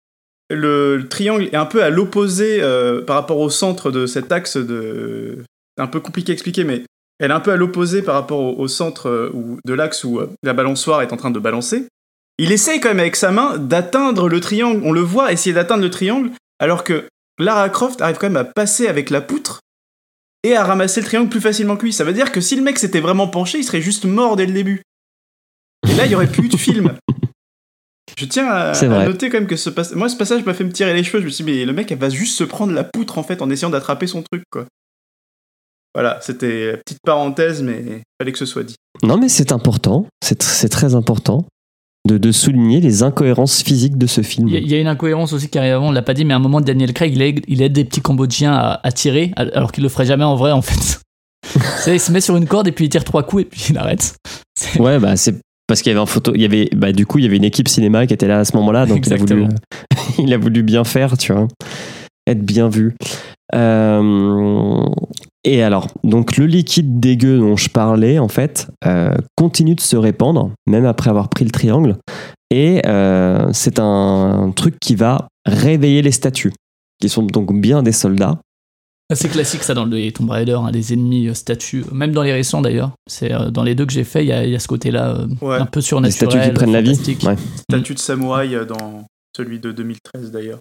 le, 0.50 0.98
le 0.98 1.08
triangle 1.08 1.48
est 1.50 1.56
un 1.56 1.66
peu 1.66 1.82
à 1.82 1.90
l'opposé 1.90 2.62
euh, 2.62 3.04
par 3.04 3.16
rapport 3.16 3.38
au 3.38 3.50
centre 3.50 3.90
de 3.90 4.06
cet 4.06 4.30
axe 4.30 4.56
de... 4.56 5.38
C'est 5.76 5.82
un 5.82 5.88
peu 5.88 5.98
compliqué 5.98 6.30
à 6.30 6.34
expliquer, 6.34 6.62
mais 6.62 6.84
elle 7.18 7.32
est 7.32 7.34
un 7.34 7.40
peu 7.40 7.50
à 7.50 7.56
l'opposé 7.56 8.02
par 8.02 8.14
rapport 8.14 8.56
au, 8.56 8.68
centre 8.68 9.32
de 9.64 9.74
l'axe 9.74 10.04
où 10.04 10.20
la 10.44 10.52
balançoire 10.52 11.02
est 11.02 11.12
en 11.12 11.16
train 11.16 11.32
de 11.32 11.40
balancer. 11.40 11.88
Il 12.38 12.52
essaye 12.52 12.78
quand 12.78 12.90
même 12.90 13.00
avec 13.00 13.16
sa 13.16 13.32
main 13.32 13.58
d'atteindre 13.58 14.28
le 14.28 14.40
triangle. 14.40 14.80
On 14.84 14.92
le 14.92 15.00
voit 15.00 15.32
essayer 15.32 15.54
d'atteindre 15.54 15.82
le 15.82 15.90
triangle, 15.90 16.30
alors 16.60 16.84
que 16.84 17.08
Lara 17.40 17.68
Croft 17.68 18.00
arrive 18.00 18.18
quand 18.18 18.28
même 18.28 18.36
à 18.36 18.44
passer 18.44 18.86
avec 18.86 19.10
la 19.10 19.20
poutre 19.20 19.61
et 20.42 20.56
à 20.56 20.64
ramasser 20.64 21.00
le 21.00 21.06
triangle 21.06 21.28
plus 21.28 21.40
facilement 21.40 21.76
que 21.76 21.84
lui. 21.84 21.92
Ça 21.92 22.04
veut 22.04 22.12
dire 22.12 22.32
que 22.32 22.40
si 22.40 22.56
le 22.56 22.62
mec 22.62 22.78
s'était 22.78 23.00
vraiment 23.00 23.28
penché, 23.28 23.58
il 23.58 23.64
serait 23.64 23.82
juste 23.82 24.04
mort 24.04 24.36
dès 24.36 24.46
le 24.46 24.52
début. 24.52 24.82
Et 25.88 25.94
là, 25.94 26.06
il 26.06 26.12
y 26.12 26.14
aurait 26.14 26.30
plus 26.30 26.46
eu 26.46 26.48
de 26.48 26.56
film. 26.56 26.94
Je 28.18 28.26
tiens 28.26 28.48
à, 28.48 29.04
noter 29.04 29.30
quand 29.30 29.38
même 29.38 29.46
que 29.46 29.56
ce 29.56 29.70
passage. 29.70 29.96
Moi, 29.96 30.08
ce 30.08 30.16
passage 30.16 30.44
m'a 30.44 30.54
fait 30.54 30.64
me 30.64 30.72
tirer 30.72 30.94
les 30.94 31.02
cheveux. 31.02 31.20
Je 31.20 31.26
me 31.26 31.30
suis 31.30 31.44
dit, 31.44 31.50
mais 31.50 31.64
le 31.64 31.72
mec, 31.72 31.90
elle 31.90 31.98
va 31.98 32.10
juste 32.10 32.36
se 32.36 32.44
prendre 32.44 32.72
la 32.72 32.84
poutre 32.84 33.18
en 33.18 33.22
fait 33.22 33.42
en 33.42 33.50
essayant 33.50 33.70
d'attraper 33.70 34.06
son 34.06 34.22
truc, 34.22 34.44
quoi. 34.50 34.66
Voilà, 35.94 36.18
c'était 36.22 36.78
petite 36.78 37.00
parenthèse, 37.04 37.62
mais 37.62 38.02
fallait 38.20 38.32
que 38.32 38.38
ce 38.38 38.46
soit 38.46 38.62
dit. 38.62 38.76
Non, 39.02 39.18
mais 39.18 39.28
c'est 39.28 39.52
important, 39.52 40.06
c'est 40.22 40.40
tr- 40.40 40.46
c'est 40.46 40.68
très 40.68 40.94
important 40.94 41.46
de, 42.08 42.18
de 42.18 42.32
souligner 42.32 42.80
les 42.80 43.02
incohérences 43.02 43.62
physiques 43.62 43.96
de 43.96 44.06
ce 44.06 44.22
film. 44.22 44.48
Il 44.48 44.68
y, 44.68 44.74
a- 44.74 44.80
une 44.80 44.88
incohérence 44.88 45.32
aussi 45.32 45.48
qui 45.48 45.58
arrive 45.58 45.74
avant, 45.74 45.88
on 45.88 45.92
l'a 45.92 46.02
pas 46.02 46.14
dit, 46.14 46.24
mais 46.24 46.34
à 46.34 46.36
un 46.36 46.40
moment, 46.40 46.60
Daniel 46.60 46.92
Craig, 46.92 47.12
il 47.14 47.22
aide, 47.22 47.40
il 47.46 47.62
aide 47.62 47.72
des 47.72 47.84
petits 47.84 48.00
Cambodgiens 48.00 48.52
à, 48.54 48.80
à 48.82 48.90
tirer, 48.92 49.32
alors 49.36 49.70
qu'il 49.72 49.82
le 49.84 49.88
ferait 49.88 50.06
jamais 50.06 50.24
en 50.24 50.34
vrai, 50.36 50.50
en 50.52 50.62
fait. 50.62 51.00
Il 51.86 51.98
se 52.00 52.12
met 52.12 52.20
sur 52.20 52.36
une 52.36 52.46
corde 52.46 52.68
et 52.68 52.72
puis 52.72 52.84
il 52.84 52.88
tire 52.88 53.02
trois 53.04 53.24
coups 53.24 53.42
et 53.42 53.44
puis 53.46 53.66
il 53.70 53.76
arrête. 53.78 54.14
Ouais, 54.78 54.98
bah 55.00 55.16
c'est 55.16 55.34
parce 55.66 55.82
qu'il 55.82 55.90
y 55.90 55.92
avait 55.94 56.00
un 56.02 56.06
photo, 56.06 56.32
il 56.34 56.40
y 56.40 56.44
avait, 56.44 56.68
bah 56.74 56.92
du 56.92 57.04
coup, 57.04 57.18
il 57.18 57.24
y 57.24 57.26
avait 57.26 57.36
une 57.36 57.44
équipe 57.44 57.66
cinéma 57.68 58.06
qui 58.06 58.14
était 58.14 58.28
là 58.28 58.38
à 58.38 58.44
ce 58.44 58.56
moment-là, 58.56 58.86
donc 58.86 59.04
il 59.06 59.12
a, 59.12 59.16
voulu, 59.16 59.46
il 60.18 60.32
a 60.32 60.38
voulu 60.38 60.62
bien 60.62 60.84
faire, 60.84 61.18
tu 61.18 61.32
vois, 61.32 61.48
être 62.28 62.42
bien 62.44 62.68
vu. 62.68 62.94
Euh, 63.54 64.84
et 65.44 65.62
alors, 65.62 65.88
donc 66.04 66.36
le 66.36 66.46
liquide 66.46 67.00
dégueu 67.00 67.38
dont 67.38 67.56
je 67.56 67.68
parlais, 67.68 68.18
en 68.18 68.28
fait, 68.28 68.68
euh, 68.86 69.14
continue 69.36 69.74
de 69.74 69.80
se 69.80 69.96
répandre, 69.96 70.50
même 70.66 70.84
après 70.86 71.10
avoir 71.10 71.28
pris 71.28 71.44
le 71.44 71.50
triangle, 71.50 71.96
et 72.50 72.82
euh, 72.86 73.48
c'est 73.52 73.78
un 73.78 74.52
truc 74.54 74.76
qui 74.80 74.94
va 74.94 75.28
réveiller 75.46 76.02
les 76.02 76.12
statues, 76.12 76.52
qui 77.00 77.08
sont 77.08 77.22
donc 77.22 77.52
bien 77.60 77.82
des 77.82 77.92
soldats. 77.92 78.38
C'est 79.14 79.28
classique 79.28 79.62
ça 79.62 79.74
dans 79.74 79.84
le 79.84 80.10
Tomb 80.10 80.30
Raider, 80.30 80.52
hein, 80.62 80.70
des 80.70 80.94
ennemis 80.94 81.28
euh, 81.28 81.34
statues, 81.34 81.84
même 81.92 82.12
dans 82.12 82.22
les 82.22 82.32
récents 82.32 82.62
d'ailleurs. 82.62 82.92
C'est 83.06 83.30
euh, 83.32 83.50
dans 83.50 83.62
les 83.62 83.74
deux 83.74 83.84
que 83.84 83.92
j'ai 83.92 84.04
fait, 84.04 84.24
il 84.24 84.28
y, 84.28 84.32
a- 84.32 84.44
il 84.44 84.50
y 84.50 84.54
a 84.54 84.58
ce 84.58 84.68
côté-là 84.68 85.16
euh, 85.16 85.26
Ouais. 85.42 85.56
un 85.58 85.66
peu 85.66 85.82
surnaturel. 85.82 86.30
statues 86.30 86.48
qui 86.48 86.54
prennent 86.54 86.72
la 86.72 86.80
vie. 86.80 86.98
Ouais. 87.24 87.36
Statue 87.70 87.92
de 87.94 87.98
samouraï 87.98 88.56
dans 88.66 89.04
celui 89.36 89.58
de 89.60 89.70
2013 89.70 90.30
d'ailleurs. 90.30 90.60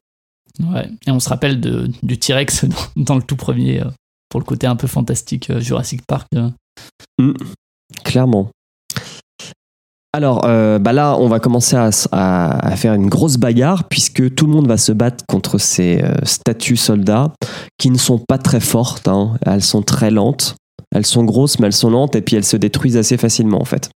Ouais. 0.59 0.89
Et 1.07 1.11
on 1.11 1.21
se 1.21 1.29
rappelle 1.29 1.61
de, 1.61 1.87
du 2.03 2.17
T-Rex 2.17 2.65
dans, 2.95 3.03
dans 3.03 3.15
le 3.15 3.21
tout 3.21 3.37
premier, 3.37 3.81
euh, 3.83 3.85
pour 4.31 4.39
le 4.39 4.45
côté 4.45 4.65
un 4.65 4.75
peu 4.75 4.87
fantastique 4.87 5.51
euh, 5.51 5.59
Jurassic 5.59 6.01
Park. 6.07 6.27
euh. 6.35 6.49
Mm, 7.19 7.33
clairement. 8.03 8.49
Alors 10.13 10.45
euh, 10.45 10.79
bah 10.79 10.93
là, 10.93 11.15
on 11.17 11.27
va 11.27 11.39
commencer 11.39 11.75
à, 11.77 12.75
faire 12.75 12.93
une 12.93 13.07
grosse 13.07 13.37
bagarre 13.37 13.87
puisque 13.87 14.33
tout 14.33 14.45
le 14.45 14.53
monde 14.53 14.67
va 14.67 14.77
se 14.77 14.91
battre 14.91 15.23
contre 15.27 15.57
ces 15.57 16.03
statues 16.23 16.75
soldats 16.75 17.31
qui 17.77 17.91
ne 17.91 17.97
sont 17.97 18.19
pas 18.19 18.37
très 18.37 18.59
fortes. 18.59 19.07
hein. 19.07 19.37
Elles 19.45 19.63
sont 19.63 19.83
très 19.83 20.11
lentes. 20.11 20.55
Elles 20.93 21.05
sont 21.05 21.23
grosses, 21.23 21.59
mais 21.59 21.67
elles 21.67 21.73
sont 21.73 21.89
lentes 21.89 22.17
et 22.17 22.21
puis 22.21 22.35
elles 22.35 22.43
se 22.43 22.57
détruisent 22.57 22.97
assez 22.97 23.15
facilement 23.15 23.61
en 23.61 23.65
fait. 23.65 23.89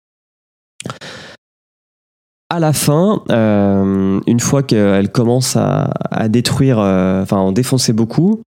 À 2.55 2.59
la 2.59 2.71
fin, 2.71 3.21
euh, 3.31 4.21
une 4.27 4.39
fois 4.39 4.63
qu'elles 4.63 5.11
commencent 5.11 5.57
à, 5.57 5.91
à 6.09 6.29
détruire, 6.29 6.79
euh, 6.79 7.21
enfin, 7.21 7.35
à 7.35 7.39
en 7.41 7.51
défoncer 7.51 7.91
beaucoup, 7.91 8.43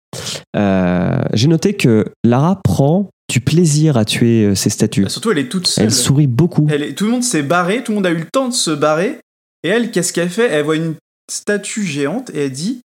euh, 0.57 1.19
j'ai 1.35 1.47
noté 1.47 1.75
que 1.75 2.07
Lara 2.25 2.59
prend 2.65 3.11
du 3.31 3.41
plaisir 3.43 3.99
à 3.99 4.07
tuer 4.07 4.47
euh, 4.47 4.55
ces 4.55 4.71
statues. 4.71 5.03
Bah, 5.03 5.09
surtout, 5.11 5.31
elle 5.31 5.37
est 5.39 5.51
toute 5.51 5.67
seule. 5.67 5.85
Elle 5.85 5.93
sourit 5.93 6.27
beaucoup. 6.27 6.67
Elle 6.71 6.85
est- 6.85 6.95
tout 6.95 7.05
le 7.05 7.11
monde 7.11 7.23
s'est 7.23 7.43
barré, 7.43 7.85
tout 7.85 7.93
le 7.93 7.97
monde 7.97 8.07
a 8.07 8.11
eu 8.11 8.17
le 8.17 8.25
temps 8.33 8.49
de 8.49 8.55
se 8.55 8.71
barrer. 8.71 9.19
Et 9.63 9.69
elle, 9.69 9.91
qu'est-ce 9.91 10.15
qu'elle 10.15 10.31
fait? 10.31 10.49
Elle 10.51 10.65
voit 10.65 10.77
une 10.77 10.95
statue 11.31 11.85
géante 11.85 12.31
et 12.33 12.47
elle 12.47 12.53
dit 12.53 12.81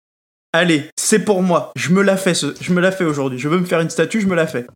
Allez, 0.55 0.85
c'est 0.99 1.19
pour 1.27 1.43
moi, 1.43 1.71
je 1.77 1.91
me 1.91 2.01
la 2.01 2.17
fais, 2.17 2.33
ce- 2.33 2.55
je 2.63 2.73
me 2.73 2.81
la 2.81 2.93
fais 2.93 3.05
aujourd'hui. 3.05 3.39
Je 3.39 3.51
veux 3.51 3.59
me 3.61 3.67
faire 3.67 3.81
une 3.83 3.91
statue, 3.91 4.23
je 4.23 4.27
me 4.27 4.35
la 4.35 4.47
fais. 4.47 4.67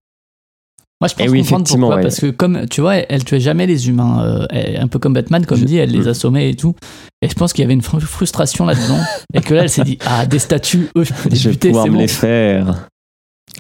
Moi, 1.05 1.09
je 1.09 1.15
pense 1.17 1.27
Eh 1.27 1.29
oui, 1.29 1.41
comprendre 1.41 1.67
pourquoi, 1.69 1.97
ouais. 1.97 2.03
parce 2.03 2.19
que 2.19 2.31
comme 2.31 2.67
tu 2.69 2.81
vois, 2.81 2.97
elle 2.97 3.25
tuait 3.25 3.41
jamais 3.41 3.67
les 3.67 3.89
humains, 3.91 4.25
euh, 4.25 4.47
elle- 4.49 4.81
un 4.81 4.89
peu 4.89 4.99
comme 4.99 5.13
Batman, 5.13 5.45
comme 5.45 5.59
Je- 5.59 5.65
dit, 5.67 5.77
elle 5.77 5.91
les 5.91 6.05
Mm. 6.07 6.09
assommait 6.09 6.49
et 6.51 6.55
tout. 6.55 6.75
Et 7.21 7.29
je 7.29 7.35
pense 7.35 7.53
qu'il 7.53 7.61
y 7.63 7.65
avait 7.67 7.75
une 7.75 7.83
fr- 7.83 8.01
frustration 8.01 8.65
là-dedans, 8.65 8.99
et 9.35 9.41
que 9.43 9.53
là, 9.53 9.63
elle 9.65 9.69
s'est 9.71 9.85
dit 9.85 9.99
ah 10.07 10.25
des 10.25 10.39
statues, 10.39 10.89
eux, 10.97 11.05
je 11.05 11.13
peux 11.13 11.29
les 11.29 11.37
Je 11.37 11.45
vais 11.49 11.53
buter, 11.53 11.69
pouvoir 11.69 11.85
c'est 11.85 11.91
me 11.91 11.95
bon. 11.97 12.01
les 12.01 12.09
faire. 12.09 12.89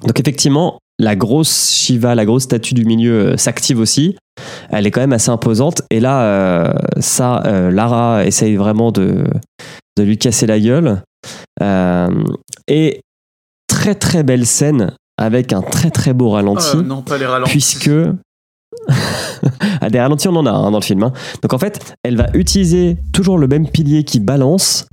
Donc 0.06 0.18
effectivement, 0.18 0.78
la 0.98 1.16
grosse 1.16 1.70
Shiva, 1.72 2.14
la 2.14 2.24
grosse 2.24 2.44
statue 2.44 2.72
du 2.74 2.84
milieu 2.86 3.32
euh, 3.32 3.36
s'active 3.36 3.78
aussi. 3.78 4.16
Elle 4.70 4.86
est 4.86 4.90
quand 4.90 5.00
même 5.02 5.12
assez 5.12 5.30
imposante. 5.30 5.82
Et 5.90 6.00
là, 6.00 6.22
euh, 6.22 6.72
ça, 7.00 7.42
euh, 7.46 7.70
Lara 7.70 8.24
essaye 8.24 8.56
vraiment 8.56 8.90
de, 8.90 9.24
de 9.98 10.02
lui 10.02 10.16
casser 10.18 10.46
la 10.46 10.58
gueule. 10.58 11.02
Et 12.68 13.00
très 13.68 13.94
très 13.94 14.22
belle 14.22 14.46
scène 14.46 14.92
avec 15.16 15.52
un 15.52 15.62
très 15.62 15.90
très 15.90 16.12
beau 16.12 16.30
ralenti. 16.30 16.66
Ah, 16.72 16.76
non, 16.82 17.02
pas 17.02 17.18
les 17.18 17.26
ralentis. 17.26 17.50
puisque 17.50 17.90
ah, 19.80 19.90
des 19.90 20.00
ralentis 20.00 20.28
on 20.28 20.36
en 20.36 20.46
a 20.46 20.50
hein, 20.50 20.70
dans 20.70 20.78
le 20.78 20.84
film 20.84 21.02
hein. 21.04 21.12
donc 21.42 21.52
en 21.52 21.58
fait 21.58 21.94
elle 22.02 22.16
va 22.16 22.26
utiliser 22.34 22.98
toujours 23.12 23.38
le 23.38 23.46
même 23.46 23.68
pilier 23.68 24.02
qui 24.04 24.18
balance 24.18 24.86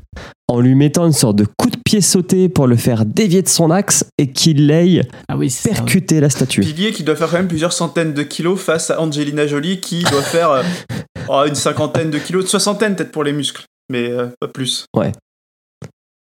en 0.47 0.59
lui 0.59 0.75
mettant 0.75 1.05
une 1.05 1.13
sorte 1.13 1.37
de 1.37 1.45
coup 1.45 1.69
de 1.69 1.77
pied 1.77 2.01
sauté 2.01 2.49
pour 2.49 2.67
le 2.67 2.75
faire 2.75 3.05
dévier 3.05 3.41
de 3.41 3.47
son 3.47 3.71
axe 3.71 4.05
et 4.17 4.31
qu'il 4.31 4.69
aille 4.71 5.01
Ah 5.29 5.37
oui, 5.37 5.49
c'est 5.49 5.69
ça, 5.69 5.69
ouais. 5.69 5.75
percuter 5.75 6.19
la 6.19 6.29
statue 6.29 6.61
Pilier 6.61 6.91
qui 6.91 7.03
doit 7.03 7.15
faire 7.15 7.29
quand 7.29 7.37
même 7.37 7.47
plusieurs 7.47 7.73
centaines 7.73 8.13
de 8.13 8.23
kilos 8.23 8.59
face 8.59 8.91
à 8.91 9.01
Angelina 9.01 9.47
Jolie 9.47 9.79
qui 9.79 10.03
doit 10.03 10.21
faire 10.21 10.51
euh, 10.51 10.63
oh, 11.29 11.43
une 11.47 11.55
cinquantaine 11.55 12.11
de 12.11 12.19
kilos, 12.19 12.43
une 12.43 12.49
soixantaine 12.49 12.95
peut-être 12.95 13.11
pour 13.11 13.23
les 13.23 13.31
muscles, 13.33 13.63
mais 13.89 14.09
euh, 14.09 14.27
pas 14.39 14.47
plus. 14.49 14.85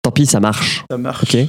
tant 0.02 0.10
pis 0.10 0.26
ça 0.26 0.40
marche 0.40 0.84
Ça 0.90 0.98
marche. 0.98 1.22
ok 1.22 1.48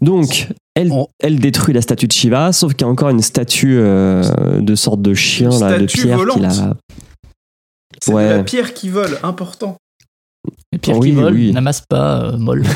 donc 0.00 0.48
elle, 0.80 0.92
On- 0.92 1.08
elle 1.18 1.38
détruit 1.40 1.74
la 1.74 1.82
statue 1.82 2.06
de 2.06 2.12
Shiva 2.12 2.52
sauf 2.52 2.72
qu'il 2.74 2.82
y 2.86 2.88
a 2.88 2.92
encore 2.92 3.08
une 3.10 3.22
statue 3.22 3.76
euh, 3.78 4.22
de 4.60 4.74
sorte 4.74 5.02
de 5.02 5.14
chien 5.14 5.50
Une 5.50 5.60
là, 5.60 5.78
de 5.78 5.86
statue 5.86 6.02
pierre 6.06 6.18
volante. 6.18 6.36
qu'il 6.36 6.44
a 6.46 6.76
C'est 8.02 8.12
Ouais. 8.12 8.28
de 8.28 8.34
la 8.36 8.44
pierre 8.44 8.74
qui 8.74 8.88
vole, 8.88 9.18
important. 9.22 9.76
Les 10.72 10.78
pierres 10.78 10.98
Oui, 10.98 11.08
qui 11.10 11.14
volent 11.16 11.34
oui. 11.36 11.52
n'amassent 11.52 11.84
pas 11.88 12.24
euh, 12.24 12.36
molle. 12.38 12.64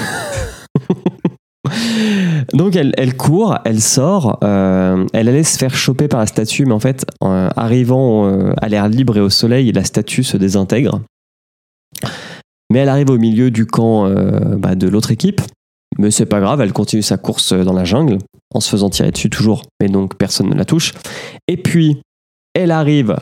Donc 2.54 2.76
elle, 2.76 2.92
elle 2.96 3.16
court, 3.16 3.58
elle 3.64 3.80
sort, 3.80 4.38
euh, 4.42 5.06
elle 5.12 5.28
allait 5.28 5.44
se 5.44 5.56
faire 5.58 5.74
choper 5.74 6.08
par 6.08 6.20
la 6.20 6.26
statue, 6.26 6.66
mais 6.66 6.72
en 6.72 6.80
fait, 6.80 7.06
arrivant 7.20 8.26
euh, 8.28 8.52
à 8.60 8.68
l'air 8.68 8.88
libre 8.88 9.16
et 9.16 9.20
au 9.20 9.30
soleil, 9.30 9.70
la 9.72 9.84
statue 9.84 10.24
se 10.24 10.36
désintègre. 10.36 11.00
Mais 12.70 12.80
elle 12.80 12.88
arrive 12.88 13.10
au 13.10 13.18
milieu 13.18 13.50
du 13.50 13.64
camp 13.66 14.06
euh, 14.06 14.56
bah, 14.56 14.74
de 14.74 14.88
l'autre 14.88 15.12
équipe. 15.12 15.40
Mais 15.98 16.10
c'est 16.10 16.26
pas 16.26 16.40
grave, 16.40 16.60
elle 16.60 16.72
continue 16.72 17.02
sa 17.02 17.18
course 17.18 17.52
dans 17.52 17.72
la 17.72 17.84
jungle, 17.84 18.18
en 18.54 18.60
se 18.60 18.70
faisant 18.70 18.90
tirer 18.90 19.10
dessus 19.10 19.30
toujours, 19.30 19.62
mais 19.80 19.88
donc 19.88 20.16
personne 20.16 20.48
ne 20.48 20.54
la 20.54 20.64
touche. 20.64 20.92
Et 21.48 21.56
puis, 21.56 22.00
elle 22.54 22.70
arrive 22.70 23.16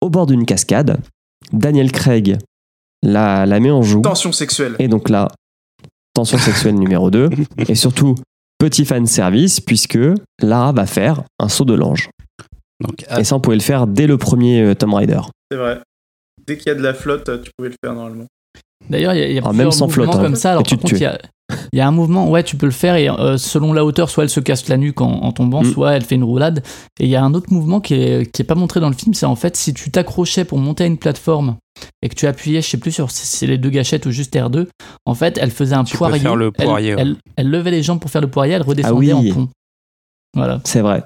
au 0.00 0.10
bord 0.10 0.26
d'une 0.26 0.44
cascade. 0.44 0.98
Daniel 1.52 1.92
Craig 1.92 2.38
la, 3.02 3.46
la 3.46 3.60
met 3.60 3.70
en 3.70 3.82
joue. 3.82 4.00
Tension 4.00 4.32
sexuelle. 4.32 4.76
Et 4.78 4.88
donc 4.88 5.08
là, 5.08 5.28
tension 6.14 6.38
sexuelle 6.38 6.76
numéro 6.76 7.10
2. 7.10 7.30
Et 7.68 7.74
surtout, 7.74 8.14
petit 8.58 8.84
fan 8.84 9.06
service, 9.06 9.60
puisque 9.60 9.98
Lara 10.40 10.72
va 10.72 10.86
faire 10.86 11.22
un 11.38 11.48
saut 11.48 11.64
de 11.64 11.74
l'ange. 11.74 12.10
Donc, 12.80 13.04
Et 13.18 13.24
ça, 13.24 13.36
on 13.36 13.40
pouvait 13.40 13.56
le 13.56 13.62
faire 13.62 13.86
dès 13.86 14.06
le 14.06 14.18
premier 14.18 14.62
euh, 14.62 14.74
Tomb 14.74 14.94
Raider. 14.94 15.20
C'est 15.50 15.58
vrai. 15.58 15.80
Dès 16.46 16.56
qu'il 16.56 16.68
y 16.68 16.70
a 16.70 16.74
de 16.74 16.82
la 16.82 16.94
flotte, 16.94 17.42
tu 17.42 17.50
pouvais 17.56 17.70
le 17.70 17.76
faire 17.84 17.94
normalement. 17.94 18.26
D'ailleurs, 18.92 19.14
il 19.14 19.20
y 19.20 19.22
a, 19.22 19.26
y 19.32 19.38
a 19.38 19.42
Ah, 19.44 19.48
plusieurs 19.48 19.54
même 19.54 19.72
sans 19.72 19.88
flotte, 19.88 20.10
hein. 20.14 20.20
comme 20.22 20.36
ça. 20.36 20.50
Alors, 20.52 20.62
Et 20.62 20.64
tu 20.64 20.76
par 20.76 20.84
te 20.90 20.94
contre, 20.94 21.02
il 21.02 21.74
y 21.74 21.76
y 21.76 21.80
a 21.80 21.86
un 21.88 21.90
mouvement, 21.90 22.30
ouais, 22.30 22.44
tu 22.44 22.56
peux 22.56 22.64
le 22.66 22.72
faire 22.72 22.94
et 22.96 23.08
euh, 23.10 23.36
selon 23.36 23.72
la 23.74 23.84
hauteur, 23.84 24.08
soit 24.08 24.24
elle 24.24 24.30
se 24.30 24.40
casse 24.40 24.68
la 24.68 24.76
nuque 24.78 25.00
en, 25.02 25.10
en 25.10 25.32
tombant, 25.32 25.62
Mm. 25.62 25.72
soit 25.72 25.92
elle 25.92 26.04
fait 26.04 26.14
une 26.14 26.24
roulade. 26.24 26.62
Et 26.98 27.04
il 27.04 27.10
y 27.10 27.16
a 27.16 27.22
un 27.22 27.34
autre 27.34 27.52
mouvement 27.52 27.80
qui 27.80 27.94
est, 27.94 28.30
qui 28.32 28.40
est 28.42 28.44
pas 28.44 28.54
montré 28.54 28.80
dans 28.80 28.88
le 28.88 28.94
film, 28.94 29.12
c'est 29.12 29.26
en 29.26 29.36
fait 29.36 29.54
si 29.56 29.74
tu 29.74 29.90
t'accrochais 29.90 30.44
pour 30.44 30.58
monter 30.58 30.84
à 30.84 30.86
une 30.86 30.96
plateforme 30.98 31.56
et 32.00 32.08
que 32.08 32.14
tu 32.14 32.26
appuyais, 32.26 32.62
je 32.62 32.68
sais 32.68 32.78
plus 32.78 32.92
sur 32.92 33.10
si 33.10 33.26
c'est 33.26 33.46
les 33.46 33.58
deux 33.58 33.68
gâchettes 33.70 34.06
ou 34.06 34.10
juste 34.12 34.34
R2, 34.34 34.66
en 35.04 35.14
fait, 35.14 35.36
elle 35.42 35.50
faisait 35.50 35.74
un 35.74 35.84
Tu 35.84 35.92
peux 35.92 35.98
poirier. 35.98 36.20
faire 36.20 36.36
le 36.36 36.52
Elle- 36.56 36.64
poirier, 36.64 36.94
Elle, 36.96 37.12
ouais. 37.12 37.16
elle 37.36 37.50
levait 37.50 37.70
les 37.70 37.82
jambes 37.82 38.00
pour 38.00 38.10
faire 38.10 38.22
le 38.22 38.30
poirier, 38.30 38.54
elle 38.54 38.62
redescendait 38.62 39.10
Ah 39.12 39.16
oui. 39.16 39.32
en 39.32 39.34
pont. 39.34 39.48
Voilà. 40.34 40.60
C'est 40.64 40.80
vrai. 40.80 41.02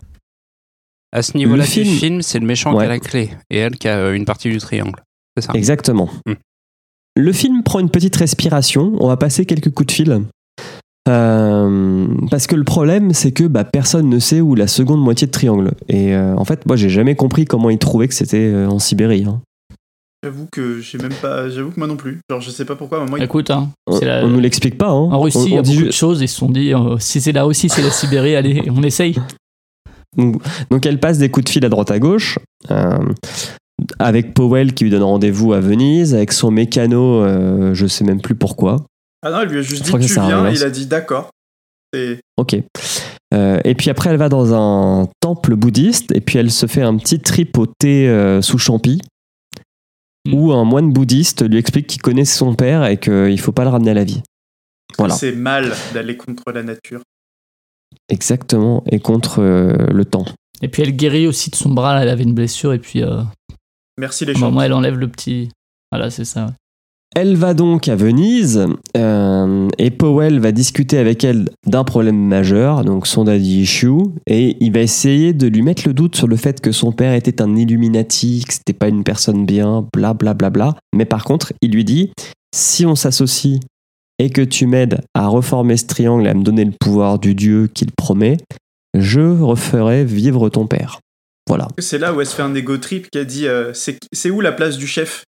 à 1.12 1.22
ce 1.22 1.36
niveau-là 1.36 1.62
Le 1.64 1.68
film- 1.68 1.96
film, 1.96 2.22
c'est 2.22 2.38
le 2.38 2.46
méchant 2.46 2.76
qui 2.76 2.84
a 2.84 2.88
la 2.88 2.98
clé 3.00 3.30
et 3.50 3.58
elle 3.58 3.76
qui 3.78 3.88
a 3.88 4.10
une 4.10 4.26
partie 4.26 4.50
du 4.50 4.58
triangle. 4.58 5.00
C'est 5.36 5.44
ça. 5.46 5.52
Exactement. 5.54 6.10
Mm. 6.26 6.32
Le 7.16 7.32
film 7.32 7.62
prend 7.62 7.80
une 7.80 7.90
petite 7.90 8.14
respiration. 8.16 8.92
On 9.00 9.08
va 9.08 9.16
passer 9.16 9.46
quelques 9.46 9.70
coups 9.72 9.86
de 9.86 9.92
fil. 9.92 10.22
Euh, 11.08 12.06
parce 12.30 12.46
que 12.46 12.56
le 12.56 12.64
problème, 12.64 13.12
c'est 13.14 13.32
que 13.32 13.44
bah, 13.44 13.64
personne 13.64 14.08
ne 14.08 14.18
sait 14.18 14.40
où 14.40 14.54
la 14.54 14.66
seconde 14.66 15.00
moitié 15.00 15.26
de 15.26 15.32
triangle. 15.32 15.72
Et 15.88 16.14
euh, 16.14 16.34
en 16.36 16.44
fait, 16.44 16.66
moi, 16.66 16.76
j'ai 16.76 16.88
jamais 16.88 17.14
compris 17.14 17.44
comment 17.44 17.70
ils 17.70 17.78
trouvaient 17.78 18.08
que 18.08 18.14
c'était 18.14 18.52
euh, 18.52 18.68
en 18.68 18.78
Sibérie. 18.78 19.24
hein. 19.26 19.40
J'avoue 20.24 20.46
que 20.50 20.80
j'ai 20.80 20.98
même 20.98 21.12
pas. 21.22 21.48
J'avoue 21.48 21.70
que 21.70 21.78
moi 21.78 21.86
non 21.86 21.96
plus. 21.96 22.18
Genre, 22.28 22.40
je 22.40 22.50
sais 22.50 22.64
pas 22.64 22.74
pourquoi. 22.74 23.06
Moi, 23.06 23.18
il- 23.20 23.24
Écoute, 23.24 23.50
hein, 23.50 23.70
On, 23.86 23.96
c'est 23.98 24.06
la- 24.06 24.24
on 24.24 24.28
nous 24.28 24.40
l'explique 24.40 24.76
pas. 24.76 24.88
hein. 24.88 24.92
en 25.12 25.20
Russie, 25.20 25.38
On- 25.38 25.46
il 25.46 25.54
y 25.54 25.58
a 25.58 25.62
dit 25.62 25.70
beaucoup 25.72 25.80
ju- 25.82 25.86
de 25.86 25.92
choses, 25.92 26.20
ils 26.20 26.28
se 26.28 26.36
sont 26.36 26.50
dit, 26.50 26.74
euh, 26.74 26.96
si 26.98 27.20
c'est 27.20 27.32
la 27.32 27.44
Russie, 27.44 27.68
c'est 27.68 27.82
la 27.82 27.90
Sibérie, 27.90 28.34
allez, 28.34 28.62
on 28.70 28.82
essaye. 28.82 29.14
Donc, 30.16 30.42
donc 30.70 30.84
elle 30.86 30.98
passe 30.98 31.18
des 31.18 31.30
coups 31.30 31.44
de 31.44 31.50
fil 31.50 31.64
à 31.64 31.68
droite 31.68 31.90
à 31.92 31.98
gauche. 32.00 32.38
Avec 33.98 34.34
Powell 34.34 34.74
qui 34.74 34.84
lui 34.84 34.90
donne 34.90 35.02
rendez-vous 35.02 35.52
à 35.52 35.60
Venise, 35.60 36.14
avec 36.14 36.32
son 36.32 36.50
mécano, 36.50 37.22
euh, 37.22 37.74
je 37.74 37.86
sais 37.86 38.04
même 38.04 38.20
plus 38.20 38.34
pourquoi. 38.34 38.84
Ah 39.22 39.30
non, 39.30 39.40
elle 39.40 39.48
lui 39.48 39.58
a 39.58 39.62
juste 39.62 39.84
dit 39.84 39.92
que 39.92 39.98
tu 39.98 40.08
ça 40.08 40.26
viens. 40.26 40.50
Il 40.50 40.62
a 40.62 40.70
dit 40.70 40.86
d'accord. 40.86 41.30
Et 41.96 42.18
Ok. 42.36 42.56
Euh, 43.34 43.60
et 43.64 43.74
puis 43.74 43.90
après, 43.90 44.10
elle 44.10 44.16
va 44.16 44.28
dans 44.28 44.54
un 44.54 45.08
temple 45.20 45.56
bouddhiste 45.56 46.12
et 46.14 46.20
puis 46.20 46.38
elle 46.38 46.50
se 46.50 46.66
fait 46.66 46.82
un 46.82 46.96
petit 46.96 47.20
trip 47.20 47.58
au 47.58 47.66
thé 47.66 48.08
euh, 48.08 48.40
sous 48.42 48.58
champi 48.58 49.00
Mm. 50.26 50.34
où 50.34 50.52
un 50.52 50.64
moine 50.64 50.92
bouddhiste 50.92 51.48
lui 51.48 51.58
explique 51.58 51.86
qu'il 51.86 52.02
connaît 52.02 52.24
son 52.24 52.54
père 52.54 52.84
et 52.84 52.98
qu'il 52.98 53.38
faut 53.40 53.52
pas 53.52 53.64
le 53.64 53.70
ramener 53.70 53.92
à 53.92 53.94
la 53.94 54.04
vie. 54.04 54.22
Voilà, 54.98 55.14
c'est 55.14 55.32
mal 55.32 55.72
d'aller 55.94 56.16
contre 56.16 56.42
la 56.52 56.62
nature. 56.62 57.00
exactement, 58.08 58.82
et 58.90 58.98
contre 59.00 59.40
euh, 59.40 59.86
le 59.92 60.04
temps. 60.04 60.24
Et 60.62 60.68
puis 60.68 60.82
elle 60.82 60.96
guérit 60.96 61.26
aussi 61.26 61.50
de 61.50 61.56
son 61.56 61.70
bras, 61.70 62.00
elle 62.02 62.08
avait 62.08 62.22
une 62.22 62.34
blessure, 62.34 62.72
et 62.72 62.78
puis 62.78 63.02
euh, 63.02 63.20
Merci 63.98 64.24
les 64.24 64.34
gens. 64.34 64.58
elle 64.60 64.72
enlève 64.72 64.98
le 64.98 65.08
petit. 65.08 65.50
Voilà, 65.90 66.10
c'est 66.10 66.24
ça. 66.24 66.46
ouais. 66.46 66.52
Elle 67.14 67.36
va 67.36 67.54
donc 67.54 67.88
à 67.88 67.96
Venise 67.96 68.66
euh, 68.96 69.68
et 69.78 69.90
Powell 69.90 70.38
va 70.38 70.52
discuter 70.52 70.98
avec 70.98 71.24
elle 71.24 71.48
d'un 71.66 71.84
problème 71.84 72.18
majeur, 72.18 72.84
donc 72.84 73.06
son 73.06 73.24
daddy 73.24 73.62
issue, 73.62 74.02
et 74.26 74.56
il 74.60 74.72
va 74.72 74.80
essayer 74.80 75.32
de 75.32 75.46
lui 75.46 75.62
mettre 75.62 75.84
le 75.86 75.94
doute 75.94 76.16
sur 76.16 76.26
le 76.26 76.36
fait 76.36 76.60
que 76.60 76.72
son 76.72 76.92
père 76.92 77.14
était 77.14 77.40
un 77.40 77.56
Illuminati, 77.56 78.44
que 78.46 78.52
c'était 78.52 78.74
pas 78.74 78.88
une 78.88 79.04
personne 79.04 79.46
bien, 79.46 79.86
bla 79.94 80.12
bla 80.12 80.34
bla 80.34 80.50
bla. 80.50 80.74
Mais 80.94 81.06
par 81.06 81.24
contre, 81.24 81.54
il 81.62 81.70
lui 81.70 81.84
dit 81.84 82.12
si 82.54 82.84
on 82.84 82.96
s'associe 82.96 83.60
et 84.18 84.28
que 84.28 84.42
tu 84.42 84.66
m'aides 84.66 85.00
à 85.14 85.28
reformer 85.28 85.76
ce 85.76 85.86
triangle 85.86 86.26
et 86.26 86.30
à 86.30 86.34
me 86.34 86.42
donner 86.42 86.64
le 86.64 86.72
pouvoir 86.78 87.18
du 87.18 87.34
dieu 87.34 87.68
qu'il 87.68 87.92
promet, 87.92 88.36
je 88.94 89.20
referai 89.20 90.04
vivre 90.04 90.48
ton 90.48 90.66
père. 90.66 91.00
Voilà. 91.48 91.68
C'est 91.78 91.98
là 91.98 92.12
où 92.12 92.20
elle 92.20 92.26
se 92.26 92.34
fait 92.34 92.42
un 92.42 92.54
ego 92.54 92.76
trip 92.78 93.08
qui 93.10 93.18
a 93.18 93.24
dit 93.24 93.46
euh, 93.46 93.72
c'est 93.74 94.30
où 94.30 94.40
la 94.40 94.52
place 94.52 94.76
du 94.78 94.86
chef? 94.86 95.24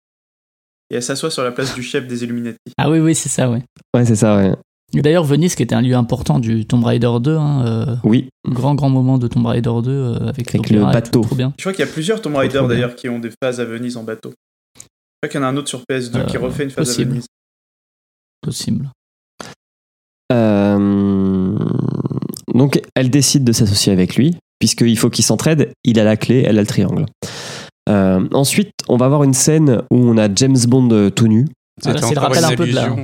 Et 0.92 0.96
elle 0.96 1.04
s'assoit 1.04 1.32
sur 1.32 1.44
la 1.44 1.52
place 1.52 1.74
du 1.74 1.82
chef 1.84 2.08
des 2.08 2.24
Illuminati. 2.24 2.58
Ah 2.78 2.90
oui, 2.90 3.00
oui, 3.00 3.16
c'est 3.16 3.28
ça, 3.30 3.50
ouais. 3.50 3.64
Ouais, 3.96 4.06
c'est 4.06 4.16
ça, 4.16 4.38
ouais. 4.38 4.54
D'ailleurs, 4.94 5.24
Venise, 5.26 5.56
qui 5.56 5.64
était 5.64 5.74
un 5.76 5.82
lieu 5.82 5.96
important 5.96 6.40
du 6.40 6.66
Tomb 6.68 6.84
Raider 6.86 7.12
2, 7.20 7.36
hein, 7.36 7.66
euh, 7.66 7.96
Oui. 8.04 8.30
grand, 8.48 8.76
grand 8.76 8.90
moment 8.90 9.18
de 9.18 9.28
Tomb 9.28 9.46
Raider 9.48 9.72
2 9.84 9.90
euh, 9.92 10.28
avec, 10.30 10.54
Avec 10.54 10.70
le 10.70 10.82
bateau. 10.84 11.22
tout, 11.22 11.28
trop 11.28 11.36
bien. 11.36 11.54
Je 11.58 11.64
crois 11.64 11.74
qu'il 11.74 11.84
y 11.84 11.88
a 11.90 11.92
plusieurs 11.92 12.22
Tomb 12.22 12.36
Raider 12.36 12.62
d'ailleurs 12.70 12.96
qui 12.96 13.10
ont 13.10 13.20
des 13.20 13.32
phases 13.44 13.60
à 13.60 13.66
Venise 13.66 13.98
en 13.98 14.04
bateau. 14.04 14.32
Je 14.78 14.82
crois 15.22 15.30
qu'il 15.32 15.40
y 15.42 15.44
en 15.44 15.48
a 15.48 15.50
un 15.50 15.58
autre 15.58 15.68
sur 15.70 15.82
PS2 15.90 16.28
qui 16.28 16.38
refait 16.38 16.64
une 16.66 16.70
phase 16.70 16.86
possible. 16.88 17.10
à 17.10 17.14
Venise. 17.14 17.26
Possible. 18.42 18.90
Euh, 20.32 21.58
donc, 22.54 22.80
elle 22.96 23.10
décide 23.10 23.44
de 23.44 23.52
s'associer 23.52 23.92
avec 23.92 24.16
lui, 24.16 24.38
puisqu'il 24.60 24.98
faut 24.98 25.10
qu'ils 25.10 25.26
s'entraident. 25.26 25.72
Il 25.84 26.00
a 26.00 26.04
la 26.04 26.18
clé, 26.18 26.44
elle 26.46 26.58
a 26.58 26.62
le 26.62 26.68
triangle. 26.68 27.06
Euh, 27.90 28.28
ensuite, 28.34 28.72
on 28.88 28.98
va 28.98 29.06
avoir 29.06 29.24
une 29.24 29.34
scène 29.34 29.84
où 29.92 29.96
on 29.98 30.18
a 30.18 30.34
James 30.34 30.58
Bond 30.68 30.90
euh, 30.92 31.10
tout 31.10 31.28
nu. 31.28 31.46
C'est 31.82 31.94
le 31.94 32.20
rappel 32.20 32.44
un 32.44 32.56
peu 32.56 32.66
de 32.68 32.74
la-. 32.74 32.96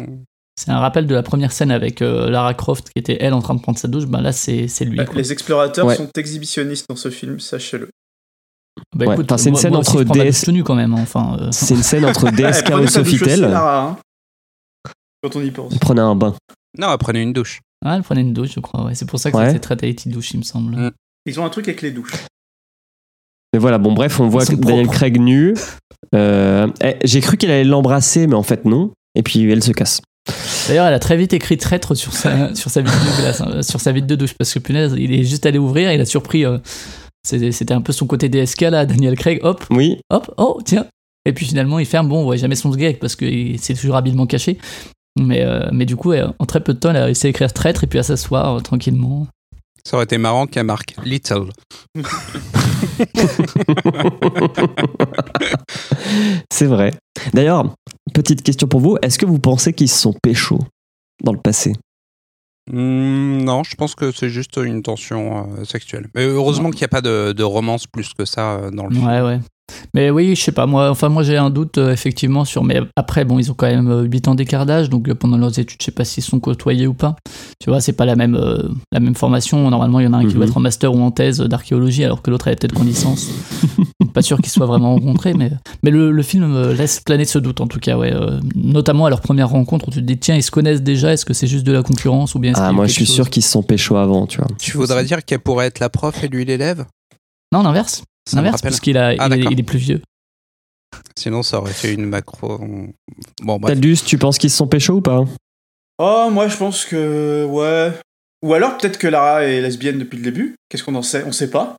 C'est 0.60 0.72
un 0.72 0.80
rappel 0.80 1.08
de 1.08 1.16
la 1.16 1.24
première 1.24 1.52
scène 1.52 1.72
avec 1.72 2.02
euh, 2.02 2.30
Lara 2.30 2.54
Croft 2.54 2.86
qui 2.88 3.00
était 3.00 3.18
elle 3.20 3.34
en 3.34 3.42
train 3.42 3.56
de 3.56 3.62
prendre 3.62 3.78
sa 3.80 3.88
douche. 3.88 4.06
Ben 4.06 4.22
là, 4.22 4.32
c'est 4.32 4.68
c'est 4.68 4.86
lui. 4.86 4.98
Quoi. 5.04 5.16
les 5.16 5.32
explorateurs 5.32 5.86
Ouais. 5.86 5.96
sont 5.96 6.10
exhibitionnistes 6.18 6.88
dans 6.90 6.96
ce 6.96 7.10
film, 7.10 7.40
sachez-le. 7.40 7.90
Bah, 8.96 9.06
Ouais, 9.06 9.14
écoute, 9.14 9.32
enfin, 9.32 9.38
c'est 9.38 9.50
une 9.50 9.54
moi- 9.54 9.62
scène 9.62 9.72
moi 9.72 9.80
aussi, 9.82 9.98
entre 9.98 10.04
DS 10.14 10.42
tenue 10.46 10.64
quand 10.64 10.76
même. 10.76 10.94
hein, 10.94 11.00
Enfin, 11.02 11.38
euh, 11.40 11.50
C'est 11.52 11.74
une 11.74 11.84
scène 11.84 12.06
entre 12.06 12.30
DSK 12.32 12.66
prenez 12.72 12.84
et 12.84 12.88
Sofitel. 12.88 13.44
Hein. 13.46 13.98
Quand 15.24 15.36
on 15.36 15.42
y 15.42 15.52
pense. 15.52 15.72
Il 15.74 15.80
prenait 15.80 16.02
un 16.02 16.16
bain. 16.16 16.34
Non, 16.78 16.92
elle 16.92 16.98
prenait 16.98 17.22
une 17.24 17.34
douche. 17.34 17.60
ah, 17.86 17.96
elle 17.98 18.04
prenait 18.04 18.22
une 18.22 18.34
douche, 18.34 18.52
je 18.56 18.60
crois. 18.60 18.86
Ouais. 18.86 18.96
C'est 18.96 19.06
pour 19.08 19.20
ça 19.20 19.32
que 19.32 19.38
Ouais. 19.38 19.48
c'était 19.48 19.60
très 19.60 19.78
Tahiti 19.78 20.10
douche, 20.10 20.32
il 20.32 20.38
me 20.38 20.44
semble. 20.44 20.76
Mm. 20.76 20.92
Ils 21.26 21.40
ont 21.40 21.46
un 21.46 21.50
truc 21.50 21.68
avec 21.68 21.82
les 21.82 21.92
douches. 21.92 22.14
Mais 23.54 23.60
voilà, 23.60 23.78
bon, 23.78 23.92
bref, 23.94 24.20
on 24.20 24.28
voit 24.28 24.46
Daniel 24.46 24.86
propres. 24.86 24.92
Craig 24.98 25.20
nu. 25.20 25.54
Euh, 26.16 26.68
eh, 26.84 26.96
J'ai 27.04 27.22
cru 27.22 27.38
qu'elle 27.38 27.52
allait 27.52 27.64
l'embrasser, 27.64 28.28
mais 28.28 28.36
en 28.36 28.44
fait, 28.44 28.66
non. 28.66 28.92
Et 29.16 29.24
puis, 29.24 29.50
elle 29.52 29.64
se 29.64 29.72
casse. 29.72 30.02
D'ailleurs, 30.68 30.86
elle 30.86 30.94
a 30.94 31.00
très 31.00 31.18
vite 31.18 31.34
écrit 31.34 31.58
traître 31.58 31.96
sur 31.96 32.14
sa, 32.14 32.54
sur 32.56 32.70
sa 32.70 32.82
vide 32.82 32.92
de 32.92 33.22
glace, 33.22 33.42
hein, 33.42 33.62
sur 33.62 33.82
sa 33.82 33.92
de 33.92 34.16
douche, 34.16 34.34
parce 34.38 34.54
que 34.54 34.60
punaise, 34.60 34.96
il 34.98 35.14
est 35.14 35.24
juste 35.24 35.46
allé 35.46 35.58
ouvrir, 35.58 35.92
il 35.92 36.00
a 36.00 36.06
surpris. 36.06 36.46
euh, 36.46 36.60
c'était 37.24 37.74
un 37.74 37.82
peu 37.82 37.92
son 37.94 38.08
côté 38.08 38.30
DSK 38.30 38.62
là, 38.62 38.86
Daniel 38.86 39.16
Craig. 39.18 39.40
Hop, 39.44 39.64
Oui, 39.70 40.00
hop, 40.10 40.34
oh, 40.38 40.60
tiens. 40.64 40.86
Et 41.26 41.34
puis 41.34 41.46
finalement, 41.46 41.78
il 41.78 41.86
ferme. 41.86 42.08
Bon, 42.08 42.22
on 42.22 42.24
voit 42.24 42.36
jamais 42.36 42.56
son 42.56 42.72
sgeg 42.74 42.98
parce 43.00 43.16
que 43.16 43.26
c'est 43.58 43.76
toujours 43.76 43.96
habilement 43.96 44.26
caché. 44.26 44.58
Mais, 45.20 45.42
euh, 45.44 45.68
mais 45.72 45.86
du 45.86 45.96
coup, 45.96 46.14
elle- 46.14 46.32
en 46.40 46.46
très 46.46 46.62
peu 46.62 46.74
de 46.74 46.80
temps, 46.80 46.90
elle 46.92 46.98
a 46.98 47.06
réussi 47.06 47.28
à 47.28 47.30
écrire 47.30 47.52
traître 47.54 47.84
et 47.84 47.88
puis 47.88 48.00
à 48.00 48.04
s'asseoir 48.04 48.56
euh, 48.56 48.60
tranquillement. 48.62 49.28
Ça 49.86 49.98
aurait 49.98 50.04
été 50.06 50.18
marrant 50.18 50.48
qu'elle 50.48 50.66
marque 50.66 50.96
Little. 51.04 51.50
c'est 56.52 56.66
vrai. 56.66 56.94
D'ailleurs, 57.34 57.74
petite 58.14 58.44
question 58.44 58.68
pour 58.68 58.80
vous. 58.80 58.98
Est-ce 59.02 59.18
que 59.18 59.26
vous 59.26 59.40
pensez 59.40 59.74
qu'ils 59.74 59.90
se 59.90 60.00
sont 60.00 60.14
pécho 60.22 60.60
dans 61.24 61.34
le 61.34 61.40
passé? 61.40 61.74
Hmm, 62.72 63.44
non, 63.44 63.64
je 63.64 63.76
pense 63.76 63.96
que 63.96 64.12
c'est 64.12 64.30
juste 64.30 64.58
une 64.58 64.84
tension 64.84 65.50
euh, 65.58 65.66
sexuelle. 65.66 66.08
Mais 66.14 66.26
heureusement 66.26 66.70
qu'il 66.70 66.82
n'y 66.82 66.86
a 66.86 66.90
pas 66.90 67.02
de, 67.02 67.34
de 67.34 67.44
romance 67.44 67.88
plus 67.88 68.14
que 68.14 68.24
ça 68.26 68.54
euh, 68.54 68.72
dans 68.72 68.86
le 68.86 68.94
film. 68.96 69.08
Ouais, 69.08 69.22
ouais. 69.22 69.40
Mais 69.94 70.10
oui, 70.10 70.36
je 70.36 70.42
sais 70.42 70.52
pas, 70.52 70.66
moi, 70.66 70.90
enfin, 70.90 71.10
moi 71.10 71.24
j'ai 71.24 71.38
un 71.38 71.50
doute 71.50 71.78
euh, 71.78 71.92
effectivement 71.92 72.46
sur. 72.46 72.64
Mais 72.64 72.80
après, 72.96 73.26
bon, 73.26 73.40
ils 73.40 73.52
ont 73.52 73.54
quand 73.54 73.68
même 73.68 73.90
euh, 73.90 74.04
8 74.04 74.28
ans 74.30 74.36
d'écart 74.36 74.66
d'âge, 74.66 74.90
donc 74.90 75.08
euh, 75.10 75.16
pendant 75.16 75.38
leurs 75.38 75.60
études, 75.60 75.78
je 75.82 75.86
sais 75.86 75.92
pas 75.92 76.04
s'ils 76.06 76.24
sont 76.24 76.40
côtoyés 76.40 76.88
ou 76.88 76.94
pas. 76.94 77.16
Tu 77.60 77.70
vois, 77.70 77.82
c'est 77.82 77.94
pas 77.94 78.06
la 78.06 78.16
même, 78.16 78.36
euh, 78.36 78.70
la 78.92 79.00
même 79.00 79.16
formation. 79.16 79.70
Normalement, 79.70 80.00
il 80.00 80.04
y 80.06 80.08
en 80.08 80.14
a 80.14 80.18
un 80.18 80.22
qui 80.22 80.28
Mhm. 80.28 80.34
doit 80.34 80.46
être 80.46 80.58
en 80.58 80.62
master 80.62 80.94
ou 80.94 81.02
en 81.02 81.12
thèse 81.12 81.40
d'archéologie, 81.40 82.04
alors 82.04 82.22
que 82.22 82.32
l'autre 82.32 82.48
est 82.48 82.56
peut-être 82.60 82.80
en 82.80 82.84
licence. 82.84 83.30
pas 84.14 84.22
sûr 84.22 84.38
qu'ils 84.38 84.52
soient 84.52 84.66
vraiment 84.66 84.94
rencontrés, 84.96 85.34
mais, 85.34 85.52
mais 85.84 85.90
le, 85.92 86.12
le 86.12 86.24
film 86.24 86.72
laisse 86.72 87.00
planer 87.00 87.24
ce 87.26 87.40
doute 87.40 87.62
en 87.62 87.68
tout 87.68 87.80
cas, 87.80 87.98
ouais. 87.98 88.14
euh, 88.14 88.40
notamment 88.56 89.06
à 89.06 89.10
leur 89.10 89.22
première 89.22 89.50
rencontre 89.50 89.88
où 89.88 89.92
tu 89.92 90.00
te 90.02 90.06
dis, 90.06 90.18
tiens, 90.18 90.36
ils 90.36 90.44
se 90.44 90.52
connaissent 90.52 90.82
déjà, 90.82 91.14
est-ce 91.14 91.26
que 91.26 91.34
c'est 91.34 91.48
juste 91.48 91.66
de 91.66 91.72
la 91.72 91.82
concurrence 91.84 92.36
ou 92.36 92.40
bien 92.40 92.54
Ah, 92.56 92.72
moi, 92.74 92.88
je 92.88 92.92
suis 92.94 93.06
chose 93.06 93.16
sûr 93.16 93.30
qu'ils 93.30 93.44
se 93.44 93.52
sont 93.52 93.64
pécho 93.64 93.96
avant, 93.96 94.26
tu 94.28 94.38
vois. 94.40 94.48
Tu 94.60 94.76
voudrais 94.78 95.04
dire 95.06 95.24
qu'elle 95.24 95.40
pourrait 95.40 95.68
être 95.68 95.80
la 95.80 95.90
prof 95.90 96.24
et 96.24 96.28
lui 96.28 96.44
l'élève? 96.46 96.86
Non, 97.54 97.64
l'inverse. 97.64 98.04
Ça 98.32 98.38
L'inverse, 98.38 98.62
parce 98.62 98.80
qu'il 98.80 98.98
a, 98.98 99.14
Ah, 99.20 99.28
il, 99.32 99.52
il 99.52 99.60
est 99.60 99.64
plus 99.64 99.78
vieux. 99.80 100.02
Sinon, 101.18 101.44
ça 101.44 101.60
aurait 101.60 101.74
fait 101.74 101.94
une 101.94 102.06
macro. 102.06 102.58
Bon, 103.42 103.58
bref. 103.60 103.74
Taldus, 103.76 103.98
tu 104.06 104.18
penses 104.18 104.38
qu'ils 104.38 104.50
se 104.50 104.58
sont 104.58 104.68
pécho 104.68 104.94
ou 104.96 105.02
pas? 105.02 105.26
Oh, 106.00 106.30
moi 106.32 106.48
je 106.48 106.58
pense 106.58 106.86
que. 106.86 107.46
Ouais. 107.46 107.92
Ou 108.44 108.54
alors 108.54 108.78
peut-être 108.78 108.98
que 108.98 109.08
Lara 109.08 109.44
est 109.44 109.62
lesbienne 109.62 110.00
depuis 110.00 110.18
le 110.18 110.24
début. 110.24 110.56
Qu'est-ce 110.70 110.84
qu'on 110.84 110.96
en 110.96 111.02
sait? 111.04 111.24
On 111.28 111.32
sait 111.32 111.50
pas. 111.50 111.76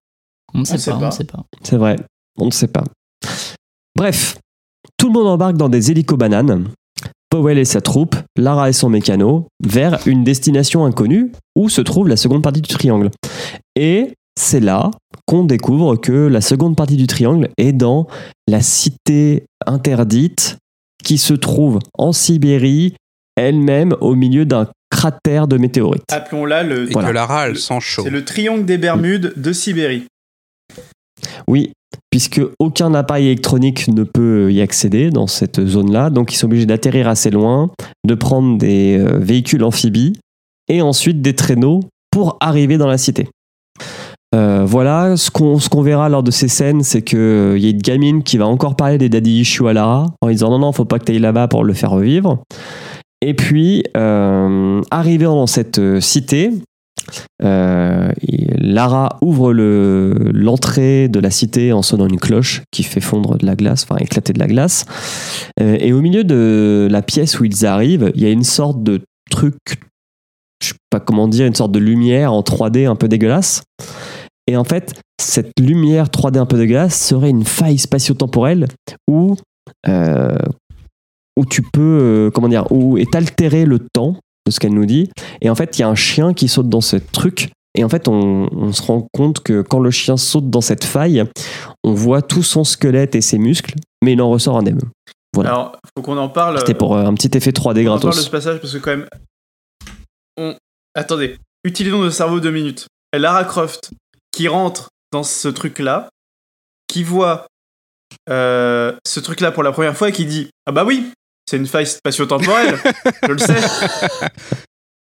On 0.54 0.60
ne 0.60 0.64
sait, 0.64 0.78
sait 0.78 0.90
pas, 0.90 1.08
on 1.08 1.10
sait 1.10 1.24
pas. 1.24 1.44
C'est 1.62 1.76
vrai, 1.76 1.96
on 2.36 2.46
ne 2.46 2.50
sait 2.50 2.68
pas. 2.68 2.84
Bref, 3.96 4.38
tout 4.98 5.06
le 5.08 5.14
monde 5.14 5.26
embarque 5.26 5.56
dans 5.56 5.68
des 5.70 5.90
hélicobananes. 5.90 6.68
Powell 7.30 7.56
et 7.58 7.64
sa 7.64 7.80
troupe, 7.80 8.14
Lara 8.36 8.68
et 8.68 8.74
son 8.74 8.90
mécano, 8.90 9.48
vers 9.64 10.06
une 10.06 10.22
destination 10.22 10.84
inconnue 10.84 11.32
où 11.56 11.70
se 11.70 11.80
trouve 11.80 12.06
la 12.06 12.18
seconde 12.18 12.42
partie 12.42 12.60
du 12.60 12.68
triangle. 12.68 13.10
Et 13.74 14.12
c'est 14.38 14.60
là 14.60 14.90
qu'on 15.26 15.44
découvre 15.44 15.96
que 15.96 16.12
la 16.12 16.40
seconde 16.40 16.76
partie 16.76 16.96
du 16.96 17.06
triangle 17.06 17.50
est 17.58 17.72
dans 17.72 18.06
la 18.48 18.60
cité 18.60 19.44
interdite 19.66 20.56
qui 21.04 21.18
se 21.18 21.34
trouve 21.34 21.78
en 21.98 22.12
Sibérie, 22.12 22.94
elle-même 23.36 23.94
au 24.00 24.14
milieu 24.14 24.44
d'un 24.44 24.68
cratère 24.90 25.48
de 25.48 25.56
météorite. 25.56 26.04
Appelons-la 26.10 26.62
le. 26.62 26.88
Et 26.88 26.92
Voilà. 26.92 27.08
que 27.08 27.14
Lara, 27.14 27.48
elle 27.48 27.58
sent 27.58 27.80
chaud. 27.80 28.02
C'est 28.04 28.10
le 28.10 28.24
triangle 28.24 28.64
des 28.64 28.78
Bermudes 28.78 29.32
de 29.36 29.52
Sibérie. 29.52 30.04
Oui, 31.48 31.72
puisque 32.10 32.40
aucun 32.58 32.94
appareil 32.94 33.26
électronique 33.26 33.88
ne 33.88 34.04
peut 34.04 34.52
y 34.52 34.60
accéder 34.60 35.10
dans 35.10 35.26
cette 35.26 35.64
zone-là, 35.64 36.10
donc 36.10 36.32
ils 36.32 36.36
sont 36.36 36.46
obligés 36.46 36.66
d'atterrir 36.66 37.08
assez 37.08 37.30
loin, 37.30 37.70
de 38.06 38.14
prendre 38.14 38.58
des 38.58 38.98
euh, 38.98 39.18
véhicules 39.18 39.64
amphibies 39.64 40.12
et 40.68 40.82
ensuite 40.82 41.22
des 41.22 41.34
traîneaux 41.34 41.80
pour 42.10 42.36
arriver 42.40 42.76
dans 42.76 42.86
la 42.86 42.98
cité. 42.98 43.28
Euh, 44.34 44.64
voilà, 44.64 45.16
ce 45.16 45.30
qu'on 45.30 45.82
verra 45.82 46.08
lors 46.08 46.22
de 46.22 46.30
ces 46.30 46.48
scènes, 46.48 46.82
c'est 46.82 47.02
qu'il 47.02 47.58
y 47.58 47.66
a 47.66 47.70
une 47.70 47.82
gamine 47.82 48.22
qui 48.22 48.38
va 48.38 48.46
encore 48.46 48.76
parler 48.76 48.96
des 48.96 49.08
daddy 49.10 49.40
issues 49.40 49.68
à 49.68 49.72
Lara 49.74 50.06
en 50.22 50.28
disant 50.28 50.50
non, 50.50 50.58
non, 50.58 50.72
faut 50.72 50.86
pas 50.86 50.98
que 50.98 51.04
tu 51.04 51.12
ailles 51.12 51.18
là-bas 51.18 51.48
pour 51.48 51.64
le 51.64 51.74
faire 51.74 51.90
revivre. 51.90 52.38
Et 53.20 53.34
puis, 53.34 53.84
euh, 53.96 54.80
arrivé 54.90 55.26
dans 55.26 55.46
cette 55.46 55.78
euh, 55.78 56.00
cité, 56.00 56.50
euh, 57.42 58.10
Lara 58.58 59.18
ouvre 59.20 59.52
le- 59.52 60.14
l'entrée 60.32 61.08
de 61.08 61.20
la 61.20 61.30
cité 61.30 61.72
en 61.72 61.82
sonnant 61.82 62.06
une 62.08 62.18
cloche 62.18 62.62
qui 62.70 62.84
fait 62.84 63.00
fondre 63.00 63.36
de 63.36 63.44
la 63.44 63.54
glace, 63.54 63.84
enfin 63.88 63.96
éclater 64.00 64.32
de 64.32 64.38
la 64.38 64.46
glace. 64.46 64.86
Euh, 65.60 65.76
et 65.78 65.92
au 65.92 66.00
milieu 66.00 66.24
de 66.24 66.88
la 66.90 67.02
pièce 67.02 67.38
où 67.38 67.44
ils 67.44 67.66
arrivent, 67.66 68.10
il 68.14 68.22
y 68.22 68.26
a 68.26 68.30
une 68.30 68.44
sorte 68.44 68.82
de 68.82 69.02
truc, 69.30 69.54
je 70.62 70.68
sais 70.68 70.74
pas 70.90 71.00
comment 71.00 71.28
dire, 71.28 71.46
une 71.46 71.54
sorte 71.54 71.72
de 71.72 71.78
lumière 71.78 72.32
en 72.32 72.40
3D 72.42 72.86
un 72.86 72.96
peu 72.96 73.08
dégueulasse. 73.08 73.62
Et 74.52 74.56
en 74.58 74.64
fait, 74.64 75.00
cette 75.18 75.58
lumière 75.58 76.08
3D 76.08 76.36
un 76.36 76.44
peu 76.44 76.58
dégueulasse 76.58 77.00
serait 77.00 77.30
une 77.30 77.46
faille 77.46 77.78
spatio-temporelle 77.78 78.66
où, 79.08 79.34
euh, 79.88 80.36
où 81.38 81.46
tu 81.46 81.62
peux, 81.62 81.80
euh, 81.80 82.30
comment 82.30 82.48
dire, 82.48 82.70
où 82.70 82.98
est 82.98 83.14
altéré 83.14 83.64
le 83.64 83.78
temps 83.78 84.18
de 84.44 84.52
ce 84.52 84.60
qu'elle 84.60 84.74
nous 84.74 84.84
dit. 84.84 85.08
Et 85.40 85.48
en 85.48 85.54
fait, 85.54 85.78
il 85.78 85.80
y 85.80 85.84
a 85.84 85.88
un 85.88 85.94
chien 85.94 86.34
qui 86.34 86.48
saute 86.48 86.68
dans 86.68 86.82
ce 86.82 86.96
truc. 86.96 87.50
Et 87.74 87.82
en 87.82 87.88
fait, 87.88 88.08
on, 88.08 88.50
on 88.52 88.72
se 88.72 88.82
rend 88.82 89.06
compte 89.14 89.40
que 89.40 89.62
quand 89.62 89.78
le 89.78 89.90
chien 89.90 90.18
saute 90.18 90.50
dans 90.50 90.60
cette 90.60 90.84
faille, 90.84 91.24
on 91.82 91.94
voit 91.94 92.20
tout 92.20 92.42
son 92.42 92.62
squelette 92.62 93.14
et 93.14 93.22
ses 93.22 93.38
muscles, 93.38 93.76
mais 94.04 94.12
il 94.12 94.20
en 94.20 94.28
ressort 94.28 94.58
indemne. 94.58 94.82
Voilà. 95.32 95.48
Alors, 95.48 95.76
faut 95.96 96.02
qu'on 96.02 96.18
en 96.18 96.28
parle. 96.28 96.58
C'était 96.58 96.74
pour 96.74 96.94
euh, 96.94 97.06
un 97.06 97.14
petit 97.14 97.34
effet 97.34 97.52
3D 97.52 97.62
On 97.62 97.64
en 97.64 97.72
parle 97.72 97.74
de 97.74 97.84
gratos. 97.86 98.24
ce 98.26 98.30
passage 98.30 98.60
parce 98.60 98.74
que 98.74 98.78
quand 98.80 98.90
même. 98.90 99.06
On... 100.36 100.54
Attendez, 100.94 101.38
utilisons 101.64 102.02
nos 102.02 102.10
cerveaux 102.10 102.38
deux 102.38 102.50
minutes. 102.50 102.86
Lara 103.14 103.44
Croft 103.44 103.92
qui 104.32 104.48
rentre 104.48 104.88
dans 105.12 105.22
ce 105.22 105.48
truc-là, 105.48 106.08
qui 106.88 107.02
voit 107.04 107.46
euh, 108.28 108.96
ce 109.06 109.20
truc-là 109.20 109.52
pour 109.52 109.62
la 109.62 109.72
première 109.72 109.96
fois 109.96 110.08
et 110.08 110.12
qui 110.12 110.26
dit 110.26 110.50
Ah 110.66 110.72
bah 110.72 110.84
oui, 110.84 111.12
c'est 111.48 111.56
une 111.56 111.66
faille 111.66 111.86
spatio-temporelle, 111.86 112.78
je 113.22 113.32
le 113.32 113.38
sais. 113.38 113.56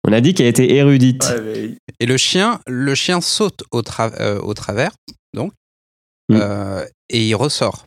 On 0.06 0.12
a 0.12 0.20
dit 0.20 0.34
qu'elle 0.34 0.46
était 0.46 0.70
érudite. 0.72 1.24
Ouais, 1.24 1.40
mais- 1.40 1.78
Et 2.00 2.06
le 2.06 2.16
chien, 2.16 2.60
le 2.66 2.94
chien 2.94 3.20
saute 3.20 3.62
au, 3.70 3.82
tra- 3.82 4.14
euh, 4.20 4.40
au 4.40 4.54
travers, 4.54 4.92
donc, 5.34 5.52
Mm. 6.28 6.36
euh, 6.36 6.86
et 7.08 7.26
il 7.26 7.34
ressort. 7.34 7.86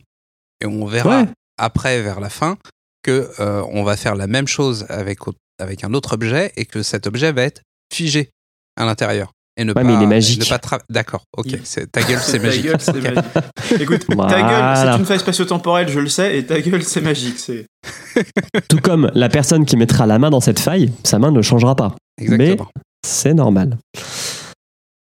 Et 0.60 0.66
on 0.66 0.84
verra 0.86 1.22
Ouais. 1.22 1.28
après, 1.58 2.02
vers 2.02 2.20
la 2.20 2.28
fin, 2.28 2.58
que 3.02 3.30
euh, 3.40 3.62
on 3.70 3.82
va 3.84 3.96
faire 3.96 4.14
la 4.16 4.26
même 4.26 4.46
chose 4.46 4.84
avec, 4.90 5.18
avec 5.58 5.82
un 5.82 5.94
autre 5.94 6.12
objet 6.14 6.52
et 6.56 6.66
que 6.66 6.82
cet 6.82 7.06
objet 7.06 7.32
va 7.32 7.42
être 7.42 7.62
figé 7.92 8.30
à 8.76 8.84
l'intérieur. 8.84 9.32
Et 9.56 9.62
ne 9.64 9.70
Ouais, 9.70 9.74
pas, 9.74 9.84
mais 9.84 9.94
il 9.94 10.02
est 10.02 10.06
magique. 10.06 10.40
ne 10.40 10.46
pas 10.48 10.56
tra- 10.56 10.80
D'accord, 10.90 11.22
ok. 11.36 11.46
Il- 11.46 11.86
Ta 11.92 12.02
gueule, 12.02 12.18
c'est 12.20 12.38
ta 12.40 12.46
magique. 12.46 12.64
gueule, 12.64 12.76
c'est 12.80 12.90
Ok. 12.96 13.02
magique. 13.02 13.80
Écoute, 13.80 14.06
ta 14.08 14.42
gueule, 14.42 14.76
c'est 14.76 14.98
une 14.98 15.04
faille 15.06 15.20
spatio-temporelle, 15.20 15.88
je 15.88 16.00
le 16.00 16.08
sais, 16.08 16.36
et 16.38 16.44
ta 16.44 16.60
gueule, 16.60 16.82
c'est 16.82 17.00
magique. 17.00 17.38
C'est... 17.38 17.66
Tout 18.68 18.80
comme 18.80 19.10
la 19.14 19.28
personne 19.28 19.64
qui 19.64 19.76
mettra 19.76 20.06
la 20.06 20.18
main 20.18 20.30
dans 20.30 20.40
cette 20.40 20.58
faille, 20.58 20.92
sa 21.04 21.18
main 21.20 21.30
ne 21.30 21.40
changera 21.42 21.76
pas. 21.76 21.94
Exactement. 22.20 22.68
C'est 23.06 23.34
normal. 23.34 23.76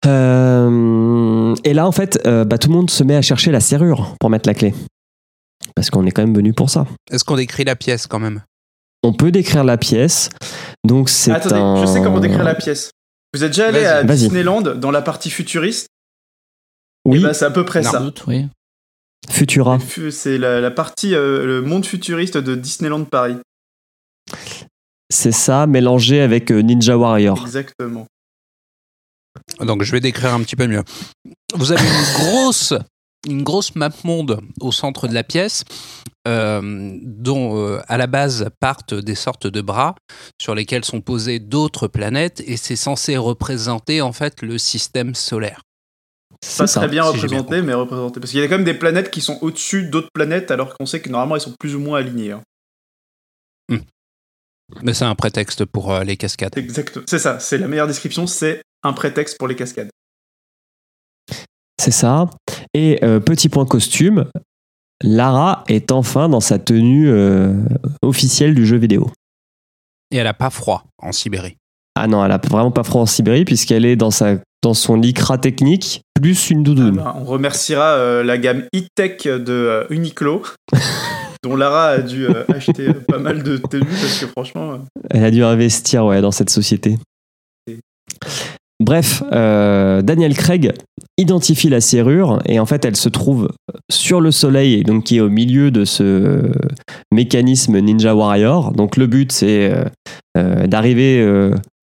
Euh, 0.07 1.55
et 1.63 1.73
là, 1.73 1.87
en 1.87 1.91
fait, 1.91 2.19
euh, 2.25 2.43
bah, 2.43 2.57
tout 2.57 2.69
le 2.69 2.75
monde 2.75 2.89
se 2.89 3.03
met 3.03 3.15
à 3.15 3.21
chercher 3.21 3.51
la 3.51 3.59
serrure 3.59 4.15
pour 4.19 4.29
mettre 4.29 4.47
la 4.47 4.53
clé. 4.53 4.73
Parce 5.75 5.89
qu'on 5.89 6.05
est 6.05 6.11
quand 6.11 6.23
même 6.23 6.35
venu 6.35 6.53
pour 6.53 6.69
ça. 6.69 6.85
Est-ce 7.11 7.23
qu'on 7.23 7.35
décrit 7.35 7.63
la 7.63 7.75
pièce 7.75 8.07
quand 8.07 8.19
même? 8.19 8.41
On 9.03 9.13
peut 9.13 9.31
décrire 9.31 9.63
la 9.63 9.77
pièce. 9.77 10.29
Donc, 10.85 11.09
c'est 11.09 11.31
Attendez, 11.31 11.55
un. 11.55 11.81
je 11.81 11.85
sais 11.85 12.01
comment 12.01 12.19
décrire 12.19 12.43
la 12.43 12.55
pièce. 12.55 12.91
Vous 13.33 13.43
êtes 13.43 13.51
déjà 13.51 13.67
allé 13.67 13.85
à. 13.85 14.03
Disneyland 14.03 14.61
dans 14.61 14.91
la 14.91 15.01
partie 15.01 15.29
futuriste 15.29 15.87
Oui, 17.05 17.19
Eh 17.19 17.23
ben, 17.23 17.33
c'est 17.33 17.45
à 17.45 17.51
peu 17.51 17.65
près 17.65 17.81
Non. 17.81 17.91
ça. 17.91 17.97
Sans 17.99 18.03
doute, 18.05 18.23
oui. 18.27 18.47
Futura. 19.29 19.79
Fu- 19.79 20.11
C'est 20.11 20.37
la, 20.37 20.59
la 20.59 20.71
partie, 20.71 21.13
euh, 21.15 21.45
le 21.45 21.61
monde 21.61 21.85
futuriste 21.85 22.37
de 22.37 22.55
Disneyland 22.55 23.05
Paris. 23.05 23.37
C'est 25.09 25.31
ça, 25.31 25.67
mélangé 25.67 26.21
avec 26.21 26.51
euh, 26.51 26.61
Ninja 26.61 26.97
Warrior. 26.97 27.39
Exactement. 27.41 28.07
Donc 29.59 29.83
je 29.83 29.91
vais 29.91 29.99
décrire 29.99 30.33
un 30.33 30.41
petit 30.41 30.55
peu 30.55 30.67
mieux. 30.67 30.83
Vous 31.53 31.71
avez 31.71 31.81
une 31.85 32.13
grosse, 32.15 32.73
une 33.27 33.43
grosse 33.43 33.75
map 33.75 33.89
monde 34.03 34.41
au 34.59 34.71
centre 34.71 35.07
de 35.07 35.13
la 35.13 35.23
pièce, 35.23 35.63
euh, 36.27 36.97
dont 37.01 37.57
euh, 37.57 37.81
à 37.87 37.97
la 37.97 38.07
base 38.07 38.49
partent 38.59 38.93
des 38.93 39.15
sortes 39.15 39.47
de 39.47 39.61
bras 39.61 39.95
sur 40.39 40.55
lesquels 40.55 40.85
sont 40.85 41.01
posées 41.01 41.39
d'autres 41.39 41.87
planètes, 41.87 42.41
et 42.45 42.57
c'est 42.57 42.75
censé 42.75 43.17
représenter 43.17 44.01
en 44.01 44.13
fait 44.13 44.41
le 44.41 44.57
système 44.57 45.15
solaire. 45.15 45.61
Pas 46.57 46.65
ça. 46.65 46.79
très 46.79 46.89
bien 46.89 47.03
si 47.11 47.19
j'ai 47.19 47.27
bien 47.27 47.39
représenté, 47.39 47.61
mais 47.61 47.73
représenté. 47.73 48.19
Parce 48.19 48.31
qu'il 48.31 48.39
y 48.39 48.43
a 48.43 48.47
quand 48.47 48.57
même 48.57 48.65
des 48.65 48.73
planètes 48.73 49.11
qui 49.11 49.21
sont 49.21 49.37
au-dessus 49.41 49.83
d'autres 49.83 50.09
planètes, 50.13 50.49
alors 50.49 50.75
qu'on 50.75 50.85
sait 50.85 50.99
que 50.99 51.09
normalement 51.09 51.35
elles 51.35 51.41
sont 51.41 51.55
plus 51.59 51.75
ou 51.75 51.79
moins 51.79 51.99
alignées. 51.99 52.31
hein. 52.31 52.41
Mais 54.83 54.93
c'est 54.93 55.05
un 55.05 55.15
prétexte 55.15 55.65
pour 55.65 55.91
euh, 55.91 56.03
les 56.03 56.17
cascades. 56.17 56.57
Exact. 56.57 56.99
C'est 57.05 57.19
ça. 57.19 57.39
C'est 57.39 57.57
la 57.57 57.67
meilleure 57.67 57.87
description. 57.87 58.25
C'est 58.25 58.61
un 58.83 58.93
prétexte 58.93 59.37
pour 59.37 59.47
les 59.47 59.55
cascades. 59.55 59.89
C'est 61.79 61.91
ça. 61.91 62.29
Et 62.73 63.03
euh, 63.03 63.19
petit 63.19 63.49
point 63.49 63.65
costume, 63.65 64.29
Lara 65.03 65.63
est 65.67 65.91
enfin 65.91 66.29
dans 66.29 66.39
sa 66.39 66.59
tenue 66.59 67.09
euh, 67.09 67.53
officielle 68.01 68.55
du 68.55 68.65
jeu 68.65 68.77
vidéo. 68.77 69.09
Et 70.11 70.17
elle 70.17 70.27
a 70.27 70.33
pas 70.33 70.49
froid 70.49 70.83
en 71.01 71.11
Sibérie. 71.11 71.55
Ah 71.95 72.07
non, 72.07 72.23
elle 72.23 72.31
a 72.31 72.37
vraiment 72.37 72.71
pas 72.71 72.83
froid 72.83 73.01
en 73.01 73.05
Sibérie 73.05 73.45
puisqu'elle 73.45 73.85
est 73.85 73.95
dans, 73.95 74.11
sa, 74.11 74.35
dans 74.63 74.73
son 74.73 74.95
lycra 74.95 75.37
technique 75.37 76.01
plus 76.21 76.49
une 76.51 76.63
doudoune. 76.63 76.99
Ah 76.99 77.03
bah, 77.03 77.15
on 77.19 77.23
remerciera 77.25 77.93
euh, 77.95 78.23
la 78.23 78.37
gamme 78.37 78.65
e-tech 78.75 79.23
de 79.23 79.51
euh, 79.51 79.85
Uniqlo, 79.89 80.43
dont 81.43 81.55
Lara 81.55 81.87
a 81.87 81.97
dû 81.99 82.27
euh, 82.27 82.43
acheter 82.49 82.93
pas 82.93 83.17
mal 83.17 83.41
de 83.41 83.57
tenues 83.57 83.85
parce 83.85 84.19
que 84.19 84.27
franchement. 84.27 84.73
euh, 84.73 84.77
Elle 85.09 85.23
a 85.23 85.31
dû 85.31 85.43
investir 85.43 86.05
ouais, 86.05 86.21
dans 86.21 86.31
cette 86.31 86.51
société. 86.51 86.97
Bref, 88.81 89.21
euh, 89.31 90.01
Daniel 90.01 90.33
Craig 90.33 90.73
identifie 91.15 91.69
la 91.69 91.81
serrure 91.81 92.39
et 92.47 92.59
en 92.59 92.65
fait 92.65 92.83
elle 92.83 92.95
se 92.95 93.09
trouve 93.09 93.49
sur 93.91 94.21
le 94.21 94.31
soleil 94.31 94.83
donc 94.83 95.03
qui 95.03 95.17
est 95.17 95.19
au 95.19 95.29
milieu 95.29 95.69
de 95.69 95.85
ce 95.85 96.51
mécanisme 97.13 97.79
Ninja 97.79 98.15
Warrior. 98.15 98.71
Donc 98.71 98.97
le 98.97 99.05
but 99.05 99.31
c'est 99.31 99.71
euh, 99.71 99.83
euh, 100.35 100.65
d'arriver 100.65 101.23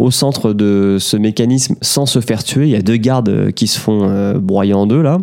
au 0.01 0.11
centre 0.11 0.53
de 0.53 0.97
ce 0.99 1.17
mécanisme 1.17 1.77
sans 1.83 2.05
se 2.05 2.21
faire 2.21 2.43
tuer. 2.43 2.65
Il 2.65 2.71
y 2.71 2.77
a 2.77 2.83
deux 2.83 2.97
gardes 2.97 3.53
qui 3.53 3.69
se 3.69 3.79
font 3.79 4.35
broyer 4.37 4.75
en 4.75 4.87
deux 4.87 5.03
là. 5.03 5.19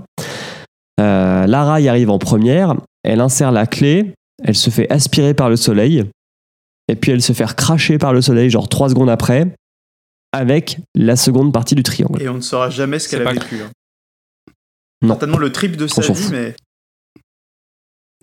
Lara 0.98 1.82
y 1.82 1.90
arrive 1.90 2.10
en 2.10 2.20
première, 2.20 2.76
elle 3.04 3.20
insère 3.20 3.52
la 3.52 3.68
clé, 3.68 4.14
elle 4.42 4.56
se 4.56 4.70
fait 4.70 4.90
aspirer 4.90 5.34
par 5.34 5.50
le 5.50 5.58
soleil 5.58 6.06
et 6.88 6.96
puis 6.96 7.12
elle 7.12 7.22
se 7.22 7.34
fait 7.34 7.54
cracher 7.54 7.98
par 7.98 8.14
le 8.14 8.22
soleil 8.22 8.50
genre 8.50 8.70
trois 8.70 8.88
secondes 8.88 9.10
après 9.10 9.48
avec 10.36 10.78
la 10.96 11.16
seconde 11.16 11.52
partie 11.54 11.76
du 11.76 11.84
triangle. 11.84 12.22
Et 12.22 12.30
on 12.30 12.36
ne 12.36 12.42
saura 12.42 12.70
jamais 12.70 13.00
ce 13.00 13.10
qu'elle 13.10 13.26
a 13.28 13.32
vécu. 13.32 13.62
hein. 13.62 13.72
Non. 15.02 15.10
Certainement 15.16 15.38
le 15.38 15.52
trip 15.52 15.76
de 15.78 15.88
sa 15.88 16.02
vie, 16.02 16.28
mais 16.32 16.56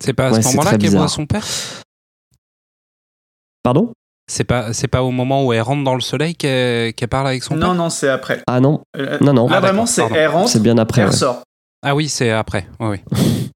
C'est 0.02 0.12
pas 0.14 0.28
à 0.28 0.32
Ouais, 0.32 0.43
ce 0.43 0.48
moment-là 0.48 0.78
qu'elle 0.78 0.90
voit 0.90 1.09
son 1.09 1.26
père? 1.26 1.44
Pardon? 3.62 3.93
C'est 4.30 4.44
pas, 4.44 4.72
c'est 4.72 4.89
pas 4.89 5.02
au 5.02 5.10
moment 5.10 5.44
où 5.44 5.52
elle 5.52 5.60
rentre 5.62 5.84
dans 5.84 5.94
le 5.94 6.01
soleil 6.01 6.34
qu'elle 6.34 6.94
qu'elle 6.94 7.09
parle 7.09 7.26
avec 7.28 7.43
son 7.43 7.55
non, 7.55 7.66
père? 7.68 7.74
non, 7.74 7.90
c'est 7.90 8.09
après. 8.09 8.43
Ah 8.47 8.60
non, 8.60 8.82
Euh, 8.97 9.18
non, 9.20 9.32
non. 9.32 9.48
Là 9.48 9.56
Ah, 9.56 9.60
vraiment, 9.60 9.84
c'est 9.86 10.01
pardon. 10.02 10.16
elle 10.16 10.28
rentre, 10.28 10.48
C'est 10.51 10.62
bien 10.62 10.78
après. 10.78 11.02
elle 11.02 11.09
ouais. 11.09 11.12
ressort. 11.12 11.43
Ah 11.84 11.94
oui, 11.94 12.09
c'est 12.09 12.30
après. 12.30 12.66
Oui, 12.80 12.98
oui. 12.98 13.01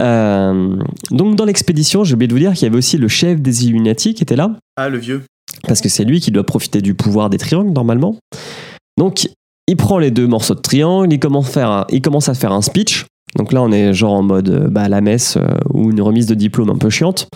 Euh, 0.00 0.76
donc 1.10 1.36
dans 1.36 1.44
l'expédition, 1.44 2.04
j'ai 2.04 2.14
oublié 2.14 2.28
de 2.28 2.32
vous 2.32 2.38
dire 2.38 2.52
qu'il 2.54 2.62
y 2.62 2.66
avait 2.66 2.76
aussi 2.78 2.96
le 2.96 3.06
chef 3.08 3.40
des 3.40 3.64
Illuminati 3.66 4.14
qui 4.14 4.22
était 4.22 4.34
là, 4.36 4.50
Ah 4.76 4.88
le 4.88 4.98
vieux. 4.98 5.22
Parce 5.66 5.80
que 5.80 5.88
c'est 5.88 6.04
lui 6.04 6.20
qui 6.20 6.30
doit 6.30 6.44
profiter 6.44 6.80
du 6.80 6.94
pouvoir 6.94 7.30
des 7.30 7.38
triangles 7.38 7.72
normalement. 7.72 8.16
Donc 8.98 9.28
il 9.66 9.76
prend 9.76 9.98
les 9.98 10.10
deux 10.10 10.26
morceaux 10.26 10.54
de 10.54 10.60
triangle, 10.60 11.12
il 11.12 11.18
commence, 11.18 11.50
faire 11.50 11.70
un- 11.70 11.86
il 11.90 12.00
commence 12.02 12.28
à 12.28 12.34
faire 12.34 12.52
un 12.52 12.62
speech. 12.62 13.06
Donc 13.36 13.52
là 13.52 13.62
on 13.62 13.72
est 13.72 13.92
genre 13.94 14.12
en 14.12 14.22
mode 14.22 14.48
euh, 14.48 14.68
bah, 14.68 14.88
la 14.88 15.00
messe 15.00 15.36
euh, 15.36 15.46
ou 15.72 15.90
une 15.90 16.00
remise 16.00 16.26
de 16.26 16.34
diplôme 16.34 16.70
un 16.70 16.76
peu 16.78 16.90
chiante. 16.90 17.28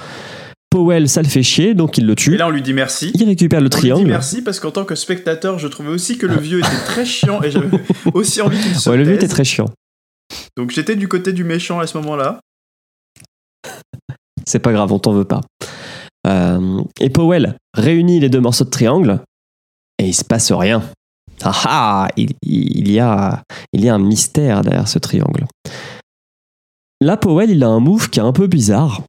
Powell, 0.70 1.08
ça 1.08 1.22
le 1.22 1.28
fait 1.28 1.42
chier, 1.42 1.72
donc 1.74 1.96
il 1.96 2.04
le 2.06 2.12
Et 2.12 2.16
tue. 2.16 2.36
là 2.36 2.46
on 2.46 2.50
lui 2.50 2.60
dit 2.62 2.74
merci. 2.74 3.10
Il 3.14 3.24
récupère 3.24 3.60
le 3.60 3.66
On 3.66 3.68
lui 3.68 3.70
dit 3.70 3.76
triangle. 3.78 4.08
merci 4.08 4.42
parce 4.42 4.60
qu'en 4.60 4.70
tant 4.70 4.84
que 4.84 4.94
spectateur, 4.94 5.58
je 5.58 5.66
trouvais 5.66 5.88
aussi 5.88 6.18
que 6.18 6.26
le 6.26 6.36
vieux 6.40 6.58
était 6.58 6.84
très 6.86 7.06
chiant 7.06 7.42
et 7.42 7.50
j'avais 7.50 7.68
aussi 8.12 8.40
envie 8.42 8.60
qu'il 8.60 8.74
se 8.78 8.88
Ouais, 8.90 8.96
le 8.98 9.04
vieux 9.04 9.14
était 9.14 9.28
très 9.28 9.44
chiant. 9.44 9.70
Donc 10.58 10.70
j'étais 10.70 10.94
du 10.94 11.08
côté 11.08 11.32
du 11.32 11.42
méchant 11.42 11.80
à 11.80 11.86
ce 11.86 11.96
moment-là. 11.98 12.40
C'est 14.46 14.58
pas 14.58 14.72
grave, 14.72 14.92
on 14.92 14.98
t'en 14.98 15.12
veut 15.12 15.24
pas. 15.24 15.40
Euh, 16.26 16.82
et 17.00 17.10
Powell 17.10 17.56
réunit 17.74 18.20
les 18.20 18.28
deux 18.28 18.40
morceaux 18.40 18.64
de 18.64 18.70
triangle 18.70 19.20
et 19.98 20.08
il 20.08 20.14
se 20.14 20.24
passe 20.24 20.52
rien. 20.52 20.82
Ah 21.42 21.62
ah, 21.64 22.08
il, 22.16 22.90
y 22.90 22.98
a, 22.98 23.42
il 23.72 23.84
y 23.84 23.88
a 23.88 23.94
un 23.94 24.00
mystère 24.00 24.62
derrière 24.62 24.88
ce 24.88 24.98
triangle. 24.98 25.46
Là, 27.00 27.16
Powell, 27.16 27.50
il 27.50 27.62
a 27.62 27.68
un 27.68 27.78
move 27.78 28.10
qui 28.10 28.18
est 28.18 28.24
un 28.24 28.32
peu 28.32 28.48
bizarre 28.48 29.02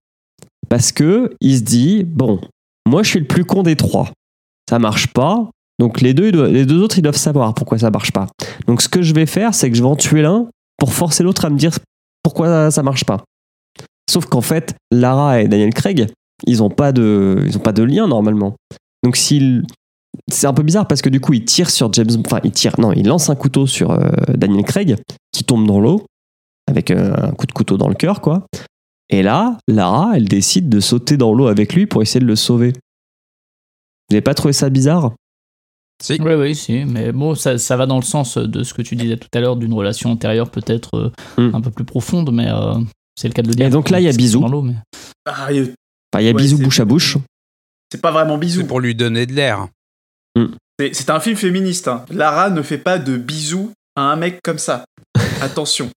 parce 0.70 0.92
que 0.92 1.34
il 1.42 1.58
se 1.58 1.64
dit 1.64 2.04
bon, 2.04 2.40
moi 2.88 3.02
je 3.02 3.10
suis 3.10 3.20
le 3.20 3.28
plus 3.28 3.46
con 3.46 3.64
des 3.64 3.76
trois, 3.76 4.12
ça 4.70 4.78
marche 4.78 5.08
pas. 5.08 5.50
Donc 5.80 6.02
les 6.02 6.14
deux, 6.14 6.30
les 6.48 6.66
deux 6.66 6.82
autres, 6.82 7.00
ils 7.00 7.02
doivent 7.02 7.16
savoir 7.16 7.54
pourquoi 7.56 7.80
ça 7.80 7.90
marche 7.90 8.12
pas. 8.12 8.28
Donc 8.68 8.82
ce 8.82 8.90
que 8.90 9.02
je 9.02 9.14
vais 9.14 9.26
faire, 9.26 9.56
c'est 9.56 9.72
que 9.72 9.78
je 9.78 9.82
vais 9.82 9.90
en 9.90 9.96
tuer 9.96 10.22
l'un 10.22 10.48
pour 10.78 10.94
forcer 10.94 11.24
l'autre 11.24 11.46
à 11.46 11.50
me 11.50 11.58
dire 11.58 11.72
pourquoi 12.22 12.70
ça 12.70 12.84
marche 12.84 13.06
pas. 13.06 13.24
Sauf 14.10 14.26
qu'en 14.26 14.42
fait, 14.42 14.76
Lara 14.92 15.42
et 15.42 15.48
Daniel 15.48 15.74
Craig, 15.74 16.12
ils 16.48 16.58
n'ont 16.60 16.70
pas 16.70 16.92
de, 16.92 17.44
ils 17.46 17.56
ont 17.58 17.62
pas 17.62 17.74
de 17.74 17.84
lien 17.84 18.08
normalement. 18.08 18.56
Donc 19.04 19.16
s'il, 19.16 19.64
c'est 20.32 20.48
un 20.48 20.54
peu 20.54 20.64
bizarre 20.64 20.88
parce 20.88 21.02
que 21.02 21.10
du 21.10 21.20
coup, 21.20 21.34
il 21.34 21.46
tire 21.46 21.70
sur 21.70 21.92
James, 21.94 22.10
enfin 22.26 22.40
il 22.44 22.52
tire, 22.52 22.80
non, 22.80 22.92
il 22.94 23.08
lance 23.08 23.30
un 23.30 23.36
couteau 23.36 23.68
sur 23.68 23.92
euh, 23.92 24.10
Daniel 24.36 24.64
Craig 24.66 24.98
qui 25.32 25.44
tombe 25.44 25.66
dans 25.68 25.80
l'eau 25.80 26.06
avec 26.68 26.92
euh, 26.92 27.14
un 27.18 27.32
coup 27.32 27.46
de 27.46 27.52
couteau 27.52 27.78
dans 27.78 27.88
le 27.88 27.96
cœur, 27.96 28.22
quoi. 28.22 28.46
Et 29.10 29.24
là, 29.24 29.58
Lara, 29.68 30.12
elle 30.16 30.28
décide 30.28 30.70
de 30.70 30.80
sauter 30.80 31.18
dans 31.18 31.34
l'eau 31.34 31.48
avec 31.48 31.74
lui 31.74 31.88
pour 31.88 32.02
essayer 32.04 32.20
de 32.20 32.26
le 32.28 32.36
sauver. 32.36 32.74
Vous 32.74 34.14
n'avez 34.16 34.22
pas 34.22 34.34
trouvé 34.36 34.54
ça 34.54 34.70
bizarre? 34.70 35.14
Si. 36.02 36.18
Oui, 36.22 36.34
oui, 36.36 36.56
si. 36.56 36.86
Mais 36.86 37.12
bon, 37.12 37.36
ça, 37.36 37.58
ça 37.58 37.76
va 37.76 37.86
dans 37.86 37.98
le 37.98 38.04
sens 38.04 38.38
de 38.38 38.64
ce 38.64 38.74
que 38.74 38.82
tu 38.82 38.96
disais 38.96 39.18
tout 39.18 39.28
à 39.34 39.40
l'heure, 39.40 39.58
d'une 39.58 39.74
relation 39.74 40.12
antérieure 40.12 40.50
peut-être 40.52 40.96
euh, 40.96 41.12
Mm. 41.38 41.56
un 41.56 41.62
peu 41.62 41.72
plus 41.72 41.86
profonde, 41.86 42.32
mais 42.32 42.48
euh, 42.50 42.76
c'est 43.16 43.28
le 43.28 43.34
cas 43.34 43.42
de 43.42 43.48
le 43.50 43.54
dire. 43.56 43.66
Et 43.66 43.70
donc 43.70 43.90
là, 43.90 44.00
il 44.00 44.04
y 44.04 44.08
a 44.08 44.14
bisous. 44.14 44.40
sont 44.40 44.46
dans 44.46 44.52
l'eau, 44.52 44.62
mais- 44.62 44.76
Ah, 45.26 45.52
il- 45.52 45.74
Enfin, 46.14 46.22
il 46.22 46.26
y 46.26 46.30
a 46.30 46.32
Ouais, 46.32 46.38
bisous 46.42 46.58
c'est- 46.58 46.64
bouche 46.64 46.80
à 46.80 46.86
bouche. 46.86 47.18
c'est 47.92 48.02
pas 48.02 48.12
vraiment 48.12 48.38
bisous. 48.38 48.62
C'est 48.62 48.68
pour 48.68 48.80
lui 48.80 48.96
donner 48.96 49.26
de 49.26 49.34
l'air. 49.34 49.68
C'est 50.80 50.94
c'est 50.96 51.10
un 51.10 51.20
film 51.20 51.36
féministe. 51.36 51.88
hein. 51.88 52.06
Lara 52.10 52.50
ne 52.50 52.62
fait 52.62 52.78
pas 52.78 52.98
de 53.00 53.18
bisous 53.18 53.72
à 53.96 54.02
un 54.04 54.16
mec 54.16 54.40
comme 54.44 54.58
ça. 54.60 54.86
Attention. 55.42 55.90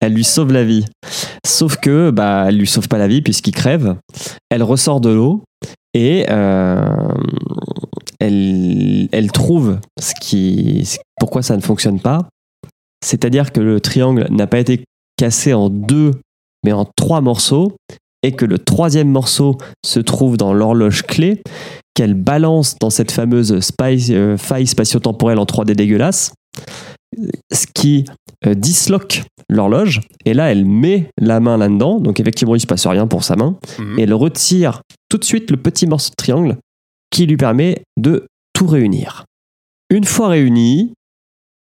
Elle 0.00 0.14
lui 0.14 0.24
sauve 0.24 0.52
la 0.52 0.64
vie. 0.64 0.84
Sauf 1.46 1.76
que, 1.76 2.10
bah, 2.10 2.46
elle 2.48 2.56
lui 2.58 2.66
sauve 2.66 2.88
pas 2.88 2.98
la 2.98 3.06
vie 3.08 3.22
puisqu'il 3.22 3.52
crève. 3.54 3.96
Elle 4.50 4.62
ressort 4.62 5.00
de 5.00 5.10
l'eau 5.10 5.44
et 5.94 6.26
euh, 6.30 6.84
elle, 8.18 9.08
elle 9.12 9.30
trouve 9.32 9.78
ce 10.00 10.14
qui, 10.20 10.88
pourquoi 11.18 11.42
ça 11.42 11.56
ne 11.56 11.60
fonctionne 11.62 12.00
pas. 12.00 12.28
C'est-à-dire 13.04 13.52
que 13.52 13.60
le 13.60 13.80
triangle 13.80 14.26
n'a 14.30 14.46
pas 14.46 14.58
été 14.58 14.84
cassé 15.16 15.52
en 15.52 15.68
deux, 15.68 16.12
mais 16.64 16.72
en 16.72 16.84
trois 16.96 17.20
morceaux, 17.20 17.76
et 18.22 18.32
que 18.32 18.44
le 18.44 18.58
troisième 18.58 19.08
morceau 19.08 19.58
se 19.84 20.00
trouve 20.00 20.36
dans 20.36 20.52
l'horloge 20.52 21.02
clé 21.02 21.42
qu'elle 21.94 22.14
balance 22.14 22.76
dans 22.78 22.90
cette 22.90 23.10
fameuse 23.10 23.52
euh, 23.52 24.36
faille 24.36 24.66
spatio-temporelle 24.66 25.38
en 25.38 25.44
3D 25.44 25.74
dégueulasse, 25.74 26.32
ce 27.52 27.66
qui 27.74 28.06
euh, 28.46 28.54
disloque 28.54 29.22
l'horloge. 29.48 30.00
Et 30.24 30.32
là, 30.34 30.50
elle 30.50 30.64
met 30.64 31.10
la 31.20 31.40
main 31.40 31.58
là-dedans. 31.58 32.00
Donc, 32.00 32.20
effectivement, 32.20 32.54
il 32.54 32.60
se 32.60 32.66
passe 32.66 32.86
rien 32.86 33.06
pour 33.06 33.24
sa 33.24 33.36
main. 33.36 33.58
Mhm. 33.78 33.98
Et 33.98 34.02
elle 34.02 34.14
retire 34.14 34.80
tout 35.08 35.18
de 35.18 35.24
suite 35.24 35.50
le 35.50 35.58
petit 35.58 35.86
morceau 35.86 36.10
de 36.10 36.16
triangle 36.16 36.56
qui 37.10 37.26
lui 37.26 37.36
permet 37.36 37.82
de 37.98 38.26
tout 38.54 38.66
réunir. 38.66 39.24
Une 39.90 40.04
fois 40.04 40.28
réunis, 40.28 40.94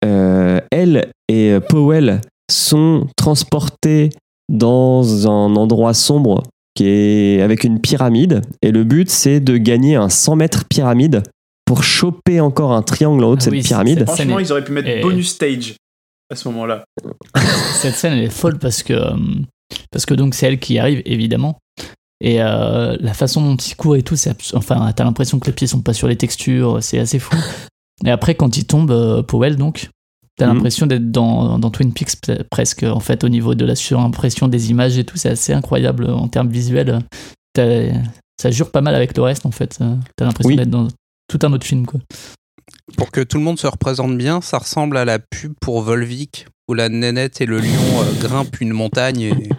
euh, 0.06 0.62
elle 0.72 1.12
et 1.28 1.58
Powell 1.68 2.22
sont 2.50 3.08
transportés 3.18 4.12
dans 4.52 5.28
un 5.28 5.56
endroit 5.56 5.94
sombre 5.94 6.44
qui 6.76 6.86
est 6.88 7.42
avec 7.42 7.64
une 7.64 7.80
pyramide. 7.82 8.42
Et 8.62 8.72
le 8.72 8.84
but, 8.84 9.10
c'est 9.10 9.40
de 9.40 9.58
gagner 9.58 9.96
un 9.96 10.10
100 10.10 10.36
mètres 10.36 10.66
pyramide 10.70 11.24
pour 11.66 11.84
choper 11.84 12.40
encore 12.42 12.74
un 12.74 12.82
triangle 12.82 13.24
en 13.24 13.30
haut 13.30 13.36
de 13.36 13.42
Ah 13.42 13.44
cette 13.46 13.54
oui, 13.54 13.62
pyramide. 13.62 14.00
c'est- 14.00 14.06
Franchement, 14.06 14.40
ils 14.40 14.52
auraient 14.52 14.64
pu 14.64 14.72
mettre 14.72 15.02
bonus 15.02 15.30
stage 15.32 15.76
à 16.32 16.36
ce 16.36 16.48
moment-là. 16.50 16.84
Cette 17.74 17.96
scène, 17.96 18.14
elle 18.14 18.24
est 18.26 18.30
folle 18.30 18.58
parce 18.60 18.84
que, 18.84 18.94
euh, 18.94 19.16
parce 19.92 20.06
que 20.06 20.14
donc 20.14 20.34
c'est 20.36 20.48
elle 20.48 20.60
qui 20.60 20.78
arrive, 20.80 21.02
évidemment. 21.06 21.58
Et 22.24 22.42
euh, 22.42 22.96
la 23.00 23.14
façon 23.14 23.42
dont 23.42 23.56
il 23.56 23.76
court 23.76 23.96
et 23.96 24.04
tout, 24.04 24.16
c'est 24.16 24.30
abs- 24.30 24.54
enfin, 24.56 24.92
t'as 24.96 25.04
l'impression 25.04 25.40
que 25.40 25.48
les 25.48 25.54
pieds 25.54 25.68
sont 25.68 25.82
pas 25.82 25.94
sur 25.94 26.08
les 26.08 26.16
textures, 26.18 26.78
c'est 26.82 27.00
assez 27.00 27.20
fou. 27.20 27.36
Et 28.06 28.12
après, 28.12 28.36
quand 28.36 28.58
il 28.58 28.66
tombe, 28.66 28.92
euh, 28.92 29.24
Powell, 29.24 29.56
donc, 29.58 29.90
t'as 30.42 30.48
Mhm. 30.48 30.54
l'impression 30.56 30.88
d'être 30.88 31.12
dans, 31.12 31.60
dans 31.60 31.70
Twin 31.70 31.94
Peaks 31.94 32.16
pre- 32.24 32.44
presque, 32.50 32.82
en 32.84 33.00
fait, 33.00 33.24
au 33.24 33.30
niveau 33.30 33.54
de 33.54 33.64
la 33.64 33.76
surimpression 33.76 34.48
des 34.48 34.72
images 34.72 34.98
et 34.98 35.04
tout, 35.04 35.16
c'est 35.18 35.30
assez 35.30 35.54
incroyable 35.54 36.10
en 36.10 36.28
termes 36.28 36.50
visuels. 36.50 37.00
Ça 37.56 38.50
jure 38.50 38.72
pas 38.72 38.82
mal 38.82 38.96
avec 38.96 39.16
le 39.16 39.22
reste, 39.22 39.46
en 39.46 39.52
fait. 39.52 39.78
T'as 40.16 40.26
l'impression 40.26 40.50
Oui. 40.50 40.56
d'être 40.56 40.70
dans 40.72 40.88
tout 41.28 41.38
un 41.44 41.54
autre 41.54 41.66
film, 41.68 41.86
quoi. 41.86 42.00
Pour 42.98 43.12
que 43.12 43.22
tout 43.22 43.38
le 43.38 43.44
monde 43.44 43.60
se 43.60 43.68
représente 43.68 44.18
bien, 44.18 44.42
ça 44.42 44.58
ressemble 44.58 44.98
à 44.98 45.06
la 45.06 45.20
pub 45.20 45.54
pour 45.62 45.82
Volvic 45.82 46.48
où 46.68 46.74
la 46.74 46.90
nénette 46.90 47.40
et 47.42 47.46
le 47.46 47.60
lion 47.60 48.02
euh, 48.02 48.20
grimpent 48.20 48.60
une 48.62 48.72
montagne 48.74 49.22
et... 49.22 49.50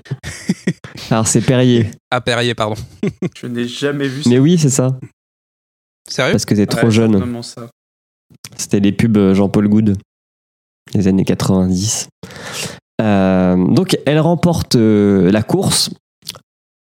Alors, 1.11 1.27
c'est 1.29 1.41
Perrier. 1.43 1.91
à 2.11 2.21
Perrier, 2.21 2.55
pardon. 2.55 2.75
Je 3.41 3.47
n'ai 3.47 3.69
jamais 3.69 4.09
vu 4.09 4.23
ça. 4.25 4.31
Mais 4.31 4.39
oui, 4.39 4.59
c'est 4.59 4.71
ça. 4.71 4.99
Sérieux? 6.11 6.33
Parce 6.33 6.45
que 6.45 6.55
t'es 6.55 6.67
trop 6.67 6.87
Ouais, 6.87 6.91
jeune. 6.91 7.41
C'était 8.57 8.81
les 8.81 8.93
pubs 8.93 9.17
euh, 9.17 9.35
Jean-Paul 9.35 9.69
Goud 9.69 9.97
des 10.95 11.09
années 11.09 11.25
90. 11.25 12.09
Euh, 13.01 13.57
donc 13.69 13.99
elle 14.07 14.21
remporte 14.21 14.77
euh, 14.77 15.31
la 15.31 15.43
course 15.43 15.91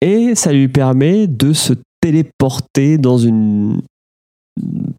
et 0.01 0.35
ça 0.35 0.53
lui 0.53 0.69
permet 0.69 1.27
de 1.27 1.53
se 1.53 1.73
téléporter 2.01 2.99
dans 2.99 3.19
une 3.19 3.81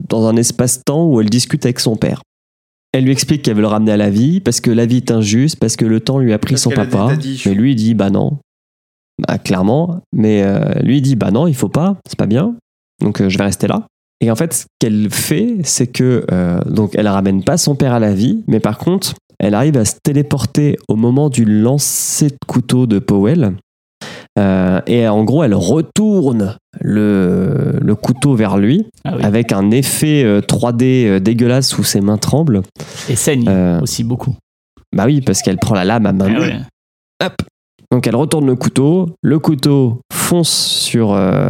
dans 0.10 0.28
un 0.28 0.36
espace-temps 0.36 1.06
où 1.08 1.22
elle 1.22 1.30
discute 1.30 1.66
avec 1.66 1.80
son 1.80 1.96
père. 1.96 2.22
Elle 2.94 3.04
lui 3.04 3.12
explique 3.12 3.44
qu'elle 3.44 3.56
veut 3.56 3.62
le 3.62 3.68
ramener 3.68 3.92
à 3.92 3.98
la 3.98 4.10
vie 4.10 4.40
parce 4.40 4.62
que 4.62 4.72
la 4.72 4.86
vie 4.86 4.98
est 4.98 5.12
injuste, 5.12 5.60
parce 5.60 5.76
que 5.76 5.86
le 5.86 6.00
temps 6.00 6.20
lui 6.20 6.34
a 6.34 6.40
pris 6.40 6.54
Parce 6.54 6.64
son 6.64 6.72
papa. 6.72 7.10
Mais 7.46 7.54
lui 7.54 7.72
il 7.72 7.76
dit 7.76 7.94
bah 7.94 8.10
non, 8.10 8.40
bah, 9.20 9.38
clairement. 9.38 10.02
Mais 10.14 10.44
euh, 10.44 10.80
lui 10.82 10.98
il 10.98 11.02
dit 11.02 11.16
bah 11.16 11.32
non, 11.32 11.48
il 11.48 11.56
faut 11.56 11.70
pas, 11.70 11.98
c'est 12.08 12.18
pas 12.18 12.28
bien. 12.28 12.56
Donc 13.02 13.22
euh, 13.22 13.30
je 13.30 13.38
vais 13.38 13.44
rester 13.44 13.68
là. 13.68 13.86
Et 14.22 14.32
en 14.32 14.36
fait, 14.36 14.54
ce 14.54 14.66
qu'elle 14.80 15.10
fait, 15.12 15.58
c'est 15.64 15.88
que 15.88 16.26
euh, 16.32 16.60
donc 16.66 16.92
elle 16.96 17.08
ramène 17.08 17.44
pas 17.44 17.58
son 17.58 17.76
père 17.76 17.94
à 17.94 18.00
la 18.00 18.14
vie, 18.14 18.44
mais 18.48 18.60
par 18.60 18.78
contre, 18.78 19.14
elle 19.40 19.54
arrive 19.54 19.78
à 19.78 19.86
se 19.86 19.96
téléporter 20.04 20.78
au 20.88 20.96
moment 20.96 21.30
du 21.30 21.46
lancer 21.46 22.28
de 22.30 22.38
couteau 22.48 22.88
de 22.88 22.98
Powell. 23.00 23.54
Euh, 24.40 24.82
et 24.88 25.08
en 25.08 25.24
gros, 25.24 25.44
elle 25.44 25.54
retourne 25.56 26.58
le, 26.82 27.74
le 27.82 27.96
couteau 27.96 28.36
vers 28.36 28.58
lui 28.58 28.86
Ah 29.04 29.14
oui. 29.18 29.24
avec 29.24 29.52
un 29.52 29.72
effet 29.72 30.24
euh, 30.24 30.42
3D 30.42 31.06
euh, 31.08 31.20
dégueulasse 31.20 31.78
où 31.78 31.84
ses 31.84 32.02
mains 32.02 32.18
tremblent. 32.18 32.62
Et 33.10 33.16
saigne 33.16 33.46
Euh, 33.48 33.82
aussi 33.82 34.04
beaucoup. 34.04 34.36
Bah 34.96 35.06
oui, 35.06 35.22
parce 35.22 35.42
qu'elle 35.42 35.58
prend 35.58 35.74
la 35.76 35.86
lame 35.86 36.06
à 36.06 36.14
main 36.14 36.34
Ah 36.36 36.40
ouais. 36.40 36.56
Hop. 37.24 37.34
Donc 37.92 38.06
elle 38.08 38.16
retourne 38.16 38.46
le 38.48 38.56
couteau, 38.56 39.10
le 39.22 39.40
couteau 39.40 40.02
fonce 40.14 40.50
sur 40.52 41.14
euh, 41.14 41.50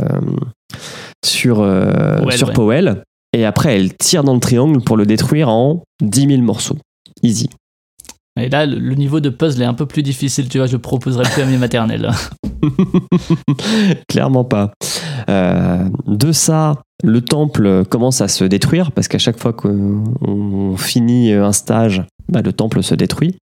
sur 1.28 1.62
euh, 1.62 2.18
Powell, 2.18 2.38
sur 2.38 2.48
ouais. 2.48 2.54
Powell 2.54 3.04
et 3.34 3.46
après 3.46 3.76
elle 3.76 3.96
tire 3.96 4.24
dans 4.24 4.34
le 4.34 4.40
triangle 4.40 4.82
pour 4.82 4.98
le 4.98 5.06
détruire 5.06 5.50
en 5.50 5.84
10 6.02 6.28
000 6.28 6.42
morceaux. 6.42 6.78
Easy. 7.24 7.50
Et 8.40 8.50
là, 8.50 8.68
le, 8.68 8.94
niveau 8.94 9.20
de 9.20 9.30
puzzle 9.30 9.64
est 9.64 9.66
un 9.66 9.74
peu 9.74 9.88
plus 9.88 10.04
difficile, 10.04 10.48
tu 10.48 10.60
vois, 10.60 10.68
je 10.68 10.78
proposerais 10.78 11.24
plus 11.24 11.42
à 11.42 11.46
mes 11.46 11.58
maternelles. 11.58 12.12
Clairement 14.08 14.44
pas. 14.44 14.74
Euh, 15.28 15.90
de 16.06 16.32
ça, 16.32 16.76
le 17.04 17.22
temple 17.22 17.84
commence 17.86 18.22
à 18.22 18.28
se 18.28 18.44
détruire 18.44 18.92
parce 18.92 19.08
qu'à 19.08 19.18
chaque 19.18 19.40
fois 19.40 19.54
qu'on 19.54 20.04
on 20.22 20.78
finit 20.78 21.34
un 21.34 21.52
stage, 21.52 22.04
bah, 22.30 22.42
le 22.44 22.54
temple 22.54 22.84
se 22.84 22.94
détruit. 22.94 23.38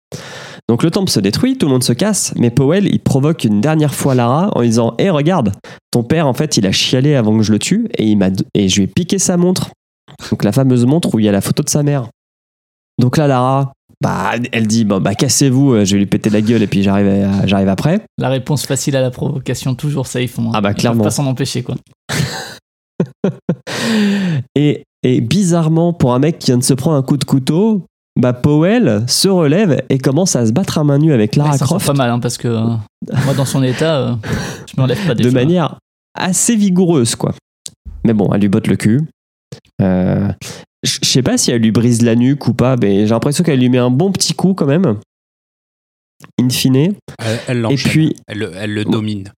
Donc 0.68 0.82
le 0.82 0.90
temple 0.90 1.10
se 1.10 1.20
détruit, 1.20 1.58
tout 1.58 1.66
le 1.66 1.72
monde 1.72 1.84
se 1.84 1.92
casse, 1.92 2.32
mais 2.36 2.50
Powell 2.50 2.86
il 2.86 2.98
provoque 3.00 3.44
une 3.44 3.60
dernière 3.60 3.94
fois 3.94 4.14
Lara 4.14 4.50
en 4.54 4.60
lui 4.62 4.68
disant 4.68 4.94
Hé, 4.98 5.10
regarde, 5.10 5.52
ton 5.90 6.02
père 6.02 6.26
en 6.26 6.32
fait 6.32 6.56
il 6.56 6.66
a 6.66 6.72
chialé 6.72 7.14
avant 7.14 7.36
que 7.36 7.42
je 7.42 7.52
le 7.52 7.58
tue 7.58 7.86
et, 7.98 8.06
il 8.06 8.16
m'a 8.16 8.28
et 8.54 8.68
je 8.68 8.76
lui 8.76 8.84
ai 8.84 8.86
piqué 8.86 9.18
sa 9.18 9.36
montre. 9.36 9.70
Donc 10.30 10.42
la 10.44 10.52
fameuse 10.52 10.86
montre 10.86 11.14
où 11.14 11.18
il 11.18 11.26
y 11.26 11.28
a 11.28 11.32
la 11.32 11.40
photo 11.42 11.62
de 11.62 11.68
sa 11.68 11.82
mère. 11.82 12.08
Donc 12.98 13.16
là, 13.16 13.26
Lara, 13.26 13.72
bah, 14.00 14.32
elle 14.52 14.66
dit 14.66 14.84
bon, 14.84 15.00
bah, 15.00 15.14
cassez-vous, 15.14 15.72
euh, 15.74 15.84
je 15.84 15.94
vais 15.94 15.98
lui 15.98 16.06
péter 16.06 16.30
la 16.30 16.40
gueule 16.40 16.62
et 16.62 16.66
puis 16.66 16.82
j'arrive 16.82 17.08
à- 17.08 17.46
j'arrive 17.46 17.68
après. 17.68 18.00
La 18.18 18.28
réponse 18.28 18.64
facile 18.66 18.96
à 18.96 19.00
la 19.02 19.10
provocation, 19.10 19.74
toujours 19.74 20.06
safe. 20.06 20.38
hein. 20.38 20.50
Ah 20.54 20.60
bah, 20.60 20.70
Ils 20.70 20.76
clairement. 20.76 21.04
pas 21.04 21.10
s'en 21.10 21.26
empêcher, 21.26 21.62
quoi. 21.62 21.74
Et, 24.54 24.84
et 25.02 25.20
bizarrement, 25.20 25.92
pour 25.92 26.14
un 26.14 26.18
mec 26.18 26.38
qui 26.38 26.46
vient 26.46 26.58
de 26.58 26.62
se 26.62 26.74
prendre 26.74 26.96
un 26.96 27.02
coup 27.02 27.16
de 27.16 27.24
couteau, 27.24 27.84
bah 28.16 28.32
Powell 28.32 29.04
se 29.08 29.28
relève 29.28 29.82
et 29.88 29.98
commence 29.98 30.36
à 30.36 30.46
se 30.46 30.52
battre 30.52 30.78
à 30.78 30.84
main 30.84 30.98
nue 30.98 31.12
avec 31.12 31.34
Lara 31.36 31.58
Croft 31.58 31.86
pas 31.86 31.92
mal, 31.94 32.10
hein, 32.10 32.20
parce 32.20 32.38
que 32.38 32.48
euh, 32.48 32.74
moi, 33.24 33.34
dans 33.36 33.44
son 33.44 33.62
état, 33.62 33.96
euh, 33.98 34.14
je 34.72 34.80
m'enlève 34.80 35.04
pas 35.06 35.14
des 35.14 35.24
de 35.24 35.30
fois. 35.30 35.40
manière 35.40 35.78
assez 36.16 36.54
vigoureuse, 36.56 37.16
quoi. 37.16 37.34
Mais 38.04 38.12
bon, 38.12 38.30
elle 38.32 38.40
lui 38.40 38.48
botte 38.48 38.66
le 38.68 38.76
cul. 38.76 39.02
Euh, 39.82 40.28
Je 40.84 40.98
sais 41.02 41.22
pas 41.22 41.36
si 41.38 41.50
elle 41.50 41.62
lui 41.62 41.72
brise 41.72 42.02
la 42.02 42.14
nuque 42.14 42.46
ou 42.46 42.54
pas, 42.54 42.76
mais 42.76 43.06
j'ai 43.06 43.10
l'impression 43.14 43.42
qu'elle 43.42 43.58
lui 43.58 43.68
met 43.70 43.78
un 43.78 43.90
bon 43.90 44.12
petit 44.12 44.34
coup 44.34 44.54
quand 44.54 44.66
même. 44.66 44.98
In 46.40 46.48
fine. 46.50 46.76
Elle, 46.76 47.38
elle 47.48 47.66
Et 47.70 47.74
puis, 47.74 48.14
Elle, 48.28 48.38
le- 48.38 48.52
elle 48.54 48.72
le 48.74 48.84
domine. 48.84 49.30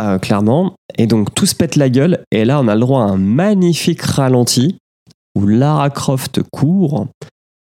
Euh, 0.00 0.18
clairement. 0.18 0.74
Et 0.96 1.06
donc 1.06 1.34
tout 1.34 1.44
se 1.46 1.54
pète 1.54 1.76
la 1.76 1.88
gueule. 1.90 2.22
Et 2.30 2.44
là, 2.44 2.60
on 2.60 2.68
a 2.68 2.74
le 2.74 2.80
droit 2.80 3.02
à 3.02 3.06
un 3.06 3.16
magnifique 3.18 4.00
ralenti 4.02 4.78
où 5.34 5.46
Lara 5.46 5.90
Croft 5.90 6.40
court 6.52 7.06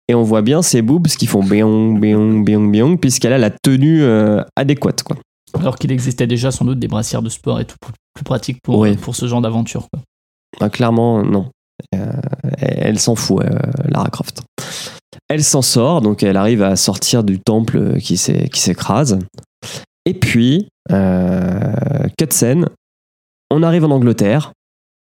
et 0.07 0.15
on 0.15 0.23
voit 0.23 0.41
bien 0.41 0.61
ses 0.61 0.81
boobs 0.81 1.07
qui 1.07 1.27
font 1.27 1.43
béong, 1.43 1.99
béong, 1.99 2.43
béong, 2.45 2.71
béong, 2.71 2.97
puisqu'elle 2.99 3.33
a 3.33 3.37
la 3.37 3.49
tenue 3.49 4.03
euh, 4.03 4.43
adéquate. 4.55 5.03
Quoi. 5.03 5.17
Alors 5.59 5.77
qu'il 5.77 5.91
existait 5.91 6.27
déjà 6.27 6.51
sans 6.51 6.65
doute 6.65 6.79
des 6.79 6.87
brassières 6.87 7.21
de 7.21 7.29
sport 7.29 7.59
et 7.59 7.65
tout 7.65 7.75
plus, 7.81 8.23
pratique 8.23 8.59
pour, 8.63 8.79
Oui. 8.79 8.95
pour 8.97 9.15
ce 9.15 9.27
genre 9.27 9.41
d'aventure. 9.41 9.87
Ah, 10.59 10.69
clairement, 10.69 11.23
non. 11.23 11.49
Euh, 11.95 12.11
elle 12.57 12.99
s'en 12.99 13.15
fout, 13.15 13.43
euh, 13.43 13.49
Lara 13.89 14.09
Croft. 14.09 14.41
Elle 15.29 15.43
s'en 15.43 15.61
sort, 15.61 16.01
donc 16.01 16.23
elle 16.23 16.37
arrive 16.37 16.63
à 16.63 16.75
sortir 16.75 17.23
du 17.23 17.39
temple 17.39 17.99
qui 17.99 18.17
s'é- 18.17 18.49
qui 18.49 18.59
s'écrase. 18.61 19.19
Et 20.05 20.13
puis, 20.13 20.67
euh, 20.91 21.73
cutscene, 22.17 22.69
on 23.51 23.61
arrive 23.63 23.83
en 23.85 23.91
Angleterre. 23.91 24.53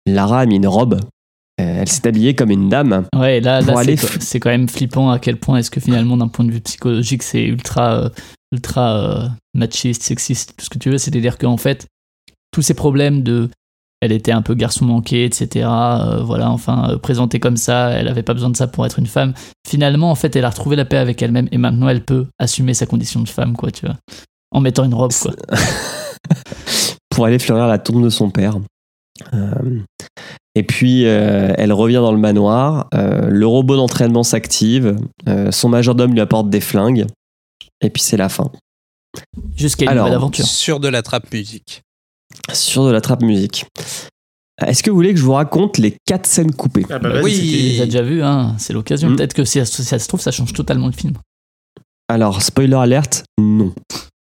Lara 0.07 0.41
a 0.41 0.47
mis 0.47 0.57
une 0.57 0.67
robe. 0.67 1.01
Euh, 1.61 1.81
elle 1.81 1.89
s'est 1.89 2.07
habillée 2.07 2.35
comme 2.35 2.51
une 2.51 2.69
dame. 2.69 3.07
Ouais, 3.15 3.41
là, 3.41 3.61
là 3.61 3.83
c'est, 4.21 4.41
quand 4.41 4.51
même 4.51 4.69
flippant 4.69 5.11
à 5.11 5.19
quel 5.19 5.37
point 5.37 5.59
est-ce 5.59 5.71
que 5.71 5.81
finalement, 5.81 6.17
d'un 6.17 6.29
point 6.29 6.45
de 6.45 6.53
vue 6.53 6.61
psychologique, 6.61 7.23
c'est 7.23 7.45
ultra, 7.45 7.95
euh, 7.95 8.09
ultra 8.53 8.97
euh, 8.97 9.29
machiste, 9.55 10.03
sexiste, 10.03 10.55
tout 10.57 10.65
ce 10.65 10.71
que 10.71 10.79
tu 10.79 10.91
veux. 10.91 10.99
C'est-à-dire 10.99 11.39
qu'en 11.39 11.57
fait, 11.57 11.87
tous 12.53 12.63
ces 12.63 12.75
problèmes 12.75 13.23
de. 13.23 13.51
Elle 14.03 14.13
était 14.13 14.33
un 14.33 14.41
peu 14.41 14.55
garçon 14.55 14.87
manqué, 14.87 15.27
etc. 15.27 15.69
euh, 15.69 16.23
voilà, 16.23 16.51
enfin, 16.51 16.99
présentée 17.03 17.39
comme 17.39 17.59
ça, 17.59 17.91
elle 17.91 18.09
avait 18.09 18.23
pas 18.23 18.33
besoin 18.33 18.49
de 18.49 18.57
ça 18.57 18.67
pour 18.67 18.87
être 18.87 18.99
une 18.99 19.07
femme. 19.07 19.35
Finalement, 19.69 20.11
en 20.11 20.15
fait, 20.15 20.35
elle 20.37 20.47
a 20.47 20.49
retrouvé 20.49 20.75
la 20.75 20.87
paix 20.87 20.97
avec 20.97 21.21
elle-même 21.21 21.49
et 21.53 21.59
maintenant, 21.59 21.87
elle 21.87 22.03
peut 22.03 22.27
assumer 22.39 22.73
sa 22.73 22.87
condition 22.87 23.21
de 23.21 23.29
femme, 23.29 23.55
quoi, 23.55 23.71
tu 23.71 23.85
vois. 23.85 23.97
En 24.53 24.63
mettant 24.63 24.85
une 24.85 24.95
robe, 24.95 25.13
quoi. 25.13 25.33
pour 27.11 27.27
aller 27.27 27.39
fleurir 27.39 27.67
la 27.67 27.79
tombe 27.79 28.03
de 28.03 28.09
son 28.09 28.31
père. 28.31 28.57
Euh, 29.35 29.81
et 30.55 30.63
puis, 30.63 31.07
euh, 31.07 31.53
elle 31.57 31.73
revient 31.73 31.95
dans 31.97 32.13
le 32.13 32.19
manoir. 32.19 32.89
euh, 32.95 33.29
le 33.29 33.47
robot 33.47 33.77
d'entraînement 33.77 34.23
s'active. 34.23 34.97
euh, 35.29 35.53
son 35.53 35.69
majordome 35.69 36.13
lui 36.13 36.21
apporte 36.21 36.51
des 36.51 36.61
flingues. 36.61 37.07
Et 37.81 37.91
puis, 37.91 38.03
c'est 38.03 38.17
la 38.17 38.29
fin. 38.29 38.51
Jusqu'à 39.57 39.85
une 39.85 39.91
Alors, 39.91 40.07
nouvelle 40.07 40.17
aventure. 40.17 40.45
Sur 40.45 40.81
de 40.81 40.89
la 40.89 41.03
trappe 41.03 41.33
musique. 41.33 41.83
Sur 42.53 42.85
de 42.85 42.91
la 42.91 43.01
trappe 43.01 43.23
musique. 43.23 43.67
Est-ce 44.67 44.83
que 44.83 44.91
vous 44.91 44.97
voulez 44.97 45.15
que 45.15 45.19
je 45.19 45.25
vous 45.25 45.33
raconte 45.33 45.79
les 45.79 45.97
quatre 46.05 46.27
scènes 46.27 46.53
coupées 46.53 46.85
Ah 46.91 46.99
bah, 46.99 47.23
si 47.23 47.41
tu 47.41 47.57
les 47.57 47.81
as 47.81 47.85
déjà 47.87 48.03
vus, 48.03 48.23
hein, 48.23 48.55
c'est 48.59 48.73
l'occasion. 48.73 49.09
Mm. 49.11 49.17
Peut-être 49.17 49.35
que 49.35 49.45
si 49.45 49.65
si 49.65 49.85
ça 49.85 49.99
se 49.99 50.07
trouve, 50.07 50.21
ça 50.21 50.31
change 50.31 50.53
totalement 50.53 50.87
le 50.87 50.93
film. 50.93 51.15
Alors, 52.09 52.43
spoiler 52.43 52.75
alerte, 52.75 53.25
non. 53.39 53.73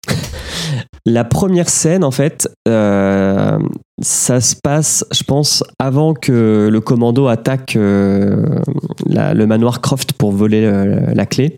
La 1.05 1.23
première 1.25 1.67
scène, 1.67 2.03
en 2.03 2.11
fait, 2.11 2.47
euh, 2.67 3.57
ça 4.01 4.41
se 4.41 4.55
passe, 4.55 5.05
je 5.11 5.23
pense, 5.23 5.63
avant 5.79 6.13
que 6.13 6.69
le 6.71 6.81
commando 6.81 7.27
attaque 7.27 7.75
euh, 7.75 8.59
la- 9.05 9.33
le 9.33 9.45
manoir 9.47 9.81
Croft 9.81 10.13
pour 10.13 10.31
voler 10.31 10.63
euh, 10.65 11.13
la 11.13 11.25
clé. 11.25 11.55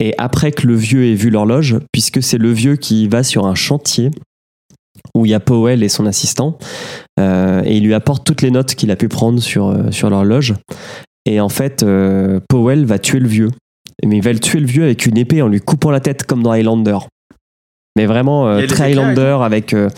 Et 0.00 0.14
après 0.18 0.50
que 0.52 0.66
le 0.66 0.74
vieux 0.74 1.06
ait 1.06 1.14
vu 1.14 1.30
l'horloge, 1.30 1.78
puisque 1.92 2.22
c'est 2.22 2.38
le 2.38 2.50
vieux 2.52 2.76
qui 2.76 3.08
va 3.08 3.22
sur 3.22 3.46
un 3.46 3.54
chantier 3.54 4.10
où 5.14 5.24
il 5.26 5.30
y 5.30 5.34
a 5.34 5.40
Powell 5.40 5.82
et 5.82 5.88
son 5.88 6.06
assistant, 6.06 6.58
euh, 7.20 7.62
et 7.64 7.76
il 7.76 7.84
lui 7.84 7.94
apporte 7.94 8.24
toutes 8.24 8.42
les 8.42 8.50
notes 8.50 8.74
qu'il 8.74 8.90
a 8.90 8.96
pu 8.96 9.08
prendre 9.08 9.40
sur, 9.40 9.74
sur 9.92 10.10
l'horloge. 10.10 10.54
Et 11.24 11.40
en 11.40 11.48
fait, 11.48 11.84
Powell 12.48 12.84
va 12.84 12.98
tuer 12.98 13.20
le 13.20 13.28
vieux. 13.28 13.50
Mais 14.04 14.16
il 14.16 14.22
va 14.22 14.32
le 14.32 14.40
tuer 14.40 14.58
le 14.58 14.66
vieux 14.66 14.82
avec 14.82 15.06
une 15.06 15.16
épée 15.16 15.42
en 15.42 15.48
lui 15.48 15.60
coupant 15.60 15.90
la 15.92 16.00
tête 16.00 16.24
comme 16.24 16.42
dans 16.42 16.50
Highlander. 16.50 16.98
Mais 17.96 18.06
vraiment 18.06 18.48
euh, 18.48 18.66
très 18.66 18.84
Highlander 18.90 19.38
avec 19.42 19.72
euh, 19.74 19.88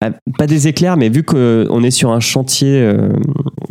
pas 0.00 0.46
des 0.46 0.68
éclairs, 0.68 0.96
mais 0.96 1.08
vu 1.08 1.24
qu'on 1.24 1.82
est 1.82 1.90
sur 1.90 2.10
un 2.10 2.20
chantier 2.20 2.80
euh, 2.80 3.12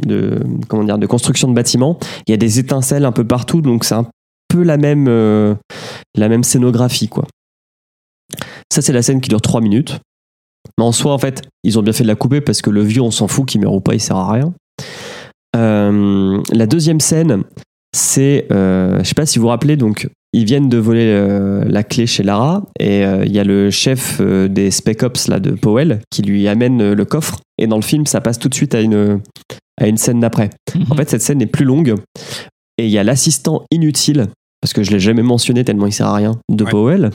de 0.05 0.39
comment 0.67 0.83
dire 0.83 0.97
de 0.97 1.07
construction 1.07 1.47
de 1.47 1.53
bâtiments, 1.53 1.97
il 2.27 2.31
y 2.31 2.33
a 2.33 2.37
des 2.37 2.59
étincelles 2.59 3.05
un 3.05 3.11
peu 3.11 3.25
partout, 3.25 3.61
donc 3.61 3.85
c'est 3.85 3.95
un 3.95 4.07
peu 4.49 4.63
la 4.63 4.77
même 4.77 5.07
euh, 5.07 5.55
scénographie 6.43 7.07
quoi. 7.07 7.25
Ça 8.71 8.81
c'est 8.81 8.93
la 8.93 9.01
scène 9.01 9.21
qui 9.21 9.29
dure 9.29 9.41
3 9.41 9.61
minutes. 9.61 9.99
Mais 10.77 10.83
en 10.83 10.91
soi 10.91 11.13
en 11.13 11.17
fait 11.17 11.43
ils 11.63 11.79
ont 11.79 11.81
bien 11.81 11.93
fait 11.93 12.03
de 12.03 12.09
la 12.09 12.15
couper 12.15 12.41
parce 12.41 12.61
que 12.61 12.69
le 12.69 12.81
vieux 12.81 13.01
on 13.01 13.11
s'en 13.11 13.27
fout 13.27 13.45
qu'il 13.45 13.61
meurt 13.61 13.73
ou 13.73 13.79
pas 13.79 13.93
il 13.93 14.01
sert 14.01 14.17
à 14.17 14.31
rien. 14.31 14.53
Euh, 15.55 16.41
la 16.51 16.67
deuxième 16.67 16.99
scène 16.99 17.43
c'est, 17.95 18.47
euh, 18.51 18.99
je 18.99 19.03
sais 19.03 19.15
pas 19.15 19.25
si 19.25 19.39
vous 19.39 19.43
vous 19.43 19.49
rappelez, 19.49 19.77
donc 19.77 20.09
ils 20.33 20.45
viennent 20.45 20.69
de 20.69 20.77
voler 20.77 21.05
euh, 21.07 21.63
la 21.67 21.83
clé 21.83 22.05
chez 22.05 22.23
Lara 22.23 22.63
et 22.79 23.05
euh, 23.05 23.25
il 23.25 23.31
y 23.31 23.39
a 23.39 23.43
le 23.43 23.69
chef 23.71 24.17
euh, 24.19 24.47
des 24.47 24.71
Spec 24.71 25.01
Ops 25.03 25.27
là 25.29 25.39
de 25.39 25.51
Powell 25.51 26.01
qui 26.11 26.21
lui 26.21 26.47
amène 26.47 26.93
le 26.93 27.05
coffre 27.05 27.39
et 27.57 27.65
dans 27.67 27.77
le 27.77 27.81
film 27.81 28.05
ça 28.05 28.21
passe 28.21 28.37
tout 28.39 28.49
de 28.49 28.53
suite 28.55 28.75
à 28.75 28.81
une 28.81 29.21
à 29.79 29.87
une 29.87 29.97
scène 29.97 30.19
d'après. 30.19 30.49
En 30.89 30.95
fait 30.95 31.09
cette 31.09 31.21
scène 31.21 31.41
est 31.41 31.45
plus 31.47 31.65
longue 31.65 31.95
et 32.77 32.85
il 32.85 32.91
y 32.91 32.97
a 32.97 33.03
l'assistant 33.03 33.63
inutile 33.71 34.27
parce 34.61 34.73
que 34.73 34.83
je 34.83 34.91
l'ai 34.91 34.99
jamais 34.99 35.23
mentionné 35.23 35.63
tellement 35.63 35.87
il 35.87 35.93
sert 35.93 36.07
à 36.07 36.15
rien 36.15 36.33
de 36.51 36.63
Ouais. 36.63 36.69
Powell 36.71 37.09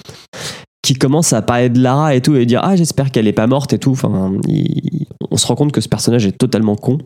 qui 0.82 0.94
commence 0.94 1.32
à 1.32 1.42
parler 1.42 1.68
de 1.68 1.80
Lara 1.80 2.14
et 2.14 2.20
tout 2.22 2.34
et 2.34 2.46
dire 2.46 2.60
ah 2.64 2.74
j'espère 2.76 3.10
qu'elle 3.12 3.28
est 3.28 3.32
pas 3.32 3.46
morte 3.46 3.72
et 3.72 3.78
tout. 3.78 3.92
Enfin 3.92 4.32
il- 4.48 5.06
on 5.30 5.36
se 5.36 5.46
rend 5.46 5.54
compte 5.54 5.72
que 5.72 5.80
ce 5.80 5.88
personnage 5.88 6.26
est 6.26 6.36
totalement 6.36 6.76
con 6.76 6.98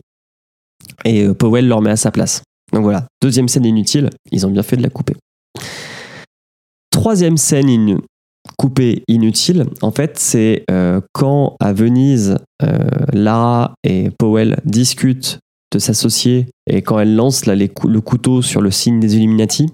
et 1.05 1.27
Powell 1.33 1.67
le 1.67 1.73
remet 1.73 1.91
à 1.91 1.95
sa 1.95 2.11
place. 2.11 2.41
Donc 2.73 2.83
voilà, 2.83 3.05
deuxième 3.21 3.47
scène 3.47 3.65
inutile, 3.65 4.09
ils 4.31 4.45
ont 4.45 4.49
bien 4.51 4.63
fait 4.63 4.75
de 4.77 4.83
la 4.83 4.89
couper. 4.89 5.15
Troisième 6.97 7.37
scène 7.37 7.69
in- 7.69 7.99
coupée 8.57 9.03
inutile, 9.07 9.65
en 9.81 9.91
fait, 9.91 10.17
c'est 10.17 10.63
euh, 10.71 10.99
quand 11.13 11.55
à 11.59 11.71
Venise, 11.71 12.37
euh, 12.63 12.77
Lara 13.13 13.75
et 13.83 14.09
Powell 14.17 14.57
discutent 14.65 15.37
de 15.71 15.77
s'associer 15.79 16.47
et 16.65 16.81
quand 16.81 16.97
elle 16.97 17.15
lance 17.15 17.45
là, 17.45 17.53
les 17.53 17.69
cou- 17.69 17.87
le 17.87 18.01
couteau 18.01 18.41
sur 18.41 18.61
le 18.61 18.71
signe 18.71 18.99
des 18.99 19.15
Illuminati. 19.15 19.67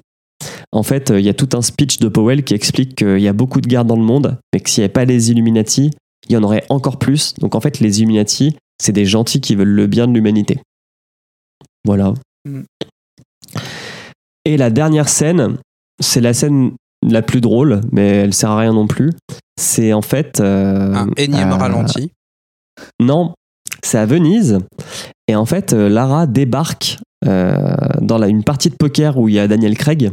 En 0.74 0.84
fait, 0.84 1.12
euh, 1.12 1.20
il 1.20 1.26
y 1.26 1.30
a 1.30 1.34
tout 1.34 1.48
un 1.54 1.62
speech 1.62 2.00
de 2.00 2.10
Powell 2.10 2.44
qui 2.44 2.56
explique 2.56 2.96
qu'il 2.96 3.20
y 3.20 3.28
a 3.30 3.34
beaucoup 3.34 3.62
de 3.62 3.68
guerres 3.68 3.86
dans 3.86 3.96
le 3.96 4.04
monde, 4.04 4.38
mais 4.54 4.60
que 4.60 4.70
s'il 4.70 4.82
n'y 4.82 4.86
avait 4.86 4.92
pas 4.94 5.06
les 5.06 5.32
Illuminati, 5.32 5.92
il 6.28 6.34
y 6.34 6.36
en 6.36 6.44
aurait 6.44 6.66
encore 6.68 7.00
plus. 7.00 7.36
Donc 7.36 7.56
en 7.56 7.62
fait, 7.62 7.80
les 7.80 8.00
Illuminati, 8.00 8.58
c'est 8.82 8.92
des 8.92 9.06
gentils 9.06 9.40
qui 9.40 9.56
veulent 9.56 9.70
le 9.70 9.88
bien 9.88 10.08
de 10.10 10.14
l'humanité. 10.14 10.60
Voilà. 11.86 12.14
Mm. 12.46 12.64
Et 14.44 14.58
la 14.58 14.70
dernière 14.70 15.08
scène, 15.08 15.58
c'est 16.02 16.20
la 16.22 16.34
scène 16.34 16.72
la 17.10 17.22
plus 17.22 17.42
drôle, 17.42 17.82
mais 17.92 18.08
elle 18.08 18.34
sert 18.34 18.52
à 18.52 18.58
rien 18.60 18.74
non 18.74 18.88
plus. 18.88 19.12
C'est 19.60 19.94
en 19.94 20.02
fait. 20.02 20.40
euh, 20.40 20.94
Un 20.94 21.10
énième 21.18 21.52
à- 21.52 21.58
ralenti. 21.58 22.12
Non, 23.00 23.34
c'est 23.84 23.98
à 23.98 24.06
Venise. 24.06 24.60
Et 25.28 25.36
en 25.36 25.46
fait, 25.46 25.74
euh, 25.74 25.90
Lara 25.90 26.28
débarque 26.28 26.98
euh, 27.26 27.56
dans 28.02 28.18
la- 28.18 28.28
une 28.28 28.44
partie 28.44 28.70
de 28.70 28.76
poker 28.76 29.18
où 29.18 29.30
il 29.30 29.36
y 29.36 29.40
a 29.40 29.48
Daniel 29.48 29.78
Craig. 29.78 30.12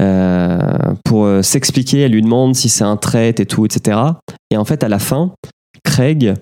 euh, 0.00 0.94
pour 1.04 1.24
euh, 1.26 1.42
s'expliquer, 1.42 2.00
elle 2.00 2.12
lui 2.12 2.22
demande 2.22 2.54
si 2.56 2.68
c'est 2.68 2.84
un 2.84 2.96
trait 2.96 3.34
et 3.38 3.46
tout, 3.46 3.64
etc. 3.66 3.98
Et 4.50 4.56
en 4.56 4.64
fait, 4.64 4.82
à 4.82 4.88
la 4.88 4.98
fin, 4.98 5.32
Craig, 5.84 6.26
euh, 6.28 6.34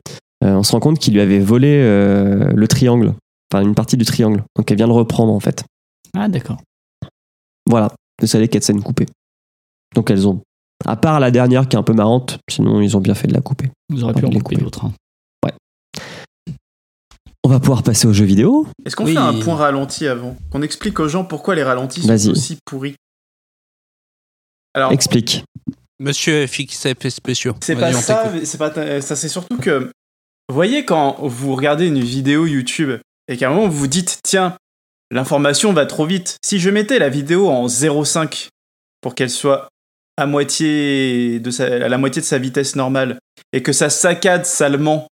on 0.54 0.62
se 0.62 0.72
rend 0.72 0.80
compte 0.80 0.98
qu'il 0.98 1.14
lui 1.14 1.20
avait 1.20 1.40
volé 1.40 1.68
euh, 1.82 2.50
le 2.54 2.68
triangle, 2.68 3.12
enfin 3.52 3.62
une 3.62 3.74
partie 3.74 3.96
du 3.96 4.04
triangle. 4.04 4.42
Donc 4.56 4.70
elle 4.70 4.76
vient 4.78 4.86
le 4.86 4.92
reprendre 4.94 5.32
en 5.32 5.40
fait. 5.40 5.64
Ah, 6.16 6.28
d'accord. 6.28 6.56
Voilà, 7.68 7.90
c'est 8.20 8.26
ça 8.28 8.38
les 8.38 8.48
quatre 8.48 8.64
scènes 8.64 8.82
coupées. 8.82 9.06
Donc 9.94 10.10
elles 10.10 10.26
ont, 10.28 10.42
à 10.84 10.96
part 10.96 11.20
la 11.20 11.30
dernière 11.30 11.68
qui 11.68 11.76
est 11.76 11.78
un 11.78 11.82
peu 11.82 11.92
marrante, 11.92 12.38
sinon 12.50 12.80
ils 12.80 12.96
ont 12.96 13.00
bien 13.00 13.14
fait 13.14 13.26
de 13.28 13.34
la 13.34 13.40
couper. 13.40 13.70
Vous 13.88 14.04
aurez 14.04 14.14
pu 14.14 14.24
en 14.24 14.30
couper 14.30 14.56
d'autres. 14.56 14.84
hein. 14.86 14.92
On 17.42 17.48
va 17.48 17.58
pouvoir 17.58 17.82
passer 17.82 18.06
aux 18.06 18.12
jeux 18.12 18.26
vidéo. 18.26 18.66
Est-ce 18.84 18.94
qu'on 18.94 19.06
Oui. 19.06 19.12
fait 19.14 19.18
un 19.18 19.40
point 19.40 19.56
ralenti 19.56 20.06
avant? 20.06 20.36
Qu'on 20.52 20.62
explique 20.62 21.00
aux 21.00 21.08
gens 21.08 21.24
pourquoi 21.24 21.54
les 21.54 21.62
ralentis 21.62 22.02
sont 22.02 22.30
aussi 22.30 22.58
pourris 22.66 22.94
Alors, 24.74 24.92
Explique. 24.92 25.44
Monsieur 25.98 26.46
FX 26.46 26.86
effets 26.86 27.10
spéciaux. 27.10 27.54
c'est 27.60 27.76
pas 27.76 27.92
ça, 27.92 28.30
c'est 28.44 28.58
pas 28.58 29.00
ça, 29.02 29.16
c'est 29.16 29.28
surtout 29.28 29.56
que 29.58 29.90
vous 30.48 30.54
voyez 30.54 30.84
quand 30.84 31.16
vous 31.26 31.54
regardez 31.56 31.86
une 31.88 32.00
vidéo 32.00 32.46
YouTube 32.46 33.00
et 33.28 33.36
qu'à 33.36 33.48
un 33.50 33.54
moment 33.54 33.68
vous 33.68 33.78
vous 33.80 33.86
dites 33.86 34.20
tiens, 34.22 34.56
l'information 35.10 35.72
va 35.72 35.86
trop 35.86 36.06
vite. 36.06 36.36
Si 36.44 36.58
je 36.58 36.70
mettais 36.70 36.98
la 36.98 37.08
vidéo 37.08 37.48
en 37.48 37.66
0,5 37.66 38.48
pour 39.00 39.14
qu'elle 39.14 39.28
soit 39.30 39.68
à 40.20 40.26
moitié 40.26 41.40
de 41.40 41.50
sa, 41.50 41.64
à 41.64 41.88
la 41.88 41.98
moitié 41.98 42.20
de 42.20 42.26
sa 42.26 42.38
vitesse 42.38 42.76
normale 42.76 43.18
et 43.52 43.62
que 43.62 43.72
ça 43.72 43.90
saccade 43.90 44.44
salement 44.44 45.06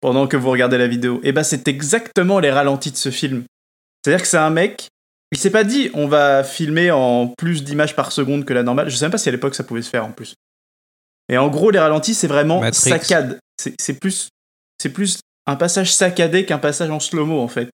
pendant 0.00 0.26
que 0.26 0.36
vous 0.36 0.50
regardez 0.50 0.78
la 0.78 0.88
vidéo, 0.88 1.20
et 1.22 1.30
ben 1.30 1.44
c'est 1.44 1.68
exactement 1.68 2.40
les 2.40 2.50
ralentis 2.50 2.90
de 2.90 2.96
ce 2.96 3.10
film. 3.10 3.44
C'est-à-dire 4.04 4.22
que 4.22 4.28
c'est 4.28 4.36
un 4.36 4.50
mec, 4.50 4.88
il 5.30 5.38
s'est 5.38 5.50
pas 5.50 5.62
dit 5.62 5.90
on 5.94 6.08
va 6.08 6.42
filmer 6.42 6.90
en 6.90 7.28
plus 7.28 7.62
d'images 7.62 7.94
par 7.94 8.10
seconde 8.10 8.44
que 8.44 8.52
la 8.52 8.64
normale. 8.64 8.90
Je 8.90 8.96
sais 8.96 9.04
même 9.04 9.12
pas 9.12 9.18
si 9.18 9.28
à 9.28 9.32
l'époque 9.32 9.54
ça 9.54 9.62
pouvait 9.62 9.82
se 9.82 9.90
faire 9.90 10.04
en 10.04 10.10
plus. 10.10 10.34
Et 11.28 11.38
en 11.38 11.48
gros, 11.48 11.70
les 11.70 11.78
ralentis, 11.78 12.14
c'est 12.14 12.26
vraiment 12.26 12.60
Matrix. 12.60 12.90
saccade. 12.90 13.38
C'est 13.56 13.74
c'est 13.80 13.94
plus, 13.94 14.28
c'est 14.78 14.90
plus 14.90 15.20
un 15.46 15.54
passage 15.56 15.94
saccadé 15.94 16.44
qu'un 16.44 16.58
passage 16.58 16.90
en 16.90 16.98
slow-mo 16.98 17.40
en 17.40 17.48
fait. 17.48 17.70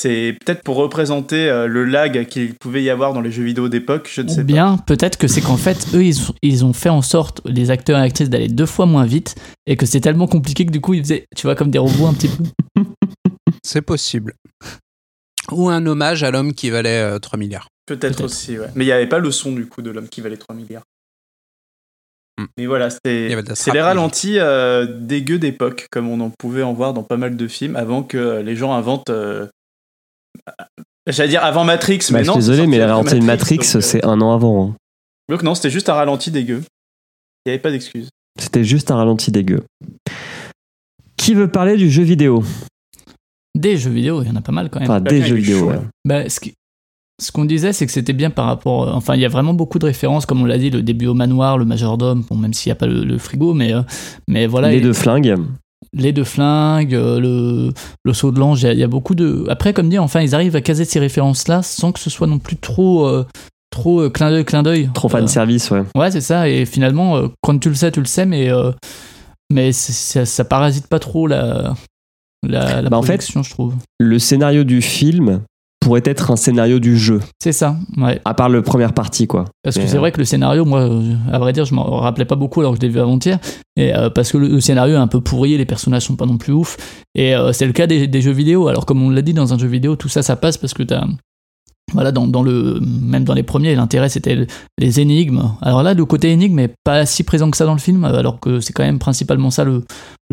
C'est 0.00 0.36
peut-être 0.44 0.62
pour 0.62 0.76
représenter 0.76 1.50
euh, 1.50 1.66
le 1.66 1.84
lag 1.84 2.28
qu'il 2.28 2.54
pouvait 2.54 2.84
y 2.84 2.88
avoir 2.88 3.14
dans 3.14 3.20
les 3.20 3.32
jeux 3.32 3.42
vidéo 3.42 3.68
d'époque, 3.68 4.08
je 4.08 4.22
ne 4.22 4.28
sais 4.28 4.42
Ou 4.42 4.44
bien, 4.44 4.78
peut-être 4.86 5.18
que 5.18 5.26
c'est 5.26 5.40
qu'en 5.40 5.56
fait, 5.56 5.88
eux, 5.92 6.04
ils, 6.04 6.14
ils 6.40 6.64
ont 6.64 6.72
fait 6.72 6.88
en 6.88 7.02
sorte, 7.02 7.40
les 7.44 7.72
acteurs 7.72 7.98
et 7.98 8.02
actrices, 8.02 8.30
d'aller 8.30 8.46
deux 8.46 8.64
fois 8.64 8.86
moins 8.86 9.04
vite 9.04 9.34
et 9.66 9.74
que 9.76 9.86
c'est 9.86 9.98
tellement 9.98 10.28
compliqué 10.28 10.64
que 10.64 10.70
du 10.70 10.80
coup, 10.80 10.94
ils 10.94 11.02
faisaient, 11.02 11.26
tu 11.36 11.48
vois, 11.48 11.56
comme 11.56 11.72
des 11.72 11.80
robots 11.80 12.06
un 12.06 12.14
petit 12.14 12.28
peu. 12.28 12.44
C'est 13.64 13.82
possible. 13.82 14.34
Ou 15.50 15.68
un 15.68 15.84
hommage 15.84 16.22
à 16.22 16.30
l'homme 16.30 16.54
qui 16.54 16.70
valait 16.70 17.00
euh, 17.00 17.18
3 17.18 17.36
milliards. 17.36 17.66
Peut-être 17.84 18.18
Peut-être. 18.18 18.24
aussi, 18.24 18.56
ouais. 18.56 18.68
Mais 18.76 18.84
il 18.84 18.86
n'y 18.86 18.92
avait 18.92 19.08
pas 19.08 19.18
le 19.18 19.32
son 19.32 19.50
du 19.50 19.66
coup 19.66 19.82
de 19.82 19.90
l'homme 19.90 20.08
qui 20.08 20.20
valait 20.20 20.36
3 20.36 20.54
milliards. 20.54 20.84
Hmm. 22.40 22.46
Mais 22.56 22.66
voilà, 22.66 22.90
c'était 22.90 23.30
la 23.34 23.54
c'est 23.56 23.72
les 23.72 23.80
ralentis 23.80 24.38
euh, 24.38 24.86
dégueux 24.86 25.40
d'époque, 25.40 25.88
comme 25.90 26.08
on 26.08 26.20
en 26.20 26.30
pouvait 26.30 26.62
en 26.62 26.72
voir 26.72 26.94
dans 26.94 27.02
pas 27.02 27.16
mal 27.16 27.36
de 27.36 27.48
films, 27.48 27.74
avant 27.74 28.04
que 28.04 28.42
les 28.42 28.54
gens 28.54 28.72
inventent. 28.74 29.10
euh, 29.10 29.48
J'allais 31.06 31.30
dire 31.30 31.42
avant 31.44 31.64
Matrix, 31.64 31.98
Bah, 32.10 32.18
mais 32.18 32.22
je 32.24 32.26
non. 32.28 32.32
suis 32.34 32.40
désolé, 32.40 32.66
mais 32.66 32.78
la 32.78 32.84
après 32.84 32.96
ralenti 32.96 33.18
de 33.20 33.24
Matrix, 33.24 33.58
euh, 33.76 33.80
c'est 33.80 34.04
un 34.04 34.20
an 34.20 34.32
avant. 34.34 34.68
hein. 34.70 34.74
donc 35.30 35.42
non, 35.42 35.54
c'était 35.54 35.70
juste 35.70 35.88
un 35.88 35.94
ralenti 35.94 36.30
dégueu. 36.30 36.62
Il 37.46 37.48
n'y 37.50 37.52
avait 37.52 37.62
pas 37.62 37.70
d'excuse. 37.70 38.08
C'était 38.38 38.64
juste 38.64 38.90
un 38.90 38.96
ralenti 38.96 39.30
dégueu. 39.32 39.64
Qui 41.16 41.34
veut 41.34 41.48
parler 41.50 41.76
du 41.76 41.90
jeu 41.90 42.02
vidéo? 42.02 42.44
Des 43.54 43.76
jeux 43.76 43.90
vidéo, 43.90 44.22
il 44.22 44.28
y 44.28 44.30
en 44.30 44.36
a 44.36 44.40
pas 44.42 44.52
mal 44.52 44.70
quand 44.70 44.80
même. 44.80 44.90
Enfin, 44.90 45.00
des 45.00 45.22
jeux 45.22 45.36
vidéo, 45.36 45.68
ouais. 45.70 45.80
Bah, 46.04 46.28
ce 46.28 46.38
qui- 46.40 46.54
ce 47.20 47.32
qu'on 47.32 47.44
disait, 47.46 47.72
c'est 47.72 47.86
que 47.86 47.90
c'était 47.92 48.12
bien 48.12 48.30
par 48.30 48.44
rapport. 48.46 48.88
euh, 48.88 48.92
Enfin, 48.92 49.14
il 49.16 49.20
y 49.20 49.24
a 49.24 49.28
vraiment 49.28 49.54
beaucoup 49.54 49.78
de 49.80 49.86
références, 49.86 50.26
comme 50.26 50.42
on 50.42 50.44
l'a 50.44 50.58
dit, 50.58 50.70
le 50.70 50.82
début 50.82 51.06
au 51.06 51.14
manoir, 51.14 51.58
le 51.58 51.64
majordome, 51.64 52.22
bon, 52.28 52.36
même 52.36 52.52
s'il 52.54 52.68
n'y 52.70 52.72
a 52.72 52.76
pas 52.76 52.86
le, 52.86 53.02
le 53.04 53.18
frigo, 53.18 53.54
mais, 53.54 53.72
euh, 53.72 53.82
mais 54.28 54.46
voilà. 54.46 54.70
Les 54.70 54.76
et- 54.76 54.80
deux 54.80 54.92
flingues. 54.92 55.34
Les 55.92 56.12
deux 56.12 56.24
flingues, 56.24 56.94
euh, 56.94 57.20
le, 57.20 57.72
le 58.04 58.12
saut 58.12 58.30
de 58.32 58.38
l'ange, 58.38 58.62
il 58.62 58.66
y 58.66 58.68
a- 58.68 58.72
il 58.72 58.78
y, 58.78 58.84
a 58.84 58.88
beaucoup 58.88 59.14
de. 59.14 59.44
Après, 59.48 59.72
comme 59.72 59.88
dit, 59.88 59.98
enfin, 59.98 60.20
ils 60.20 60.34
arrivent 60.34 60.56
à 60.56 60.60
caser 60.60 60.84
ces 60.84 60.98
références-là 61.00 61.62
sans 61.62 61.92
que 61.92 62.00
ce 62.00 62.10
soit 62.10 62.26
non 62.26 62.38
plus 62.38 62.56
trop. 62.56 63.06
euh, 63.06 63.24
trop 63.70 64.00
euh, 64.00 64.08
clin 64.10 64.30
d'œil, 64.30 64.44
clin 64.44 64.62
d'œil. 64.62 64.90
Trop 64.94 65.08
fan 65.08 65.28
service, 65.28 65.70
ouais. 65.70 65.82
Ouais, 65.94 66.10
c'est 66.10 66.20
ça. 66.22 66.48
Et 66.48 66.64
finalement, 66.64 67.16
euh, 67.18 67.28
quand 67.42 67.58
tu 67.58 67.68
le 67.68 67.74
sais, 67.74 67.92
tu 67.92 68.00
le 68.00 68.06
sais, 68.06 68.24
mais, 68.26 68.50
mais 69.52 69.72
ça, 69.72 70.24
ça 70.24 70.44
parasite 70.44 70.86
pas 70.88 70.98
trop 70.98 71.26
la, 71.26 71.74
la, 72.46 72.80
la 72.82 72.88
Bah, 72.90 72.96
en 72.96 73.02
fait- 73.02 73.24
je 73.30 73.50
trouve. 73.50 73.74
Le 73.98 74.18
scénario 74.18 74.64
du 74.64 74.80
film 74.82 75.42
pourrait 75.80 76.02
être 76.04 76.30
un 76.30 76.36
scénario 76.36 76.80
du 76.80 76.98
jeu, 76.98 77.20
C'est 77.42 77.52
ça, 77.52 77.76
ouais. 77.96 78.20
à 78.24 78.34
part 78.34 78.48
le 78.48 78.62
première 78.62 78.92
partie, 78.92 79.26
quoi. 79.26 79.44
Parce 79.62 79.76
que 79.78 79.86
c'est 79.86 79.96
euh, 79.96 80.00
vrai 80.00 80.12
que 80.12 80.18
le 80.18 80.24
scénario, 80.24 80.64
moi, 80.64 80.80
euh, 80.80 81.14
à 81.32 81.38
vrai 81.38 81.52
dire, 81.52 81.64
je 81.64 81.74
m'en 81.74 81.84
rappelais 81.98 82.24
pas 82.24 82.34
beaucoup 82.34 82.60
alors 82.60 82.72
que 82.72 82.78
je 82.78 82.82
l'ai 82.82 82.92
vu 82.92 83.00
avant-hier. 83.00 83.38
Et 83.76 83.94
euh, 83.94 84.10
parce 84.10 84.32
que 84.32 84.38
le, 84.38 84.48
le 84.48 84.60
scénario 84.60 84.96
est 84.96 84.98
un 84.98 85.06
peu 85.06 85.20
pourri, 85.20 85.56
les 85.56 85.64
personnages 85.64 86.02
sont 86.02 86.16
pas 86.16 86.26
non 86.26 86.36
plus 86.36 86.52
ouf. 86.52 86.76
Et 87.14 87.34
euh, 87.34 87.52
c'est 87.52 87.66
le 87.66 87.72
cas 87.72 87.86
des, 87.86 88.06
des 88.06 88.20
jeux 88.20 88.32
vidéo. 88.32 88.68
Alors, 88.68 88.86
comme 88.86 89.02
on 89.02 89.10
l'a 89.10 89.22
dit, 89.22 89.32
dans 89.34 89.54
un 89.54 89.58
jeu 89.58 89.68
vidéo, 89.68 89.96
tout 89.96 90.08
ça, 90.08 90.22
ça 90.22 90.36
passe 90.36 90.56
parce 90.56 90.74
que 90.74 90.82
t'as. 90.82 91.04
Voilà, 91.94 92.12
dans, 92.12 92.42
le, 92.42 92.80
même 92.80 93.24
dans 93.24 93.32
les 93.34 93.42
premiers, 93.42 93.74
l'intérêt 93.74 94.08
c'était 94.08 94.34
le- 94.34 94.46
les 94.78 95.00
énigmes. 95.00 95.42
Alors 95.62 95.82
là, 95.82 95.94
le 95.94 96.04
côté 96.04 96.30
énigme 96.30 96.58
est 96.58 96.74
pas 96.84 97.06
si 97.06 97.24
présent 97.24 97.50
que 97.50 97.56
ça 97.56 97.64
dans 97.64 97.72
le 97.72 97.78
film, 97.78 98.04
alors 98.04 98.40
que 98.40 98.60
c'est 98.60 98.72
quand 98.74 98.82
même 98.84 98.98
principalement 98.98 99.50
ça 99.50 99.64
le, 99.64 99.84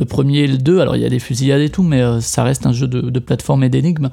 premier 0.05 0.39
et 0.39 0.47
le 0.47 0.57
2. 0.57 0.79
Alors 0.79 0.95
il 0.97 1.01
y 1.01 1.05
a 1.05 1.09
des 1.09 1.19
fusillades 1.19 1.61
et 1.61 1.69
tout, 1.69 1.83
mais 1.83 2.01
euh, 2.01 2.19
ça 2.19 2.43
reste 2.43 2.65
un 2.65 2.73
jeu 2.73 2.87
de, 2.87 3.19
plateforme 3.19 3.63
et 3.63 3.69
d'énigmes. 3.69 4.09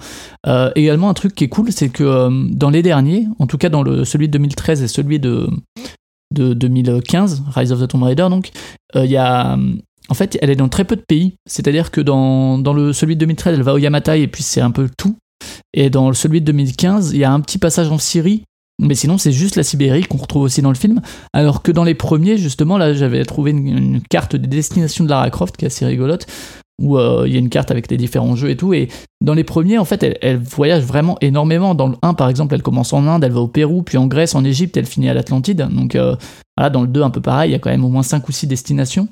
Euh, 0.47 0.71
également, 0.77 1.09
un 1.09 1.15
truc 1.15 1.35
qui 1.35 1.45
est 1.45 1.49
cool, 1.49 1.73
c'est 1.73 1.89
que 1.89 2.05
euh, 2.05 2.31
dans 2.51 2.71
les 2.71 2.83
derniers, 2.83 3.27
en 3.41 3.47
tout 3.47 3.59
cas 3.59 3.69
dans 3.69 3.85
celui 4.05 4.29
de 4.29 4.33
2013 4.33 4.83
et 4.83 4.89
celui 4.89 5.19
de, 5.19 5.49
de 6.33 6.55
2015, 6.55 7.43
Rise 7.55 7.73
of 7.73 7.81
the 7.81 7.89
Tomb 7.89 8.05
Raider, 8.05 8.29
donc, 8.31 8.51
il 8.95 9.11
y 9.11 9.17
a. 9.17 9.59
En 10.09 10.15
fait, 10.15 10.37
elle 10.43 10.51
est 10.51 10.57
dans 10.57 10.69
très 10.69 10.85
peu 10.85 10.97
de 10.97 11.05
pays. 11.07 11.37
C'est-à-dire 11.47 11.91
que 11.91 12.01
dans, 12.01 12.59
dans 12.59 12.75
le, 12.75 12.93
celui 12.93 13.15
de 13.15 13.21
2013, 13.21 13.55
elle 13.55 13.63
va 13.63 13.73
au 13.73 13.79
Yamatai 13.79 14.21
et 14.21 14.27
puis 14.29 14.43
c'est 14.43 14.61
un 14.61 14.71
peu 14.71 14.89
tout. 14.99 15.17
Et 15.75 15.91
dans 15.91 16.13
celui 16.13 16.41
de 16.41 16.47
2015, 16.47 17.13
il 17.13 17.19
y 17.19 17.25
a 17.25 17.33
un 17.33 17.41
petit 17.41 17.59
passage 17.59 17.91
en 17.91 17.99
Syrie. 17.99 18.45
Mais 18.81 18.95
sinon, 18.95 19.19
c'est 19.19 19.33
juste 19.33 19.57
la 19.57 19.63
Sibérie 19.63 20.05
qu'on 20.05 20.19
retrouve 20.19 20.43
aussi 20.43 20.63
dans 20.63 20.71
le 20.71 20.77
film. 20.77 21.01
Alors 21.33 21.63
que 21.63 21.73
dans 21.73 21.85
les 21.85 21.95
premiers, 21.95 22.37
justement, 22.37 22.79
là, 22.79 22.95
j'avais 22.95 23.25
trouvé 23.25 23.53
une, 23.53 24.01
carte 24.11 24.35
des 24.35 24.49
destinations 24.49 25.05
de 25.05 25.11
Lara 25.11 25.31
Croft 25.31 25.57
qui 25.57 25.65
est 25.65 25.69
assez 25.69 25.87
rigolote, 25.87 26.27
où 26.81 26.99
euh, 26.99 27.25
il 27.27 27.33
y 27.33 27.37
a 27.37 27.39
une 27.39 27.49
carte 27.49 27.71
avec 27.71 27.91
les 27.91 27.97
différents 27.97 28.35
jeux 28.35 28.51
et 28.51 28.57
tout. 28.57 28.75
Et 28.75 28.89
dans 29.21 29.35
les 29.35 29.45
premiers, 29.45 29.79
en 29.79 29.85
fait, 29.85 30.03
elle, 30.03 30.19
elle 30.21 30.39
voyage 30.39 30.83
vraiment 30.83 31.17
énormément. 31.21 31.75
Dans 31.75 31.89
le 31.89 31.97
1, 32.03 32.15
par 32.15 32.29
exemple, 32.29 32.55
elle 32.55 32.63
commence 32.63 32.93
en 32.93 33.07
Inde, 33.07 33.23
elle 33.23 33.33
va 33.33 33.41
au 33.41 33.49
Pérou, 33.49 33.83
puis 33.83 33.99
en 33.99 34.07
Grèce, 34.07 34.35
en 34.35 34.45
Égypte, 34.45 34.77
elle 34.77 34.87
finit 34.87 35.09
à 35.09 35.15
l'Atlantide. 35.15 35.69
Donc 35.71 35.95
euh, 35.95 36.17
voilà, 36.57 36.71
dans 36.71 36.83
le 36.83 36.89
2, 36.89 37.03
un 37.03 37.11
peu 37.11 37.21
pareil, 37.21 37.51
il 37.51 37.53
y 37.53 37.57
a 37.57 37.59
quand 37.59 37.71
même 37.71 37.85
au 37.85 37.89
moins 37.89 38.03
5 38.03 38.29
ou 38.29 38.33
6 38.33 38.47
destinations. 38.47 39.09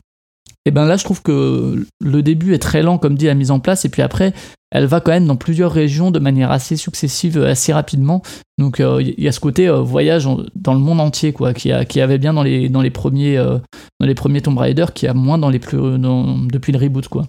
Et 0.66 0.70
ben 0.70 0.84
là, 0.84 0.96
je 0.98 1.04
trouve 1.04 1.22
que 1.22 1.86
le 2.04 2.22
début 2.22 2.52
est 2.54 2.58
très 2.58 2.82
lent, 2.82 2.98
comme 2.98 3.14
dit, 3.16 3.26
la 3.26 3.34
mise 3.34 3.50
en 3.50 3.60
place, 3.60 3.84
et 3.86 3.88
puis 3.88 4.02
après, 4.02 4.34
elle 4.70 4.84
va 4.84 5.00
quand 5.00 5.10
même 5.10 5.26
dans 5.26 5.36
plusieurs 5.36 5.72
régions 5.72 6.10
de 6.10 6.18
manière 6.18 6.50
assez 6.50 6.76
successive, 6.76 7.38
euh, 7.38 7.50
assez 7.50 7.72
rapidement. 7.72 8.20
Donc 8.58 8.78
euh, 8.78 9.00
il 9.02 9.18
y 9.24 9.26
a 9.26 9.32
ce 9.32 9.40
côté 9.40 9.68
euh, 9.68 9.80
voyage 9.80 10.28
dans 10.54 10.74
le 10.74 10.78
monde 10.80 11.00
entier, 11.00 11.32
quoi, 11.32 11.54
qui, 11.54 11.72
a, 11.72 11.84
qui 11.86 12.00
avait 12.00 12.18
bien 12.18 12.34
dans 12.34 12.42
les, 12.42 12.68
dans 12.68 12.82
les 12.82 12.90
premiers, 12.90 13.38
euh, 13.38 13.56
dans 14.00 14.06
les 14.06 14.14
premiers 14.14 14.42
Tomb 14.42 14.58
Raider, 14.58 14.86
qui 14.94 15.06
a 15.06 15.14
moins 15.14 15.38
dans 15.38 15.48
les 15.48 15.58
plus, 15.60 15.98
dans- 15.98 16.38
depuis 16.38 16.72
le 16.72 16.78
reboot, 16.78 17.08
quoi. 17.08 17.26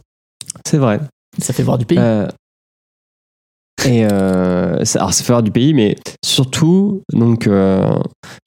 C'est 0.68 0.78
vrai. 0.78 1.00
Ça 1.40 1.54
fait 1.54 1.64
voir 1.64 1.78
du 1.78 1.86
pays. 1.86 1.98
Euh, 2.00 2.28
et 3.86 4.06
euh, 4.06 4.84
ça- 4.86 5.00
alors, 5.00 5.14
ça 5.14 5.24
fait 5.24 5.32
voir 5.34 5.42
du 5.42 5.52
pays, 5.52 5.74
mais 5.74 5.96
surtout, 6.24 7.02
donc, 7.14 7.48
euh, 7.48 7.90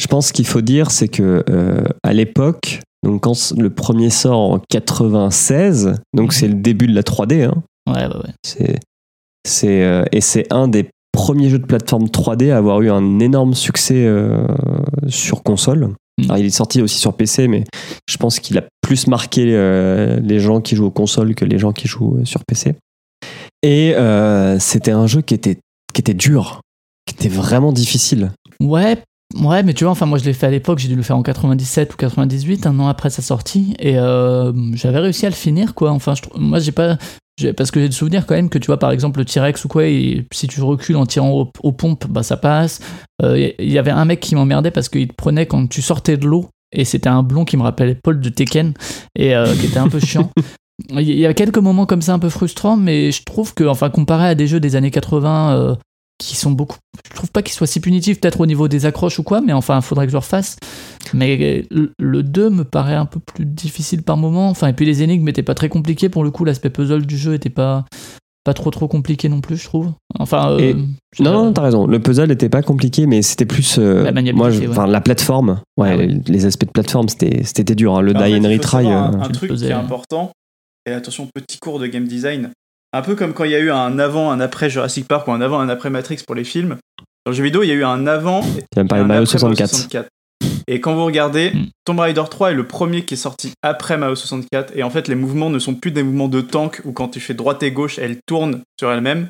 je 0.01 0.06
pense 0.06 0.31
qu'il 0.31 0.47
faut 0.47 0.61
dire, 0.61 0.90
c'est 0.90 1.09
que 1.09 1.43
euh, 1.51 1.82
à 2.05 2.12
l'époque, 2.12 2.81
donc 3.05 3.22
quand 3.22 3.52
le 3.56 3.70
premier 3.70 4.10
sort 4.10 4.39
en 4.39 4.59
96, 4.59 5.94
donc 6.14 6.32
c'est 6.32 6.48
le 6.48 6.55
début 6.55 6.86
de 6.86 6.94
la 6.94 7.02
3D. 7.02 7.44
hein, 7.44 7.62
Ouais, 7.86 8.06
ouais, 8.06 8.16
ouais. 8.16 8.32
c'est, 8.43 8.81
c'est, 9.47 9.82
euh, 9.85 10.05
et 10.10 10.22
c'est 10.22 10.51
un 10.51 10.68
des 10.68 10.89
premiers 11.12 11.51
jeux 11.51 11.59
de 11.59 11.66
plateforme 11.66 12.06
3D 12.06 12.51
à 12.51 12.56
avoir 12.56 12.81
eu 12.81 12.90
un 12.90 13.20
énorme 13.20 13.52
succès 13.55 14.06
euh, 14.06 14.47
sur 15.09 15.43
console. 15.43 15.90
Mm. 16.16 16.24
Alors, 16.24 16.39
il 16.39 16.47
est 16.47 16.51
sorti 16.51 16.81
aussi 16.81 16.98
sur 16.98 17.14
PC, 17.14 17.47
mais 17.47 17.64
je 18.09 18.16
pense 18.16 18.40
qu'il 18.40 18.56
a 18.56 18.64
plus 18.81 19.06
marqué 19.06 19.55
euh, 19.55 20.18
les 20.20 20.40
gens 20.40 20.62
qui 20.62 20.74
jouent 20.74 20.86
aux 20.86 20.90
consoles 20.90 21.35
que 21.35 21.44
les 21.44 21.59
gens 21.59 21.72
qui 21.72 21.86
jouent 21.86 22.24
sur 22.24 22.40
PC. 22.47 22.74
Et 23.62 23.94
c'était 24.60 24.90
un 24.90 25.06
jeu 25.06 25.22
qui 25.22 25.32
était, 25.35 25.59
qui 25.94 26.01
était 26.01 26.14
dur, 26.14 26.60
qui 27.06 27.14
était 27.14 27.35
vraiment 27.35 27.72
difficile. 27.72 28.32
Ouais, 28.60 28.98
ouais, 29.35 29.62
mais 29.62 29.74
tu 29.74 29.85
vois, 29.85 29.93
enfin 29.93 30.06
moi 30.06 30.19
je 30.19 30.24
l'ai 30.24 30.32
fait 30.32 30.47
à 30.47 30.51
l'époque, 30.51 30.78
j'ai 30.78 30.89
dû 30.89 30.97
le 30.97 31.02
faire 31.02 31.16
en 31.16 31.23
97 31.23 31.94
ou 31.94 31.97
98, 31.97 32.66
un 32.66 32.78
an 32.78 32.89
après 32.89 33.11
sa 33.11 33.23
sortie, 33.23 33.74
et 33.78 33.98
euh, 33.98 34.52
j'avais 34.74 34.98
réussi 34.98 35.27
à 35.27 35.31
le 35.31 35.35
finir, 35.35 35.74
quoi. 35.74 35.90
Enfin, 35.90 36.15
je 36.15 36.23
moi 36.39 36.59
j'ai 36.59 36.73
pas. 36.73 36.98
Parce 37.56 37.73
que 37.73 37.81
j'ai 37.81 37.86
le 37.86 37.93
souvenir 37.93 38.27
quand 38.27 38.36
même 38.36 38.48
que 38.48 38.59
tu 38.59 38.66
vois, 38.66 38.78
par 38.78 38.93
exemple, 38.93 39.19
le 39.19 39.24
T-Rex 39.24 39.65
ou 39.65 39.69
quoi, 39.69 39.86
et 39.86 40.24
si 40.32 40.47
tu 40.47 40.62
recules 40.62 40.94
en 40.94 41.05
tirant 41.05 41.51
aux, 41.62 41.73
pompes, 41.73 42.06
bah 42.06 42.23
ça 42.23 42.36
passe. 42.36 42.81
Euh, 43.23 43.51
Il 43.59 43.73
y 43.73 43.78
avait 43.78 43.90
un 43.90 44.05
mec 44.05 44.20
qui 44.20 44.36
m'emmerdait 44.36 44.70
parce 44.70 44.89
qu'il 44.89 45.09
te 45.09 45.15
prenait 45.15 45.47
quand 45.47 45.66
tu 45.69 45.82
sortais 45.82 46.16
de 46.16 46.27
l'eau, 46.27 46.48
et 46.70 46.85
c'était 46.85 47.09
un 47.09 47.24
blond 47.24 47.44
qui 47.44 47.56
me 47.56 47.62
rappelait 47.62 47.97
Paul 47.97 48.20
de 48.20 48.28
Tekken, 48.28 48.74
et 49.16 49.35
euh, 49.35 49.52
qui 49.56 49.66
était 49.66 49.78
un 49.78 49.89
peu 49.89 49.98
chiant. 49.98 50.31
Il 50.90 51.02
y 51.02 51.27
a 51.27 51.35
quelques 51.35 51.59
moments 51.59 51.86
comme 51.86 52.02
ça 52.02 52.15
un 52.15 52.19
peu 52.19 52.28
frustrants, 52.28 52.77
mais 52.77 53.12
je 53.12 53.23
trouve 53.23 53.55
que, 53.55 53.65
enfin, 53.65 53.90
comparé 53.90 54.28
à 54.28 54.35
des 54.35 54.47
jeux 54.47 54.61
des 54.61 54.77
années 54.77 54.90
80 54.90 55.56
euh, 55.56 55.74
qui 56.18 56.36
sont 56.36 56.50
beaucoup. 56.52 56.78
Je 57.10 57.16
trouve 57.16 57.30
pas 57.30 57.42
qu'ils 57.42 57.54
soient 57.54 57.66
si 57.66 57.80
punitifs, 57.80 58.20
peut-être 58.20 58.40
au 58.40 58.46
niveau 58.46 58.68
des 58.68 58.86
accroches 58.86 59.18
ou 59.18 59.22
quoi, 59.22 59.40
mais 59.40 59.52
enfin, 59.52 59.76
il 59.76 59.82
faudrait 59.82 60.06
que 60.06 60.10
je 60.10 60.14
le 60.14 60.18
refasse. 60.20 60.56
Mais 61.12 61.64
le- 61.70 61.92
le 61.98 62.22
2 62.22 62.50
me 62.50 62.64
paraît 62.64 62.94
un 62.94 63.06
peu 63.06 63.20
plus 63.20 63.44
difficile 63.44 64.02
par 64.02 64.16
moment. 64.16 64.48
Enfin, 64.48 64.68
et 64.68 64.72
puis 64.72 64.86
les 64.86 65.02
énigmes 65.02 65.28
étaient 65.28 65.42
pas 65.42 65.54
très 65.54 65.68
compliquées 65.68 66.08
pour 66.08 66.24
le 66.24 66.30
coup, 66.30 66.44
l'aspect 66.44 66.70
puzzle 66.70 67.04
du 67.06 67.16
jeu 67.18 67.34
était 67.34 67.50
pas. 67.50 67.84
Pas 68.44 68.52
trop 68.52 68.70
trop 68.70 68.88
compliqué 68.88 69.30
non 69.30 69.40
plus, 69.40 69.56
je 69.56 69.64
trouve. 69.64 69.92
Enfin, 70.18 70.50
euh, 70.50 70.58
Et- 70.58 70.74
Non, 71.22 71.32
non, 71.32 71.52
t'as 71.54 71.62
raison. 71.62 71.86
Le 71.86 71.98
puzzle 71.98 72.28
n'était 72.28 72.50
pas 72.50 72.60
compliqué, 72.60 73.06
mais 73.06 73.22
c'était 73.22 73.46
plus. 73.46 73.78
euh, 73.78 74.02
La 74.04 74.12
maniabilité, 74.12 74.36
moi, 74.36 74.50
je- 74.50 74.66
ouais. 74.80 74.86
la 74.92 75.00
plateforme, 75.00 75.60
ouais, 75.78 75.90
Ah 75.92 75.96
ouais. 75.96 76.06
Les, 76.08 76.20
les 76.26 76.44
aspects 76.44 76.66
de 76.66 76.70
plateforme, 76.70 77.08
c'était 77.08 77.42
c'était 77.44 77.74
dur. 77.74 77.96
hein. 77.96 78.02
Le 78.02 78.14
En 78.14 78.18
fait, 78.20 78.28
die 78.38 78.46
and 78.46 78.50
retry. 78.50 78.84
savoir 78.84 79.14
euh, 79.14 79.16
Un, 79.16 79.20
un 79.22 79.28
truc 79.30 79.54
qui 79.54 79.64
est 79.64 79.72
important, 79.72 80.30
et 80.86 80.92
attention, 80.92 81.26
petit 81.34 81.58
cours 81.58 81.78
de 81.78 81.86
game 81.86 82.06
design, 82.06 82.50
un 82.94 83.02
peu 83.02 83.14
comme 83.16 83.34
quand 83.34 83.44
il 83.44 83.50
y 83.50 83.56
a 83.56 83.60
eu 83.60 83.70
un 83.70 83.98
avant, 83.98 84.30
un 84.30 84.40
après 84.40 84.70
Jurassic 84.70 85.08
Park 85.08 85.26
ou 85.28 85.32
un 85.32 85.40
avant, 85.40 85.58
un 85.58 85.68
après 85.68 85.90
Matrix 85.90 86.18
pour 86.26 86.34
les 86.34 86.44
films. 86.44 86.76
Dans 87.24 87.32
le 87.32 87.36
jeu 87.36 87.42
vidéo, 87.42 87.62
il 87.62 87.68
y 87.68 87.72
a 87.72 87.74
eu 87.74 87.84
un 87.84 88.06
avant 88.06 88.42
Tu 88.42 88.78
me 88.78 88.84
et 88.84 88.88
parler 88.88 89.04
Mario 89.04 89.22
après 89.24 89.38
64. 89.38 90.08
Et 90.66 90.80
quand 90.80 90.94
vous 90.94 91.04
regardez, 91.04 91.50
Mm. 91.50 91.66
Tomb 91.84 92.00
Raider 92.00 92.22
3 92.28 92.52
est 92.52 92.54
le 92.54 92.66
premier 92.66 93.04
qui 93.04 93.14
est 93.14 93.18
sorti 93.18 93.52
après 93.62 93.96
Mario 93.96 94.14
64. 94.14 94.76
Et 94.76 94.82
en 94.82 94.90
fait, 94.90 95.08
les 95.08 95.14
mouvements 95.14 95.50
ne 95.50 95.58
sont 95.58 95.74
plus 95.74 95.90
des 95.90 96.02
mouvements 96.02 96.28
de 96.28 96.40
tank 96.40 96.80
où 96.84 96.92
quand 96.92 97.08
tu 97.08 97.20
fais 97.20 97.34
droite 97.34 97.62
et 97.62 97.72
gauche, 97.72 97.98
elle 97.98 98.18
tourne 98.26 98.62
sur 98.78 98.90
elle-même. 98.90 99.28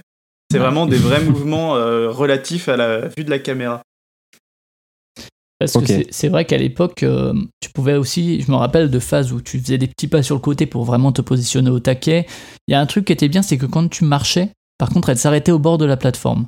C'est 0.51 0.59
vraiment 0.59 0.87
des 0.87 0.99
vrais 0.99 1.21
mouvements 1.25 1.77
euh, 1.77 2.11
relatifs 2.11 2.69
à 2.69 2.77
la 2.77 3.09
vue 3.17 3.25
de 3.25 3.31
la 3.31 3.39
caméra. 3.39 3.83
Parce 5.61 5.73
que 5.73 6.03
c'est- 6.11 6.29
vrai 6.29 6.45
qu'à 6.45 6.59
l'époque, 6.59 7.03
euh, 7.05 7.33
tu 7.61 7.71
pouvais 7.75 7.95
aussi, 7.95 8.41
je 8.41 8.51
me 8.51 8.57
rappelle 8.57 8.91
de 8.91 8.99
phases 8.99 9.33
où 9.33 9.41
tu 9.41 9.59
faisais 9.61 9.79
des 9.79 9.87
petits 9.87 10.09
pas 10.09 10.23
sur 10.23 10.35
le 10.35 10.41
côté 10.41 10.67
pour 10.67 10.85
vraiment 10.85 11.13
te 11.13 11.23
positionner 11.23 11.71
au 11.71 11.79
taquet. 11.81 12.27
Il 12.69 12.73
y 12.73 12.75
a 12.75 12.81
un 12.81 12.87
truc 12.87 13.05
qui 13.07 13.13
était 13.13 13.29
bien, 13.29 13.43
c'est 13.43 13.57
que 13.57 13.67
quand 13.67 13.89
tu 13.89 14.05
marchais, 14.05 14.51
par 14.79 14.91
contre, 14.91 15.11
elle 15.11 15.19
s'arrêtait 15.19 15.53
au 15.53 15.59
bord 15.61 15.79
de 15.79 15.85
la 15.85 15.97
plateforme. 15.97 16.47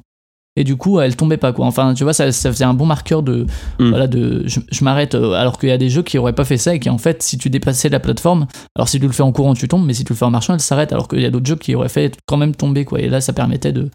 Et 0.59 0.65
du 0.65 0.77
coup, 0.77 1.01
elle 1.01 1.15
tombait 1.16 1.37
pas 1.37 1.53
quoi. 1.53 1.66
Enfin, 1.66 1.93
tu 1.93 2.03
vois, 2.03 2.15
ça, 2.15 2.33
ça 2.33 2.51
faisait 2.51 2.65
un 2.65 2.73
bon 2.73 2.87
marqueur 2.87 3.23
de, 3.23 3.47
Mm. 3.78 3.89
voilà, 3.91 4.07
de, 4.07 4.43
je, 4.47 4.59
je 4.73 4.85
m'arrête. 4.85 5.15
euh, 5.15 5.33
Alors 5.33 5.59
qu'il 5.59 5.69
y 5.69 5.73
a 5.73 5.77
des 5.78 5.91
jeux 5.91 6.03
qui 6.03 6.16
auraient 6.16 6.33
pas 6.35 6.47
fait 6.47 6.57
ça 6.57 6.74
et 6.74 6.81
qui 6.81 6.89
en 6.89 6.97
fait, 6.99 7.23
si 7.23 7.37
tu 7.37 7.51
dépassais 7.51 7.91
la 7.91 8.01
plateforme, 8.01 8.47
alors 8.74 8.89
si 8.89 8.99
tu 8.99 9.07
le 9.07 9.12
fais 9.12 9.23
en 9.23 9.33
courant, 9.33 9.53
tu 9.55 9.69
tombes, 9.69 9.85
mais 9.87 9.93
si 9.93 10.03
tu 10.05 10.15
le 10.15 10.19
fais 10.19 10.24
en 10.24 10.31
marchant, 10.31 10.55
elle 10.55 10.61
s'arrête. 10.61 10.93
Alors 10.93 11.09
qu'il 11.09 11.20
y 11.20 11.27
a 11.27 11.31
d'autres 11.31 11.47
jeux 11.47 11.57
qui 11.57 11.74
auraient 11.74 11.91
fait 11.91 12.16
quand 12.27 12.39
même 12.39 12.55
tomber 12.57 12.87
quoi. 12.87 13.01
Et 13.01 13.09
là, 13.11 13.20
ça 13.20 13.35
permettait 13.35 13.73
de, 13.73 13.91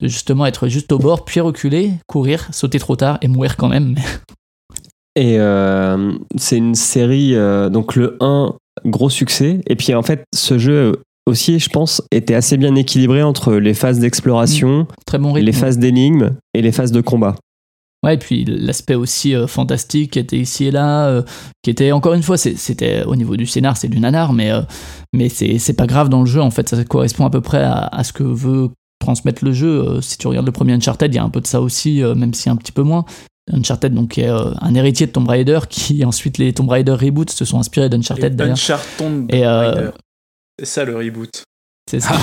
de 0.00 0.08
justement 0.08 0.46
être 0.46 0.68
juste 0.68 0.90
au 0.90 0.98
bord, 0.98 1.24
puis 1.26 1.40
reculer, 1.40 1.92
courir, 2.06 2.48
sauter 2.50 2.78
trop 2.78 2.96
tard 2.96 3.18
et 3.20 3.28
mourir 3.28 3.56
quand 3.58 3.68
même. 3.68 3.94
Et 5.16 5.38
euh, 5.38 6.12
c'est 6.36 6.58
une 6.58 6.74
série, 6.74 7.34
euh, 7.34 7.68
donc 7.68 7.96
le 7.96 8.16
1, 8.20 8.54
gros 8.84 9.10
succès. 9.10 9.60
Et 9.66 9.74
puis 9.74 9.94
en 9.94 10.02
fait, 10.02 10.24
ce 10.34 10.58
jeu 10.58 11.00
aussi, 11.26 11.58
je 11.58 11.68
pense, 11.68 12.02
était 12.12 12.34
assez 12.34 12.56
bien 12.56 12.74
équilibré 12.76 13.22
entre 13.22 13.54
les 13.54 13.74
phases 13.74 13.98
d'exploration, 13.98 14.86
Très 15.06 15.18
bon 15.18 15.32
rythme. 15.32 15.46
les 15.46 15.52
phases 15.52 15.78
d'énigmes 15.78 16.36
et 16.54 16.62
les 16.62 16.72
phases 16.72 16.92
de 16.92 17.00
combat. 17.00 17.34
Ouais, 18.04 18.14
et 18.14 18.18
puis 18.18 18.44
l'aspect 18.44 18.94
aussi 18.94 19.34
euh, 19.34 19.46
fantastique 19.46 20.12
qui 20.12 20.18
était 20.18 20.38
ici 20.38 20.66
et 20.66 20.70
là, 20.70 21.08
euh, 21.08 21.22
qui 21.62 21.70
était 21.70 21.92
encore 21.92 22.14
une 22.14 22.22
fois, 22.22 22.36
c'était 22.36 23.02
au 23.04 23.16
niveau 23.16 23.36
du 23.36 23.46
scénar, 23.46 23.76
c'est 23.76 23.88
du 23.88 23.98
nanar, 23.98 24.32
mais, 24.32 24.52
euh, 24.52 24.60
mais 25.12 25.28
c'est 25.28 25.58
c'est 25.58 25.72
pas 25.72 25.86
grave 25.86 26.08
dans 26.08 26.20
le 26.20 26.26
jeu, 26.26 26.40
en 26.40 26.50
fait, 26.50 26.68
ça 26.68 26.84
correspond 26.84 27.24
à 27.24 27.30
peu 27.30 27.40
près 27.40 27.62
à, 27.64 27.86
à 27.86 28.04
ce 28.04 28.12
que 28.12 28.22
veut 28.22 28.68
transmettre 29.00 29.44
le 29.44 29.52
jeu. 29.52 30.00
Si 30.02 30.18
tu 30.18 30.28
regardes 30.28 30.46
le 30.46 30.52
premier 30.52 30.74
Uncharted, 30.74 31.12
il 31.12 31.16
y 31.16 31.18
a 31.18 31.24
un 31.24 31.30
peu 31.30 31.40
de 31.40 31.46
ça 31.46 31.60
aussi, 31.60 32.02
même 32.16 32.34
si 32.34 32.48
un 32.48 32.56
petit 32.56 32.72
peu 32.72 32.82
moins. 32.82 33.04
Uncharted, 33.52 33.94
donc, 33.94 34.10
qui 34.12 34.22
est 34.22 34.28
euh, 34.28 34.52
un 34.60 34.74
héritier 34.74 35.06
de 35.06 35.12
Tomb 35.12 35.28
Raider, 35.28 35.60
qui 35.68 36.04
ensuite 36.04 36.38
les 36.38 36.52
Tomb 36.52 36.68
Raider 36.68 36.92
reboots 36.92 37.30
se 37.30 37.44
sont 37.44 37.58
inspirés 37.60 37.88
d'Uncharted 37.88 38.34
d'ailleurs. 38.34 38.54
Uncharted 38.54 39.26
Et, 39.34 39.46
euh. 39.46 39.90
C'est 40.58 40.66
ça 40.66 40.84
le 40.84 40.96
reboot. 40.96 41.44
C'est 41.90 42.00
ça. 42.00 42.14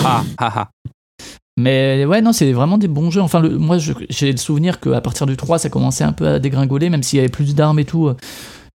Mais 1.58 2.04
ouais, 2.06 2.22
non, 2.22 2.34
c'est 2.34 2.52
vraiment 2.52 2.78
des 2.80 2.88
bons 2.88 3.12
jeux. 3.12 3.22
Enfin, 3.22 3.40
le- 3.40 3.58
moi, 3.58 3.78
j'ai 3.78 4.32
le 4.32 4.38
souvenir 4.38 4.80
qu'à 4.80 5.02
partir 5.02 5.28
du 5.28 5.38
3, 5.38 5.60
ça 5.60 5.70
commençait 5.70 6.04
un 6.04 6.12
peu 6.14 6.28
à 6.28 6.40
dégringoler, 6.40 6.90
même 6.90 7.04
s'il 7.04 7.18
y 7.18 7.20
avait 7.20 7.30
plus 7.30 7.54
d'armes 7.54 7.78
et 7.80 7.86
tout. 7.86 8.08
euh, 8.08 8.16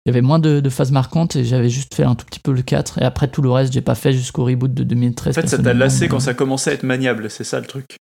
Il 0.07 0.09
y 0.09 0.11
avait 0.11 0.21
moins 0.23 0.41
de, 0.41 0.59
de 0.61 0.69
phases 0.71 0.91
marquantes 0.91 1.37
et 1.37 1.45
j'avais 1.45 1.71
juste 1.71 1.95
fait 1.95 2.03
un 2.03 2.15
tout 2.17 2.27
petit 2.27 2.41
peu 2.41 2.53
le 2.53 2.63
4. 2.63 3.01
Et 3.01 3.05
après, 3.05 3.29
tout 3.29 3.43
le 3.43 3.51
reste, 3.51 3.73
j'ai 3.73 3.81
pas 3.81 3.95
fait 3.95 4.13
jusqu'au 4.13 4.45
reboot 4.45 4.75
de 4.75 4.83
2013. 4.83 5.39
En 5.39 5.41
fait, 5.41 5.47
ça 5.49 5.57
t'a 5.59 5.73
lassé 5.73 6.09
quand 6.09 6.21
ça 6.21 6.35
commençait 6.35 6.71
à 6.73 6.75
être 6.75 6.83
maniable, 6.83 7.31
c'est 7.31 7.45
ça 7.45 7.61
le 7.61 7.67
truc. 7.67 7.97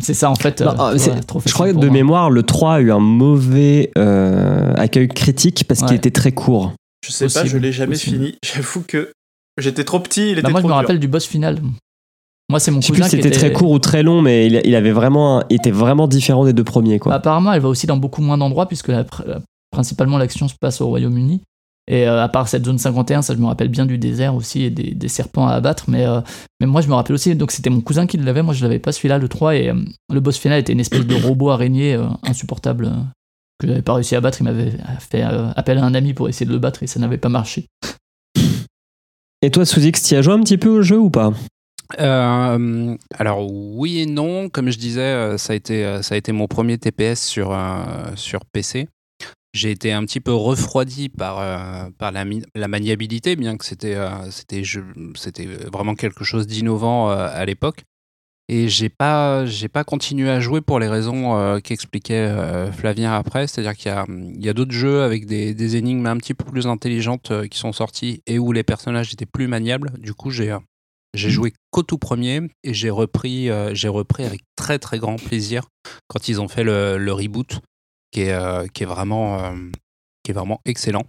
C'est 0.00 0.14
ça, 0.14 0.30
en 0.30 0.34
fait. 0.36 0.60
Non, 0.60 0.70
euh, 0.70 0.74
ah, 0.78 0.92
ouais, 0.92 0.98
c'est- 0.98 1.20
trop 1.26 1.40
je 1.44 1.52
crois 1.52 1.66
que 1.68 1.72
de 1.72 1.86
moi. 1.86 1.90
mémoire, 1.90 2.30
le 2.30 2.42
3 2.42 2.74
a 2.74 2.80
eu 2.80 2.90
un 2.92 2.98
mauvais 3.00 3.90
euh, 3.98 4.72
accueil 4.76 5.08
critique 5.08 5.64
parce 5.68 5.82
qu'il 5.82 5.94
était 5.96 6.10
très 6.10 6.32
court. 6.32 6.72
Je 7.04 7.10
sais 7.10 7.26
pas, 7.26 7.32
Possible, 7.40 7.48
je 7.48 7.58
l'ai 7.58 7.72
jamais 7.72 7.94
possible. 7.94 8.16
fini. 8.16 8.34
J'avoue 8.54 8.82
que 8.86 9.10
j'étais 9.58 9.84
trop 9.84 9.98
petit, 10.00 10.30
il 10.30 10.32
était 10.38 10.42
Bah, 10.42 10.50
moi, 10.50 10.60
je 10.60 10.66
me 10.66 10.68
dur. 10.70 10.76
rappelle 10.76 11.00
du 11.00 11.08
boss 11.08 11.26
final. 11.26 11.60
Moi, 12.48 12.60
c'est 12.60 12.70
mon 12.70 12.80
Je 12.80 12.86
sais 12.86 12.92
cousin 12.92 13.04
plus 13.04 13.10
c'était 13.10 13.28
était 13.28 13.36
très 13.38 13.52
court 13.52 13.70
ou 13.72 13.78
très 13.78 14.02
long, 14.02 14.22
mais 14.22 14.46
il, 14.46 14.60
il 14.64 14.74
avait 14.76 14.92
vraiment, 14.92 15.40
un- 15.40 15.44
il 15.50 15.56
était 15.56 15.70
vraiment 15.70 16.06
différent 16.06 16.44
des 16.44 16.52
deux 16.52 16.64
premiers, 16.64 16.98
quoi. 16.98 17.10
Bah, 17.10 17.16
apparemment, 17.16 17.52
elle 17.52 17.60
va 17.60 17.68
aussi 17.68 17.86
dans 17.86 17.96
beaucoup 17.96 18.22
moins 18.22 18.38
d'endroits, 18.38 18.66
puisque 18.66 18.88
la- 18.88 19.04
la- 19.26 19.40
principalement 19.70 20.18
l'action 20.18 20.48
se 20.48 20.54
passe 20.60 20.80
au 20.80 20.86
Royaume-Uni. 20.88 21.40
Et 21.88 22.06
euh, 22.06 22.22
à 22.22 22.28
part 22.28 22.46
cette 22.46 22.64
zone 22.64 22.78
51, 22.78 23.22
ça 23.22 23.34
je 23.34 23.40
me 23.40 23.46
rappelle 23.46 23.68
bien 23.68 23.86
du 23.86 23.98
désert 23.98 24.34
aussi 24.36 24.62
et 24.62 24.70
des, 24.70 24.94
des 24.94 25.08
serpents 25.08 25.48
à 25.48 25.54
abattre. 25.54 25.84
Mais, 25.88 26.06
euh, 26.06 26.20
mais 26.60 26.66
moi 26.66 26.80
je 26.80 26.88
me 26.88 26.94
rappelle 26.94 27.14
aussi, 27.14 27.34
donc 27.34 27.50
c'était 27.50 27.70
mon 27.70 27.80
cousin 27.80 28.06
qui 28.06 28.16
l'avait, 28.18 28.42
moi 28.42 28.54
je 28.54 28.62
l'avais 28.62 28.78
pas 28.78 28.92
celui-là, 28.92 29.18
le 29.18 29.28
3. 29.28 29.56
Et 29.56 29.68
euh, 29.68 29.74
le 30.12 30.20
boss 30.20 30.38
final 30.38 30.60
était 30.60 30.72
une 30.72 30.80
espèce 30.80 31.04
de 31.04 31.14
robot 31.14 31.50
araignée 31.50 31.94
euh, 31.94 32.06
insupportable 32.22 32.86
euh, 32.86 33.02
que 33.58 33.66
j'avais 33.66 33.82
pas 33.82 33.94
réussi 33.94 34.14
à 34.14 34.20
battre. 34.20 34.40
Il 34.40 34.44
m'avait 34.44 34.72
fait 35.00 35.24
euh, 35.24 35.50
appel 35.56 35.78
à 35.78 35.84
un 35.84 35.94
ami 35.94 36.14
pour 36.14 36.28
essayer 36.28 36.46
de 36.46 36.52
le 36.52 36.58
battre 36.60 36.84
et 36.84 36.86
ça 36.86 37.00
n'avait 37.00 37.18
pas 37.18 37.28
marché. 37.28 37.66
Et 39.42 39.50
toi, 39.50 39.66
Suzix, 39.66 39.92
tu 40.02 40.14
as 40.14 40.22
joué 40.22 40.34
un 40.34 40.40
petit 40.40 40.58
peu 40.58 40.68
au 40.68 40.82
jeu 40.82 40.98
ou 40.98 41.10
pas? 41.10 41.32
Euh, 41.98 42.96
alors 43.18 43.52
oui 43.52 43.98
et 43.98 44.06
non, 44.06 44.48
comme 44.48 44.70
je 44.70 44.78
disais, 44.78 45.36
ça 45.36 45.52
a 45.52 45.56
été, 45.56 46.00
ça 46.00 46.14
a 46.14 46.18
été 46.18 46.30
mon 46.30 46.46
premier 46.46 46.78
TPS 46.78 47.20
sur, 47.20 47.52
euh, 47.52 47.82
sur 48.14 48.44
PC. 48.44 48.88
J'ai 49.54 49.70
été 49.70 49.92
un 49.92 50.04
petit 50.04 50.20
peu 50.20 50.32
refroidi 50.32 51.08
par, 51.08 51.38
euh, 51.38 51.90
par 51.98 52.10
la, 52.10 52.68
maniabilité, 52.68 53.36
bien 53.36 53.56
que 53.56 53.64
c'était 53.64 53.94
euh, 53.94 54.30
c'était 54.30 55.44
vraiment 55.70 55.94
quelque 55.94 56.24
chose 56.24 56.46
d'innovant 56.46 57.10
euh, 57.10 57.28
à 57.30 57.44
l'époque. 57.44 57.84
Et 58.48 58.68
j'ai 58.68 58.88
pas 58.88 59.46
j'ai 59.46 59.68
pas 59.68 59.84
continué 59.84 60.30
à 60.30 60.40
jouer 60.40 60.60
pour 60.60 60.80
les 60.80 60.88
raisons 60.88 61.60
qu'expliquait 61.60 62.34
Flavien 62.72 63.14
après, 63.14 63.46
c'est-à-dire 63.46 63.76
qu'il 63.76 63.90
y 63.90 63.94
a, 63.94 64.04
il 64.08 64.44
y 64.44 64.48
a 64.48 64.52
d'autres 64.52 64.72
jeux 64.72 65.02
avec 65.02 65.26
des, 65.26 65.54
des 65.54 65.76
énigmes 65.76 66.06
un 66.06 66.16
petit 66.16 66.34
peu 66.34 66.44
plus 66.44 66.66
intelligentes 66.66 67.32
qui 67.48 67.58
sont 67.58 67.72
sortis 67.72 68.20
et 68.26 68.38
où 68.38 68.52
les 68.52 68.64
personnages 68.64 69.12
étaient 69.12 69.26
plus 69.26 69.46
maniables. 69.46 69.92
Du 69.98 70.12
coup, 70.12 70.30
j'ai 70.30 70.54
j'ai 71.14 71.30
joué 71.30 71.52
qu'au 71.70 71.82
tout 71.82 71.98
premier 71.98 72.40
et 72.64 72.72
j'ai 72.72 72.90
repris, 72.90 73.50
euh, 73.50 73.74
j'ai 73.74 73.88
repris 73.88 74.24
avec 74.24 74.40
très 74.56 74.78
très 74.78 74.98
grand 74.98 75.16
plaisir 75.16 75.64
quand 76.08 76.28
ils 76.28 76.40
ont 76.40 76.48
fait 76.48 76.64
le, 76.64 76.96
le 76.96 77.12
reboot, 77.12 77.60
qui 78.12 78.22
est, 78.22 78.32
euh, 78.32 78.66
qui 78.68 78.84
est 78.84 78.86
vraiment, 78.86 79.42
euh, 79.42 79.56
qui 80.22 80.30
est 80.30 80.34
vraiment 80.34 80.60
excellent. 80.64 81.04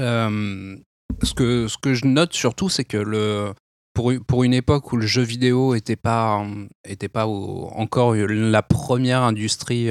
Euh, 0.00 0.76
ce 1.22 1.34
que 1.34 1.68
ce 1.68 1.76
que 1.78 1.94
je 1.94 2.06
note 2.06 2.32
surtout, 2.32 2.68
c'est 2.68 2.84
que 2.84 2.96
le 2.96 3.52
pour, 3.94 4.10
une- 4.10 4.24
pour 4.24 4.42
une 4.44 4.54
époque 4.54 4.92
où 4.92 4.96
le 4.96 5.06
jeu 5.06 5.22
vidéo 5.22 5.74
était 5.74 5.96
pas 5.96 6.44
était 6.84 7.08
pas 7.10 7.26
au- 7.26 7.68
encore 7.74 8.14
la 8.14 8.62
première 8.62 9.22
industrie 9.22 9.90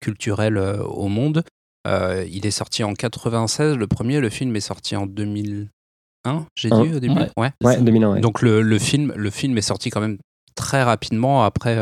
culturelle 0.00 0.56
au 0.58 1.08
monde, 1.08 1.44
il 1.86 2.46
est 2.46 2.50
sorti 2.50 2.82
en 2.82 2.94
96 2.94 3.76
le 3.76 3.86
premier, 3.86 4.20
le 4.20 4.30
film 4.30 4.56
est 4.56 4.60
sorti 4.60 4.96
en 4.96 5.06
2001, 5.06 6.46
j'ai 6.56 6.70
dit 6.70 6.94
au 6.96 7.00
début? 7.00 7.20
Ouais. 7.20 7.30
ouais. 7.36 7.52
Ouais, 7.62 7.82
2001, 7.82 8.12
ouais. 8.14 8.20
Donc 8.20 8.40
le, 8.40 8.62
le 8.62 8.78
film, 8.78 9.12
le 9.14 9.30
film 9.30 9.58
est 9.58 9.62
sorti 9.62 9.90
quand 9.90 10.00
même 10.00 10.16
très 10.54 10.82
rapidement 10.82 11.44
après, 11.44 11.76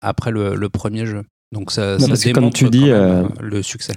après 0.00 0.32
le, 0.32 0.56
le 0.56 0.68
premier 0.68 1.06
jeu. 1.06 1.22
Donc 1.54 1.70
ça, 1.70 1.96
Non, 1.98 2.06
comme 2.34 2.52
tu 2.52 2.64
quand 2.64 2.70
dis, 2.70 2.84
même, 2.86 2.92
euh, 2.92 3.22
euh, 3.22 3.28
le 3.40 3.62
succès. 3.62 3.94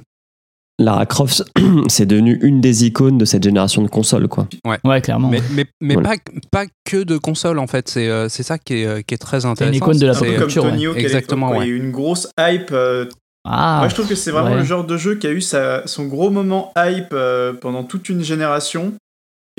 Lara 0.80 1.08
Croft, 1.08 1.44
c'est 1.88 2.06
devenu 2.06 2.38
une 2.44 2.62
des 2.62 2.86
icônes 2.86 3.18
de 3.18 3.26
cette 3.26 3.44
génération 3.44 3.82
de 3.82 3.88
consoles, 3.88 4.28
quoi. 4.28 4.48
Ouais, 4.84 5.02
clairement. 5.02 5.28
Mais, 5.30 5.42
mais, 5.54 5.66
mais 5.82 5.96
Voilà. 5.96 6.10
pas, 6.52 6.66
pas 6.66 6.66
que 6.86 7.04
de 7.04 7.18
console 7.18 7.58
en 7.58 7.66
fait, 7.66 7.90
c'est 7.90 8.08
euh, 8.08 8.30
c'est 8.30 8.44
ça 8.44 8.60
qui 8.60 8.76
est, 8.84 9.04
qui 9.04 9.16
est 9.16 9.18
très 9.18 9.46
intéressant. 9.46 9.76
icône 9.76 9.98
de 9.98 10.06
la 10.06 10.14
pop 10.14 10.28
comme 10.28 10.36
culture, 10.38 10.64
ouais. 10.66 10.70
Tony 10.72 10.86
Hawk 10.86 10.98
Exactement. 10.98 11.62
Il 11.62 11.68
y 11.68 11.72
a 11.72 11.74
eu 11.74 11.78
une 11.78 11.92
grosse 11.92 12.28
hype. 12.40 12.70
euh, 12.72 13.06
Ah, 13.44 13.78
Moi, 13.80 13.88
je 13.90 13.96
trouve 13.96 14.08
que 14.08 14.14
c'est 14.16 14.30
vraiment 14.30 14.52
ouais. 14.52 14.58
le 14.58 14.64
genre 14.66 14.84
de 14.86 14.98
jeu 14.98 15.16
qui 15.16 15.26
a 15.26 15.32
eu 15.32 15.42
sa- 15.42 15.88
son 15.88 16.06
gros 16.06 16.30
moment 16.30 16.72
hype 16.78 17.08
euh, 17.14 17.54
pendant 17.54 17.84
toute 17.84 18.08
une 18.10 18.22
génération. 18.22 18.94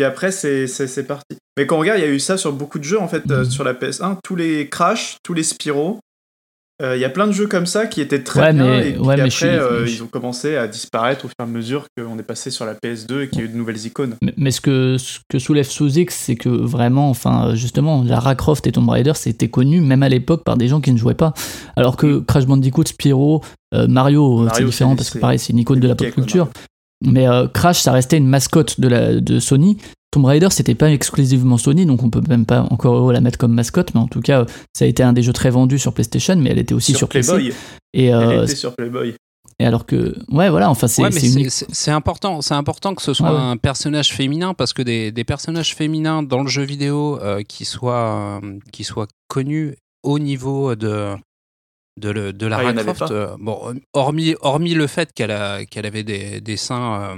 Et 0.00 0.04
après, 0.04 0.30
c'est 0.30 0.68
c'est- 0.68 0.86
c'est 0.86 1.04
parti. 1.04 1.36
Mais 1.56 1.66
quand 1.66 1.74
on 1.76 1.80
regarde, 1.80 1.98
il 1.98 2.04
y 2.04 2.08
a 2.08 2.12
eu 2.12 2.20
ça 2.20 2.36
sur 2.36 2.52
beaucoup 2.52 2.78
de 2.78 2.84
jeux, 2.84 3.00
en 3.00 3.08
fait, 3.08 3.24
euh, 3.32 3.38
Mhm. 3.44 3.50
sur 3.50 3.64
la 3.64 3.74
PS1. 3.74 4.18
Tous 4.22 4.36
les 4.36 4.68
Crash, 4.68 5.16
tous 5.24 5.34
les 5.34 5.42
Spyro. 5.42 5.98
Euh, 6.82 6.96
Il 6.96 7.00
y 7.00 7.04
a 7.04 7.08
plein 7.10 7.26
de 7.26 7.32
jeux 7.32 7.46
comme 7.46 7.66
ça 7.66 7.86
qui 7.86 8.00
étaient 8.00 8.22
très 8.22 8.40
Ouais, 8.40 8.52
bien 8.52 8.64
mais- 8.64 8.88
et 8.88 8.92
puis 8.92 9.00
ouais, 9.00 9.16
mais 9.16 9.22
après, 9.22 9.30
suis- 9.30 9.46
euh, 9.46 9.84
ils 9.88 10.02
ont 10.02 10.06
commencé 10.06 10.56
à 10.56 10.66
disparaître 10.68 11.24
au 11.24 11.28
fur 11.28 11.34
et 11.40 11.42
à 11.42 11.46
mesure 11.46 11.86
qu'on 11.96 12.18
est 12.18 12.22
passé 12.22 12.50
sur 12.50 12.64
la 12.64 12.74
PS2 12.74 13.22
et 13.22 13.28
qu'il 13.28 13.38
y 13.40 13.42
a 13.42 13.44
eu 13.44 13.48
de 13.48 13.56
nouvelles 13.56 13.84
icônes. 13.86 14.16
Mais- 14.22 14.34
Mais 14.36 14.50
ce 14.50 14.60
que, 14.60 14.96
ce 14.98 15.18
que 15.28 15.38
soulève 15.38 15.66
Sous-X, 15.68 16.14
c'est 16.14 16.36
que 16.36 16.48
vraiment, 16.48 17.10
enfin, 17.10 17.54
justement, 17.54 18.02
Lara 18.04 18.34
Croft 18.34 18.66
et 18.66 18.72
Tomb 18.72 18.88
Raider, 18.88 19.12
c'était 19.14 19.48
connu 19.48 19.80
même 19.80 20.02
à 20.02 20.08
l'époque 20.08 20.44
par 20.44 20.56
des 20.56 20.68
gens 20.68 20.80
qui 20.80 20.92
ne 20.92 20.98
jouaient 20.98 21.14
pas. 21.14 21.34
Alors 21.76 21.96
que 21.96 22.20
Crash 22.20 22.46
Bandicoot, 22.46 22.84
Spyro, 22.86 23.42
euh, 23.74 23.86
Mario, 23.88 24.46
c'est 24.54 24.64
différent 24.64 24.96
parce 24.96 25.10
que 25.10 25.18
pareil, 25.18 25.38
c'est 25.38 25.52
une 25.52 25.58
icône 25.58 25.80
de 25.80 25.88
la 25.88 25.94
pop 25.94 26.06
quoi, 26.06 26.14
culture. 26.22 26.48
Mais 27.04 27.28
euh, 27.28 27.46
Crash, 27.46 27.80
ça 27.80 27.92
restait 27.92 28.16
une 28.18 28.26
mascotte 28.26 28.80
de, 28.80 28.88
la, 28.88 29.20
de 29.20 29.38
Sony. 29.38 29.78
Tomb 30.10 30.24
Raider, 30.24 30.48
c'était 30.50 30.74
pas 30.74 30.90
exclusivement 30.90 31.58
Sony, 31.58 31.84
donc 31.84 32.02
on 32.02 32.08
peut 32.10 32.22
même 32.28 32.46
pas 32.46 32.62
encore 32.70 33.12
la 33.12 33.20
mettre 33.20 33.38
comme 33.38 33.52
mascotte, 33.52 33.92
mais 33.94 34.00
en 34.00 34.08
tout 34.08 34.20
cas, 34.22 34.46
ça 34.72 34.84
a 34.84 34.88
été 34.88 35.02
un 35.02 35.12
des 35.12 35.22
jeux 35.22 35.32
très 35.34 35.50
vendus 35.50 35.78
sur 35.78 35.92
PlayStation, 35.92 36.36
mais 36.36 36.50
elle 36.50 36.58
était 36.58 36.74
aussi 36.74 36.92
sur, 36.92 36.98
sur 37.00 37.08
PC. 37.10 37.32
Playboy. 37.32 37.54
Et, 37.92 38.06
Elle 38.06 38.14
euh, 38.14 38.42
était 38.44 38.54
sur 38.56 38.74
Playboy. 38.74 39.14
et 39.58 39.64
alors 39.66 39.84
que, 39.84 40.16
ouais, 40.30 40.48
voilà, 40.48 40.70
enfin, 40.70 40.86
c'est 40.88 41.02
Ouais, 41.02 41.10
c'est 41.50 41.90
important, 41.90 42.40
c'est 42.40 42.54
important 42.54 42.94
que 42.94 43.02
ce 43.02 43.12
soit 43.12 43.28
Ouais, 43.30 43.36
ouais. 43.36 43.42
un 43.42 43.56
personnage 43.58 44.12
féminin 44.14 44.54
parce 44.54 44.72
que 44.72 44.80
des, 44.82 45.12
des 45.12 45.24
personnages 45.24 45.74
féminins 45.74 46.22
dans 46.22 46.42
le 46.42 46.48
jeu 46.48 46.62
vidéo 46.62 47.18
euh, 47.20 47.42
qui 47.42 47.66
soient 47.66 48.40
euh, 48.42 48.58
qui 48.72 48.84
soient 48.84 49.08
connus 49.28 49.74
au 50.02 50.18
niveau 50.18 50.74
de 50.74 51.16
de, 52.00 52.10
le- 52.10 52.32
de 52.32 52.46
Ah, 52.46 52.48
Lara 52.72 52.72
Croft. 52.72 53.10
euh, 53.10 53.36
bon, 53.40 53.74
hormis 53.92 54.36
hormis 54.40 54.72
le 54.74 54.86
fait 54.86 55.12
qu'elle 55.12 55.32
a 55.32 55.66
qu'elle 55.66 55.84
avait 55.84 56.04
des, 56.04 56.40
des 56.40 56.56
seins 56.56 56.94
euh, 57.02 57.16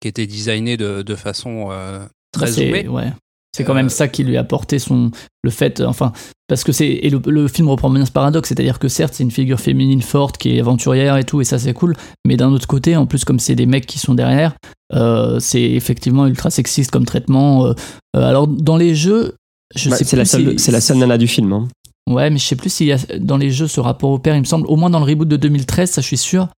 qui 0.00 0.08
étaient 0.08 0.26
designés 0.26 0.76
de, 0.78 1.02
de 1.02 1.14
façon 1.14 1.68
euh, 1.70 2.00
très 2.32 2.46
Bah, 2.46 2.52
c'est- 2.52 2.66
zoomée. 2.66 2.88
ouais. 2.88 3.12
C'est 3.54 3.64
quand 3.64 3.72
Euh, 3.72 3.76
même 3.76 3.90
ça 3.90 4.08
qui 4.08 4.24
lui 4.24 4.38
a 4.38 4.40
apporté 4.40 4.78
son 4.78 5.10
le 5.42 5.50
fait 5.50 5.82
enfin 5.82 6.12
parce 6.48 6.64
que 6.64 6.72
c'est 6.72 6.86
et 6.88 7.10
le, 7.10 7.20
le 7.26 7.48
film 7.48 7.68
reprend 7.68 7.90
bien 7.90 8.06
ce 8.06 8.10
paradoxe 8.10 8.48
c'est-à-dire 8.48 8.78
que 8.78 8.88
certes 8.88 9.12
c'est 9.12 9.24
une 9.24 9.30
figure 9.30 9.60
féminine 9.60 10.00
forte 10.00 10.38
qui 10.38 10.56
est 10.56 10.60
aventurière 10.60 11.18
et 11.18 11.24
tout 11.24 11.42
et 11.42 11.44
ça 11.44 11.58
c'est 11.58 11.74
cool 11.74 11.94
mais 12.26 12.38
d'un 12.38 12.50
autre 12.50 12.66
côté 12.66 12.96
en 12.96 13.04
plus 13.04 13.26
comme 13.26 13.38
c'est 13.38 13.54
des 13.54 13.66
mecs 13.66 13.84
qui 13.84 13.98
sont 13.98 14.14
derrière 14.14 14.54
euh, 14.94 15.38
c'est 15.38 15.60
effectivement 15.60 16.26
ultra 16.26 16.48
sexiste 16.50 16.90
comme 16.90 17.04
traitement 17.04 17.66
euh, 17.66 17.72
euh, 18.16 18.22
alors 18.26 18.46
dans 18.48 18.78
les 18.78 18.94
jeux 18.94 19.34
je 19.74 19.90
Bah, 19.90 19.96
sais 19.96 20.04
c'est 20.04 20.16
la 20.16 20.24
seule, 20.24 20.52
si- 20.52 20.58
c'est 20.58 20.72
la 20.72 20.80
seule 20.80 20.96
nana 20.96 21.18
du 21.18 21.26
film. 21.28 21.52
hein. 21.52 21.68
Ouais, 22.10 22.30
mais 22.30 22.38
je 22.38 22.44
sais 22.44 22.56
plus 22.56 22.68
s'il 22.70 22.88
y 22.88 22.92
a 22.92 22.98
dans 23.20 23.36
les 23.36 23.50
jeux 23.50 23.68
ce 23.68 23.80
rapport 23.80 24.10
au 24.10 24.18
père, 24.18 24.34
il 24.34 24.40
me 24.40 24.44
semble, 24.44 24.66
au 24.66 24.76
moins 24.76 24.90
dans 24.90 24.98
le 24.98 25.04
reboot 25.04 25.28
de 25.28 25.36
2013, 25.36 25.90
ça 25.90 26.00
je 26.00 26.06
suis 26.06 26.16
sûr. 26.16 26.48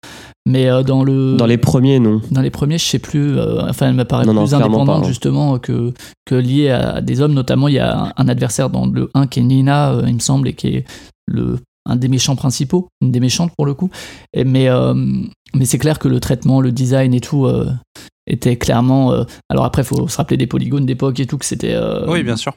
Mais 0.47 0.67
euh, 0.67 0.81
dans 0.83 1.03
le 1.03 1.37
Dans 1.37 1.45
les 1.45 1.57
premiers, 1.57 1.99
non. 1.99 2.21
dans 2.31 2.41
les 2.41 2.49
premiers, 2.49 2.77
je 2.77 2.85
sais 2.85 2.99
plus. 2.99 3.37
euh, 3.37 3.61
enfin, 3.69 3.87
elle 3.89 3.93
m'apparaît 3.95 4.25
Non, 4.25 4.33
non, 4.33 4.41
plus 4.41 4.49
clairement 4.55 4.65
indépendante 4.81 5.01
pas, 5.01 5.05
hein. 5.05 5.07
justement 5.09 5.59
que 5.59 5.93
que 6.25 6.35
liée 6.35 6.69
à 6.71 7.01
des 7.01 7.21
hommes. 7.21 7.33
Notamment, 7.33 7.67
il 7.67 7.75
y 7.75 7.79
a 7.79 7.95
un, 8.07 8.13
un 8.17 8.27
adversaire 8.27 8.69
dans 8.69 8.85
le 8.87 9.09
1 9.13 9.27
qui 9.27 9.39
est 9.39 9.43
Nina, 9.43 9.91
euh, 9.93 10.03
il 10.07 10.15
me 10.15 10.19
semble, 10.19 10.47
et 10.47 10.53
qui 10.53 10.67
est 10.67 10.85
le 11.27 11.59
un 11.87 11.95
des 11.95 12.07
méchants 12.07 12.35
principaux, 12.35 12.87
une 13.01 13.11
des 13.11 13.19
méchantes 13.19 13.51
pour 13.55 13.67
le 13.67 13.75
coup. 13.75 13.91
Et, 14.33 14.43
mais 14.43 14.67
euh, 14.69 14.95
mais 15.53 15.65
c'est 15.65 15.77
clair 15.77 15.99
que 15.99 16.07
le 16.07 16.19
traitement, 16.19 16.59
le 16.59 16.71
design 16.71 17.13
et 17.13 17.21
tout 17.21 17.45
euh, 17.45 17.69
était 18.27 18.55
clairement. 18.57 19.13
euh, 19.13 19.23
alors 19.49 19.65
après, 19.65 19.83
faut 19.83 20.07
se 20.07 20.17
rappeler 20.17 20.37
des 20.37 20.47
polygones 20.47 20.85
d'époque 20.87 21.19
et 21.19 21.27
tout 21.27 21.37
que 21.37 21.45
c'était. 21.45 21.75
euh, 21.75 22.05
Oui, 22.07 22.23
bien 22.23 22.35
sûr. 22.35 22.53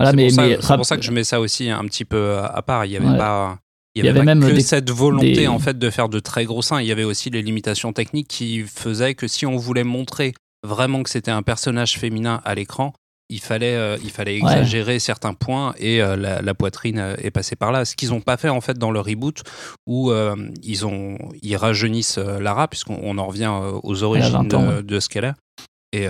Voilà, 0.00 0.10
c'est 0.10 0.16
mais 0.16 0.26
pour, 0.26 0.34
ça- 0.34 0.42
mais 0.42 0.56
c'est 0.60 0.76
pour 0.76 0.86
ça 0.86 0.96
que 0.96 1.02
je 1.02 1.10
mets 1.12 1.24
ça 1.24 1.40
aussi 1.40 1.70
un 1.70 1.84
petit 1.84 2.04
peu 2.04 2.38
à 2.38 2.62
part. 2.62 2.84
Il 2.86 2.92
y 2.92 2.96
avait 2.96 3.16
pas. 3.16 3.58
Il 3.94 4.00
Il 4.00 4.04
y 4.04 4.06
y 4.06 4.08
avait, 4.10 4.20
avait 4.20 4.26
pas 4.26 4.34
même 4.36 4.48
que 4.48 4.54
des- 4.54 4.60
cette 4.60 4.90
volonté 4.90 5.32
des- 5.32 5.46
en 5.48 5.58
fait 5.58 5.76
de 5.78 5.90
faire 5.90 6.08
de 6.08 6.20
très 6.20 6.44
gros 6.44 6.62
seins. 6.62 6.80
Il 6.80 6.86
y 6.86 6.92
avait 6.92 7.04
aussi 7.04 7.28
les 7.30 7.42
limitations 7.42 7.92
techniques 7.92 8.28
qui 8.28 8.62
faisaient 8.62 9.14
que 9.14 9.26
si 9.26 9.46
on 9.46 9.56
voulait 9.56 9.82
montrer 9.84 10.32
vraiment 10.66 11.02
que 11.02 11.10
c'était 11.10 11.30
un 11.32 11.42
personnage 11.42 11.98
féminin 11.98 12.40
à 12.44 12.54
l'écran, 12.54 12.92
il 13.30 13.40
fallait, 13.40 13.74
euh, 13.76 13.96
il 14.04 14.10
fallait 14.10 14.36
exagérer 14.36 14.98
certains 15.00 15.34
points 15.34 15.72
et 15.78 16.02
euh, 16.02 16.14
la, 16.16 16.42
la, 16.42 16.54
poitrine 16.54 16.98
euh, 16.98 17.14
est 17.18 17.30
passée 17.30 17.56
par 17.56 17.72
là. 17.72 17.84
Ce 17.84 17.94
qu'ils 17.96 18.10
n'ont 18.10 18.20
pas 18.20 18.36
fait 18.36 18.48
en 18.48 18.60
fait 18.60 18.76
dans 18.78 18.90
le 18.92 19.00
reboot 19.00 19.42
où 19.86 20.12
ils, 20.62 20.86
ont, 20.86 21.16
ils 21.42 21.56
rajeunissent 21.56 22.18
Lara, 22.18 22.68
puisqu'on 22.68 23.18
en 23.18 23.26
revient 23.26 23.52
aux 23.82 24.02
origines 24.02 24.48
de, 24.48 24.82
de, 24.82 25.00
ce 25.00 25.08
qu'elle 25.08 25.24
est. 25.24 25.34
Et 25.92 26.06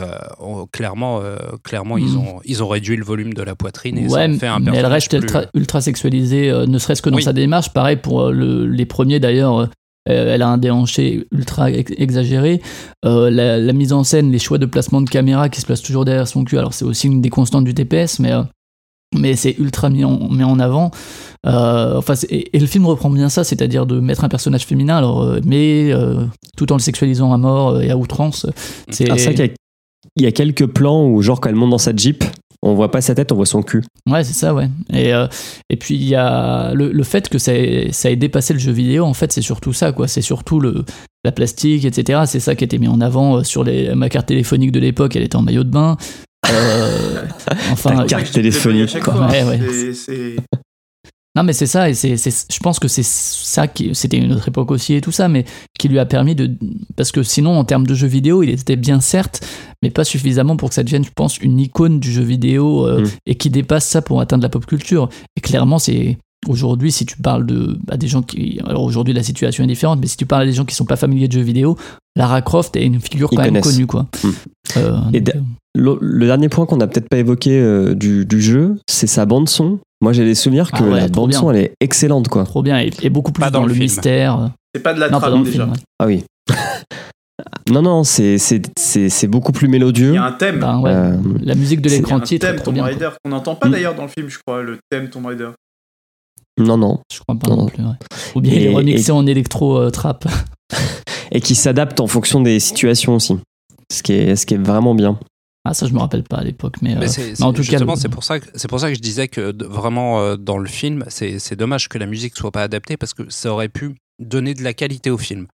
clairement, 0.73 1.21
clairement 1.65 1.97
ils, 1.97 2.13
Mm. 2.13 2.19
ont, 2.19 2.41
ils 2.45 2.63
ont 2.63 2.69
réduit 2.69 2.97
le 2.97 3.05
volume 3.05 3.33
de 3.33 3.43
la 3.43 3.55
poitrine 3.55 3.97
et 3.97 4.07
Ouais, 4.09 4.31
ça 4.33 4.39
fait 4.39 4.47
un 4.47 4.59
mais 4.59 4.73
elle 4.75 4.85
reste 4.87 5.09
plus- 5.11 5.19
ultra, 5.21 5.45
ultra 5.55 5.81
sexualisée, 5.81 6.51
euh, 6.51 6.67
ne 6.67 6.79
serait-ce 6.79 7.01
que 7.01 7.09
dans 7.09 7.17
Oui. 7.17 7.23
sa 7.23 7.33
démarche. 7.33 7.71
Pareil 7.73 7.97
pour 7.97 8.21
euh, 8.23 8.31
le- 8.33 8.67
les 8.67 8.85
premiers 8.87 9.21
d'ailleurs. 9.21 9.59
euh, 9.61 9.67
elle 10.35 10.41
a 10.43 10.49
un 10.49 10.57
déhanché 10.59 11.27
ultra 11.31 11.71
ex- 11.71 11.93
exagéré. 11.97 12.61
Euh, 13.05 13.31
la, 13.31 13.59
la 13.59 13.73
mise 13.75 13.93
en 13.93 14.03
scène, 14.03 14.33
les 14.33 14.39
choix 14.39 14.57
de 14.59 14.65
placement 14.67 15.03
de 15.03 15.09
caméra 15.11 15.49
qui 15.51 15.61
se 15.61 15.67
place 15.67 15.83
toujours 15.83 16.05
derrière 16.07 16.27
son 16.27 16.43
cul. 16.45 16.59
Alors 16.59 16.73
c'est 16.75 16.87
aussi 16.87 17.07
une 17.07 17.21
des 17.21 17.29
constantes 17.31 17.65
du 17.65 17.75
TPS, 17.75 18.19
mais 18.19 18.33
euh, 18.33 18.43
mais 19.19 19.35
c'est 19.37 19.57
ultra 19.59 19.91
mis 19.91 20.05
en, 20.05 20.29
mis 20.31 20.43
en 20.43 20.59
avant. 20.59 20.91
Euh, 21.47 21.97
enfin, 21.99 22.15
c'est- 22.15 22.31
et, 22.33 22.57
et 22.57 22.61
le 22.61 22.67
film 22.67 22.87
reprend 22.87 23.11
bien 23.11 23.29
ça, 23.29 23.45
c'est-à-dire 23.45 23.85
de 23.87 24.01
mettre 24.01 24.25
un 24.25 24.29
personnage 24.29 24.65
féminin, 24.65 24.97
alors 24.97 25.23
euh, 25.23 25.41
mais 25.45 25.93
euh, 25.93 26.25
tout 26.57 26.73
en 26.73 26.77
le 26.77 26.81
sexualisant 26.81 27.33
à 27.33 27.37
mort 27.39 27.71
euh, 27.77 27.81
et 27.81 27.91
à 27.91 27.97
outrance. 27.99 28.47
C'est 28.91 29.11
Ah, 29.11 29.19
c'est 29.19 29.35
qu'il 29.35 29.45
y 29.47 29.49
a- 29.49 29.53
il 30.21 30.25
y 30.25 30.29
a 30.29 30.33
quelques 30.33 30.67
plans 30.67 31.07
où, 31.07 31.23
genre, 31.23 31.41
quand 31.41 31.49
elle 31.49 31.55
monte 31.57 31.71
dans 31.71 31.79
sa 31.79 31.95
Jeep, 31.95 32.23
on 32.63 32.75
voit 32.75 32.91
pas 32.91 33.01
sa 33.01 33.15
tête, 33.15 33.33
on 33.33 33.37
voit 33.37 33.47
son 33.47 33.63
cul. 33.63 33.83
Ouais, 34.09 34.23
c'est 34.23 34.35
ça, 34.35 34.53
ouais. 34.55 34.69
Et, 34.93 35.15
euh, 35.15 35.27
et 35.71 35.77
puis 35.77 35.95
il 35.95 36.05
y 36.05 36.15
a 36.15 36.75
le, 36.75 36.93
le 36.93 37.03
fait 37.05 37.29
que 37.31 37.39
ça 37.39 37.55
ait, 37.55 37.89
ça 37.93 38.11
ait 38.11 38.17
dépassé 38.17 38.53
le 38.53 38.59
jeu 38.59 38.71
vidéo, 38.73 39.05
en 39.05 39.15
fait, 39.15 39.33
c'est 39.33 39.41
surtout 39.43 39.73
ça, 39.73 39.93
quoi. 39.93 40.09
C'est 40.09 40.21
surtout 40.21 40.61
le, 40.61 40.85
la 41.25 41.33
plastique, 41.33 41.85
etc. 41.87 42.21
C'est 42.27 42.41
ça 42.41 42.55
qui 42.55 42.65
était 42.65 42.77
mis 42.79 42.89
en 42.89 43.01
avant 43.01 43.39
euh, 43.39 43.45
sur 43.45 43.65
les, 43.65 43.95
ma 43.95 44.09
carte 44.11 44.27
téléphonique 44.29 44.73
de 44.73 44.81
l'époque, 44.81 45.17
elle 45.17 45.23
était 45.23 45.37
en 45.37 45.43
maillot 45.43 45.65
de 45.65 45.71
bain. 45.71 45.97
Euh, 46.53 47.23
enfin, 47.73 47.97
Ta 47.97 48.05
carte 48.05 48.31
téléphonique, 48.31 48.89
chaque 48.89 49.05
quoi. 49.05 49.15
fois, 49.15 49.27
Ouais, 49.29 49.43
ouais. 49.45 49.61
c'est- 49.71 49.95
c'est- 49.95 50.37
Non, 51.37 51.45
mais 51.45 51.53
c'est 51.53 51.67
ça, 51.67 51.89
et 51.89 51.95
c'est, 51.95 52.17
je 52.17 52.59
pense 52.61 52.81
que 52.81 52.89
c'est 52.89 53.05
ça 53.05 53.69
qui. 53.69 53.95
C'était 53.95 54.17
une 54.19 54.33
autre 54.33 54.49
époque 54.49 54.73
aussi 54.73 54.95
et 54.95 55.01
tout 55.01 55.13
ça, 55.13 55.29
mais 55.29 55.45
qui 55.79 55.89
lui 55.89 56.01
a 56.01 56.05
permis 56.07 56.35
de. 56.35 56.51
Parce 56.97 57.13
que 57.13 57.23
sinon, 57.23 57.57
en 57.57 57.65
termes 57.65 57.87
de 57.87 57.95
jeux 57.95 58.09
vidéo, 58.09 58.43
il 58.43 58.51
était 58.51 58.75
bien 58.75 59.01
certes, 59.01 59.47
mais 59.81 59.91
pas 59.91 60.03
suffisamment 60.03 60.57
pour 60.57 60.71
que 60.71 60.75
ça 60.75 60.83
devienne, 60.83 61.05
je 61.05 61.11
pense, 61.15 61.39
une 61.39 61.61
icône 61.61 62.01
du 62.01 62.11
jeu 62.11 62.23
vidéo 62.25 62.85
euh, 62.87 63.03
Mm. 63.03 63.09
et 63.27 63.35
qui 63.37 63.49
dépasse 63.49 63.87
ça 63.87 64.03
pour 64.03 64.21
atteindre 64.21 64.43
la 64.43 64.49
pop 64.49 64.67
culture. 64.67 65.09
Et 65.37 65.41
clairement, 65.41 65.79
c'est. 65.79 66.19
Aujourd'hui, 66.49 66.91
si 66.91 67.05
tu 67.05 67.17
parles 67.19 67.45
de 67.47 67.79
à 67.91 67.97
des 67.99 68.09
gens 68.09 68.23
qui. 68.23 68.59
Alors 68.67 68.83
aujourd'hui, 68.83 69.13
la 69.15 69.23
situation 69.23 69.63
est 69.63 69.67
différente, 69.69 70.01
mais 70.01 70.07
si 70.09 70.17
tu 70.17 70.25
parles 70.27 70.43
à 70.43 70.47
des 70.47 70.55
gens 70.55 70.65
qui 70.65 70.75
sont 70.75 70.87
pas 70.87 70.97
familiers 70.97 71.29
de 71.29 71.33
jeux 71.35 71.43
vidéo, 71.43 71.77
Lara 72.17 72.41
Croft 72.43 72.75
est 72.77 72.85
une 72.87 72.99
figure 72.99 73.29
Ils 73.31 73.37
quand 73.37 73.43
même 73.43 73.53
connaissent. 73.53 73.73
connue, 73.75 73.87
quoi. 73.87 74.09
Mm. 74.25 74.29
Euh, 74.79 74.99
Et 75.13 75.21
donc, 75.21 75.35
Le, 75.77 75.99
le 76.01 76.27
dernier 76.27 76.49
point 76.49 76.67
qu'on 76.67 76.77
n'a 76.79 76.87
peut-être 76.89 77.09
pas 77.09 77.19
évoqué 77.19 77.59
euh, 77.61 77.95
du, 77.95 78.27
du 78.27 78.41
jeu, 78.41 78.77
c'est 78.89 79.07
sa 79.07 79.25
bande-son. 79.27 79.79
Moi, 80.01 80.13
j'ai 80.13 80.25
des 80.25 80.35
souvenirs 80.35 80.71
que 80.73 80.79
Ah 80.79 80.83
ouais, 80.83 81.01
la 81.01 81.09
trop 81.09 81.23
bande-son, 81.27 81.51
elle 81.53 81.59
est 81.59 81.73
excellente, 81.81 82.29
quoi. 82.29 82.45
trop 82.45 82.63
bien, 82.63 82.81
et, 82.81 82.91
et 83.03 83.11
beaucoup 83.11 83.31
plus 83.33 83.41
Pas 83.41 83.51
dans, 83.51 83.61
dans 83.61 83.67
le, 83.67 83.73
film. 83.75 83.85
mystère. 83.85 84.51
C'est 84.75 84.83
pas 84.83 84.95
de 84.95 85.01
la 85.01 85.11
Non, 85.11 85.19
trame 85.21 85.39
le 85.41 85.45
déjà. 85.45 85.63
film. 85.65 85.71
ouais. 85.73 85.79
Ah 86.01 86.07
oui. 86.07 86.25
non, 87.71 87.83
non, 87.83 88.03
c'est- 88.05 89.27
beaucoup 89.29 89.53
plus 89.53 89.69
mélodieux. 89.69 90.11
Il 90.11 90.15
y 90.15 90.19
a 90.19 90.25
un 90.25 90.33
thème. 90.33 90.59
Ben 90.59 90.81
ouais, 90.81 90.91
Euh, 90.91 91.17
la 91.43 91.55
musique 91.55 91.81
de 91.83 91.89
l'écran 91.89 92.17
un 92.17 92.21
titre, 92.21 92.47
thème 92.47 92.57
trop 92.57 92.73
Tomb. 92.73 92.81
Raider 92.81 93.11
qu'on 93.23 93.31
n'entend 93.31 93.55
pas 93.55 93.69
Mm. 93.69 93.73
d'ailleurs 93.73 93.95
dans 93.95 94.03
le 94.03 94.09
film, 94.09 94.29
je 94.29 94.39
crois, 94.45 94.63
le 94.63 94.79
thème 94.91 95.09
Tomb 95.09 95.27
Raider. 95.27 95.51
Non, 96.59 96.77
non. 96.77 96.99
Je 97.13 97.21
crois 97.21 97.37
pas 97.39 97.49
Non. 97.49 97.57
non 97.57 97.67
plus. 97.67 97.83
ouais. 97.83 97.91
Ou 98.35 98.41
bien 98.41 98.55
il 98.55 98.63
est 98.67 98.75
remixé 98.75 99.09
et- 99.11 99.13
en 99.13 99.27
électro 99.27 99.79
euh, 99.79 99.91
trap. 99.91 100.27
Et 101.33 101.41
qui 101.41 101.55
s'adapte 101.55 102.01
en 102.01 102.09
fonction 102.09 102.41
des 102.41 102.59
situations 102.59 103.15
aussi. 103.15 103.39
Ce 103.93 104.03
qui 104.03 104.13
est, 104.15 104.35
ce 104.35 104.47
qui 104.47 104.55
est 104.55 104.59
vraiment 104.59 104.97
bien. 104.97 105.17
Ah 105.65 105.75
ça 105.75 105.87
je 105.87 105.93
me 105.93 105.99
rappelle 105.99 106.23
pas 106.23 106.39
à 106.39 106.45
l'époque, 106.45 106.77
mais, 106.81 106.95
Mais 106.95 107.07
euh, 107.07 107.35
mais 107.39 107.45
en 107.45 107.53
tout 107.53 107.57
cas, 107.59 107.63
justement, 107.63 107.93
le- 107.95 108.01
c'est 108.01 108.09
pour 108.09 108.25
ça 108.25 108.41
que 108.41 108.47
c'est 108.55 108.69
pour 108.69 108.81
ça 108.81 108.89
que 108.89 108.95
je 108.95 109.01
disais 109.01 109.29
que 109.29 109.53
vraiment 109.65 110.21
euh, 110.21 110.37
dans 110.37 110.57
le 110.59 110.67
film, 110.69 111.05
c'est, 111.09 111.39
c'est 111.39 111.57
dommage 111.57 111.89
que 111.89 111.99
la 111.99 112.07
musique 112.07 112.37
soit 112.37 112.51
pas 112.51 112.63
adaptée 112.63 112.97
parce 112.97 113.13
que 113.13 113.29
ça 113.29 113.53
aurait 113.53 113.69
pu 113.69 113.95
donner 114.19 114.55
de 114.55 114.63
la 114.63 114.73
qualité 114.73 115.11
au 115.11 115.19
film. 115.19 115.47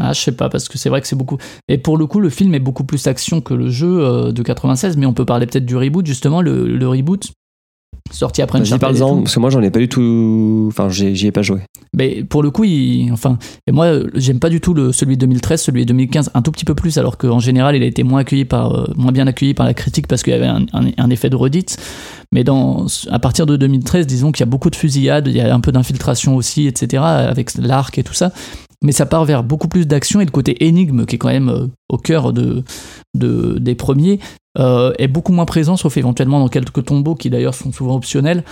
ah 0.00 0.12
je 0.12 0.20
sais 0.20 0.32
pas 0.32 0.48
parce 0.48 0.68
que 0.68 0.78
c'est 0.78 0.88
vrai 0.88 1.00
que 1.00 1.06
c'est 1.06 1.16
beaucoup. 1.16 1.38
Et 1.68 1.76
pour 1.76 1.98
le 1.98 2.06
coup 2.06 2.20
le 2.20 2.30
film 2.30 2.54
est 2.54 2.60
beaucoup 2.60 2.84
plus 2.84 3.06
action 3.08 3.40
que 3.40 3.52
le 3.54 3.68
jeu 3.68 4.00
euh, 4.04 4.32
de 4.32 4.42
96, 4.42 4.96
mais 4.96 5.06
on 5.06 5.12
peut 5.14 5.26
parler 5.26 5.46
peut-être 5.46 5.66
du 5.66 5.76
reboot 5.76 6.06
justement 6.06 6.40
le, 6.40 6.66
le 6.66 6.88
reboot 6.88 7.30
sorti 8.10 8.42
après 8.42 8.58
Uncharted 8.60 8.80
parle-en, 8.98 9.22
parce 9.22 9.34
que 9.34 9.40
moi, 9.40 9.50
j'en 9.50 9.62
ai 9.62 9.70
pas 9.70 9.78
du 9.78 9.88
tout. 9.88 10.66
Enfin, 10.68 10.88
j'y 10.88 11.26
ai 11.26 11.32
pas 11.32 11.42
joué. 11.42 11.60
Mais 11.96 12.22
pour 12.24 12.42
le 12.42 12.50
coup, 12.50 12.64
il, 12.64 13.10
enfin, 13.12 13.38
et 13.66 13.72
moi, 13.72 13.92
j'aime 14.14 14.38
pas 14.40 14.50
du 14.50 14.60
tout 14.60 14.74
le, 14.74 14.92
celui 14.92 15.16
de 15.16 15.20
2013, 15.20 15.60
celui 15.62 15.82
de 15.82 15.88
2015, 15.88 16.30
un 16.34 16.42
tout 16.42 16.52
petit 16.52 16.64
peu 16.64 16.74
plus, 16.74 16.98
alors 16.98 17.16
qu'en 17.18 17.40
général, 17.40 17.76
il 17.76 17.82
a 17.82 17.86
été 17.86 18.02
moins 18.02 18.20
accueilli 18.20 18.44
par, 18.44 18.74
euh, 18.74 18.84
moins 18.96 19.12
bien 19.12 19.26
accueilli 19.26 19.54
par 19.54 19.66
la 19.66 19.74
critique 19.74 20.06
parce 20.06 20.22
qu'il 20.22 20.32
y 20.32 20.36
avait 20.36 20.46
un, 20.46 20.66
un- 20.72 20.90
un 20.96 21.10
effet 21.10 21.30
de 21.30 21.36
redite. 21.36 21.76
Mais 22.32 22.44
dans, 22.44 22.86
à 23.10 23.18
partir 23.18 23.46
de 23.46 23.56
2013, 23.56 24.06
disons 24.06 24.32
qu'il 24.32 24.40
y 24.40 24.48
a 24.48 24.50
beaucoup 24.50 24.68
de 24.70 24.76
fusillades, 24.76 25.28
il 25.28 25.36
y 25.36 25.40
a 25.40 25.54
un 25.54 25.60
peu 25.60 25.72
d'infiltration 25.72 26.36
aussi, 26.36 26.66
etc., 26.66 27.02
avec 27.02 27.54
l'arc 27.56 27.96
et 27.98 28.02
tout 28.02 28.12
ça. 28.14 28.32
Mais 28.84 28.92
ça 28.92 29.06
part 29.06 29.24
vers 29.24 29.42
beaucoup 29.42 29.66
plus 29.68 29.86
d'action 29.86 30.20
et 30.20 30.24
le 30.24 30.30
côté 30.30 30.66
énigme 30.66 31.04
qui 31.04 31.16
est 31.16 31.18
quand 31.18 31.28
même 31.28 31.48
euh, 31.48 31.66
au 31.88 31.96
cœur 31.98 32.32
de, 32.32 32.62
de- 33.14 33.58
des 33.58 33.74
premiers 33.74 34.20
euh, 34.58 34.92
est 34.98 35.08
beaucoup 35.08 35.32
moins 35.32 35.46
présent, 35.46 35.76
sauf 35.76 35.96
éventuellement 35.96 36.38
dans 36.40 36.48
quelques 36.48 36.84
tombeaux 36.84 37.14
qui 37.16 37.28
d'ailleurs 37.30 37.54
sont 37.54 37.72
souvent 37.72 37.96
optionnels. 37.96 38.44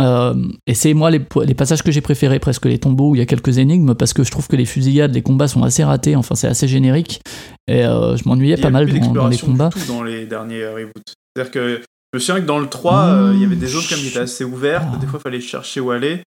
Euh, 0.00 0.34
et 0.66 0.74
c'est 0.74 0.92
moi 0.94 1.10
les, 1.10 1.20
les 1.44 1.54
passages 1.54 1.82
que 1.82 1.92
j'ai 1.92 2.00
préférés, 2.00 2.40
presque 2.40 2.66
les 2.66 2.78
tombeaux 2.78 3.10
où 3.10 3.14
il 3.14 3.18
y 3.18 3.22
a 3.22 3.26
quelques 3.26 3.58
énigmes, 3.58 3.94
parce 3.94 4.12
que 4.12 4.24
je 4.24 4.30
trouve 4.30 4.48
que 4.48 4.56
les 4.56 4.64
fusillades, 4.64 5.14
les 5.14 5.22
combats 5.22 5.46
sont 5.48 5.62
assez 5.62 5.84
ratés, 5.84 6.16
enfin 6.16 6.34
c'est 6.34 6.48
assez 6.48 6.66
générique. 6.68 7.20
Et 7.68 7.84
euh, 7.84 8.16
je 8.16 8.28
m'ennuyais 8.28 8.56
pas 8.56 8.70
mal 8.70 8.86
dans, 8.92 9.12
dans 9.12 9.28
les 9.28 9.38
combats. 9.38 9.70
du 9.74 9.80
tout 9.80 9.88
dans 9.92 10.02
les 10.02 10.26
derniers 10.26 10.66
reboots. 10.66 11.14
C'est-à-dire 11.36 11.50
que 11.52 11.80
je 12.12 12.16
me 12.16 12.20
souviens 12.20 12.40
que 12.42 12.46
dans 12.46 12.58
le 12.60 12.68
3, 12.68 13.04
euh, 13.06 13.32
il 13.34 13.40
y 13.42 13.44
avait 13.44 13.56
des 13.56 13.66
zones 13.66 13.82
comme 13.88 13.98
qui 13.98 14.08
étaient 14.08 14.18
assez 14.18 14.44
ouvertes, 14.44 14.86
Ah. 14.92 14.96
des 14.98 15.06
fois 15.06 15.18
il 15.20 15.22
fallait 15.22 15.40
chercher 15.40 15.80
où 15.80 15.90
aller. 15.90 16.22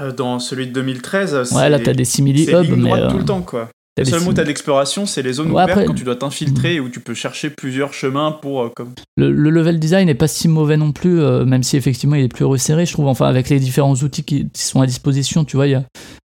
Euh, 0.00 0.12
dans 0.12 0.38
celui 0.38 0.66
de 0.66 0.72
2013, 0.72 1.44
c'est 1.44 1.54
Ouais, 1.54 1.68
là 1.70 1.78
t'as 1.78 1.94
des 1.94 2.04
simili 2.04 2.44
hubs, 2.50 2.76
mais. 2.76 2.92
euh, 2.92 3.10
tout 3.10 3.18
le 3.18 3.24
temps 3.24 3.40
quoi. 3.42 3.68
Le 3.96 4.04
seul 4.04 4.20
mot 4.22 4.32
t'as 4.32 4.44
d'exploration, 4.44 5.06
c'est 5.06 5.22
les 5.22 5.32
zones 5.32 5.46
Ouais, 5.48 5.54
ouvertes 5.54 5.70
après- 5.70 5.84
quand 5.86 5.94
tu 5.94 6.04
dois 6.04 6.14
t'infiltrer 6.14 6.74
et 6.76 6.80
où 6.80 6.88
tu 6.88 7.00
peux 7.00 7.14
chercher 7.14 7.50
plusieurs 7.50 7.92
chemins 7.92 8.30
pour 8.30 8.62
euh, 8.62 8.68
comme 8.76 8.92
le, 9.16 9.32
le 9.32 9.50
level 9.50 9.80
design 9.80 10.06
n'est 10.06 10.14
pas 10.14 10.28
si 10.28 10.46
mauvais 10.46 10.76
non 10.76 10.92
plus, 10.92 11.14
même 11.44 11.62
si 11.64 11.76
effectivement 11.76 12.14
il 12.14 12.24
est 12.24 12.28
plus 12.32 12.44
resserré, 12.44 12.86
je 12.86 12.92
trouve. 12.92 13.08
Enfin, 13.08 13.26
avec 13.26 13.48
les 13.48 13.58
différents 13.58 13.94
outils 13.94 14.22
qui, 14.22 14.48
qui 14.50 14.62
sont 14.62 14.80
à 14.80 14.86
disposition, 14.86 15.44
tu 15.44 15.56
vois, 15.56 15.66
il 15.66 15.70
y 15.70 15.74
a 15.74 15.82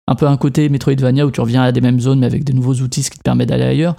un 0.09 0.15
peu 0.17 0.27
un 0.27 0.37
côté 0.37 0.69
Metroidvania 0.69 1.25
où 1.27 1.31
tu 1.31 1.41
reviens 1.41 1.63
à 1.63 1.71
des 1.71 1.81
mêmes 1.81 2.01
zones 2.01 2.19
mais 2.19 2.27
avec 2.27 2.43
des 2.43 2.53
nouveaux 2.55 2.75
outils, 2.75 3.05
ce 3.05 3.11
qui 3.11 3.19
te 3.19 3.23
permet 3.23 3.47
d'aller 3.47 3.63
ailleurs. 3.65 3.95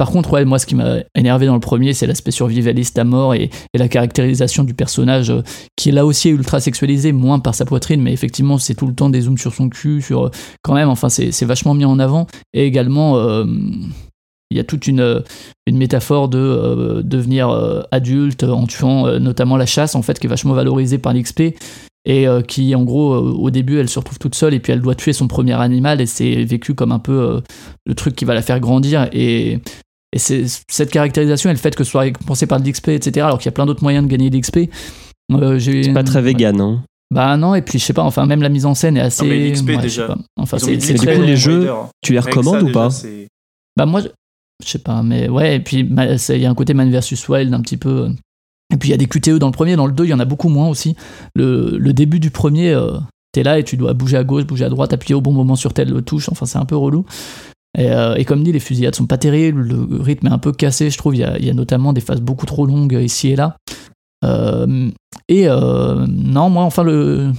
Par 0.00 0.10
contre, 0.10 0.32
ouais, 0.32 0.46
moi, 0.46 0.58
ce 0.58 0.64
qui 0.64 0.74
m'a 0.76 1.00
énervé 1.14 1.44
dans 1.44 1.52
le 1.52 1.60
premier, 1.60 1.92
c'est 1.92 2.06
l'aspect 2.06 2.30
survivaliste 2.30 2.98
à 2.98 3.04
mort 3.04 3.34
et, 3.34 3.50
la 3.74 3.86
caractérisation 3.86 4.64
du 4.64 4.72
personnage, 4.72 5.28
euh, 5.28 5.42
qui 5.76 5.90
est 5.90 5.92
là 5.92 6.06
aussi 6.06 6.30
ultra 6.30 6.58
sexualisé, 6.58 7.12
moins 7.12 7.38
par 7.38 7.54
sa 7.54 7.66
poitrine, 7.66 8.00
mais 8.00 8.10
effectivement, 8.10 8.56
c'est 8.56 8.74
tout 8.74 8.86
le 8.86 8.94
temps 8.94 9.10
des 9.10 9.20
zooms 9.20 9.36
sur 9.36 9.52
son 9.52 9.68
cul, 9.68 10.00
sur 10.00 10.24
euh, 10.24 10.30
quand 10.62 10.72
même, 10.72 10.88
enfin, 10.88 11.10
c'est 11.10 11.44
vachement 11.44 11.74
mis 11.74 11.84
en 11.84 11.98
avant. 11.98 12.26
Et 12.54 12.64
également, 12.64 13.18
euh, 13.18 13.44
il 14.50 14.56
y 14.56 14.58
a 14.58 14.64
toute 14.64 14.86
une, 14.86 15.22
métaphore 15.70 16.30
de 16.30 17.02
devenir 17.04 17.50
adulte 17.90 18.42
en 18.42 18.66
tuant 18.66 19.20
notamment 19.20 19.58
la 19.58 19.66
chasse, 19.66 19.94
en 19.94 20.00
fait, 20.02 20.18
qui 20.18 20.26
est 20.26 20.30
vachement 20.30 20.54
valorisée 20.54 20.96
par 20.96 21.12
l'XP 21.12 21.54
et 22.06 22.26
qui 22.48 22.74
en 22.74 22.82
gros 22.82 23.14
au 23.14 23.50
début 23.50 23.78
elle 23.78 23.88
se 23.88 23.98
retrouve 23.98 24.18
toute 24.18 24.34
seule 24.34 24.54
et 24.54 24.58
puis 24.58 24.72
elle 24.72 24.80
doit 24.80 24.96
tuer 24.96 25.12
son 25.12 25.28
premier 25.28 25.52
animal 25.52 26.00
et 26.00 26.06
c'est 26.06 26.42
vécu 26.42 26.74
comme 26.74 26.90
un 26.90 26.98
peu 26.98 27.40
le 27.86 27.94
truc 27.94 28.16
qui 28.16 28.24
va 28.24 28.34
la 28.34 28.42
faire 28.42 28.58
grandir 28.58 29.08
et, 29.12 29.60
et 30.12 30.18
c'est 30.18 30.44
cette 30.68 30.90
caractérisation 30.90 31.50
et 31.50 31.52
le 31.52 31.58
fait 31.58 31.74
que 31.74 31.84
ce 31.84 31.90
soit 31.90 32.00
récompensé 32.02 32.46
par 32.46 32.60
de 32.60 32.68
l'XP 32.68 32.88
etc 32.88 33.26
alors 33.26 33.38
qu'il 33.38 33.46
y 33.46 33.48
a 33.48 33.52
plein 33.52 33.66
d'autres 33.66 33.82
moyens 33.82 34.04
de 34.04 34.10
gagner 34.10 34.30
de 34.30 34.36
l'XP 34.36 34.70
euh, 35.32 35.58
C'est 35.60 35.92
pas 35.92 36.02
très 36.02 36.20
vegan, 36.22 36.60
hein. 36.60 36.82
bah 37.14 37.36
non 37.36 37.54
et 37.54 37.62
puis 37.62 37.78
je 37.78 37.84
sais 37.84 37.92
pas 37.92 38.02
enfin 38.02 38.26
même 38.26 38.42
la 38.42 38.48
mise 38.48 38.66
en 38.66 38.74
scène 38.74 38.96
est 38.96 39.00
assez 39.00 39.22
Non, 39.22 39.30
mais 39.30 39.50
l'XP, 39.50 39.68
ouais, 39.68 39.76
déjà. 39.78 40.16
enfin 40.36 40.58
c'est 40.58 40.76
du 40.76 40.98
coup, 40.98 41.22
les 41.22 41.36
jeux, 41.36 41.60
Raider. 41.60 41.74
Tu 42.02 42.12
les 42.12 42.18
recommandes 42.18 42.60
ça, 42.60 42.62
ou 42.62 42.66
déjà, 42.66 42.80
pas? 42.80 42.88
Bah 43.76 43.86
moi, 43.86 44.02
je 44.62 44.68
sais 44.68 44.78
pas, 44.78 45.02
mais 45.02 45.28
ouais, 45.28 45.56
et 45.56 45.60
puis 45.60 45.88
ça, 46.18 46.34
il 46.34 46.42
y 46.42 46.46
a 46.46 46.50
un 46.50 46.54
côté 46.54 46.74
Man 46.74 46.90
vs 46.90 47.28
Wild 47.28 47.54
un 47.54 47.60
petit 47.60 47.76
peu. 47.76 48.10
Et 48.72 48.76
puis 48.76 48.88
il 48.88 48.92
y 48.92 48.94
a 48.94 48.98
des 48.98 49.06
QTE 49.06 49.38
dans 49.38 49.46
le 49.46 49.52
premier, 49.52 49.74
dans 49.76 49.86
le 49.86 49.92
2 49.92 50.04
il 50.04 50.10
y 50.10 50.14
en 50.14 50.20
a 50.20 50.24
beaucoup 50.24 50.48
moins 50.48 50.68
aussi. 50.68 50.96
Le, 51.34 51.76
le 51.78 51.92
début 51.92 52.20
du 52.20 52.30
premier, 52.30 52.70
euh, 52.72 52.98
t'es 53.32 53.42
là 53.42 53.58
et 53.58 53.64
tu 53.64 53.76
dois 53.76 53.94
bouger 53.94 54.16
à 54.16 54.24
gauche, 54.24 54.44
bouger 54.44 54.64
à 54.64 54.68
droite, 54.68 54.92
appuyer 54.92 55.14
au 55.14 55.20
bon 55.20 55.32
moment 55.32 55.56
sur 55.56 55.72
telle 55.72 56.02
touche, 56.02 56.28
enfin 56.28 56.46
c'est 56.46 56.58
un 56.58 56.64
peu 56.64 56.76
relou. 56.76 57.04
Et, 57.78 57.90
euh, 57.90 58.14
et 58.14 58.24
comme 58.24 58.42
dit, 58.42 58.52
les 58.52 58.60
fusillades 58.60 58.94
sont 58.94 59.06
pas 59.06 59.18
terribles, 59.18 59.62
le 59.62 60.00
rythme 60.00 60.26
est 60.26 60.32
un 60.32 60.38
peu 60.38 60.52
cassé, 60.52 60.90
je 60.90 60.98
trouve. 60.98 61.14
Il 61.14 61.20
y 61.20 61.50
a, 61.50 61.54
notamment 61.54 61.92
des 61.92 62.00
phases 62.00 62.20
beaucoup 62.20 62.46
trop 62.46 62.66
longues 62.66 62.98
ici 63.00 63.28
et 63.28 63.36
là. 63.36 63.56
Euh, 64.24 64.90
et 65.28 65.48
euh, 65.48 66.06
non, 66.08 66.50
moi, 66.50 66.64
enfin, 66.64 66.82
le, 66.82 67.32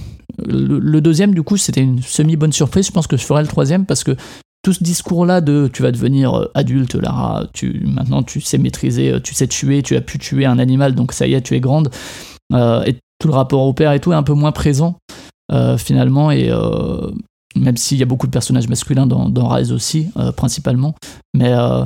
deuxième, 1.00 1.34
du 1.34 1.42
coup, 1.42 1.56
c'était 1.56 1.82
une 1.82 2.02
semi-bonne 2.02 2.52
surprise. 2.52 2.86
Je 2.86 2.92
pense 2.92 3.06
que 3.06 3.16
je 3.16 3.24
ferai 3.24 3.42
le 3.42 3.48
troisième 3.48 3.86
parce 3.86 4.04
que 4.04 4.16
tout 4.62 4.72
ce 4.72 4.82
discours-là 4.82 5.40
de 5.40 5.68
tu 5.72 5.82
vas 5.82 5.90
devenir 5.90 6.34
euh, 6.34 6.50
adulte, 6.54 6.94
Lara, 6.94 7.46
tu, 7.52 7.82
maintenant 7.84 8.22
tu 8.22 8.40
sais 8.40 8.58
maîtriser, 8.58 9.12
euh, 9.12 9.20
tu 9.20 9.34
sais 9.34 9.48
tuer, 9.48 9.82
tu 9.82 9.96
as 9.96 10.00
pu 10.00 10.18
tuer 10.18 10.46
un 10.46 10.58
animal, 10.58 10.94
donc 10.94 11.12
ça 11.12 11.26
y 11.26 11.34
est, 11.34 11.42
tu 11.42 11.54
es 11.54 11.60
grande. 11.60 11.90
Euh, 12.54 12.82
et 12.84 12.96
tout 13.18 13.28
le 13.28 13.34
rapport 13.34 13.62
au 13.62 13.72
père 13.72 13.92
et 13.92 14.00
tout 14.00 14.12
est 14.12 14.16
un 14.16 14.22
peu 14.22 14.34
moins 14.34 14.52
présent, 14.52 14.98
euh, 15.52 15.76
finalement. 15.76 16.30
Et 16.30 16.48
euh, 16.50 17.10
même 17.56 17.76
s'il 17.76 17.98
y 17.98 18.02
a 18.02 18.06
beaucoup 18.06 18.26
de 18.26 18.32
personnages 18.32 18.68
masculins 18.68 19.06
dans, 19.06 19.28
dans 19.28 19.48
Rise 19.48 19.72
aussi, 19.72 20.08
euh, 20.16 20.32
principalement. 20.32 20.94
Mais. 21.34 21.52
euh, 21.52 21.84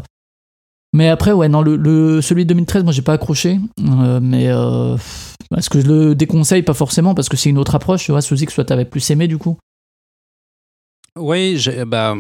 Mais 0.94 1.09
après, 1.09 1.32
ouais, 1.32 1.48
non, 1.48 1.62
le, 1.62 1.76
le- 1.76 2.20
celui 2.22 2.44
de 2.44 2.48
2013, 2.55 2.84
moi 2.84 2.93
j'ai 2.93 3.02
pas 3.02 3.12
accroché. 3.14 3.59
Euh, 3.80 4.20
mais 4.22 4.44
est-ce 5.56 5.68
que 5.70 5.80
je 5.80 5.86
le 5.86 6.14
déconseille 6.14 6.62
Pas 6.62 6.74
forcément, 6.74 7.14
parce 7.14 7.28
que 7.28 7.36
c'est 7.36 7.51
une 7.51 7.59
autre 7.59 7.74
approche, 7.74 8.05
tu 8.05 8.12
vois. 8.12 8.22
Suzy, 8.22 8.47
que 8.47 8.52
toi 8.55 8.64
t'avais 8.64 8.84
plus 8.86 9.10
aimé 9.10 9.28
du 9.28 9.36
coup? 9.38 9.56
Oui, 11.18 11.59
bah, 11.86 12.14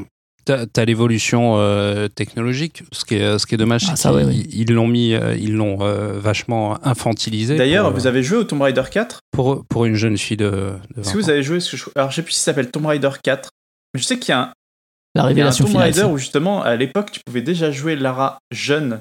t'as 0.46 0.64
as, 0.74 0.84
l'évolution 0.86 1.58
euh, 1.58 2.08
technologique. 2.08 2.82
Ce 2.92 3.04
qui 3.04 3.16
est, 3.16 3.38
ce 3.38 3.46
qui 3.46 3.54
est 3.54 3.58
dommage, 3.58 3.84
Ah, 3.90 3.96
ça, 3.96 4.14
oui. 4.14 4.46
ils 4.50 4.72
l'ont 4.72 4.86
mis, 4.88 5.12
euh, 5.12 5.36
ils 5.36 5.52
l'ont 5.54 5.82
euh, 5.82 6.18
vachement 6.18 6.78
infantilisé. 6.86 7.56
D'ailleurs, 7.56 7.92
vous 7.92 8.06
avez 8.06 8.22
joué 8.22 8.38
au 8.38 8.44
Tomb 8.44 8.62
Raider 8.62 8.82
4 8.90 9.18
pour, 9.32 9.66
pour 9.66 9.84
une 9.84 9.96
jeune 9.96 10.16
fille 10.16 10.38
de, 10.38 10.46
de 10.50 10.78
20 10.96 11.00
Est-ce 11.02 11.12
que 11.12 11.18
vous 11.18 11.28
avez 11.30 11.42
joué 11.42 11.60
ce 11.60 11.72
que 11.72 11.76
je... 11.76 11.84
Alors, 11.96 12.10
je 12.10 12.16
sais 12.16 12.22
plus 12.22 12.32
si 12.32 12.38
ça 12.40 12.44
s'appelle 12.46 12.70
Tomb 12.70 12.86
Raider 12.86 13.10
4, 13.22 13.50
mais 13.94 14.00
je 14.00 14.06
sais 14.06 14.18
qu'il 14.18 14.30
y 14.30 14.34
a 14.34 14.40
un, 14.40 14.44
La 14.46 14.52
il 14.52 15.16
y 15.16 15.20
a 15.20 15.22
un 15.24 15.26
révélation 15.26 15.64
Tomb 15.66 15.72
finale. 15.72 15.90
Raider 15.92 16.04
où 16.04 16.16
justement, 16.16 16.62
à 16.62 16.74
l'époque, 16.76 17.10
tu 17.10 17.20
pouvais 17.26 17.42
déjà 17.42 17.70
jouer 17.70 17.94
Lara 17.96 18.38
jeune. 18.50 19.00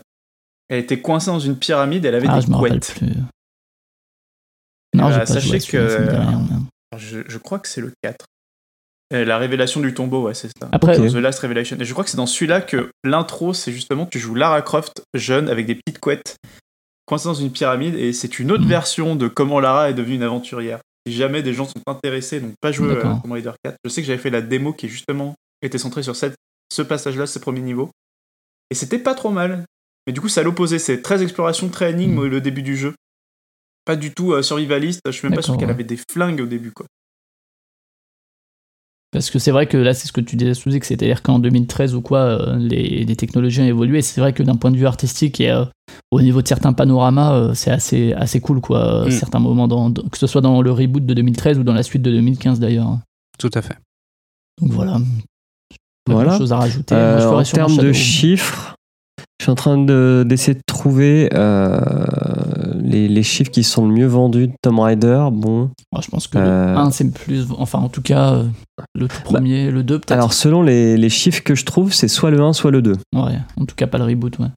Elle 0.67 0.79
était 0.79 0.99
coincée 0.99 1.27
dans 1.27 1.39
une 1.39 1.57
pyramide, 1.57 2.05
elle 2.05 2.15
avait 2.15 2.27
Ah, 2.29 2.39
des 2.39 2.45
je 2.45 2.49
me 2.51 2.55
rappelle 2.55 2.71
couettes. 2.79 2.93
plus. 2.97 3.07
Non, 4.95 5.09
Euh, 5.11 5.17
pas 5.19 5.25
sachez 5.25 5.47
joué 5.47 5.59
que- 5.59 5.77
rien, 5.77 6.09
mais- 6.49 6.55
Alors, 6.91 6.97
Je, 6.97 7.19
je 7.27 7.37
crois 7.37 7.59
que 7.59 7.67
c'est 7.67 7.81
le 7.81 7.91
4. 8.01 8.25
Euh, 9.13 9.23
la 9.23 9.37
révélation 9.37 9.81
du 9.81 9.93
tombeau, 9.93 10.23
ouais, 10.23 10.33
c'est 10.33 10.47
ça. 10.59 10.67
Après. 10.71 10.97
The 10.97 11.13
Last 11.15 11.39
Revelation. 11.39 11.77
Et 11.79 11.85
je 11.85 11.91
crois 11.93 12.03
que 12.03 12.09
c'est 12.09 12.17
dans 12.17 12.25
celui-là 12.25 12.61
que 12.61 12.89
l'intro, 13.03 13.53
c'est 13.53 13.71
justement, 13.71 14.05
tu 14.07 14.19
joues 14.19 14.33
Lara 14.35 14.61
Croft 14.63 15.03
jeune 15.13 15.47
avec 15.47 15.67
des 15.67 15.75
petites 15.75 15.99
couettes, 15.99 16.37
coincée 17.05 17.25
dans 17.27 17.33
une 17.35 17.51
pyramide, 17.51 17.95
et 17.95 18.13
c'est 18.13 18.39
une 18.39 18.51
autre 18.51 18.63
Mhm. 18.63 18.69
version 18.69 19.15
de 19.15 19.27
comment 19.27 19.59
Lara 19.59 19.89
est 19.89 19.93
devenue 19.93 20.15
une 20.15 20.23
aventurière. 20.23 20.79
Si 21.07 21.13
jamais 21.13 21.43
des 21.43 21.53
gens 21.53 21.65
sont 21.65 21.81
intéressés, 21.85 22.39
donc 22.39 22.53
pas 22.59 22.71
jouer 22.71 22.91
à 22.93 22.95
D'accord. 22.95 23.21
Tomb 23.21 23.31
Raider 23.33 23.51
4, 23.63 23.75
je 23.85 23.89
sais 23.91 24.01
que 24.01 24.07
j'avais 24.07 24.17
fait 24.19 24.31
la 24.31 24.41
démo 24.41 24.73
qui 24.73 24.89
justement 24.89 25.35
était 25.61 25.77
centrée 25.77 26.01
sur 26.01 26.15
cette, 26.15 26.35
ce 26.73 26.81
passage-là, 26.81 27.27
ce 27.27 27.37
premier 27.37 27.61
niveau. 27.61 27.91
Et 28.71 28.75
c'était 28.75 28.97
pas 28.97 29.13
trop 29.13 29.29
mal. 29.29 29.65
Mais 30.07 30.13
du 30.13 30.21
coup, 30.21 30.29
c'est 30.29 30.39
à 30.39 30.43
l'opposé, 30.43 30.79
c'est 30.79 31.03
très 31.03 31.21
exploration, 31.21 31.69
très 31.69 31.91
énigme 31.91 32.21
Mhm. 32.23 32.25
le 32.27 32.41
début 32.41 32.63
du 32.63 32.75
jeu. 32.75 32.95
Pas 33.85 33.95
du 33.95 34.11
tout 34.15 34.33
euh, 34.33 34.41
survivaliste, 34.41 35.01
je 35.05 35.11
suis 35.11 35.27
même 35.27 35.35
pas 35.35 35.43
sûr 35.43 35.57
qu'elle 35.57 35.69
avait 35.69 35.83
des 35.83 35.99
flingues 36.11 36.41
au 36.41 36.47
début, 36.47 36.71
quoi. 36.71 36.87
Parce 39.15 39.29
que 39.29 39.39
c'est 39.39 39.51
vrai 39.51 39.65
que 39.65 39.77
là, 39.77 39.93
c'est 39.93 40.07
ce 40.07 40.11
que 40.11 40.19
tu 40.19 40.35
disais, 40.35 40.53
Suzy, 40.53 40.79
que 40.81 40.85
c'est-à-dire 40.85 41.21
qu'en 41.21 41.39
2013 41.39 41.95
ou 41.95 42.01
quoi, 42.01 42.19
euh, 42.19 42.57
les, 42.57 43.05
les 43.05 43.15
technologies 43.15 43.61
ont 43.61 43.65
évolué. 43.65 44.01
C'est 44.01 44.19
vrai 44.19 44.33
que 44.33 44.43
d'un 44.43 44.55
point 44.57 44.71
de 44.71 44.75
vue 44.77 44.85
artistique 44.87 45.39
et 45.39 45.49
euh, 45.51 45.63
au 46.11 46.21
niveau 46.21 46.41
de 46.41 46.47
certains 46.49 46.73
panoramas, 46.73 47.33
euh, 47.33 47.53
c'est 47.53 47.71
assez, 47.71 48.11
assez 48.13 48.41
cool, 48.41 48.59
quoi. 48.59 49.05
Mm. 49.07 49.11
Certains 49.11 49.39
moments, 49.39 49.69
dans, 49.69 49.89
dans- 49.89 50.03
que 50.09 50.17
ce 50.17 50.27
soit 50.27 50.41
dans 50.41 50.61
le 50.61 50.69
reboot 50.71 51.05
de 51.05 51.13
2013 51.13 51.59
ou 51.59 51.63
dans 51.63 51.73
la 51.73 51.83
suite 51.83 52.01
de 52.01 52.11
2015 52.11 52.59
d'ailleurs. 52.59 52.99
Tout 53.39 53.49
à 53.53 53.61
fait. 53.61 53.77
Donc 54.61 54.71
voilà. 54.73 54.99
Pas 56.05 56.13
Voilà. 56.13 56.37
chose 56.37 56.51
à 56.51 56.57
rajouter. 56.57 56.93
Moi, 56.93 57.17
je 57.17 57.23
ferais 57.23 57.35
en 57.35 57.43
termes 57.43 57.77
de 57.77 57.93
chiffres, 57.93 58.75
je 59.39 59.45
suis 59.45 59.51
en 59.51 59.55
train 59.55 59.77
de- 59.77 60.25
d'essayer 60.27 60.55
de, 60.55 60.61
trouver 60.67 61.29
euh, 61.33 62.05
les, 62.85 63.07
les 63.07 63.23
chiffres 63.23 63.51
qui 63.51 63.63
sont 63.63 63.87
le 63.87 63.93
mieux 63.93 64.05
vendus 64.07 64.47
de 64.47 64.53
Tomb 64.61 64.79
Raider. 64.79 65.27
Bon, 65.31 65.69
Moi, 65.91 66.01
je 66.03 66.07
pense 66.09 66.27
que 66.27 66.37
Euh, 66.37 66.73
le 66.73 66.77
1, 66.79 66.91
c'est 66.91 67.11
plus. 67.11 67.47
Enfin, 67.57 67.79
en 67.79 67.89
tout 67.89 68.01
cas, 68.01 68.33
euh, 68.33 68.43
le 68.93 69.07
tout 69.07 69.21
premier, 69.23 69.71
le 69.71 69.83
2, 69.83 69.99
peut-être. 69.99 70.11
alors 70.11 70.33
selon 70.33 70.61
les, 70.63 70.95
les 70.97 71.09
chiffres 71.09 71.43
que 71.43 71.55
je 71.55 71.65
trouve, 71.65 71.93
c'est 71.93 72.07
soit 72.07 72.31
le 72.31 72.39
1, 72.41 72.53
soit 72.53 72.71
le 72.71 72.81
2. 72.81 72.93
Ouais, 73.15 73.37
en 73.57 73.65
tout 73.65 73.75
cas, 73.75 73.87
pas 73.87 73.97
le 73.97 74.05
reboot, 74.05 74.37
ouais. 74.39 74.47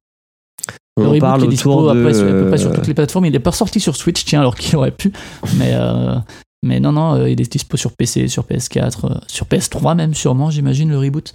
On 0.97 1.03
le 1.03 1.09
reboot 1.09 1.21
parle 1.21 1.41
qui 1.41 1.47
est 1.47 1.51
dispo 1.51 1.71
autour 1.73 1.95
de. 1.95 2.01
après, 2.01 2.15
sur- 2.15 2.27
à 2.27 2.31
peu 2.33 2.49
près 2.49 2.59
sur 2.59 2.71
euh, 2.71 2.75
toutes 2.75 2.87
les 2.89 2.95
plateformes. 2.95 3.27
Il 3.27 3.35
est 3.35 3.39
pas 3.41 3.53
sorti 3.53 3.81
sur 3.81 3.95
Switch, 3.97 4.25
tiens, 4.25 4.41
alors 4.41 4.57
qu'il 4.57 4.75
aurait 4.77 4.91
pu. 4.91 5.13
Mais, 5.57 5.71
euh, 5.75 6.17
mais 6.65 6.81
non, 6.81 6.93
non, 6.93 7.15
euh, 7.15 7.31
il 7.31 7.41
est 7.41 7.51
dispo 7.53 7.77
sur 7.77 7.93
PC, 7.93 8.27
sur 8.29 8.45
PS4, 8.45 9.05
euh, 9.13 9.15
sur 9.29 9.47
PS3 9.47 9.95
même, 9.97 10.15
sûrement, 10.15 10.51
j'imagine, 10.51 10.91
le 10.91 10.99
reboot. 10.99 11.33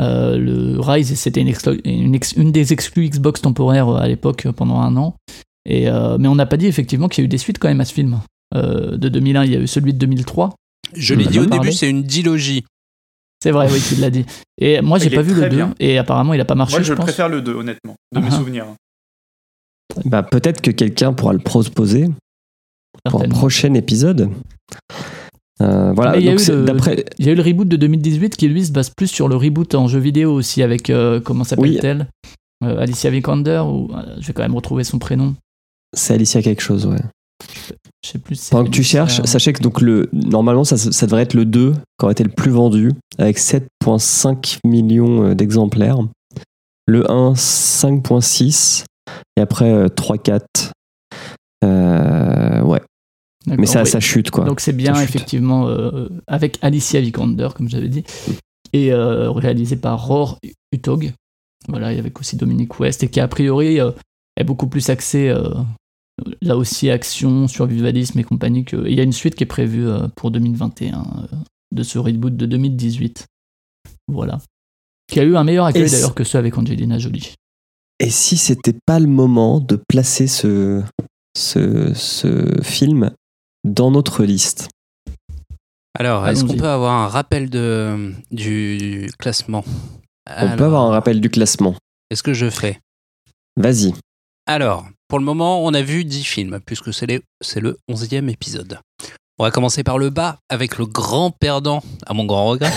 Euh, 0.00 0.38
le 0.38 0.80
Rise, 0.80 1.14
c'était 1.18 1.40
une, 1.40 1.52
une, 1.84 2.18
une 2.36 2.52
des 2.52 2.72
exclus 2.72 3.08
Xbox 3.08 3.42
temporaires 3.42 3.88
euh, 3.88 3.98
à 3.98 4.08
l'époque, 4.08 4.46
euh, 4.46 4.52
pendant 4.52 4.80
un 4.80 4.96
an. 4.96 5.14
Et, 5.66 5.88
euh, 5.88 6.16
mais 6.18 6.28
on 6.28 6.34
n'a 6.34 6.46
pas 6.46 6.56
dit 6.56 6.66
effectivement 6.66 7.08
qu'il 7.08 7.22
y 7.22 7.24
a 7.24 7.26
eu 7.26 7.28
des 7.28 7.38
suites 7.38 7.58
quand 7.58 7.68
même 7.68 7.80
à 7.80 7.84
ce 7.84 7.92
film. 7.92 8.20
Euh, 8.54 8.96
de 8.96 9.08
2001, 9.08 9.44
il 9.44 9.52
y 9.52 9.56
a 9.56 9.60
eu 9.60 9.66
celui 9.66 9.92
de 9.92 9.98
2003. 9.98 10.54
Je 10.94 11.14
l'ai 11.14 11.26
dit 11.26 11.38
au 11.38 11.46
parlé. 11.46 11.60
début, 11.64 11.72
c'est 11.76 11.88
une 11.88 12.02
dilogie. 12.02 12.64
C'est 13.42 13.52
vrai, 13.52 13.68
oui, 13.72 13.80
tu 13.86 13.94
l'as 13.96 14.10
dit. 14.10 14.24
Et 14.58 14.80
moi, 14.80 14.98
j'ai 14.98 15.06
Il 15.06 15.14
pas 15.14 15.22
vu 15.22 15.32
le 15.34 15.40
très 15.40 15.48
2, 15.50 15.56
bien. 15.56 15.74
et 15.78 15.96
apparemment, 15.98 16.34
il 16.34 16.40
a 16.40 16.44
pas 16.44 16.54
marché, 16.54 16.74
Moi, 16.76 16.82
je, 16.82 16.88
je, 16.88 16.92
pense. 16.94 17.04
préfère 17.04 17.28
le 17.28 17.40
2, 17.42 17.54
honnêtement, 17.54 17.94
de 18.14 18.20
mes 18.20 18.26
Ah. 18.30 18.36
souvenirs. 18.36 18.66
bah, 20.04 20.22
Peut-être 20.22 20.60
que 20.60 20.70
quelqu'un 20.70 21.12
pourra 21.12 21.32
le 21.32 21.38
proposer 21.38 22.08
pour 23.04 23.22
un 23.22 23.28
prochain 23.28 23.72
épisode. 23.74 24.30
Euh, 25.62 25.92
voilà, 25.92 26.16
il 26.16 26.22
y 26.24 26.26
donc 26.26 26.40
le-. 26.46 27.04
Il 27.18 27.26
y 27.26 27.28
a 27.28 27.32
eu 27.32 27.34
le 27.34 27.42
reboot 27.42 27.68
de 27.68 27.76
2018 27.76 28.36
qui 28.36 28.48
lui 28.48 28.64
se 28.64 28.72
base 28.72 28.90
plus 28.90 29.08
sur 29.08 29.28
le 29.28 29.36
reboot 29.36 29.74
en 29.74 29.88
jeu 29.88 29.98
vidéo 29.98 30.32
aussi 30.32 30.62
avec 30.62 30.88
euh, 30.90 31.20
comment 31.20 31.44
s'appelle-t-elle? 31.44 32.06
Euh, 32.64 32.78
Alicia 32.80 33.10
Vikander 33.10 33.62
ou 33.66 33.90
euh, 33.94 34.16
je 34.20 34.26
vais 34.26 34.32
quand 34.32 34.42
même 34.42 34.54
retrouver 34.54 34.84
son 34.84 34.98
prénom. 34.98 35.34
C'est 35.94 36.14
Alicia 36.14 36.42
quelque 36.42 36.62
chose, 36.62 36.86
ouais. 36.86 37.00
Je 38.04 38.10
sais 38.10 38.18
plus. 38.18 38.36
si 38.36 38.50
Pendant 38.50 38.64
que 38.64 38.70
tu 38.70 38.82
cherches, 38.82 39.22
sachez 39.24 39.52
que 39.52 39.62
donc 39.62 39.80
le, 39.80 40.08
normalement, 40.12 40.64
ça, 40.64 40.76
ça 40.76 41.06
devrait 41.06 41.22
être 41.22 41.34
le 41.34 41.44
2 41.44 41.72
qui 41.72 42.04
aurait 42.04 42.12
été 42.12 42.24
le 42.24 42.30
plus 42.30 42.50
vendu, 42.50 42.92
avec 43.18 43.38
7,5 43.38 44.58
millions 44.64 45.24
euh, 45.24 45.34
d'exemplaires. 45.34 45.98
Le 46.86 47.10
1, 47.10 47.32
5,6. 47.32 48.84
Et 49.36 49.40
après, 49.40 49.70
euh, 49.70 49.88
3, 49.88 50.18
4. 50.18 50.72
Euh, 51.64 52.62
ouais. 52.62 52.80
Mais 53.46 53.66
ça, 53.66 53.82
oui. 53.82 53.88
ça 53.88 54.00
chute, 54.00 54.30
quoi. 54.30 54.44
Donc 54.44 54.60
c'est 54.60 54.72
bien 54.72 55.00
effectivement 55.00 55.68
euh, 55.68 56.08
avec 56.26 56.58
Alicia 56.62 57.00
Vikander 57.00 57.48
comme 57.54 57.68
j'avais 57.68 57.88
dit 57.88 58.04
et 58.72 58.92
euh, 58.92 59.30
réalisé 59.30 59.76
par 59.76 60.06
Roar 60.06 60.38
Utog. 60.72 61.12
Voilà, 61.68 61.92
et 61.92 61.98
avec 61.98 62.18
aussi 62.18 62.36
Dominique 62.36 62.78
West 62.80 63.02
et 63.02 63.08
qui 63.08 63.20
a 63.20 63.28
priori 63.28 63.80
euh, 63.80 63.90
est 64.40 64.44
beaucoup 64.44 64.66
plus 64.66 64.88
axé 64.90 65.28
euh, 65.28 65.54
là 66.42 66.56
aussi 66.56 66.90
action, 66.90 67.48
survivalisme 67.48 68.18
et 68.18 68.24
compagnie 68.24 68.64
que 68.64 68.76
et 68.86 68.90
il 68.90 68.96
y 68.96 69.00
a 69.00 69.04
une 69.04 69.12
suite 69.12 69.34
qui 69.34 69.44
est 69.44 69.46
prévue 69.46 69.86
euh, 69.86 70.08
pour 70.16 70.30
2021 70.30 70.98
euh, 70.98 71.36
de 71.72 71.82
ce 71.82 71.98
reboot 71.98 72.36
de 72.36 72.46
2018. 72.46 73.26
Voilà. 74.08 74.38
Qui 75.10 75.20
a 75.20 75.24
eu 75.24 75.36
un 75.36 75.44
meilleur 75.44 75.66
accueil 75.66 75.90
d'ailleurs 75.90 76.14
que 76.14 76.24
ceux 76.24 76.38
avec 76.38 76.56
Angelina 76.56 76.98
Jolie. 76.98 77.34
Et 77.98 78.10
si 78.10 78.36
c'était 78.36 78.76
pas 78.86 78.98
le 78.98 79.06
moment 79.06 79.60
de 79.60 79.78
placer 79.88 80.26
ce, 80.26 80.82
ce, 81.36 81.92
ce 81.94 82.62
film 82.62 83.10
dans 83.64 83.90
notre 83.90 84.24
liste? 84.24 84.68
Alors, 85.98 86.26
est-ce 86.26 86.44
qu'on 86.44 86.56
peut 86.56 86.68
avoir 86.68 86.94
un 86.94 87.08
rappel 87.08 87.50
de, 87.50 88.14
du 88.30 89.10
classement? 89.18 89.64
On 90.26 90.56
peut 90.56 90.64
avoir 90.64 90.84
un 90.84 90.90
rappel 90.90 91.20
du 91.20 91.28
classement. 91.28 91.74
Est-ce 92.10 92.22
que 92.22 92.32
je 92.32 92.48
fais 92.48 92.78
Vas-y. 93.56 93.92
Alors, 94.50 94.84
pour 95.06 95.20
le 95.20 95.24
moment, 95.24 95.64
on 95.64 95.72
a 95.74 95.80
vu 95.80 96.04
10 96.04 96.24
films, 96.24 96.58
puisque 96.66 96.92
c'est 96.92 97.06
le 97.06 97.78
11e 97.88 98.28
épisode. 98.28 98.80
On 99.38 99.44
va 99.44 99.52
commencer 99.52 99.84
par 99.84 99.96
le 99.96 100.10
bas, 100.10 100.40
avec 100.48 100.76
le 100.76 100.86
grand 100.86 101.30
perdant, 101.30 101.84
à 102.04 102.14
mon 102.14 102.24
grand 102.24 102.48
regret. 102.48 102.72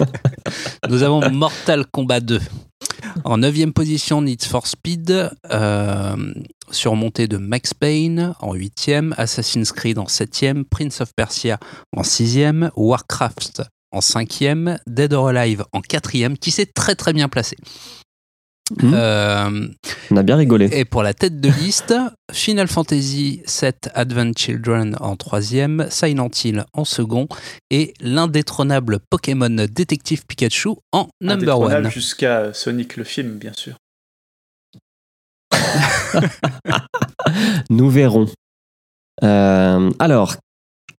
Nous 0.88 1.02
avons 1.02 1.30
Mortal 1.30 1.84
Kombat 1.84 2.20
2. 2.20 2.40
En 3.24 3.36
9e 3.36 3.72
position, 3.72 4.22
Need 4.22 4.42
for 4.42 4.66
Speed, 4.66 5.30
euh, 5.50 6.34
surmonté 6.70 7.28
de 7.28 7.36
Max 7.36 7.74
Payne. 7.74 8.32
En 8.40 8.54
8e, 8.54 9.12
Assassin's 9.18 9.72
Creed 9.72 9.98
en 9.98 10.06
7e, 10.06 10.64
Prince 10.64 11.02
of 11.02 11.10
Persia 11.14 11.58
en 11.94 12.00
6e, 12.00 12.70
Warcraft 12.74 13.64
en 13.92 14.00
5e, 14.00 14.78
Dead 14.86 15.12
or 15.12 15.28
Alive 15.28 15.62
en 15.74 15.80
4e, 15.80 16.38
qui 16.38 16.50
s'est 16.50 16.72
très 16.74 16.94
très 16.94 17.12
bien 17.12 17.28
placé. 17.28 17.58
Mhm. 18.82 18.94
Euh, 18.94 19.68
On 20.10 20.16
a 20.16 20.22
bien 20.24 20.34
rigolé. 20.36 20.68
et 20.72 20.84
pour 20.84 21.04
la 21.04 21.14
tête 21.14 21.40
de 21.40 21.48
liste, 21.50 21.94
Final 22.32 22.66
Fantasy 22.66 23.42
VII 23.46 23.72
Advent 23.94 24.32
Children 24.36 24.96
en 24.98 25.14
troisième, 25.16 25.86
Silent 25.88 26.30
Hill 26.44 26.64
en 26.72 26.84
second 26.84 27.28
et 27.70 27.94
l'indétrônable 28.00 28.98
Pokémon 29.08 29.48
Détective 29.70 30.26
Pikachu 30.26 30.70
en 30.90 31.06
number 31.20 31.60
one. 31.60 31.88
Jusqu'à 31.90 32.52
Sonic 32.52 32.96
le 32.96 33.04
film, 33.04 33.38
bien 33.38 33.52
sûr. 33.52 33.76
Nous 37.70 37.90
verrons. 37.90 38.26
Euh, 39.22 39.90
alors, 39.98 40.36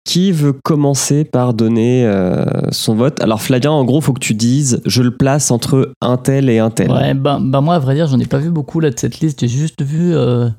qui 0.08 0.32
veut 0.32 0.54
commencer 0.54 1.26
par 1.26 1.54
donner 1.54 2.06
euh, 2.06 2.46
son 2.72 2.96
vote? 2.96 3.20
Alors, 3.22 3.42
Flavien, 3.42 3.72
en 3.72 3.84
gros, 3.84 4.00
faut 4.00 4.14
que 4.14 4.22
tu 4.22 4.34
dises 4.34 4.82
je 4.86 5.04
le 5.04 5.16
place 5.16 5.52
entre 5.52 5.92
un 6.02 6.16
tel 6.16 6.50
et 6.50 6.60
un 6.60 6.70
tel. 6.70 6.90
Ouais, 6.90 7.14
bah, 7.14 7.40
bah 7.42 7.60
moi, 7.60 7.76
à 7.76 7.80
vrai 7.80 7.94
dire, 7.94 8.08
j'en 8.08 8.18
ai 8.18 8.26
pas 8.26 8.38
vu 8.38 8.50
beaucoup 8.50 8.80
là 8.80 8.90
de 8.90 8.98
cette 8.98 9.20
liste. 9.20 9.42
J'ai 9.42 9.50
juste 9.50 9.84
vu 9.84 10.16
euh, 10.16 10.50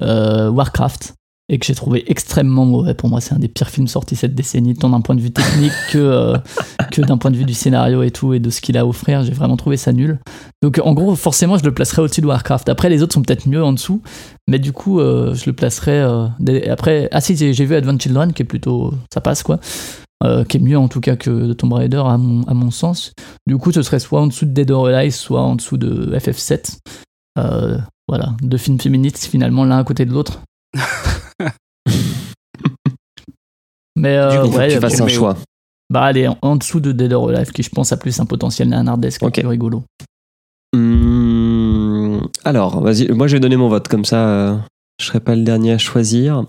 euh, 0.00 0.48
Warcraft 0.48 1.14
et 1.48 1.58
que 1.58 1.66
j'ai 1.66 1.74
trouvé 1.74 2.04
extrêmement 2.10 2.64
mauvais. 2.64 2.94
Pour 2.94 3.08
moi, 3.08 3.20
c'est 3.20 3.34
un 3.34 3.38
des 3.38 3.48
pires 3.48 3.68
films 3.68 3.86
sortis 3.86 4.16
cette 4.16 4.34
décennie, 4.34 4.74
tant 4.74 4.88
d'un 4.88 5.00
point 5.00 5.14
de 5.14 5.20
vue 5.20 5.30
technique 5.30 5.72
que, 5.90 5.98
euh, 5.98 6.36
que 6.90 7.02
d'un 7.02 7.18
point 7.18 7.30
de 7.30 7.36
vue 7.36 7.44
du 7.44 7.54
scénario 7.54 8.02
et 8.02 8.10
tout 8.10 8.32
et 8.32 8.40
de 8.40 8.50
ce 8.50 8.60
qu'il 8.60 8.78
a 8.78 8.80
à 8.80 8.84
offrir. 8.86 9.22
J'ai 9.24 9.32
vraiment 9.32 9.56
trouvé 9.56 9.76
ça 9.76 9.92
nul. 9.92 10.18
Donc, 10.62 10.80
en 10.82 10.94
gros, 10.94 11.14
forcément, 11.16 11.58
je 11.58 11.64
le 11.64 11.74
placerai 11.74 12.02
au-dessus 12.02 12.22
de 12.22 12.26
Warcraft. 12.26 12.68
Après, 12.68 12.88
les 12.88 13.02
autres 13.02 13.14
sont 13.14 13.22
peut-être 13.22 13.46
mieux 13.46 13.62
en 13.62 13.72
dessous, 13.72 14.02
mais 14.48 14.58
du 14.58 14.72
coup, 14.72 15.00
euh, 15.00 15.34
je 15.34 15.44
le 15.46 15.52
placerai. 15.52 16.00
euh, 16.00 16.28
après, 16.70 17.08
ah 17.12 17.20
si, 17.20 17.36
j'ai 17.36 17.64
vu 17.64 17.74
Advent 17.74 17.98
Children 17.98 18.32
qui 18.32 18.42
est 18.42 18.46
plutôt. 18.46 18.94
Ça 19.12 19.20
passe 19.20 19.42
quoi. 19.42 19.60
Qui 20.48 20.56
est 20.56 20.60
mieux 20.60 20.78
en 20.78 20.88
tout 20.88 21.00
cas 21.02 21.16
que 21.16 21.52
Tomb 21.52 21.74
Raider 21.74 22.02
à 22.02 22.16
mon, 22.16 22.44
à 22.44 22.54
mon 22.54 22.70
sens. 22.70 23.12
Du 23.46 23.58
coup, 23.58 23.72
ce 23.72 23.82
serait 23.82 23.98
soit 24.00 24.22
en 24.22 24.28
dessous 24.28 24.46
de 24.46 24.52
Dead 24.52 24.70
or 24.70 24.86
Alive, 24.86 25.12
soit 25.12 25.42
en 25.42 25.54
dessous 25.54 25.76
de 25.76 26.16
FF7. 26.16 26.78
Euh, 27.38 27.78
voilà, 28.08 28.34
deux 28.42 28.58
films 28.58 28.78
féministes 28.78 29.24
finalement 29.26 29.64
l'un 29.64 29.78
à 29.78 29.84
côté 29.84 30.04
de 30.04 30.12
l'autre. 30.12 30.40
Mais 33.96 34.16
euh, 34.16 34.42
faut 34.44 34.50
que 34.50 34.56
ouais, 34.56 34.74
tu 34.74 34.80
fasses 34.80 35.00
un 35.00 35.08
choix. 35.08 35.36
bah 35.90 36.02
allez, 36.02 36.26
en, 36.26 36.36
en 36.42 36.56
dessous 36.56 36.80
de 36.80 36.92
Dead 36.92 37.12
or 37.12 37.28
Alive, 37.30 37.52
qui 37.52 37.62
je 37.62 37.70
pense 37.70 37.92
a 37.92 37.96
plus 37.96 38.18
un 38.20 38.26
potentiel 38.26 38.68
nanardesque, 38.68 39.22
Ok. 39.22 39.34
plus 39.40 39.46
rigolo. 39.46 39.84
Hum, 40.74 42.28
alors, 42.44 42.80
vas-y, 42.82 43.08
moi 43.12 43.26
je 43.28 43.34
vais 43.36 43.40
donner 43.40 43.56
mon 43.56 43.68
vote, 43.68 43.86
comme 43.88 44.04
ça 44.04 44.28
euh, 44.28 44.56
je 45.00 45.06
serai 45.06 45.20
pas 45.20 45.36
le 45.36 45.42
dernier 45.42 45.72
à 45.72 45.78
choisir. 45.78 46.44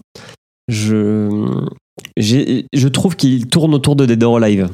Je, 0.67 1.29
je 2.17 2.87
trouve 2.87 3.15
qu'il 3.15 3.47
tourne 3.47 3.73
autour 3.75 3.95
de 3.95 4.05
Dead 4.07 4.23
or 4.23 4.37
Alive. 4.37 4.69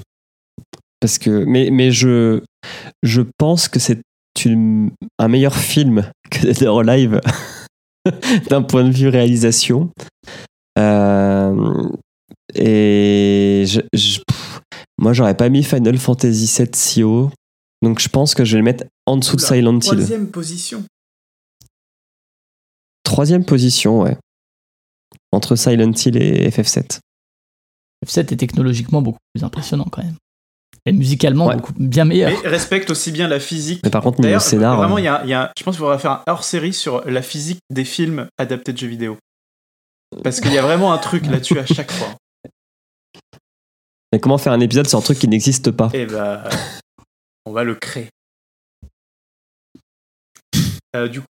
Parce 1.01 1.17
que, 1.17 1.43
mais, 1.45 1.69
mais 1.71 1.91
je, 1.91 2.41
je 3.03 3.21
pense 3.38 3.67
que 3.67 3.79
c'est 3.79 3.99
une- 4.45 4.91
un 5.19 5.27
meilleur 5.27 5.55
film 5.55 6.09
que 6.29 6.39
Dead 6.43 6.63
or 6.63 6.79
Alive 6.81 7.19
d'un 8.49 8.61
point 8.61 8.85
de 8.85 8.91
vue 8.91 9.09
réalisation. 9.09 9.89
Euh, 10.80 11.89
et 12.53 13.64
je, 13.68 13.81
je- 13.93 14.19
pff, 14.26 14.61
moi 14.98 15.14
j'aurais 15.14 15.35
pas 15.35 15.49
mis 15.49 15.64
Final 15.64 15.98
Fantasy 15.98 16.45
VII 16.57 16.69
si 16.73 17.03
haut. 17.03 17.30
Donc 17.81 17.99
je 17.99 18.10
pense 18.10 18.35
que 18.35 18.45
je 18.45 18.53
vais 18.53 18.60
le 18.60 18.64
mettre 18.65 18.85
en 19.06 19.18
dessous 19.18 19.35
de 19.35 19.41
Silent 19.41 19.73
Hill. 19.80 19.80
Troisième 19.81 20.27
position. 20.30 20.84
Troisième 23.03 23.45
position, 23.45 24.02
ouais. 24.02 24.18
Entre 25.31 25.56
Silent 25.56 25.91
Hill 25.93 26.18
et 26.18 26.49
FF7. 26.49 26.99
F7 28.06 28.34
est 28.34 28.38
technologiquement 28.38 29.02
beaucoup 29.02 29.19
plus 29.34 29.43
impressionnant 29.43 29.88
quand 29.91 30.03
même. 30.03 30.15
Et 30.85 30.91
musicalement, 30.91 31.48
Ouais. 31.48 31.56
beaucoup 31.57 31.73
bien 31.77 32.06
meilleur. 32.06 32.31
Mais 32.43 32.49
respecte 32.49 32.89
aussi 32.89 33.11
bien 33.11 33.27
la 33.27 33.39
physique. 33.39 33.81
Mais 33.84 33.89
par 33.91 34.02
contre, 34.02 34.19
D'ailleurs, 34.22 34.41
scénar. 34.41 34.77
vraiment, 34.77 34.98
il 34.98 35.03
y 35.03 35.07
a, 35.07 35.22
il 35.23 35.30
y 35.30 35.34
a- 35.34 35.52
je 35.57 35.64
pense 35.64 35.76
qu'il 35.76 35.80
faudra 35.81 35.99
faire 35.99 36.11
un 36.11 36.23
hors-série 36.27 36.73
sur 36.73 37.06
la 37.06 37.22
physique 37.22 37.60
des 37.69 37.85
films 37.85 38.27
adaptés 38.39 38.73
de 38.73 38.77
jeux 38.77 38.88
vidéo. 38.88 39.18
Parce 40.23 40.39
qu'il 40.41 40.53
y 40.53 40.57
a 40.57 40.61
vraiment 40.61 40.93
un 40.93 40.97
truc 40.97 41.25
là-dessus 41.25 41.59
à 41.59 41.65
chaque 41.65 41.91
fois. 41.91 42.15
Mais 44.11 44.19
comment 44.19 44.38
faire 44.38 44.53
un 44.53 44.59
épisode 44.59 44.88
sur 44.88 44.99
un 44.99 45.01
truc 45.01 45.17
qui 45.17 45.27
n'existe 45.27 45.71
pas? 45.71 45.89
Et 45.93 46.05
bah, 46.05 46.49
on 47.45 47.51
va 47.51 47.63
le 47.63 47.75
créer. 47.75 48.09
Euh, 50.95 51.07
du 51.07 51.21
coup. 51.21 51.27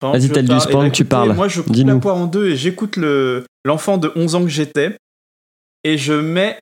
Vas-y, 0.00 0.28
je 0.28 0.32
Taldus, 0.32 0.48
parle, 0.48 0.62
eh 0.62 0.70
pendant 0.70 0.84
ben, 0.84 0.90
que 0.90 0.96
tu 0.96 1.04
parles, 1.04 1.32
Moi, 1.32 1.48
je 1.48 1.60
coupe 1.60 1.74
la 1.74 1.96
poire 1.96 2.16
en 2.16 2.26
deux 2.26 2.50
et 2.50 2.56
j'écoute 2.56 2.96
le 2.96 3.44
l'enfant 3.64 3.98
de 3.98 4.12
11 4.14 4.34
ans 4.36 4.42
que 4.42 4.48
j'étais. 4.48 4.96
Et 5.82 5.98
je 5.98 6.12
mets 6.12 6.60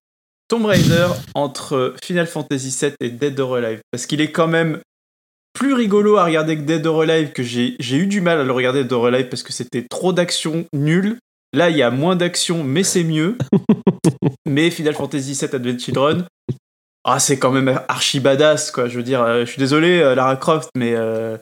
Tomb 0.48 0.64
Raider 0.64 1.08
entre 1.34 1.94
Final 2.02 2.26
Fantasy 2.26 2.74
VII 2.80 2.94
et 3.00 3.10
Dead 3.10 3.38
or 3.38 3.56
Alive. 3.56 3.80
Parce 3.90 4.06
qu'il 4.06 4.22
est 4.22 4.32
quand 4.32 4.46
même 4.46 4.80
plus 5.56 5.74
rigolo 5.74 6.16
à 6.16 6.24
regarder 6.24 6.56
que 6.56 6.62
Dead 6.62 6.86
or 6.86 7.02
Alive, 7.02 7.32
que 7.32 7.42
j'ai 7.42 7.76
eu 7.78 8.06
du 8.06 8.20
mal 8.20 8.38
à 8.40 8.44
le 8.44 8.52
regarder 8.52 8.82
Dead 8.82 8.92
or 8.92 9.06
Alive 9.06 9.28
parce 9.28 9.42
que 9.42 9.52
c'était 9.52 9.82
trop 9.82 10.12
d'action 10.12 10.66
nulle. 10.72 11.18
Là, 11.52 11.70
il 11.70 11.76
y 11.76 11.82
a 11.82 11.90
moins 11.90 12.16
d'action, 12.16 12.62
mais 12.62 12.82
c'est 12.82 13.04
mieux. 13.04 13.38
mais 14.46 14.70
Final 14.70 14.94
Fantasy 14.94 15.32
VII 15.32 15.54
Advent 15.54 15.78
Children, 15.78 16.26
ah, 17.04 17.18
c'est 17.18 17.38
quand 17.38 17.52
même 17.52 17.80
archi 17.88 18.20
badass, 18.20 18.70
quoi. 18.70 18.88
Je 18.88 18.96
veux 18.96 19.02
dire, 19.02 19.22
euh, 19.22 19.44
je 19.44 19.50
suis 19.50 19.60
désolé, 19.60 20.00
euh, 20.00 20.14
Lara 20.14 20.36
Croft, 20.36 20.68
mais 20.76 20.94
euh, 20.94 21.36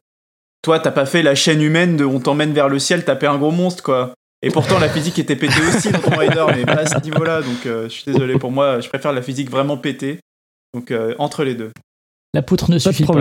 toi, 0.62 0.78
t'as 0.78 0.92
pas 0.92 1.06
fait 1.06 1.22
la 1.22 1.34
chaîne 1.34 1.62
humaine 1.62 1.96
de 1.96 2.04
on 2.04 2.20
t'emmène 2.20 2.52
vers 2.52 2.68
le 2.68 2.78
ciel, 2.78 3.04
taper 3.04 3.26
un 3.26 3.38
gros 3.38 3.50
monstre, 3.50 3.82
quoi. 3.82 4.14
Et 4.44 4.50
pourtant, 4.50 4.78
la 4.78 4.90
physique 4.90 5.18
était 5.18 5.36
pétée 5.36 5.60
aussi 5.68 5.90
dans 5.90 6.00
Tomb 6.00 6.18
Raider, 6.18 6.44
mais 6.54 6.66
pas 6.66 6.80
à 6.80 6.86
ce 6.86 7.02
niveau-là. 7.02 7.40
Donc, 7.40 7.64
euh, 7.64 7.84
je 7.84 7.94
suis 7.94 8.04
désolé. 8.04 8.38
Pour 8.38 8.50
moi, 8.50 8.78
je 8.80 8.90
préfère 8.90 9.10
la 9.14 9.22
physique 9.22 9.50
vraiment 9.50 9.78
pétée. 9.78 10.20
Donc, 10.74 10.90
euh, 10.90 11.14
entre 11.18 11.44
les 11.44 11.54
deux. 11.54 11.70
La 12.34 12.42
poutre 12.42 12.70
ne 12.70 12.78
Pas 12.78 12.90
de 12.90 12.94
suffit 12.94 13.06
pas. 13.06 13.14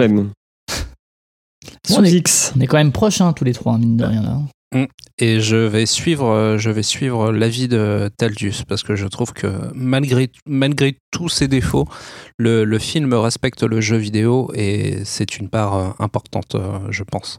Bon, 1.89 1.95
Sous 1.95 2.01
on, 2.01 2.03
est, 2.03 2.11
X. 2.11 2.53
on 2.57 2.61
est 2.61 2.67
quand 2.67 2.77
même 2.77 2.91
proches, 2.91 3.21
hein, 3.21 3.33
tous 3.33 3.43
les 3.43 3.53
trois, 3.53 3.77
mine 3.77 3.97
de 3.97 4.05
rien. 4.05 4.21
Là. 4.21 4.39
Et 5.19 5.39
je 5.39 5.55
vais 5.55 5.85
suivre, 5.85 6.25
euh, 6.27 6.57
je 6.57 6.71
vais 6.71 6.81
suivre 6.81 7.31
l'avis 7.31 7.67
de 7.67 8.09
Taldius 8.17 8.63
parce 8.63 8.81
que 8.81 8.95
je 8.95 9.05
trouve 9.05 9.31
que 9.31 9.47
malgré, 9.75 10.31
malgré 10.47 10.97
tous 11.11 11.29
ses 11.29 11.47
défauts, 11.47 11.85
le, 12.39 12.63
le 12.63 12.79
film 12.79 13.13
respecte 13.13 13.61
le 13.61 13.81
jeu 13.81 13.97
vidéo 13.97 14.49
et 14.55 15.01
c'est 15.05 15.37
une 15.37 15.49
part 15.49 15.75
euh, 15.75 15.89
importante, 15.99 16.55
euh, 16.55 16.79
je 16.89 17.03
pense. 17.03 17.37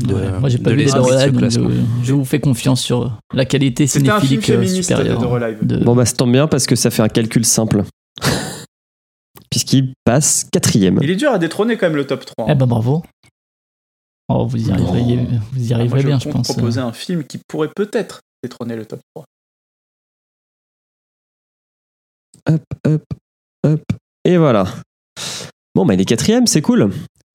de- 0.00 0.14
Ouais, 0.14 0.38
Moi, 0.38 0.48
j'ai 0.48 0.58
pas 0.58 0.70
de 0.70 0.76
vu 0.76 0.84
les 0.84 0.92
donc 0.92 1.38
classement. 1.38 1.68
je, 1.70 2.06
je 2.06 2.12
vous 2.12 2.24
fais 2.24 2.38
confiance 2.38 2.80
sur 2.80 3.18
la 3.34 3.44
qualité 3.44 3.88
C'était 3.88 4.08
un 4.10 4.20
film 4.20 4.40
cinéphilique 4.40 4.84
supérieure. 4.84 5.34
Alive. 5.34 5.58
de- 5.66 5.78
Bon, 5.84 5.96
bah, 5.96 6.04
ça 6.06 6.14
tombe 6.14 6.30
bien 6.30 6.46
parce 6.46 6.66
que 6.68 6.76
ça 6.76 6.90
fait 6.90 7.02
un 7.02 7.08
calcul 7.08 7.44
simple. 7.44 7.82
Puisqu'il 9.50 9.94
passe 10.04 10.46
quatrième. 10.52 10.98
Il 11.02 11.10
est 11.10 11.16
dur 11.16 11.32
à 11.32 11.38
détrôner 11.38 11.76
quand 11.76 11.86
même 11.86 11.96
le 11.96 12.06
top 12.06 12.24
3. 12.24 12.46
Eh 12.48 12.54
ben 12.54 12.66
bravo. 12.66 13.02
Oh, 14.32 14.46
vous 14.46 14.68
y 14.68 14.70
arriverez, 14.70 15.16
vous 15.52 15.60
y 15.60 15.72
Ah, 15.72 15.76
moi, 15.76 15.80
arriverez 15.80 16.02
bien, 16.04 16.18
je 16.18 16.24
compte 16.24 16.32
pense. 16.34 16.52
proposer 16.52 16.80
un 16.80 16.92
film 16.92 17.24
qui 17.24 17.38
pourrait 17.48 17.70
peut-être 17.74 18.20
détrôner 18.44 18.76
le 18.76 18.86
top 18.86 19.00
3. 19.14 19.24
Hop, 22.48 22.62
hop, 22.86 23.02
hop. 23.64 23.82
Et 24.24 24.36
voilà. 24.36 24.66
Bon, 25.74 25.84
bah, 25.84 25.94
il 25.94 26.00
est 26.00 26.04
quatrième, 26.04 26.46
c'est 26.46 26.62
cool. 26.62 26.90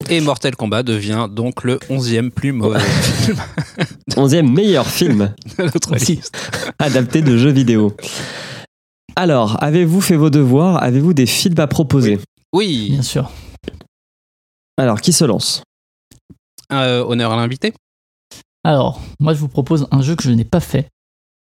Et 0.08 0.20
Mortal 0.20 0.54
Kombat 0.56 0.82
devient 0.82 1.28
donc 1.30 1.64
le 1.64 1.76
11e 1.90 2.30
plus 2.30 2.52
mauvais 2.52 2.80
film 2.80 3.36
Onzième 4.16 4.50
meilleur 4.52 4.86
film 4.86 5.34
de 5.58 5.64
notre 5.64 5.94
Aussi. 5.96 6.16
liste. 6.16 6.36
adapté 6.78 7.22
de 7.22 7.36
jeux 7.36 7.50
vidéo. 7.50 7.94
Alors, 9.16 9.62
avez-vous 9.62 10.00
fait 10.00 10.16
vos 10.16 10.30
devoirs? 10.30 10.82
Avez-vous 10.82 11.12
des 11.14 11.26
films 11.26 11.58
à 11.58 11.66
proposer 11.66 12.20
Oui, 12.52 12.90
Bien 12.90 13.02
sûr. 13.02 13.30
Alors, 14.76 15.00
qui 15.00 15.12
se 15.12 15.24
lance? 15.24 15.62
Euh, 16.72 17.04
honneur 17.04 17.32
à 17.32 17.36
l'invité. 17.36 17.72
Alors, 18.64 19.00
moi, 19.20 19.32
je 19.34 19.38
vous 19.38 19.48
propose 19.48 19.86
un 19.90 20.02
jeu 20.02 20.16
que 20.16 20.24
je 20.24 20.30
n'ai 20.30 20.44
pas 20.44 20.60
fait, 20.60 20.88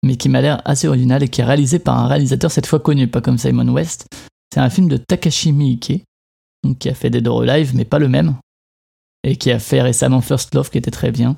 mais 0.03 0.17
qui 0.17 0.29
m'a 0.29 0.41
l'air 0.41 0.61
assez 0.65 0.87
original 0.87 1.23
et 1.23 1.29
qui 1.29 1.41
est 1.41 1.45
réalisé 1.45 1.79
par 1.79 1.99
un 1.99 2.07
réalisateur 2.09 2.51
cette 2.51 2.67
fois 2.67 2.81
connu, 2.81 3.09
pas 3.09 3.21
comme 3.21 3.39
Simon 3.39 3.69
West. 3.69 4.07
C'est 4.53 4.61
un 4.61 4.71
film 4.71 4.89
de 4.89 4.97
Takashi 4.97 5.53
Miike, 5.53 6.05
donc 6.63 6.79
qui 6.79 6.89
a 6.89 6.95
fait 6.95 7.11
Dead 7.11 7.27
or 7.27 7.43
Alive, 7.43 7.75
mais 7.75 7.85
pas 7.85 7.99
le 7.99 8.09
même, 8.09 8.37
et 9.25 9.37
qui 9.37 9.51
a 9.51 9.59
fait 9.59 9.83
récemment 9.83 10.21
First 10.21 10.55
Love, 10.55 10.71
qui 10.71 10.79
était 10.79 10.91
très 10.91 11.11
bien. 11.11 11.37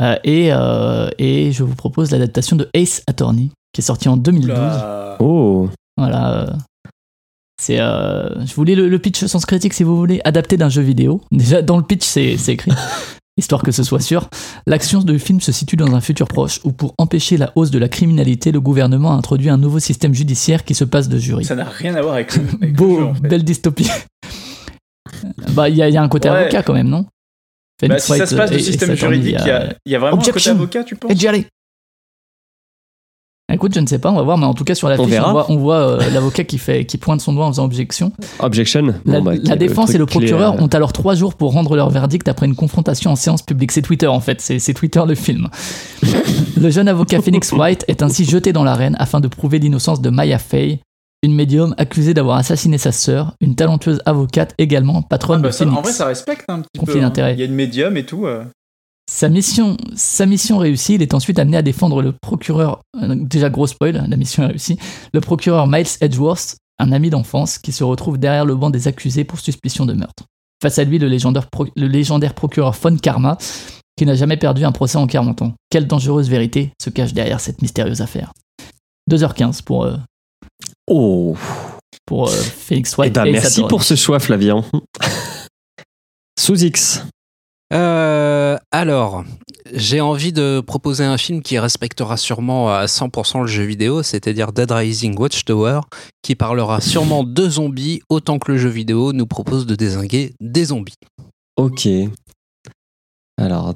Euh, 0.00 0.16
et, 0.24 0.48
euh, 0.52 1.08
et 1.18 1.52
je 1.52 1.62
vous 1.62 1.74
propose 1.74 2.10
l'adaptation 2.10 2.56
de 2.56 2.68
Ace 2.74 3.02
Attorney, 3.06 3.50
qui 3.72 3.80
est 3.80 3.84
sorti 3.84 4.08
en 4.08 4.16
2012. 4.16 4.50
Oula. 4.50 5.16
Oh 5.20 5.68
Voilà. 5.96 6.54
C'est, 7.60 7.78
euh, 7.80 8.44
je 8.44 8.54
voulais 8.54 8.74
le, 8.74 8.88
le 8.88 8.98
pitch 8.98 9.24
sans 9.26 9.40
critique 9.44 9.74
si 9.74 9.84
vous 9.84 9.96
voulez, 9.96 10.20
adapté 10.24 10.56
d'un 10.56 10.68
jeu 10.68 10.82
vidéo. 10.82 11.20
Déjà 11.30 11.62
dans 11.62 11.76
le 11.76 11.82
pitch 11.84 12.04
c'est, 12.04 12.36
c'est 12.36 12.54
écrit, 12.54 12.72
histoire 13.36 13.62
que 13.62 13.70
ce 13.72 13.82
soit 13.84 14.00
sûr. 14.00 14.28
L'action 14.66 15.00
du 15.00 15.18
film 15.18 15.40
se 15.40 15.52
situe 15.52 15.76
dans 15.76 15.94
un 15.94 16.00
futur 16.00 16.26
proche 16.26 16.60
où 16.64 16.72
pour 16.72 16.94
empêcher 16.98 17.36
la 17.36 17.52
hausse 17.54 17.70
de 17.70 17.78
la 17.78 17.88
criminalité, 17.88 18.50
le 18.52 18.60
gouvernement 18.60 19.12
a 19.12 19.14
introduit 19.16 19.50
un 19.50 19.56
nouveau 19.58 19.78
système 19.78 20.14
judiciaire 20.14 20.64
qui 20.64 20.74
se 20.74 20.84
passe 20.84 21.08
de 21.08 21.16
jury. 21.18 21.44
Ça 21.44 21.54
n'a 21.54 21.64
rien 21.64 21.94
à 21.94 22.02
voir 22.02 22.14
avec 22.14 22.34
le, 22.36 22.42
avec 22.60 22.70
le 22.70 22.72
Beau, 22.76 22.98
jeu, 22.98 23.04
en 23.06 23.14
fait. 23.14 23.28
belle 23.28 23.44
dystopie. 23.44 23.88
bah 25.52 25.68
il 25.68 25.76
y, 25.76 25.82
a- 25.82 25.88
il 25.88 25.94
y 25.94 25.96
a 25.96 26.02
un 26.02 26.08
côté 26.08 26.28
Ouais. 26.30 26.36
avocat 26.36 26.62
quand 26.62 26.74
même, 26.74 26.88
non? 26.88 27.06
Bah, 27.86 27.98
si 27.98 28.16
ça 28.16 28.26
se 28.26 28.34
passe 28.34 28.50
du 28.50 28.56
et- 28.58 28.62
système 28.62 28.90
et 28.92 28.96
juridique, 28.96 29.36
il 29.40 29.46
y 29.46 29.50
a, 29.50 29.74
il 29.84 29.92
y 29.92 29.94
a 29.96 29.98
vraiment 29.98 30.16
un 30.20 30.24
côté 30.24 30.50
avocat, 30.50 30.84
tu 30.84 30.96
penses? 30.96 31.10
Et. 31.10 31.46
Écoute, 33.52 33.74
je 33.74 33.80
ne 33.80 33.86
sais 33.86 33.98
pas, 33.98 34.10
on 34.10 34.16
va 34.16 34.22
voir, 34.22 34.38
mais 34.38 34.46
en 34.46 34.54
tout 34.54 34.64
cas 34.64 34.74
sur 34.74 34.88
la 34.88 34.98
On 34.98 35.04
fiche, 35.04 35.12
verra. 35.12 35.28
on 35.28 35.32
voit, 35.32 35.46
on 35.50 35.56
voit, 35.58 35.76
euh, 35.76 36.10
l'avocat 36.10 36.44
qui 36.44 36.56
fait, 36.56 36.86
qui 36.86 36.96
pointe 36.96 37.20
son 37.20 37.34
doigt 37.34 37.44
en 37.44 37.50
faisant 37.52 37.64
objection. 37.66 38.10
Objection 38.40 38.82
La, 39.04 39.18
Bon, 39.20 39.22
bah, 39.22 39.34
la 39.42 39.56
défense 39.56 39.94
et 39.94 39.98
le 39.98 40.06
procureur 40.06 40.54
euh, 40.54 40.62
ont 40.64 40.66
alors 40.68 40.94
trois 40.94 41.14
jours 41.14 41.34
pour 41.34 41.52
rendre 41.52 41.76
leur 41.76 41.90
verdict 41.90 42.26
après 42.26 42.46
une 42.46 42.54
confrontation 42.56 43.10
en 43.12 43.16
séance 43.16 43.42
publique. 43.42 43.70
C'est 43.72 43.82
Twitter 43.82 44.06
en 44.06 44.20
fait, 44.20 44.40
c'est 44.40 44.72
Twitter 44.74 45.02
le 45.06 45.14
film. 45.14 45.48
le 46.60 46.70
jeune 46.70 46.88
avocat 46.88 47.20
Phoenix 47.20 47.52
White 47.52 47.84
est 47.86 48.02
ainsi 48.02 48.24
jeté 48.24 48.52
dans 48.54 48.64
l'arène 48.64 48.96
afin 48.98 49.20
de 49.20 49.28
prouver 49.28 49.58
l'innocence 49.58 50.00
de 50.00 50.08
Maya 50.08 50.38
Fey, 50.38 50.80
une 51.22 51.34
médium 51.34 51.74
accusée 51.76 52.14
d'avoir 52.14 52.38
assassiné 52.38 52.78
sa 52.78 52.92
sœur, 52.92 53.34
une 53.42 53.54
talentueuse 53.56 54.00
avocate 54.06 54.54
également 54.56 55.02
patronne 55.02 55.40
Ah 55.40 55.42
bah 55.42 55.48
de 55.48 55.52
ça, 55.52 55.64
Phoenix. 55.64 55.78
En 55.78 55.82
vrai, 55.82 55.92
ça 55.92 56.06
respecte 56.06 56.44
un 56.48 56.60
petit 56.60 56.78
Conflit 56.78 56.94
peu. 56.94 57.00
hein. 57.00 57.02
d'intérêts. 57.02 57.34
Il 57.34 57.40
y 57.40 57.42
a 57.42 57.46
une 57.46 57.54
médium 57.54 57.96
et 57.98 58.04
tout. 58.06 58.26
euh. 58.26 58.42
Sa 59.14 59.28
mission, 59.28 59.76
sa 59.94 60.26
mission 60.26 60.58
réussie, 60.58 60.94
il 60.94 61.02
est 61.02 61.14
ensuite 61.14 61.38
amené 61.38 61.56
à 61.56 61.62
défendre 61.62 62.02
le 62.02 62.10
procureur, 62.20 62.80
euh, 63.00 63.14
déjà 63.14 63.48
gros 63.48 63.68
spoil, 63.68 64.04
la 64.08 64.16
mission 64.16 64.42
est 64.42 64.46
réussie, 64.48 64.76
le 65.12 65.20
procureur 65.20 65.68
Miles 65.68 65.86
Edgeworth, 66.00 66.56
un 66.80 66.90
ami 66.90 67.10
d'enfance 67.10 67.58
qui 67.58 67.70
se 67.70 67.84
retrouve 67.84 68.18
derrière 68.18 68.44
le 68.44 68.56
banc 68.56 68.70
des 68.70 68.88
accusés 68.88 69.22
pour 69.22 69.38
suspicion 69.38 69.86
de 69.86 69.92
meurtre. 69.92 70.24
Face 70.60 70.80
à 70.80 70.84
lui, 70.84 70.98
le 70.98 71.06
légendaire, 71.06 71.48
pro- 71.48 71.68
le 71.76 71.86
légendaire 71.86 72.34
procureur 72.34 72.72
Von 72.72 72.96
Karma, 72.96 73.38
qui 73.96 74.04
n'a 74.04 74.16
jamais 74.16 74.36
perdu 74.36 74.64
un 74.64 74.72
procès 74.72 74.98
en 74.98 75.06
40 75.06 75.42
ans. 75.42 75.52
Quelle 75.70 75.86
dangereuse 75.86 76.28
vérité 76.28 76.72
se 76.82 76.90
cache 76.90 77.12
derrière 77.12 77.38
cette 77.38 77.62
mystérieuse 77.62 78.00
affaire 78.00 78.32
2h15 79.08 79.62
pour, 79.62 79.84
euh, 79.84 79.96
Oh 80.88 81.36
pour 82.04 82.26
euh, 82.28 82.32
Phoenix 82.32 82.94
Eh 82.98 83.00
White. 83.02 83.14
ben, 83.14 83.26
et 83.26 83.30
merci 83.32 83.46
Saturn. 83.52 83.68
pour 83.68 83.84
ce 83.84 83.94
choix, 83.94 84.18
Flavien. 84.18 84.64
Sous 86.40 86.64
X. 86.64 87.04
Euh, 87.72 88.56
alors, 88.70 89.24
j'ai 89.72 90.00
envie 90.00 90.32
de 90.32 90.60
proposer 90.60 91.04
un 91.04 91.16
film 91.16 91.42
qui 91.42 91.58
respectera 91.58 92.16
sûrement 92.16 92.72
à 92.72 92.84
100% 92.86 93.42
le 93.42 93.46
jeu 93.46 93.64
vidéo, 93.64 94.02
c'est-à-dire 94.02 94.52
Dead 94.52 94.70
Rising 94.70 95.18
Watchtower, 95.18 95.80
qui 96.22 96.34
parlera 96.34 96.80
sûrement 96.80 97.24
de 97.24 97.48
zombies 97.48 98.02
autant 98.08 98.38
que 98.38 98.52
le 98.52 98.58
jeu 98.58 98.68
vidéo 98.68 99.12
nous 99.12 99.26
propose 99.26 99.66
de 99.66 99.74
désinguer 99.74 100.34
des 100.40 100.66
zombies. 100.66 100.98
Ok. 101.56 101.88
Alors, 103.38 103.74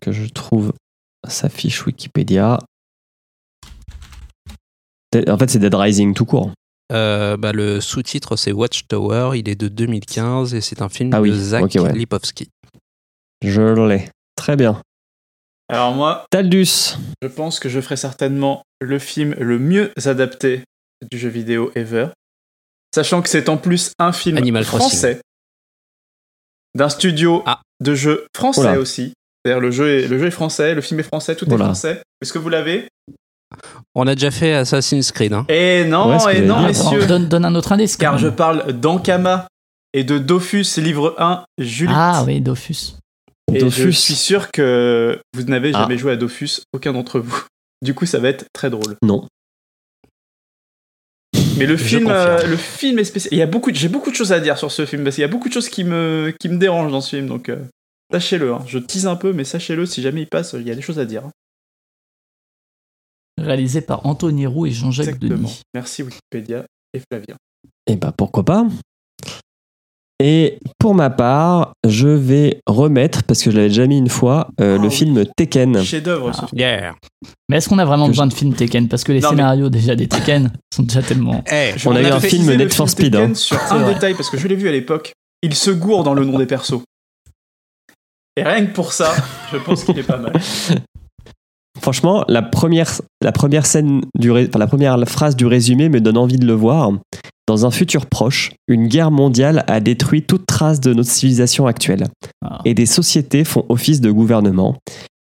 que 0.00 0.12
je 0.12 0.26
trouve 0.26 0.72
sa 1.26 1.48
fiche 1.48 1.86
Wikipédia. 1.86 2.58
En 5.28 5.38
fait, 5.38 5.48
c'est 5.48 5.58
Dead 5.58 5.74
Rising 5.74 6.14
tout 6.14 6.24
court. 6.26 6.52
Euh, 6.92 7.36
bah, 7.36 7.52
le 7.52 7.80
sous-titre, 7.80 8.36
c'est 8.36 8.52
Watchtower. 8.52 9.38
Il 9.38 9.48
est 9.48 9.54
de 9.54 9.68
2015 9.68 10.54
et 10.54 10.60
c'est 10.60 10.82
un 10.82 10.88
film 10.88 11.10
Ah 11.14 11.20
oui, 11.20 11.30
de 11.30 11.36
Zach 11.36 11.74
ouais. 11.74 11.92
Lipovsky. 11.92 12.48
Je 13.44 13.86
l'ai. 13.88 14.08
Très 14.36 14.56
bien. 14.56 14.80
Alors 15.68 15.92
moi, 15.94 16.26
Taldus. 16.30 16.96
je 17.22 17.28
pense 17.28 17.58
que 17.58 17.68
je 17.68 17.80
ferai 17.80 17.96
certainement 17.96 18.62
le 18.80 18.98
film 18.98 19.34
le 19.38 19.58
mieux 19.58 19.92
adapté 20.04 20.62
du 21.10 21.18
jeu 21.18 21.28
vidéo 21.28 21.70
ever. 21.74 22.08
Sachant 22.94 23.22
que 23.22 23.28
c'est 23.28 23.48
en 23.48 23.56
plus 23.56 23.92
un 23.98 24.12
film 24.12 24.36
Animal 24.36 24.64
Crossing. 24.64 24.88
français. 24.88 25.20
D'un 26.76 26.88
studio 26.88 27.42
Ah. 27.46 27.60
de 27.80 27.94
jeu 27.94 28.26
français 28.36 28.60
Oula. 28.60 28.78
aussi. 28.78 29.12
C'est-à-dire 29.44 29.60
le 29.60 29.70
jeu, 29.70 29.88
est, 30.00 30.08
le 30.08 30.18
jeu 30.18 30.26
est 30.26 30.30
français, 30.30 30.74
le 30.74 30.80
film 30.80 31.00
est 31.00 31.04
français, 31.04 31.34
tout 31.36 31.50
est 31.52 31.56
français. 31.56 32.02
Est-ce 32.20 32.32
que 32.32 32.38
vous 32.38 32.48
l'avez? 32.48 32.88
On 33.94 34.06
a 34.06 34.14
déjà 34.14 34.30
fait 34.30 34.52
Assassin's 34.54 35.12
Creed. 35.12 35.32
Hein. 35.32 35.44
Eh 35.48 35.84
non, 35.84 36.14
et 36.14 36.18
j'allais 36.18 36.40
non, 36.46 36.62
messieurs. 36.62 37.06
Donne, 37.06 37.28
donne 37.28 37.44
un 37.44 37.54
autre 37.54 37.72
indice. 37.72 37.96
Car 37.96 38.18
je 38.18 38.28
parle 38.28 38.72
d'Ankama 38.72 39.46
et 39.92 40.02
de 40.02 40.18
Dofus, 40.18 40.64
livre 40.78 41.14
1, 41.18 41.44
Julie. 41.58 41.92
Ah 41.94 42.24
oui, 42.26 42.40
Dofus. 42.40 42.94
Et 43.52 43.58
Dofus. 43.58 43.82
je 43.82 43.90
suis 43.90 44.14
sûr 44.14 44.50
que 44.50 45.20
vous 45.34 45.42
n'avez 45.44 45.70
Ah. 45.74 45.80
jamais 45.82 45.98
joué 45.98 46.12
à 46.12 46.16
Dofus, 46.16 46.62
aucun 46.72 46.92
d'entre 46.92 47.20
vous. 47.20 47.44
Du 47.82 47.94
coup, 47.94 48.06
ça 48.06 48.18
va 48.18 48.28
être 48.30 48.46
très 48.52 48.70
drôle. 48.70 48.96
Non. 49.02 49.26
Mais 51.56 51.66
le 51.66 51.76
Je 51.76 51.84
film, 51.84 52.08
euh, 52.08 52.44
le 52.46 52.56
film 52.56 52.98
est 52.98 53.04
spécial. 53.04 53.32
Il 53.32 53.38
y 53.38 53.42
a 53.42 53.46
beaucoup, 53.46 53.70
de- 53.70 53.76
j'ai 53.76 53.88
beaucoup 53.88 54.10
de 54.10 54.16
choses 54.16 54.32
à 54.32 54.40
dire 54.40 54.58
sur 54.58 54.72
ce 54.72 54.86
film 54.86 55.04
parce 55.04 55.14
qu'il 55.16 55.22
y 55.22 55.24
a 55.24 55.28
beaucoup 55.28 55.48
de 55.48 55.52
choses 55.52 55.68
qui 55.68 55.84
me, 55.84 56.34
qui 56.40 56.48
me 56.48 56.58
dérangent 56.58 56.90
dans 56.90 57.00
ce 57.00 57.10
film. 57.16 57.28
Donc 57.28 57.48
euh, 57.48 57.62
sachez-le. 58.12 58.52
hein. 58.54 58.64
Je 58.66 58.78
tease 58.78 59.06
un 59.06 59.14
peu, 59.16 59.32
mais 59.32 59.44
sachez-le. 59.44 59.86
Si 59.86 60.02
jamais 60.02 60.22
il 60.22 60.26
passe, 60.28 60.54
il 60.54 60.66
y 60.66 60.70
a 60.70 60.74
des 60.74 60.82
choses 60.82 60.98
à 60.98 61.04
dire. 61.04 61.26
hein. 61.26 61.30
Réalisé 63.38 63.80
par 63.82 64.06
Anthony 64.06 64.46
Roux 64.46 64.66
et 64.66 64.70
Jean-Jacques 64.70 65.06
Exactement. 65.08 65.36
Denis. 65.36 65.62
Merci 65.74 66.02
Wikipédia 66.02 66.64
et 66.92 67.00
Flavien. 67.10 67.36
Eh 67.86 67.96
ben 67.96 68.12
pourquoi 68.12 68.44
pas? 68.44 68.66
Et 70.20 70.58
pour 70.78 70.94
ma 70.94 71.10
part, 71.10 71.72
je 71.86 72.06
vais 72.08 72.60
remettre, 72.66 73.24
parce 73.24 73.42
que 73.42 73.50
je 73.50 73.56
l'avais 73.56 73.68
déjà 73.68 73.86
mis 73.86 73.98
une 73.98 74.08
fois, 74.08 74.48
euh, 74.60 74.76
Oh 74.78 74.82
le 74.82 74.88
oui. 74.88 74.94
film 74.94 75.24
Tekken. 75.36 75.82
Chef-d'œuvre. 75.82 76.30
Ah. 76.30 76.32
ce 76.32 76.46
film. 76.46 76.60
Yeah. 76.60 76.94
Mais 77.48 77.56
est-ce 77.56 77.68
qu'on 77.68 77.78
a 77.80 77.84
vraiment 77.84 78.04
Que 78.06 78.10
besoin 78.12 78.26
de 78.28 78.32
films 78.32 78.54
Tekken 78.54 78.88
Parce 78.88 79.02
que 79.02 79.10
les 79.12 79.20
Non, 79.20 79.30
mais- 79.30 79.36
scénarios 79.38 79.68
déjà 79.70 79.96
des 79.96 80.06
Tekken 80.06 80.52
sont 80.72 80.84
déjà 80.84 81.02
tellement. 81.02 81.42
Eh, 81.50 81.72
Je 81.76 81.88
On 81.88 81.96
a 81.96 82.00
eu 82.00 82.06
un 82.06 82.20
film 82.20 82.54
Need 82.56 82.72
for 82.72 82.88
Speed, 82.88 83.16
hein. 83.16 83.34
Sur 83.34 83.58
un 83.72 83.78
vrai. 83.80 83.94
détail 83.94 84.14
parce 84.14 84.30
que 84.30 84.38
je 84.38 84.46
l'ai 84.46 84.54
vu 84.56 84.68
à 84.68 84.72
l'époque. 84.72 85.12
Il 85.42 85.54
se 85.54 85.70
gourre 85.72 86.04
dans 86.04 86.14
le 86.14 86.24
nom 86.24 86.38
des 86.38 86.46
persos. 86.46 86.80
Et 88.36 88.42
rien 88.44 88.64
que 88.66 88.72
pour 88.72 88.92
ça, 88.92 89.12
je 89.52 89.58
pense 89.58 89.82
qu'il 89.84 89.98
est 89.98 90.02
pas 90.04 90.16
mal. 90.18 90.32
Franchement, 91.80 92.24
la 92.28 92.40
première, 92.42 92.88
la 93.20 93.32
première 93.32 93.66
scène 93.66 94.02
du, 94.18 94.30
ré- 94.30 94.46
enfin, 94.48 94.58
la 94.60 94.66
première 94.68 94.96
phrase 95.08 95.34
du 95.36 95.44
résumé 95.46 95.88
me 95.88 96.00
donne 96.00 96.16
envie 96.16 96.38
de 96.38 96.46
le 96.46 96.52
voir. 96.54 96.92
Dans 97.46 97.66
un 97.66 97.70
futur 97.70 98.06
proche, 98.06 98.52
une 98.68 98.88
guerre 98.88 99.10
mondiale 99.10 99.64
a 99.66 99.80
détruit 99.80 100.22
toute 100.22 100.46
trace 100.46 100.80
de 100.80 100.94
notre 100.94 101.10
civilisation 101.10 101.66
actuelle. 101.66 102.06
Ah. 102.42 102.60
Et 102.64 102.72
des 102.72 102.86
sociétés 102.86 103.44
font 103.44 103.66
office 103.68 104.00
de 104.00 104.10
gouvernement. 104.10 104.78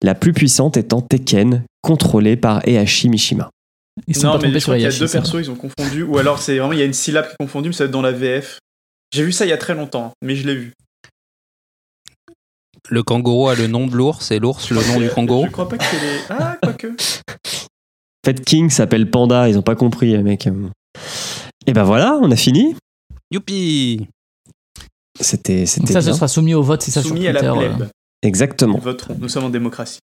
La 0.02 0.14
plus 0.14 0.32
puissante 0.32 0.78
étant 0.78 1.02
Tekken, 1.02 1.64
contrôlée 1.82 2.36
par 2.36 2.66
Heihachi 2.66 3.10
Mishima. 3.10 3.50
Ils 4.06 4.16
sont 4.16 4.26
non, 4.26 4.32
pas 4.32 4.38
mais 4.38 4.42
trompés 4.44 4.54
je 4.54 4.58
sur 4.58 4.64
crois 4.64 4.76
qu'il 4.76 4.84
y 4.84 4.94
a 4.94 4.98
deux 4.98 5.08
persos, 5.08 5.40
ils 5.40 5.50
ont 5.50 5.56
confondu. 5.56 6.02
Ou 6.02 6.18
alors, 6.18 6.38
c'est 6.38 6.58
vraiment, 6.58 6.72
il 6.72 6.78
y 6.78 6.82
a 6.82 6.86
une 6.86 6.92
syllabe 6.92 7.26
qui 7.26 7.32
est 7.32 7.44
confondue, 7.44 7.68
mais 7.68 7.74
ça 7.74 7.84
va 7.84 7.88
être 7.88 7.92
dans 7.92 8.02
la 8.02 8.12
VF. 8.12 8.60
J'ai 9.12 9.22
vu 9.22 9.32
ça 9.32 9.46
il 9.46 9.48
y 9.48 9.52
a 9.52 9.58
très 9.58 9.74
longtemps, 9.74 10.12
mais 10.22 10.36
je 10.36 10.46
l'ai 10.46 10.54
vu. 10.54 10.72
le 12.88 13.02
kangourou 13.02 13.48
a 13.48 13.54
le 13.54 13.66
nom 13.66 13.86
de 13.86 13.94
l'ours 13.94 14.30
et 14.30 14.38
l'ours 14.38 14.70
le 14.70 14.80
nom 14.92 15.00
du 15.00 15.08
kangourou. 15.08 15.46
Je 15.46 15.50
crois 15.50 15.68
pas 15.68 15.78
que 15.78 15.84
c'est 15.84 16.00
les. 16.00 16.18
Ah, 16.30 16.56
quoique. 16.62 16.94
Fed 18.24 18.44
King 18.44 18.70
s'appelle 18.70 19.10
Panda, 19.10 19.48
ils 19.48 19.56
ont 19.56 19.62
pas 19.62 19.76
compris, 19.76 20.12
les 20.12 20.22
mecs. 20.22 20.48
Et 21.66 21.72
ben 21.72 21.84
voilà, 21.84 22.18
on 22.22 22.30
a 22.30 22.36
fini. 22.36 22.76
Youpi 23.30 24.06
C'était, 25.20 25.66
ça, 25.66 26.00
ce 26.02 26.12
sera 26.12 26.28
soumis 26.28 26.54
au 26.54 26.62
vote, 26.62 26.82
c'est 26.82 26.90
ça 26.90 27.00
sur 27.02 27.08
Soumis 27.10 27.26
à 27.26 27.32
la 27.32 27.40
plèbe. 27.40 27.82
euh. 27.82 27.88
Exactement. 28.22 28.76
Ils 28.78 28.82
voteront. 28.84 29.16
Nous 29.18 29.28
sommes 29.28 29.44
en 29.44 29.50
démocratie. 29.50 29.98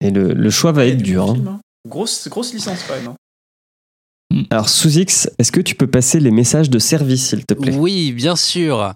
Et 0.00 0.10
le, 0.10 0.32
le 0.32 0.50
choix 0.50 0.72
va 0.72 0.86
Et 0.86 0.90
être 0.90 0.98
du 0.98 1.12
dur. 1.12 1.30
hein. 1.30 1.34
film, 1.34 1.48
hein. 1.48 1.60
Grosse, 1.88 2.28
grosse 2.28 2.52
licence 2.52 2.82
quand 2.86 2.94
même. 2.96 3.08
hein. 3.08 4.44
Alors, 4.50 4.68
sous 4.68 4.98
X, 4.98 5.28
est-ce 5.38 5.50
que 5.52 5.60
tu 5.60 5.74
peux 5.74 5.86
passer 5.86 6.20
les 6.20 6.30
messages 6.30 6.68
de 6.70 6.78
service, 6.78 7.30
s'il 7.30 7.46
te 7.46 7.54
plaît? 7.54 7.74
Oui, 7.76 8.12
bien 8.12 8.36
sûr. 8.36 8.94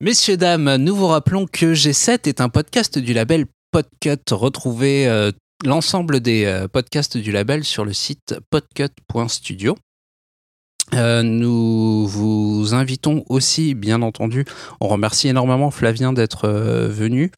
Messieurs, 0.00 0.36
dames, 0.36 0.76
nous 0.76 0.94
vous 0.94 1.06
rappelons 1.06 1.46
que 1.46 1.74
G7 1.74 2.28
est 2.28 2.40
un 2.40 2.48
podcast 2.48 2.98
du 2.98 3.12
label 3.14 3.46
Podcut. 3.70 4.18
Retrouvez 4.32 5.06
euh, 5.06 5.30
l'ensemble 5.64 6.20
des 6.20 6.44
euh, 6.44 6.66
podcasts 6.68 7.16
du 7.16 7.30
label 7.32 7.64
sur 7.64 7.84
le 7.84 7.92
site 7.92 8.34
podcut.studio. 8.50 9.76
Euh, 10.94 11.22
nous 11.22 12.06
vous 12.06 12.74
invitons 12.74 13.24
aussi, 13.28 13.74
bien 13.74 14.02
entendu, 14.02 14.44
on 14.80 14.88
remercie 14.88 15.28
énormément 15.28 15.70
Flavien 15.70 16.12
d'être 16.12 16.46
euh, 16.46 16.88
venu. 16.88 17.32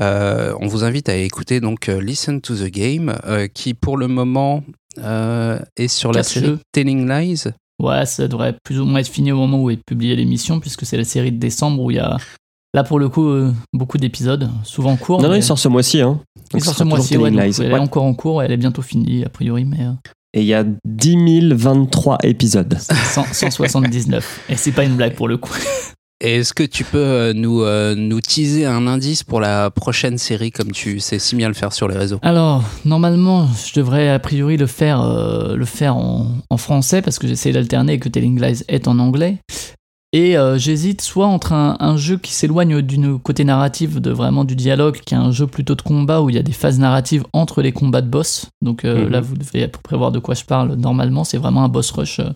Euh, 0.00 0.54
on 0.60 0.66
vous 0.66 0.84
invite 0.84 1.08
à 1.08 1.16
écouter 1.16 1.60
donc 1.60 1.88
euh, 1.88 2.00
Listen 2.00 2.40
to 2.40 2.54
the 2.54 2.70
Game, 2.70 3.16
euh, 3.26 3.48
qui 3.48 3.74
pour 3.74 3.96
le 3.96 4.06
moment 4.06 4.62
euh, 4.98 5.58
est 5.76 5.88
sur 5.88 6.12
la 6.12 6.22
série 6.22 6.46
jeux. 6.46 6.58
Telling 6.72 7.08
Lies. 7.08 7.44
Ouais, 7.82 8.04
ça 8.04 8.28
devrait 8.28 8.56
plus 8.62 8.78
ou 8.80 8.84
moins 8.84 9.00
être 9.00 9.08
fini 9.08 9.32
au 9.32 9.36
moment 9.36 9.62
où 9.62 9.70
est 9.70 9.80
publiée 9.86 10.14
l'émission, 10.14 10.60
puisque 10.60 10.84
c'est 10.84 10.98
la 10.98 11.04
série 11.04 11.32
de 11.32 11.38
décembre 11.38 11.82
où 11.82 11.90
il 11.90 11.96
y 11.96 12.00
a, 12.00 12.18
là 12.74 12.84
pour 12.84 12.98
le 12.98 13.08
coup, 13.08 13.26
euh, 13.28 13.52
beaucoup 13.72 13.96
d'épisodes, 13.96 14.50
souvent 14.64 14.96
courts. 14.96 15.22
Non, 15.22 15.28
non, 15.28 15.34
il 15.34 15.42
sort 15.42 15.58
ce 15.58 15.68
mois-ci. 15.68 16.02
Hein. 16.02 16.20
il 16.54 16.62
sort 16.62 16.74
ce 16.74 16.84
mois-ci, 16.84 17.16
ouais, 17.16 17.30
elle 17.34 17.72
est 17.72 17.78
encore 17.78 18.04
en 18.04 18.12
cours, 18.12 18.42
elle 18.42 18.52
est 18.52 18.58
bientôt 18.58 18.82
finie, 18.82 19.24
a 19.24 19.30
priori, 19.30 19.64
mais 19.64 19.80
euh, 19.80 19.92
Et 20.32 20.42
il 20.42 20.46
y 20.46 20.54
a 20.54 20.64
10 20.84 21.54
023 21.54 22.18
épisodes. 22.22 22.76
c'est 22.78 22.94
100 22.94 23.24
179. 23.32 24.44
Et 24.48 24.56
c'est 24.56 24.72
pas 24.72 24.84
une 24.84 24.94
blague 24.96 25.14
pour 25.14 25.28
le 25.28 25.36
coup. 25.36 25.54
Est-ce 26.20 26.52
que 26.52 26.62
tu 26.62 26.84
peux 26.84 26.98
euh, 26.98 27.32
nous, 27.32 27.62
euh, 27.62 27.94
nous 27.94 28.20
teaser 28.20 28.66
un 28.66 28.86
indice 28.86 29.24
pour 29.24 29.40
la 29.40 29.70
prochaine 29.70 30.18
série 30.18 30.50
comme 30.50 30.70
tu 30.70 31.00
sais 31.00 31.18
si 31.18 31.34
bien 31.34 31.48
le 31.48 31.54
faire 31.54 31.72
sur 31.72 31.88
les 31.88 31.96
réseaux? 31.96 32.18
Alors, 32.20 32.62
normalement, 32.84 33.48
je 33.66 33.72
devrais 33.80 34.10
a 34.10 34.18
priori 34.18 34.58
le 34.58 34.66
faire, 34.66 35.00
euh, 35.00 35.56
le 35.56 35.64
faire 35.64 35.96
en, 35.96 36.26
en 36.50 36.56
français 36.58 37.00
parce 37.00 37.18
que 37.18 37.26
j'essaie 37.26 37.52
d'alterner 37.52 37.94
et 37.94 37.98
que 37.98 38.10
Telling 38.10 38.38
Lies 38.38 38.62
est 38.68 38.86
en 38.86 38.98
anglais. 38.98 39.38
Et 40.12 40.36
euh, 40.36 40.58
j'hésite 40.58 41.02
soit 41.02 41.26
entre 41.26 41.52
un, 41.52 41.76
un 41.78 41.96
jeu 41.96 42.16
qui 42.18 42.32
s'éloigne 42.32 42.82
d'une 42.82 43.18
côté 43.20 43.44
narratif 43.44 44.00
de 44.00 44.10
vraiment 44.10 44.44
du 44.44 44.56
dialogue, 44.56 44.98
qui 45.06 45.14
est 45.14 45.18
un 45.18 45.30
jeu 45.30 45.46
plutôt 45.46 45.76
de 45.76 45.82
combat 45.82 46.20
où 46.20 46.28
il 46.30 46.34
y 46.34 46.38
a 46.38 46.42
des 46.42 46.50
phases 46.52 46.80
narratives 46.80 47.24
entre 47.32 47.62
les 47.62 47.70
combats 47.70 48.00
de 48.02 48.08
boss. 48.08 48.46
Donc 48.60 48.84
euh, 48.84 49.04
Mhm. 49.04 49.08
là, 49.10 49.20
vous 49.20 49.36
devez 49.36 49.62
à 49.64 49.68
peu 49.68 49.78
près 49.82 49.96
voir 49.96 50.10
de 50.10 50.18
quoi 50.18 50.34
je 50.34 50.44
parle. 50.44 50.74
Normalement, 50.74 51.22
c'est 51.22 51.38
vraiment 51.38 51.62
un 51.62 51.68
boss 51.68 51.92
rush 51.92 52.18
euh, 52.18 52.30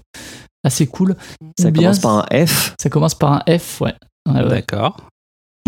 assez 0.63 0.87
cool. 0.87 1.17
Ça 1.59 1.73
bien, 1.73 1.83
commence 1.91 1.99
par 1.99 2.13
un 2.33 2.47
F. 2.47 2.75
Ça 2.81 2.89
commence 2.91 3.15
par 3.17 3.33
un 3.33 3.59
F, 3.59 3.81
ouais. 3.81 3.95
Ouais. 4.33 4.49
D'accord. 4.49 4.97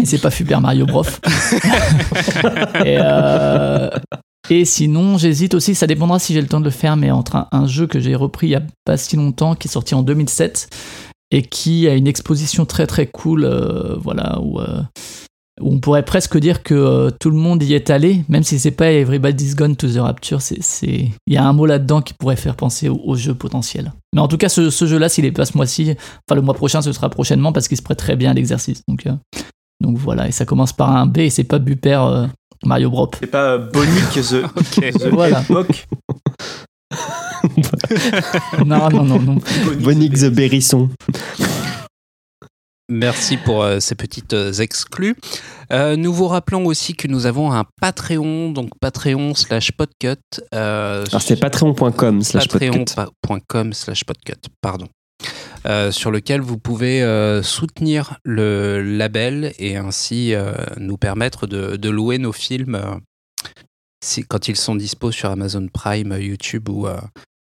Et 0.01 0.07
c'est 0.07 0.19
pas 0.19 0.31
Super 0.31 0.61
Mario 0.61 0.87
Bros. 0.87 1.03
et, 2.85 2.99
euh, 3.01 3.91
et 4.49 4.65
sinon, 4.65 5.19
j'hésite 5.19 5.55
aussi, 5.55 5.74
ça 5.74 5.87
dépendra 5.87 6.19
si 6.19 6.35
j'ai 6.35 6.41
le 6.41 6.47
temps 6.47 6.61
de 6.61 6.65
le 6.66 6.70
faire, 6.70 6.97
mais 6.97 7.11
entre 7.11 7.37
un, 7.37 7.49
un 7.51 7.66
jeu 7.66 7.87
que 7.87 7.99
j'ai 7.99 8.15
repris 8.15 8.47
il 8.49 8.51
y 8.51 8.55
a 8.57 8.62
pas 8.85 8.97
si 8.97 9.16
longtemps, 9.16 9.55
qui 9.55 9.69
est 9.69 9.70
sorti 9.70 9.95
en 9.95 10.03
2007, 10.03 10.69
et 11.31 11.43
qui 11.43 11.89
a 11.89 11.94
une 11.94 12.07
exposition 12.07 12.65
très 12.66 12.86
très 12.86 13.07
cool, 13.07 13.44
euh, 13.44 13.97
voilà, 13.98 14.39
où, 14.40 14.61
euh, 14.61 14.81
où 15.61 15.73
on 15.74 15.81
pourrait 15.81 16.05
presque 16.05 16.39
dire 16.39 16.62
que 16.62 16.74
euh, 16.74 17.11
tout 17.19 17.31
le 17.31 17.36
monde 17.36 17.62
y 17.62 17.74
est 17.74 17.90
allé, 17.90 18.24
même 18.28 18.43
si 18.43 18.59
c'est 18.59 18.70
pas 18.70 18.93
Everybody's 18.93 19.57
Gone 19.57 19.74
to 19.77 19.89
the 19.89 19.97
Rapture, 19.98 20.40
c'est, 20.40 20.59
il 21.27 21.32
y 21.32 21.36
a 21.36 21.44
un 21.44 21.53
mot 21.53 21.66
là-dedans 21.66 22.03
qui 22.03 22.15
pourrait 22.15 22.36
faire 22.36 22.55
penser 22.57 22.89
au, 22.89 23.01
au 23.05 23.16
jeu 23.16 23.35
potentiel. 23.35 23.93
Mais 24.15 24.20
en 24.20 24.28
tout 24.28 24.36
cas, 24.39 24.48
ce, 24.48 24.70
ce 24.70 24.86
jeu-là, 24.86 25.09
s'il 25.09 25.24
est 25.24 25.32
pas 25.32 25.47
ce 25.47 25.57
mois-ci, 25.57 25.94
enfin 26.28 26.36
le 26.36 26.43
mois 26.43 26.55
prochain, 26.55 26.82
ce 26.82 26.93
sera 26.93 27.09
prochainement 27.11 27.53
parce 27.53 27.69
qu'il 27.69 27.77
se 27.77 27.82
prête 27.82 27.98
très 27.98 28.16
bien 28.16 28.31
à 28.31 28.35
l'exercice. 28.35 28.82
Donc, 28.86 29.07
euh, 29.07 29.12
donc 29.82 29.97
voilà, 29.98 30.28
et 30.28 30.32
ça 30.32 30.44
commence 30.44 30.73
par 30.73 30.94
un 30.94 31.07
B 31.07 31.19
et 31.19 31.31
c'est 31.31 31.44
pas 31.44 31.59
Buper 31.59 31.98
euh, 32.09 32.27
Mario 32.65 32.89
Bros. 32.90 33.11
C'est 33.19 33.27
pas 33.27 33.59
Bonic 33.59 34.11
the, 34.12 34.44
Ok. 34.57 34.93
the 34.93 35.09
Voilà. 35.09 35.43
Epoch. 35.43 35.86
non, 38.65 38.89
non, 38.91 39.05
non, 39.05 39.20
non. 39.20 39.39
Bonic 39.81 40.15
the 40.15 40.27
Bérisson. 40.31 40.91
Merci 42.89 43.37
pour 43.37 43.65
euh, 43.65 43.81
ces 43.81 43.97
petites 43.97 44.33
euh, 44.33 44.53
exclus. 44.53 45.16
Euh, 45.73 45.97
nous 45.97 46.12
vous 46.12 46.28
rappelons 46.28 46.65
aussi 46.66 46.95
que 46.95 47.09
nous 47.09 47.27
avons 47.27 47.53
un 47.53 47.65
Patreon, 47.81 48.51
donc 48.53 48.70
Patreon 48.81 49.35
slash 49.35 49.73
podcut. 49.73 50.15
euh, 50.55 51.05
Alors, 51.11 51.20
c'est 51.23 51.37
patreon.com 51.37 52.23
slash 52.23 52.47
podcut. 52.47 52.85
patreon.com 52.95 53.73
slash 53.73 54.05
podcut, 54.05 54.35
pardon. 54.61 54.87
Euh, 55.66 55.91
sur 55.91 56.12
lequel 56.12 56.41
vous 56.41 56.59
pouvez 56.59 57.03
euh, 57.03 57.43
soutenir 57.43 58.19
le 58.24 58.81
label 58.83 59.53
et 59.59 59.77
ainsi 59.77 60.33
euh, 60.33 60.53
nous 60.77 60.97
permettre 60.97 61.49
de, 61.49 61.74
de 61.74 61.89
louer 61.91 62.19
nos 62.19 62.33
films 62.33 62.77
euh, 62.77 62.95
si, 64.05 64.23
quand 64.23 64.47
ils 64.47 64.55
sont 64.57 64.77
dispo 64.77 65.11
sur 65.11 65.31
Amazon 65.31 65.66
Prime, 65.73 66.16
YouTube 66.20 66.69
ou, 66.69 66.87
euh, 66.87 67.01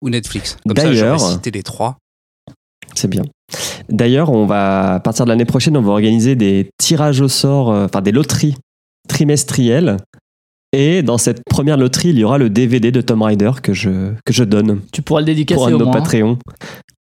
ou 0.01 0.09
Netflix. 0.09 0.57
Comme 0.67 0.75
ça, 0.77 0.83
D'ailleurs- 0.83 1.17
j'aurais 1.19 1.33
cité 1.33 1.51
les 1.51 1.63
trois. 1.63 1.97
C'est 2.95 3.07
bien. 3.07 3.23
D'ailleurs, 3.89 4.31
on 4.31 4.45
va, 4.45 4.95
à 4.95 4.99
partir 4.99 5.25
de 5.25 5.29
l'année 5.29 5.45
prochaine, 5.45 5.75
on 5.77 5.81
va 5.81 5.91
organiser 5.91 6.35
des 6.35 6.69
tirages 6.77 7.21
au 7.21 7.27
sort, 7.27 7.71
euh, 7.71 7.85
enfin 7.85 8.01
des 8.01 8.11
loteries 8.11 8.55
trimestriel. 9.07 9.97
Et 10.73 11.03
dans 11.03 11.17
cette 11.17 11.41
première 11.49 11.77
loterie, 11.77 12.09
il 12.09 12.19
y 12.19 12.23
aura 12.23 12.37
le 12.37 12.49
DVD 12.49 12.91
de 12.91 13.01
Tom 13.01 13.21
Rider 13.21 13.51
que 13.61 13.73
je, 13.73 14.13
que 14.25 14.33
je 14.33 14.43
donne 14.43 14.81
Tu 14.91 15.01
pourras 15.01 15.21
le 15.21 15.25
dédicacer 15.25 15.57
pour 15.57 15.67
un 15.67 15.71
de 15.71 15.75
au 15.75 15.79
nos 15.79 15.85
moins. 15.85 15.95
hein. 15.95 15.99
Patreons. 16.01 16.37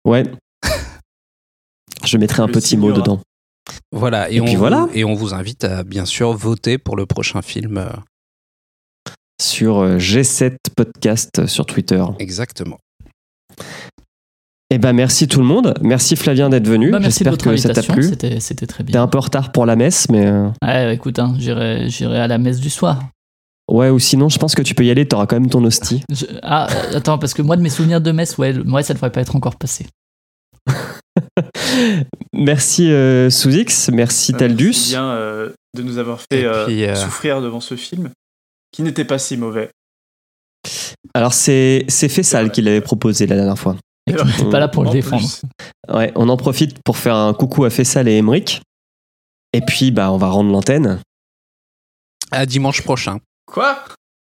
Ouais. 0.05 0.23
Je 2.05 2.17
mettrai 2.17 2.41
un 2.43 2.47
Le 2.47 2.51
petit 2.51 2.75
mot 2.77 2.91
dedans. 2.91 3.19
Voilà, 3.93 4.29
et, 4.29 4.35
Et 4.35 4.41
on, 4.41 4.45
puis 4.45 4.53
vous- 4.55 4.59
voilà. 4.59 4.87
et 4.93 5.05
on 5.05 5.13
vous 5.13 5.33
invite 5.33 5.63
à 5.63 5.83
bien 5.83 6.05
sûr 6.05 6.33
voter 6.33 6.77
pour 6.77 6.95
le 6.97 7.05
prochain 7.05 7.41
film. 7.41 7.87
Sur 9.43 9.79
euh, 9.79 9.97
G7 9.97 10.55
Podcast 10.75 11.45
sur 11.47 11.65
Twitter. 11.65 12.03
Exactement. 12.19 12.77
Eh 14.69 14.77
ben 14.77 14.93
merci 14.93 15.27
tout 15.27 15.39
le 15.39 15.45
monde. 15.45 15.73
Merci 15.81 16.15
Flavien 16.15 16.49
d'être 16.49 16.67
venu. 16.67 16.89
Bah, 16.91 16.99
J'espère 17.01 17.37
que 17.37 17.57
ça 17.57 17.73
t'a 17.73 17.83
plu. 17.83 18.03
c'était 18.03 18.39
c'était 18.39 18.65
très 18.65 18.83
T'es 18.83 18.93
bien. 18.93 19.03
un 19.03 19.07
peu 19.07 19.17
en 19.17 19.21
retard 19.21 19.51
pour 19.51 19.65
la 19.65 19.75
messe, 19.75 20.07
mais 20.09 20.25
euh, 20.25 20.47
Ouais, 20.63 20.95
écoute, 20.95 21.19
hein, 21.19 21.35
j'irai 21.37 21.89
j'irai 21.89 22.19
à 22.19 22.27
la 22.27 22.37
messe 22.37 22.59
du 22.59 22.69
soir. 22.69 23.03
ouais, 23.69 23.89
ou 23.89 23.99
sinon, 23.99 24.29
je 24.29 24.39
pense 24.39 24.55
que 24.55 24.61
tu 24.61 24.73
peux 24.75 24.85
y 24.85 24.89
aller. 24.91 25.07
T'auras 25.07 25.27
quand 25.27 25.35
même 25.39 25.49
ton 25.49 25.63
hostie. 25.63 26.03
Je- 26.09 26.25
Ah, 26.41 26.67
euh, 26.71 26.97
attends, 26.97 27.17
parce 27.19 27.33
que 27.33 27.41
moi, 27.41 27.55
de 27.57 27.61
mes 27.61 27.69
souvenirs 27.69 28.01
de 28.01 28.11
messe, 28.11 28.37
ouais, 28.37 28.53
le- 28.53 28.63
ouais 28.71 28.81
ça 28.83 28.93
devrait 28.93 29.11
pas 29.11 29.21
être 29.21 29.35
encore 29.35 29.57
passé. 29.57 29.85
Merci 32.33 32.91
euh, 32.91 33.29
Sous-X, 33.29 33.89
merci 33.93 34.33
Euh, 34.33 34.37
Taldus. 34.37 34.65
merci 34.67 34.89
bien 34.91 35.05
euh, 35.11 35.49
de 35.75 35.81
nous 35.83 35.97
avoir 35.97 36.19
fait 36.19 36.45
euh, 36.45 36.65
puis, 36.65 36.83
euh, 36.85 36.95
souffrir 36.95 37.41
devant 37.41 37.59
ce 37.59 37.75
film, 37.75 38.09
qui 38.73 38.81
n'était 38.81 39.05
pas 39.05 39.19
si 39.19 39.37
mauvais. 39.37 39.69
Alors 41.13 41.33
c'est 41.33 41.85
c'est 41.87 42.09
Fessal 42.09 42.45
Ouais. 42.45 42.51
qui 42.51 42.61
l'avait 42.61 42.81
proposé 42.81 43.25
la 43.27 43.35
dernière 43.35 43.57
fois. 43.59 43.75
Et 44.07 44.13
qui 44.15 44.25
n'était 44.25 44.49
pas 44.49 44.59
là 44.59 44.67
pour 44.67 44.83
le 44.83 44.89
En 44.89 44.93
défendre. 44.93 45.21
plus. 45.25 45.41
Ouais, 45.95 46.11
on 46.15 46.27
en 46.27 46.35
profite 46.35 46.81
pour 46.83 46.97
faire 46.97 47.15
un 47.15 47.33
coucou 47.33 47.63
à 47.63 47.69
Fessal 47.69 48.07
et 48.09 48.17
Emric. 48.17 48.61
Et 49.53 49.61
puis 49.61 49.91
bah 49.91 50.11
on 50.11 50.17
va 50.17 50.27
rendre 50.27 50.51
l'antenne. 50.51 50.99
À 52.31 52.45
dimanche 52.45 52.81
prochain. 52.81 53.19
Quoi? 53.45 53.77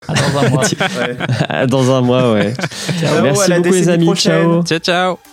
Ah, 0.08 0.16
dans 0.16 0.40
un 0.40 0.50
mois. 0.50 0.64
Ouais. 1.50 1.68
Dans 1.68 1.92
un 1.92 2.02
mois, 2.02 2.34
ouais. 2.34 2.54
Ciao, 3.00 3.22
Merci 3.24 3.52
beaucoup 3.54 3.72
les 3.72 3.90
amis. 3.90 4.06
prochaine. 4.06 4.44
Ciao. 4.44 4.64
Ciao, 4.64 4.80
ciao 4.80 5.31